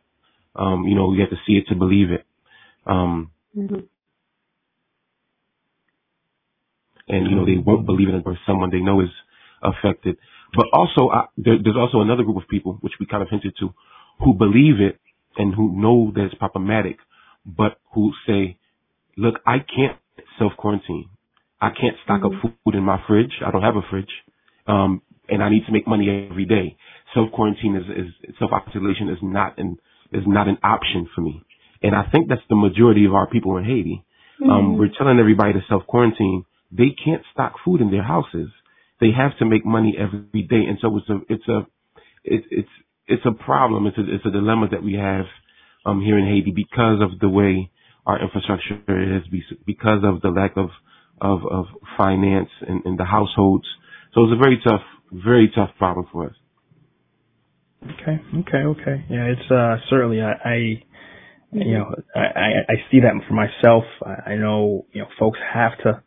um, 0.54 0.84
you 0.86 0.94
know, 0.94 1.14
you 1.14 1.20
have 1.22 1.30
to 1.30 1.40
see 1.46 1.54
it 1.54 1.68
to 1.68 1.74
believe 1.74 2.10
it. 2.10 2.26
Um, 2.86 3.30
mm-hmm. 3.56 3.80
And 7.06 7.30
you 7.30 7.36
know 7.36 7.44
they 7.44 7.58
won't 7.58 7.84
believe 7.84 8.08
it 8.08 8.14
until 8.14 8.36
someone 8.46 8.70
they 8.70 8.80
know 8.80 9.00
is 9.00 9.10
affected. 9.62 10.16
But 10.54 10.66
also, 10.72 11.10
I, 11.10 11.26
there, 11.36 11.56
there's 11.62 11.76
also 11.76 12.00
another 12.00 12.22
group 12.22 12.36
of 12.36 12.48
people, 12.48 12.78
which 12.80 12.94
we 13.00 13.06
kind 13.06 13.22
of 13.22 13.28
hinted 13.28 13.54
to, 13.60 13.74
who 14.20 14.34
believe 14.34 14.80
it 14.80 15.00
and 15.36 15.54
who 15.54 15.78
know 15.78 16.12
that 16.14 16.26
it's 16.26 16.34
problematic, 16.34 16.96
but 17.44 17.78
who 17.92 18.12
say, 18.26 18.58
look, 19.16 19.36
I 19.46 19.58
can't 19.58 19.98
self 20.38 20.52
quarantine. 20.56 21.08
I 21.60 21.70
can't 21.70 21.96
stock 22.04 22.22
mm-hmm. 22.22 22.46
up 22.46 22.54
food 22.64 22.74
in 22.74 22.82
my 22.82 23.02
fridge. 23.06 23.32
I 23.44 23.50
don't 23.50 23.62
have 23.62 23.76
a 23.76 23.82
fridge. 23.90 24.10
Um, 24.66 25.02
and 25.28 25.42
I 25.42 25.48
need 25.48 25.64
to 25.66 25.72
make 25.72 25.86
money 25.86 26.28
every 26.30 26.44
day. 26.44 26.76
Self 27.14 27.30
quarantine 27.32 27.76
is, 27.76 27.84
is 28.06 28.36
self 28.38 28.50
isolation 28.52 29.08
is 29.08 29.18
not 29.22 29.58
an 29.58 29.78
is 30.12 30.24
not 30.26 30.48
an 30.48 30.58
option 30.62 31.08
for 31.14 31.20
me. 31.20 31.42
And 31.82 31.94
I 31.94 32.04
think 32.10 32.28
that's 32.28 32.42
the 32.48 32.56
majority 32.56 33.04
of 33.04 33.14
our 33.14 33.28
people 33.28 33.56
in 33.56 33.64
Haiti. 33.64 34.04
Um, 34.42 34.48
mm-hmm. 34.48 34.50
Um, 34.50 34.78
we're 34.78 34.90
telling 34.96 35.18
everybody 35.18 35.52
to 35.54 35.60
self 35.68 35.86
quarantine. 35.86 36.44
They 36.70 36.94
can't 37.04 37.22
stock 37.32 37.54
food 37.64 37.80
in 37.80 37.90
their 37.90 38.02
houses. 38.02 38.50
They 39.00 39.10
have 39.16 39.36
to 39.38 39.44
make 39.44 39.64
money 39.64 39.96
every 39.98 40.42
day, 40.42 40.64
and 40.68 40.78
so 40.80 40.96
it's 40.96 41.08
a 41.08 41.32
it's 41.32 41.48
a 41.48 41.58
it, 42.24 42.44
it's 42.50 42.68
it's 43.06 43.26
a 43.26 43.32
problem. 43.32 43.86
It's 43.86 43.98
a 43.98 44.02
it's 44.02 44.26
a 44.26 44.30
dilemma 44.30 44.68
that 44.70 44.82
we 44.82 44.94
have 44.94 45.26
um, 45.86 46.00
here 46.00 46.18
in 46.18 46.26
Haiti 46.26 46.52
because 46.54 47.00
of 47.02 47.18
the 47.20 47.28
way 47.28 47.70
our 48.06 48.20
infrastructure 48.20 49.16
is 49.16 49.22
because 49.66 50.02
of 50.04 50.20
the 50.20 50.28
lack 50.28 50.56
of 50.56 50.70
of, 51.20 51.40
of 51.50 51.66
finance 51.96 52.50
in, 52.66 52.82
in 52.84 52.96
the 52.96 53.04
households. 53.04 53.64
So 54.12 54.24
it's 54.24 54.32
a 54.32 54.36
very 54.36 54.60
tough, 54.66 54.82
very 55.12 55.50
tough 55.54 55.70
problem 55.78 56.06
for 56.12 56.26
us. 56.26 56.34
Okay, 57.84 58.20
okay, 58.40 58.58
okay. 58.58 59.04
Yeah, 59.10 59.24
it's 59.26 59.50
uh 59.50 59.76
certainly 59.90 60.20
I, 60.22 60.32
I 60.32 60.56
you 61.52 61.78
know 61.78 61.94
I, 62.14 62.64
I 62.68 62.74
see 62.90 63.00
that 63.00 63.12
for 63.28 63.34
myself. 63.34 63.84
I, 64.02 64.32
I 64.32 64.36
know 64.36 64.86
you 64.92 65.02
know 65.02 65.08
folks 65.18 65.38
have 65.52 65.76
to 65.84 66.02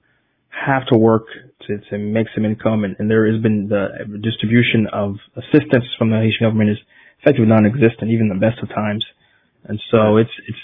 have 0.49 0.87
to 0.87 0.97
work 0.97 1.27
to 1.67 1.77
to 1.91 1.97
make 1.97 2.27
some 2.33 2.45
income, 2.45 2.83
and, 2.83 2.95
and 2.97 3.09
there 3.09 3.31
has 3.31 3.41
been 3.41 3.69
the 3.69 3.87
distribution 4.21 4.87
of 4.91 5.17
assistance 5.35 5.85
from 5.99 6.09
the 6.09 6.17
Haitian 6.17 6.47
government 6.47 6.71
is 6.71 6.77
effectively 7.21 7.47
non-existent, 7.47 8.09
even 8.09 8.29
the 8.29 8.39
best 8.41 8.57
of 8.63 8.69
times. 8.69 9.05
And 9.65 9.79
so 9.91 10.17
it's 10.17 10.33
it's 10.47 10.57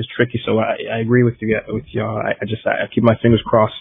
is 0.00 0.08
tricky. 0.16 0.40
So 0.44 0.58
I, 0.58 0.96
I 0.96 0.98
agree 0.98 1.22
with 1.22 1.34
you 1.40 1.54
with 1.68 1.84
y'all. 1.92 2.16
I, 2.16 2.32
I 2.40 2.44
just 2.48 2.66
I 2.66 2.88
keep 2.92 3.04
my 3.04 3.16
fingers 3.20 3.42
crossed. 3.44 3.76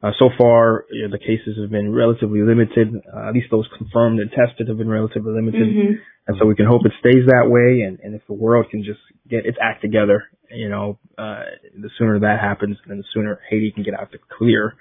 Uh, 0.00 0.12
so 0.20 0.30
far, 0.38 0.84
you 0.92 1.02
know, 1.02 1.10
the 1.10 1.18
cases 1.18 1.58
have 1.60 1.72
been 1.72 1.92
relatively 1.92 2.40
limited. 2.40 2.94
Uh, 3.02 3.28
at 3.28 3.34
least 3.34 3.48
those 3.50 3.66
confirmed 3.76 4.20
and 4.20 4.30
tested 4.30 4.68
have 4.68 4.78
been 4.78 4.88
relatively 4.88 5.32
limited, 5.32 5.66
mm-hmm. 5.66 5.92
and 6.28 6.36
so 6.38 6.46
we 6.46 6.54
can 6.54 6.66
hope 6.66 6.86
it 6.86 6.92
stays 7.00 7.26
that 7.26 7.50
way. 7.50 7.82
And, 7.82 7.98
and 7.98 8.14
if 8.14 8.22
the 8.28 8.34
world 8.34 8.66
can 8.70 8.84
just 8.84 9.00
get 9.28 9.44
its 9.44 9.58
act 9.60 9.82
together 9.82 10.30
you 10.50 10.68
know, 10.68 10.98
uh, 11.16 11.42
the 11.76 11.90
sooner 11.98 12.20
that 12.20 12.40
happens, 12.40 12.76
then 12.86 12.98
the 12.98 13.04
sooner 13.12 13.40
Haiti 13.50 13.72
can 13.74 13.82
get 13.82 13.94
out 13.94 14.10
the 14.12 14.18
clear. 14.38 14.74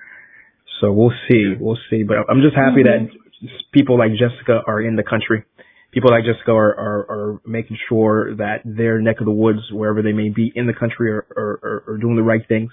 So 0.80 0.91
we'll 0.91 1.13
see, 1.28 1.53
we'll 1.59 1.80
see. 1.89 2.03
But 2.03 2.18
I'm 2.30 2.41
just 2.41 2.55
happy 2.55 2.84
mm-hmm. 2.84 3.05
that 3.05 3.49
people 3.74 3.97
like 3.97 4.11
Jessica 4.11 4.61
are 4.65 4.82
in 4.82 4.95
the 4.95 5.03
country. 5.03 5.43
People 5.91 6.11
like 6.11 6.25
Jessica 6.25 6.51
are, 6.51 6.75
are, 6.75 7.05
are 7.09 7.41
making 7.45 7.77
sure 7.89 8.35
that 8.35 8.61
their 8.65 8.99
neck 9.01 9.19
of 9.19 9.25
the 9.25 9.31
woods, 9.31 9.61
wherever 9.71 10.01
they 10.01 10.11
may 10.11 10.29
be 10.29 10.51
in 10.53 10.67
the 10.67 10.73
country, 10.73 11.09
are, 11.11 11.25
are, 11.35 11.83
are 11.88 11.97
doing 11.97 12.15
the 12.15 12.23
right 12.23 12.45
things. 12.47 12.71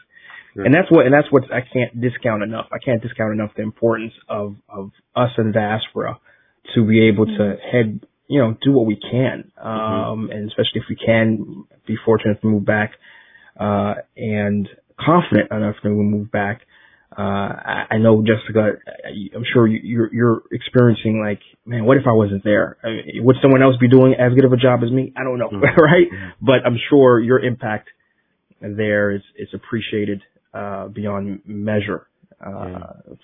And 0.56 0.72
that's 0.72 0.88
what, 0.88 1.04
and 1.04 1.12
that's 1.12 1.26
what 1.32 1.44
I 1.52 1.60
can't 1.60 2.00
discount 2.00 2.44
enough. 2.44 2.66
I 2.70 2.78
can't 2.78 3.02
discount 3.02 3.32
enough 3.32 3.50
the 3.56 3.62
importance 3.62 4.12
of, 4.28 4.54
of 4.68 4.92
us 5.16 5.30
in 5.36 5.50
diaspora 5.50 6.18
to 6.74 6.86
be 6.86 7.08
able 7.08 7.26
to 7.26 7.32
mm-hmm. 7.32 7.76
head, 7.76 8.06
you 8.28 8.40
know, 8.40 8.56
do 8.62 8.72
what 8.72 8.86
we 8.86 8.96
can. 8.96 9.50
Mm-hmm. 9.58 9.68
Um, 9.68 10.30
and 10.30 10.48
especially 10.48 10.80
if 10.80 10.84
we 10.88 10.96
can 10.96 11.64
be 11.86 11.96
fortunate 12.04 12.40
to 12.40 12.46
move 12.46 12.64
back, 12.64 12.92
uh, 13.58 13.94
and 14.16 14.68
confident 14.98 15.50
enough 15.50 15.76
to 15.82 15.88
move 15.88 16.30
back. 16.30 16.62
Uh, 17.16 17.86
I, 17.90 17.98
know 17.98 18.24
Jessica, 18.26 18.72
I'm 19.34 19.44
sure 19.52 19.68
you're, 19.68 20.12
you're 20.12 20.42
experiencing 20.50 21.20
like, 21.20 21.40
man, 21.64 21.84
what 21.84 21.96
if 21.96 22.04
I 22.08 22.12
wasn't 22.12 22.42
there? 22.42 22.76
I 22.82 22.88
mean, 22.88 23.24
would 23.24 23.36
someone 23.40 23.62
else 23.62 23.76
be 23.78 23.88
doing 23.88 24.14
as 24.14 24.34
good 24.34 24.44
of 24.44 24.52
a 24.52 24.56
job 24.56 24.80
as 24.82 24.90
me? 24.90 25.12
I 25.16 25.22
don't 25.22 25.38
know, 25.38 25.48
mm-hmm. 25.48 25.62
right? 25.82 26.10
Mm-hmm. 26.10 26.44
But 26.44 26.66
I'm 26.66 26.76
sure 26.90 27.20
your 27.20 27.38
impact 27.38 27.88
there 28.60 29.12
is, 29.12 29.22
is 29.38 29.48
appreciated, 29.54 30.22
uh, 30.52 30.88
beyond 30.88 31.42
measure. 31.46 32.08
Uh, 32.44 32.50
yeah. 32.50 32.78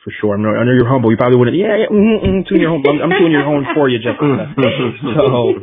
for 0.04 0.12
sure. 0.20 0.38
I 0.38 0.40
know, 0.40 0.48
I 0.54 0.64
know 0.64 0.72
you're 0.72 0.88
humble. 0.88 1.10
You 1.10 1.16
probably 1.16 1.36
wouldn't. 1.36 1.56
Yeah, 1.56 1.76
yeah. 1.76 1.90
Mm-hmm, 1.90 2.24
mm-hmm, 2.24 2.48
tune 2.48 2.60
your 2.60 2.70
home. 2.70 2.84
I'm, 2.88 3.02
I'm 3.02 3.10
tuning 3.10 3.32
your 3.32 3.44
home 3.44 3.66
for 3.74 3.88
you, 3.88 3.98
Jessica. 3.98 4.54
so, 5.02 5.54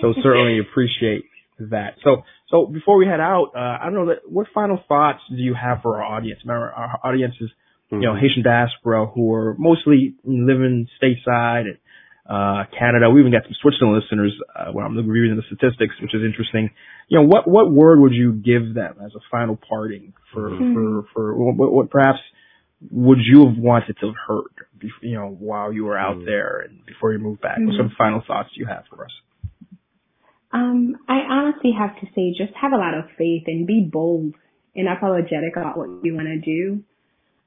so 0.00 0.14
certainly 0.22 0.60
appreciate 0.60 1.24
that. 1.70 1.94
So, 2.04 2.22
so 2.50 2.66
before 2.66 2.96
we 2.96 3.06
head 3.06 3.20
out, 3.20 3.52
uh, 3.56 3.78
I 3.80 3.84
don't 3.86 3.94
know 3.94 4.06
that. 4.06 4.18
What 4.26 4.46
final 4.54 4.78
thoughts 4.86 5.20
do 5.28 5.36
you 5.36 5.54
have 5.54 5.82
for 5.82 6.02
our 6.02 6.04
audience? 6.04 6.40
Remember, 6.44 6.70
our 6.70 7.00
audience 7.02 7.34
is, 7.40 7.50
mm-hmm. 7.90 8.02
you 8.02 8.08
know. 8.08 8.14
Haitian 8.14 8.42
diaspora 8.42 9.06
who 9.06 9.34
are 9.34 9.54
mostly 9.58 10.14
living 10.24 10.86
stateside 11.02 11.66
and 11.66 11.78
uh, 12.28 12.64
Canada. 12.78 13.10
We 13.10 13.20
even 13.20 13.32
got 13.32 13.42
some 13.44 13.56
Switzerland 13.60 14.00
listeners 14.02 14.32
uh, 14.54 14.72
when 14.72 14.84
I'm 14.84 14.96
reviewing 14.96 15.36
the 15.36 15.42
statistics, 15.46 15.94
which 16.00 16.14
is 16.14 16.22
interesting. 16.24 16.70
You 17.08 17.18
know, 17.18 17.26
what 17.26 17.48
what 17.48 17.70
word 17.70 18.00
would 18.00 18.12
you 18.12 18.32
give 18.32 18.74
them 18.74 18.96
as 19.04 19.12
a 19.14 19.20
final 19.30 19.58
parting 19.68 20.12
for 20.32 20.50
mm-hmm. 20.50 20.74
for 20.74 21.02
for 21.12 21.34
what, 21.36 21.72
what 21.72 21.90
perhaps 21.90 22.20
would 22.90 23.18
you 23.20 23.46
have 23.46 23.58
wanted 23.58 23.96
to 24.00 24.06
have 24.06 24.14
heard, 24.26 24.92
you 25.02 25.14
know, 25.14 25.26
while 25.28 25.72
you 25.72 25.84
were 25.84 25.98
out 25.98 26.16
mm-hmm. 26.16 26.26
there 26.26 26.60
and 26.60 26.84
before 26.86 27.12
you 27.12 27.18
moved 27.18 27.40
back? 27.40 27.58
Mm-hmm. 27.58 27.66
What 27.66 27.74
sort 27.76 27.86
of 27.86 27.92
final 27.98 28.22
thoughts 28.26 28.50
do 28.54 28.60
you 28.60 28.66
have 28.66 28.84
for 28.88 29.04
us? 29.04 29.10
Um, 30.52 30.96
I 31.08 31.20
honestly 31.30 31.72
have 31.78 31.94
to 32.00 32.06
say, 32.14 32.34
just 32.36 32.56
have 32.60 32.72
a 32.72 32.76
lot 32.76 32.94
of 32.94 33.04
faith 33.16 33.44
and 33.46 33.66
be 33.66 33.88
bold 33.90 34.34
and 34.74 34.88
apologetic 34.88 35.56
about 35.56 35.76
what 35.76 35.88
you 36.02 36.14
want 36.14 36.26
to 36.26 36.38
do. 36.40 36.82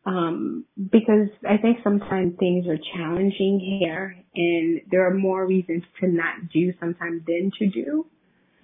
Um, 0.05 0.65
because 0.91 1.29
I 1.47 1.57
think 1.57 1.77
sometimes 1.81 2.33
things 2.37 2.67
are 2.67 2.77
challenging 2.93 3.79
here 3.79 4.17
and 4.35 4.81
there 4.91 5.07
are 5.07 5.13
more 5.13 5.45
reasons 5.45 5.83
to 6.01 6.07
not 6.07 6.49
do 6.51 6.73
sometimes 6.79 7.21
than 7.25 7.51
to 7.59 7.69
do. 7.69 8.05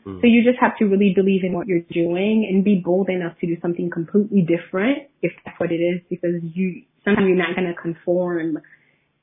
Mm. 0.06 0.20
So 0.20 0.28
you 0.28 0.44
just 0.44 0.60
have 0.60 0.78
to 0.80 0.86
really 0.86 1.14
believe 1.16 1.46
in 1.46 1.54
what 1.54 1.68
you're 1.68 1.86
doing 1.92 2.46
and 2.50 2.64
be 2.64 2.82
bold 2.84 3.10
enough 3.10 3.40
to 3.40 3.48
do 3.48 3.56
something 3.62 3.90
completely 3.90 4.42
different 4.42 5.08
if 5.22 5.32
that's 5.46 5.58
what 5.60 5.72
it 5.72 5.80
is 5.80 6.02
because 6.10 6.44
you, 6.44 6.84
sometimes 7.06 7.28
you're 7.28 7.38
not 7.38 7.56
going 7.56 7.74
to 7.74 7.82
conform 7.82 8.60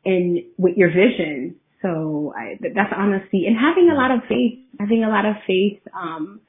in 0.04 0.46
with 0.56 0.76
your 0.76 0.88
vision. 0.88 1.56
So 1.82 2.32
I, 2.34 2.56
that's 2.62 2.92
honesty 2.96 3.44
and 3.46 3.56
having 3.58 3.90
a 3.92 3.94
lot 3.94 4.10
of 4.10 4.20
faith, 4.28 4.58
having 4.80 5.04
a 5.04 5.10
lot 5.10 5.26
of 5.26 5.36
faith, 5.46 5.80
um, 5.94 6.40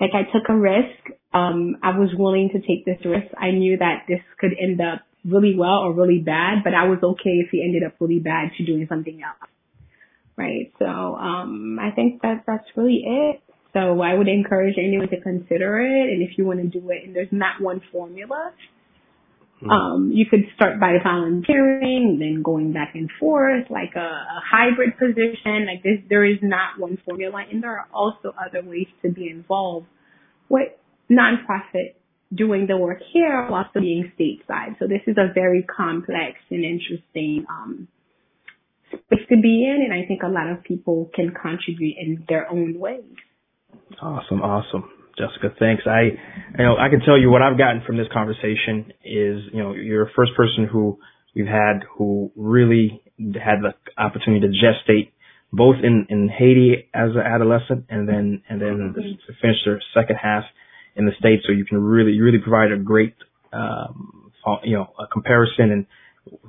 like 0.00 0.10
I 0.14 0.22
took 0.30 0.48
a 0.48 0.56
risk. 0.56 1.10
Um, 1.34 1.76
I 1.82 1.98
was 1.98 2.10
willing 2.16 2.50
to 2.52 2.60
take 2.60 2.84
this 2.84 3.04
risk. 3.04 3.26
I 3.36 3.50
knew 3.50 3.76
that 3.78 4.04
this 4.08 4.20
could 4.38 4.52
end 4.60 4.80
up 4.80 5.02
really 5.24 5.54
well 5.56 5.78
or 5.78 5.92
really 5.92 6.18
bad, 6.18 6.64
but 6.64 6.74
I 6.74 6.88
was 6.88 6.98
okay 7.02 7.42
if 7.44 7.50
he 7.50 7.62
ended 7.62 7.82
up 7.84 7.94
really 8.00 8.18
bad 8.18 8.50
to 8.56 8.64
doing 8.64 8.86
something 8.88 9.20
else. 9.22 9.50
Right. 10.36 10.72
So, 10.78 10.86
um, 10.86 11.78
I 11.80 11.90
think 11.90 12.22
that 12.22 12.44
that's 12.46 12.66
really 12.76 13.02
it. 13.04 13.42
So 13.72 14.00
I 14.00 14.14
would 14.14 14.28
encourage 14.28 14.76
anyone 14.78 15.08
to 15.08 15.20
consider 15.20 15.80
it. 15.80 16.12
And 16.12 16.22
if 16.22 16.38
you 16.38 16.46
want 16.46 16.60
to 16.60 16.68
do 16.68 16.90
it, 16.90 17.04
and 17.04 17.14
there's 17.14 17.32
not 17.32 17.60
one 17.60 17.82
formula, 17.92 18.52
mm-hmm. 19.56 19.70
um, 19.70 20.12
you 20.14 20.26
could 20.26 20.44
start 20.54 20.80
by 20.80 20.96
volunteering, 21.02 22.18
then 22.18 22.42
going 22.42 22.72
back 22.72 22.94
and 22.94 23.10
forth, 23.20 23.64
like 23.68 23.94
a, 23.96 23.98
a 23.98 24.40
hybrid 24.48 24.96
position. 24.96 25.66
Like 25.66 25.82
this, 25.82 25.98
there 26.08 26.24
is 26.24 26.38
not 26.40 26.78
one 26.78 26.98
formula, 27.04 27.44
and 27.50 27.62
there 27.62 27.72
are 27.72 27.88
also 27.92 28.32
other 28.38 28.66
ways 28.66 28.86
to 29.02 29.10
be 29.10 29.28
involved 29.28 29.86
with 30.48 30.68
nonprofit 31.10 31.94
doing 32.34 32.66
the 32.66 32.76
work 32.76 32.98
here 33.12 33.46
while 33.48 33.64
still 33.70 33.82
being 33.82 34.12
stateside. 34.18 34.78
So 34.78 34.86
this 34.86 35.00
is 35.06 35.16
a 35.16 35.32
very 35.32 35.62
complex 35.64 36.38
and 36.50 36.64
interesting 36.64 37.46
um, 37.48 37.88
space 38.90 39.26
to 39.28 39.36
be 39.40 39.64
in, 39.64 39.82
and 39.84 39.92
I 39.92 40.06
think 40.06 40.22
a 40.22 40.28
lot 40.28 40.50
of 40.50 40.62
people 40.62 41.10
can 41.14 41.30
contribute 41.30 41.96
in 41.98 42.24
their 42.28 42.50
own 42.50 42.78
ways. 42.78 43.04
Awesome, 44.00 44.42
awesome. 44.42 44.90
Jessica, 45.16 45.54
thanks. 45.58 45.82
I, 45.86 46.14
you 46.58 46.64
know, 46.64 46.76
I 46.76 46.88
can 46.88 47.00
tell 47.00 47.18
you 47.18 47.30
what 47.30 47.42
I've 47.42 47.58
gotten 47.58 47.82
from 47.84 47.96
this 47.96 48.06
conversation 48.12 48.92
is, 49.04 49.42
you 49.52 49.62
know, 49.62 49.72
you're 49.72 50.04
the 50.04 50.10
first 50.14 50.32
person 50.36 50.68
who 50.70 50.98
we've 51.34 51.46
had 51.46 51.82
who 51.96 52.30
really 52.36 53.02
had 53.18 53.58
the 53.62 53.74
opportunity 54.00 54.46
to 54.46 54.52
gestate 54.54 55.10
both 55.52 55.76
in, 55.82 56.06
in 56.10 56.28
Haiti 56.28 56.88
as 56.94 57.10
an 57.14 57.22
adolescent 57.22 57.86
and 57.88 58.08
then, 58.08 58.42
and 58.48 58.60
then 58.60 58.94
mm-hmm. 58.96 59.32
finish 59.40 59.56
their 59.64 59.82
second 59.94 60.16
half 60.22 60.44
in 60.98 61.06
the 61.06 61.12
States. 61.18 61.44
So 61.46 61.52
you 61.52 61.64
can 61.64 61.78
really, 61.82 62.20
really 62.20 62.38
provide 62.38 62.72
a 62.72 62.76
great, 62.76 63.14
um, 63.52 64.32
you 64.64 64.76
know, 64.76 64.88
a 64.98 65.06
comparison 65.06 65.70
and 65.70 65.86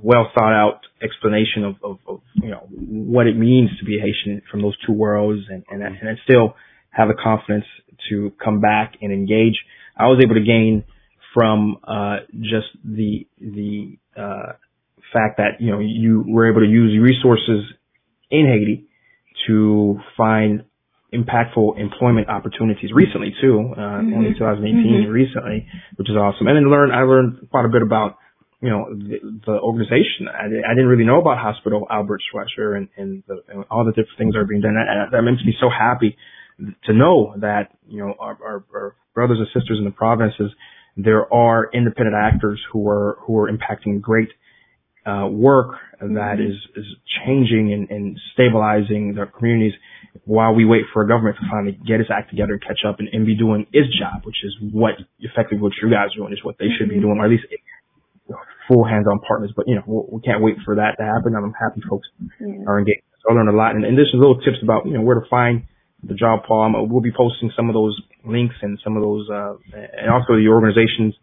well 0.02 0.30
thought 0.36 0.54
out 0.54 0.82
explanation 1.02 1.64
of, 1.64 1.76
of, 1.84 2.00
of, 2.08 2.22
you 2.34 2.50
know, 2.50 2.68
what 2.70 3.28
it 3.28 3.38
means 3.38 3.70
to 3.80 3.86
be 3.86 3.98
a 3.98 4.02
Haitian 4.02 4.42
from 4.52 4.62
those 4.62 4.76
two 4.86 4.94
worlds 4.94 5.44
and, 5.50 5.64
and, 5.70 5.84
and 5.84 6.18
still 6.24 6.56
have 6.90 7.08
the 7.08 7.16
confidence 7.22 7.66
to 8.10 8.34
come 8.44 8.60
back 8.60 8.96
and 9.02 9.14
engage. 9.14 9.58
I 9.98 10.08
was 10.08 10.20
able 10.24 10.36
to 10.36 10.44
gain 10.44 10.84
from, 11.34 11.78
uh, 11.88 12.18
just 12.42 12.68
the, 12.84 13.28
the, 13.40 13.98
uh, 14.18 14.54
fact 15.14 15.38
that, 15.38 15.60
you 15.60 15.72
know, 15.72 15.80
you 15.80 16.24
were 16.28 16.50
able 16.50 16.62
to 16.62 16.68
use 16.68 16.98
resources 17.02 17.66
in 18.30 18.46
Haiti 18.46 18.86
to 19.48 20.00
find 20.18 20.66
impactful 21.14 21.80
employment 21.80 22.30
opportunities 22.30 22.92
recently 22.94 23.34
too, 23.42 23.74
uh, 23.74 23.80
mm-hmm. 23.80 24.14
only 24.14 24.34
2018 24.34 24.76
mm-hmm. 24.76 25.12
recently, 25.12 25.68
which 25.96 26.10
is 26.10 26.16
awesome. 26.16 26.48
And 26.48 26.58
then 26.58 26.70
learn, 26.70 26.92
I 26.92 27.02
learned 27.02 27.50
quite 27.50 27.66
a 27.66 27.70
bit 27.70 27.82
about, 27.82 28.18
you 28.62 28.70
know, 28.70 28.94
the, 28.94 29.18
the 29.46 29.58
organization. 29.60 30.28
I, 30.28 30.46
I, 30.46 30.74
didn't 30.76 30.88
really 30.88 31.06
know 31.06 31.20
about 31.20 31.38
Hospital 31.40 31.88
Albert 31.90 32.22
Schweitzer 32.30 32.76
and, 32.76 32.90
and, 32.98 33.24
the, 33.28 33.42
and 33.48 33.66
all 33.72 33.86
the 33.86 33.92
different 33.92 34.18
things 34.18 34.34
that 34.34 34.40
are 34.40 34.46
being 34.46 34.62
done. 34.62 34.76
That, 34.76 35.12
that 35.12 35.22
makes 35.24 35.44
me 35.44 35.56
so 35.60 35.70
happy 35.70 36.18
to 36.86 36.94
know 36.94 37.34
that, 37.40 37.72
you 37.88 38.06
know, 38.06 38.14
our, 38.20 38.38
our, 38.44 38.66
our 38.74 38.96
brothers 39.16 39.40
and 39.40 39.48
sisters 39.48 39.80
in 39.80 39.86
the 39.86 39.92
provinces, 39.92 40.52
there 40.98 41.32
are 41.34 41.70
independent 41.74 42.16
actors 42.16 42.62
who 42.72 42.88
are, 42.88 43.18
who 43.22 43.38
are 43.38 43.50
impacting 43.50 44.02
great 44.02 44.30
uh, 45.06 45.28
work 45.28 45.76
that 46.00 46.08
mm-hmm. 46.08 46.52
is 46.52 46.58
is 46.76 46.86
changing 47.26 47.74
and, 47.74 47.90
and 47.90 48.20
stabilizing 48.34 49.16
their 49.16 49.26
communities 49.26 49.74
while 50.26 50.54
we 50.54 50.66
wait 50.66 50.84
for 50.94 51.04
a 51.04 51.08
government 51.08 51.38
to 51.38 51.46
finally 51.50 51.78
get 51.86 52.00
its 52.00 52.10
act 52.10 52.30
together 52.30 52.54
and 52.54 52.62
catch 52.62 52.82
up 52.88 53.00
and, 53.00 53.10
and 53.12 53.26
be 53.26 53.38
doing 53.38 53.66
its 53.74 53.90
job, 53.98 54.26
which 54.26 54.42
is 54.44 54.56
what 54.72 54.94
effectively 55.20 55.60
what 55.60 55.74
you 55.82 55.90
guys 55.90 56.14
are 56.16 56.26
doing 56.26 56.34
is 56.34 56.44
what 56.44 56.58
they 56.58 56.66
mm-hmm. 56.66 56.78
should 56.78 56.90
be 56.90 56.98
mm-hmm. 56.98 57.14
doing, 57.14 57.18
or 57.20 57.26
at 57.26 57.32
least 57.32 57.46
full 58.70 58.86
hands-on 58.86 59.20
partners. 59.26 59.52
But 59.56 59.68
you 59.68 59.76
know, 59.76 60.08
we 60.12 60.22
can't 60.22 60.42
wait 60.42 60.58
for 60.66 60.76
that 60.76 60.98
to 60.98 61.04
happen. 61.04 61.34
I'm 61.36 61.54
happy 61.54 61.82
folks 61.90 62.08
yeah. 62.40 62.66
are 62.68 62.80
engaged. 62.80 63.02
So 63.26 63.32
I 63.32 63.36
learned 63.36 63.50
a 63.50 63.58
lot, 63.58 63.76
and, 63.76 63.84
and 63.84 63.98
this 63.98 64.08
is 64.14 64.16
little 64.16 64.40
tips 64.40 64.62
about 64.64 64.86
you 64.86 64.94
know 64.94 65.02
where 65.02 65.20
to 65.20 65.28
find 65.30 65.68
the 66.04 66.14
JobPaw. 66.14 66.66
I'm, 66.66 66.74
we'll 66.90 67.02
be 67.04 67.12
posting 67.12 67.52
some 67.56 67.68
of 67.68 67.74
those 67.74 68.00
links 68.24 68.56
and 68.62 68.80
some 68.84 68.96
of 68.96 69.04
those, 69.04 69.28
uh, 69.30 69.60
and 69.74 70.10
also 70.10 70.40
the 70.40 70.48
organization's 70.48 71.16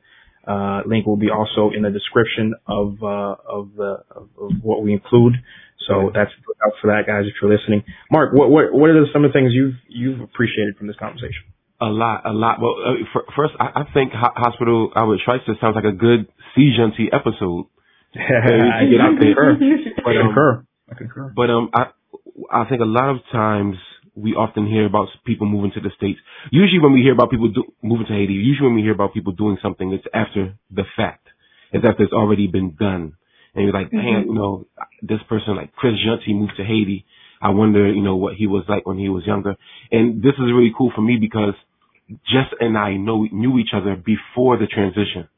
uh, 0.46 0.82
link 0.86 1.06
will 1.06 1.16
be 1.16 1.30
also 1.30 1.70
in 1.74 1.82
the 1.82 1.90
description 1.90 2.54
of 2.66 3.02
uh, 3.02 3.36
of 3.46 3.70
the 3.76 4.04
of, 4.10 4.28
of 4.40 4.50
what 4.62 4.82
we 4.82 4.92
include. 4.92 5.34
So 5.86 6.10
that's 6.12 6.30
out 6.66 6.72
for 6.82 6.88
that, 6.88 7.06
guys. 7.06 7.26
If 7.26 7.34
you're 7.40 7.50
listening, 7.50 7.84
Mark, 8.10 8.32
what 8.32 8.50
what 8.50 8.72
what 8.72 8.90
are 8.90 9.06
some 9.12 9.24
of 9.24 9.30
the 9.30 9.32
things 9.32 9.52
you've 9.52 9.78
you've 9.88 10.20
appreciated 10.20 10.76
from 10.76 10.88
this 10.88 10.96
conversation? 10.96 11.46
A 11.80 11.86
lot, 11.86 12.24
a 12.24 12.32
lot. 12.32 12.58
Well, 12.60 12.74
uh, 12.84 13.04
for, 13.12 13.24
first, 13.36 13.54
I, 13.60 13.82
I 13.82 13.92
think 13.92 14.12
Ho- 14.12 14.34
Hospital 14.34 14.90
Albert 14.96 15.20
Schweitzer 15.24 15.54
sounds 15.60 15.76
like 15.76 15.84
a 15.84 15.92
good 15.92 16.26
C 16.54 16.72
episode. 17.12 17.66
I, 18.16 18.88
I 18.96 19.20
concur. 19.20 19.50
Um, 19.50 19.60
I 19.98 20.12
concur. 20.22 20.66
I 20.90 20.94
concur. 20.94 21.32
But 21.36 21.50
um, 21.50 21.70
I 21.74 21.92
I 22.50 22.68
think 22.68 22.80
a 22.80 22.86
lot 22.86 23.10
of 23.10 23.18
times 23.30 23.76
we 24.16 24.32
often 24.32 24.66
hear 24.66 24.86
about 24.86 25.08
people 25.24 25.46
moving 25.46 25.72
to 25.74 25.80
the 25.80 25.90
states. 25.96 26.18
Usually, 26.50 26.80
when 26.80 26.92
we 26.92 27.02
hear 27.02 27.12
about 27.12 27.30
people 27.30 27.48
do, 27.52 27.64
moving 27.82 28.06
to 28.06 28.14
Haiti, 28.14 28.32
usually 28.32 28.68
when 28.68 28.76
we 28.76 28.82
hear 28.82 28.94
about 28.94 29.12
people 29.12 29.32
doing 29.32 29.58
something, 29.62 29.92
it's 29.92 30.06
after 30.14 30.54
the 30.70 30.84
fact. 30.96 31.28
It's 31.72 31.84
after 31.84 32.04
it's 32.04 32.12
already 32.12 32.46
been 32.46 32.74
done. 32.78 33.14
And 33.54 33.64
you're 33.64 33.72
like, 33.72 33.88
mm-hmm. 33.88 33.96
man, 33.96 34.24
you 34.26 34.34
know, 34.34 34.66
this 35.02 35.20
person 35.28 35.56
like 35.56 35.74
Chris 35.74 35.94
Junti 35.94 36.34
moved 36.34 36.54
to 36.56 36.64
Haiti. 36.64 37.04
I 37.40 37.50
wonder, 37.50 37.92
you 37.92 38.02
know, 38.02 38.16
what 38.16 38.34
he 38.34 38.46
was 38.46 38.64
like 38.68 38.86
when 38.86 38.98
he 38.98 39.08
was 39.08 39.24
younger. 39.26 39.56
And 39.92 40.22
this 40.22 40.32
is 40.32 40.52
really 40.54 40.72
cool 40.76 40.92
for 40.94 41.02
me 41.02 41.18
because 41.20 41.54
Jess 42.08 42.48
and 42.60 42.78
I 42.78 42.96
know 42.96 43.26
knew 43.30 43.58
each 43.58 43.74
other 43.74 43.96
before 43.96 44.56
the 44.56 44.66
transition. 44.66 45.28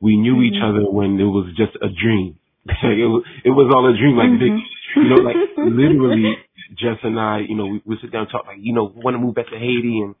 We 0.00 0.16
knew 0.16 0.34
mm-hmm. 0.34 0.54
each 0.54 0.62
other 0.62 0.90
when 0.90 1.18
it 1.20 1.24
was 1.30 1.54
just 1.56 1.76
a 1.76 1.88
dream. 1.88 2.38
it 2.66 3.06
was 3.06 3.24
it 3.44 3.50
was 3.50 3.70
all 3.74 3.86
a 3.86 3.94
dream. 3.94 4.16
Like 4.16 4.34
mm-hmm. 4.34 4.42
they, 4.42 5.02
you 5.02 5.08
know, 5.10 5.22
like 5.22 5.36
literally, 5.56 6.34
Jess 6.70 6.98
and 7.02 7.18
I, 7.18 7.40
you 7.46 7.54
know, 7.54 7.66
we 7.66 7.82
would 7.84 7.98
sit 8.00 8.12
down 8.12 8.22
and 8.22 8.30
talk 8.30 8.46
like, 8.46 8.58
you 8.60 8.72
know, 8.72 8.92
we 8.94 9.02
want 9.02 9.14
to 9.14 9.18
move 9.18 9.34
back 9.34 9.48
to 9.50 9.58
Haiti, 9.58 10.02
and 10.02 10.14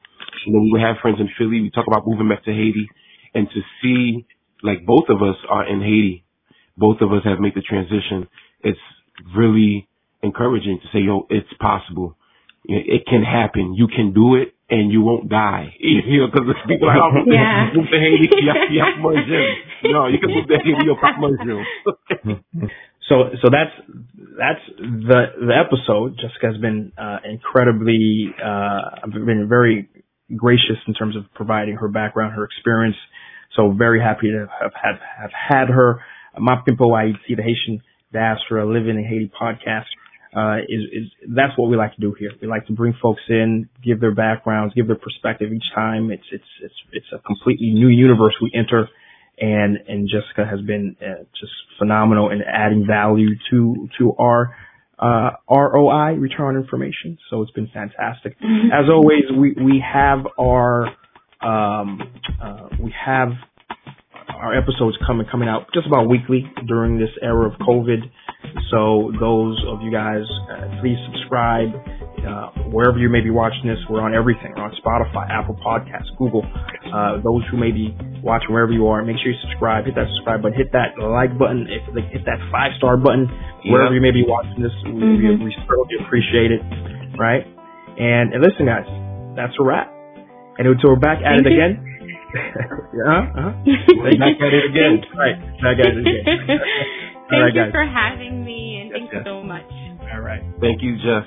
you 0.46 0.52
know, 0.52 0.60
we 0.60 0.70
would 0.72 0.80
have 0.80 0.96
friends 1.02 1.18
in 1.20 1.28
Philly. 1.38 1.60
We 1.60 1.70
talk 1.70 1.86
about 1.86 2.06
moving 2.06 2.28
back 2.28 2.44
to 2.44 2.52
Haiti, 2.52 2.88
and 3.34 3.48
to 3.48 3.60
see 3.82 4.26
like 4.62 4.86
both 4.86 5.08
of 5.08 5.22
us 5.22 5.36
are 5.48 5.66
in 5.66 5.80
Haiti, 5.80 6.24
both 6.76 7.00
of 7.00 7.12
us 7.12 7.22
have 7.24 7.40
made 7.40 7.54
the 7.54 7.62
transition. 7.62 8.28
It's 8.62 8.78
really 9.36 9.88
encouraging 10.22 10.80
to 10.82 10.86
say, 10.92 11.00
yo, 11.04 11.26
it's 11.30 11.52
possible. 11.60 12.16
It 12.68 13.06
can 13.06 13.22
happen. 13.22 13.74
You 13.74 13.86
can 13.86 14.12
do 14.12 14.34
it 14.34 14.54
and 14.68 14.90
you 14.90 15.00
won't 15.00 15.28
die. 15.28 15.74
You 15.80 16.20
know, 16.20 16.26
because 16.26 16.54
people 16.66 16.88
are 16.90 16.98
like, 16.98 17.26
oh, 17.26 17.30
yeah. 17.30 17.70
move 17.74 17.86
to 17.90 17.98
Haiti, 17.98 18.28
you 18.42 18.50
have, 18.50 18.70
you 18.70 18.82
have 18.82 18.98
No, 19.84 20.06
you 20.06 20.18
can 20.18 20.30
move 20.30 20.48
to 20.48 20.56
Haiti, 20.58 20.74
you'll 20.84 20.98
pop 20.98 21.14
so, 23.08 23.30
so 23.42 23.48
that's, 23.50 23.74
that's 24.38 24.64
the, 24.78 25.20
the 25.40 25.54
episode. 25.56 26.16
Jessica 26.16 26.46
has 26.52 26.56
been, 26.60 26.92
uh, 26.98 27.18
incredibly, 27.24 28.34
uh, 28.42 29.06
been 29.06 29.48
very 29.48 29.88
gracious 30.34 30.76
in 30.86 30.94
terms 30.94 31.16
of 31.16 31.24
providing 31.34 31.76
her 31.76 31.88
background, 31.88 32.34
her 32.34 32.44
experience. 32.44 32.96
So 33.54 33.72
very 33.72 34.00
happy 34.00 34.30
to 34.30 34.46
have 34.60 34.72
had, 34.74 34.98
have 35.20 35.30
had 35.32 35.68
her. 35.68 36.00
Mapimpo 36.38 36.92
see 37.26 37.34
the 37.34 37.42
Haitian 37.42 37.80
diaspora 38.12 38.66
living 38.66 38.96
in 38.96 39.04
Haiti 39.04 39.30
podcast 39.40 39.86
uh, 40.36 40.58
is, 40.68 40.82
is 40.92 41.04
that's 41.34 41.56
what 41.56 41.70
we 41.70 41.76
like 41.76 41.94
to 41.94 42.00
do 42.00 42.14
here. 42.18 42.30
We 42.40 42.46
like 42.46 42.66
to 42.66 42.74
bring 42.74 42.94
folks 43.00 43.22
in, 43.28 43.68
give 43.82 44.00
their 44.00 44.14
backgrounds, 44.14 44.74
give 44.74 44.86
their 44.86 44.98
perspective 44.98 45.50
each 45.52 45.64
time. 45.74 46.10
It's 46.10 46.28
it's 46.30 46.44
it's 46.62 46.74
it's 46.92 47.06
a 47.12 47.18
completely 47.20 47.72
new 47.72 47.88
universe 47.88 48.34
we 48.42 48.52
enter, 48.54 48.88
and 49.38 49.76
and 49.88 50.08
Jessica 50.08 50.48
has 50.48 50.60
been 50.60 50.96
uh, 51.00 51.24
just 51.38 51.52
phenomenal 51.78 52.30
in 52.30 52.40
adding 52.42 52.86
value 52.86 53.30
to 53.50 53.88
to 53.98 54.14
our 54.18 54.56
uh, 54.98 55.30
ROI 55.50 56.14
return 56.14 56.56
on 56.56 56.62
information. 56.62 57.18
So 57.28 57.42
it's 57.42 57.52
been 57.52 57.68
fantastic. 57.72 58.38
Mm-hmm. 58.40 58.72
As 58.72 58.88
always, 58.90 59.24
we 59.36 59.54
we 59.62 59.82
have 59.84 60.26
our 60.40 60.86
um, 61.42 62.00
uh, 62.42 62.68
we 62.80 62.94
have 63.04 63.28
our 64.36 64.56
episodes 64.56 64.96
coming 65.06 65.26
coming 65.30 65.48
out 65.48 65.66
just 65.72 65.86
about 65.86 66.08
weekly 66.08 66.44
during 66.66 66.98
this 66.98 67.10
era 67.22 67.48
of 67.48 67.58
COVID. 67.60 68.04
So 68.70 69.12
those 69.18 69.56
of 69.68 69.82
you 69.82 69.90
guys, 69.90 70.22
uh, 70.50 70.80
please 70.80 70.98
subscribe 71.12 71.72
uh, 72.26 72.70
wherever 72.70 72.98
you 72.98 73.08
may 73.08 73.20
be 73.20 73.30
watching 73.30 73.66
this. 73.66 73.78
We're 73.88 74.02
on 74.02 74.14
everything. 74.14 74.54
We're 74.56 74.66
on 74.66 74.74
Spotify, 74.82 75.30
Apple 75.30 75.56
Podcasts, 75.62 76.10
Google. 76.18 76.42
Uh, 76.42 77.22
those 77.22 77.42
who 77.50 77.56
may 77.56 77.70
be 77.70 77.94
watching 78.22 78.52
wherever 78.52 78.72
you 78.72 78.86
are, 78.88 79.02
make 79.02 79.16
sure 79.22 79.30
you 79.30 79.40
subscribe. 79.46 79.86
Hit 79.86 79.94
that 79.94 80.10
subscribe 80.18 80.42
button. 80.42 80.58
Hit 80.58 80.72
that 80.72 80.98
like 80.98 81.38
button. 81.38 81.66
If, 81.70 81.82
like, 81.94 82.10
hit 82.10 82.26
that 82.26 82.38
five 82.50 82.74
star 82.78 82.96
button 82.96 83.30
wherever 83.70 83.94
you 83.94 84.02
may 84.02 84.12
be 84.12 84.26
watching 84.26 84.62
this. 84.62 84.74
We, 84.86 84.98
mm-hmm. 84.98 85.46
we, 85.46 85.50
we 85.50 85.52
certainly 85.66 85.96
appreciate 86.02 86.50
it. 86.50 86.62
Right? 87.18 87.46
And, 87.96 88.34
and 88.34 88.42
listen, 88.42 88.66
guys, 88.66 88.86
that's 89.38 89.54
a 89.58 89.64
wrap. 89.64 89.88
And 90.58 90.66
until 90.66 90.96
we're 90.96 91.02
back 91.02 91.20
at 91.22 91.38
it 91.38 91.46
again. 91.46 91.85
Yeah, 92.94 93.32
uh-huh. 93.34 93.52
back 94.18 94.36
at 94.40 94.52
it 94.52 94.64
again. 94.70 95.02
Right. 95.16 95.38
Back 95.62 95.78
at 95.80 95.92
it 95.92 95.98
again. 95.98 96.22
Thank 96.24 97.30
right, 97.30 97.54
you 97.54 97.62
guys. 97.62 97.72
for 97.72 97.86
having 97.86 98.44
me, 98.44 98.80
and 98.80 98.90
yes, 98.90 98.98
thanks 98.98 99.14
yes. 99.14 99.22
so 99.24 99.42
much. 99.42 99.68
All 100.12 100.20
right. 100.20 100.42
Thank 100.60 100.82
you, 100.82 100.96
Jeff. 100.96 101.24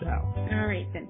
Ciao. 0.00 0.34
All 0.36 0.66
right, 0.66 0.86
then. 0.92 1.08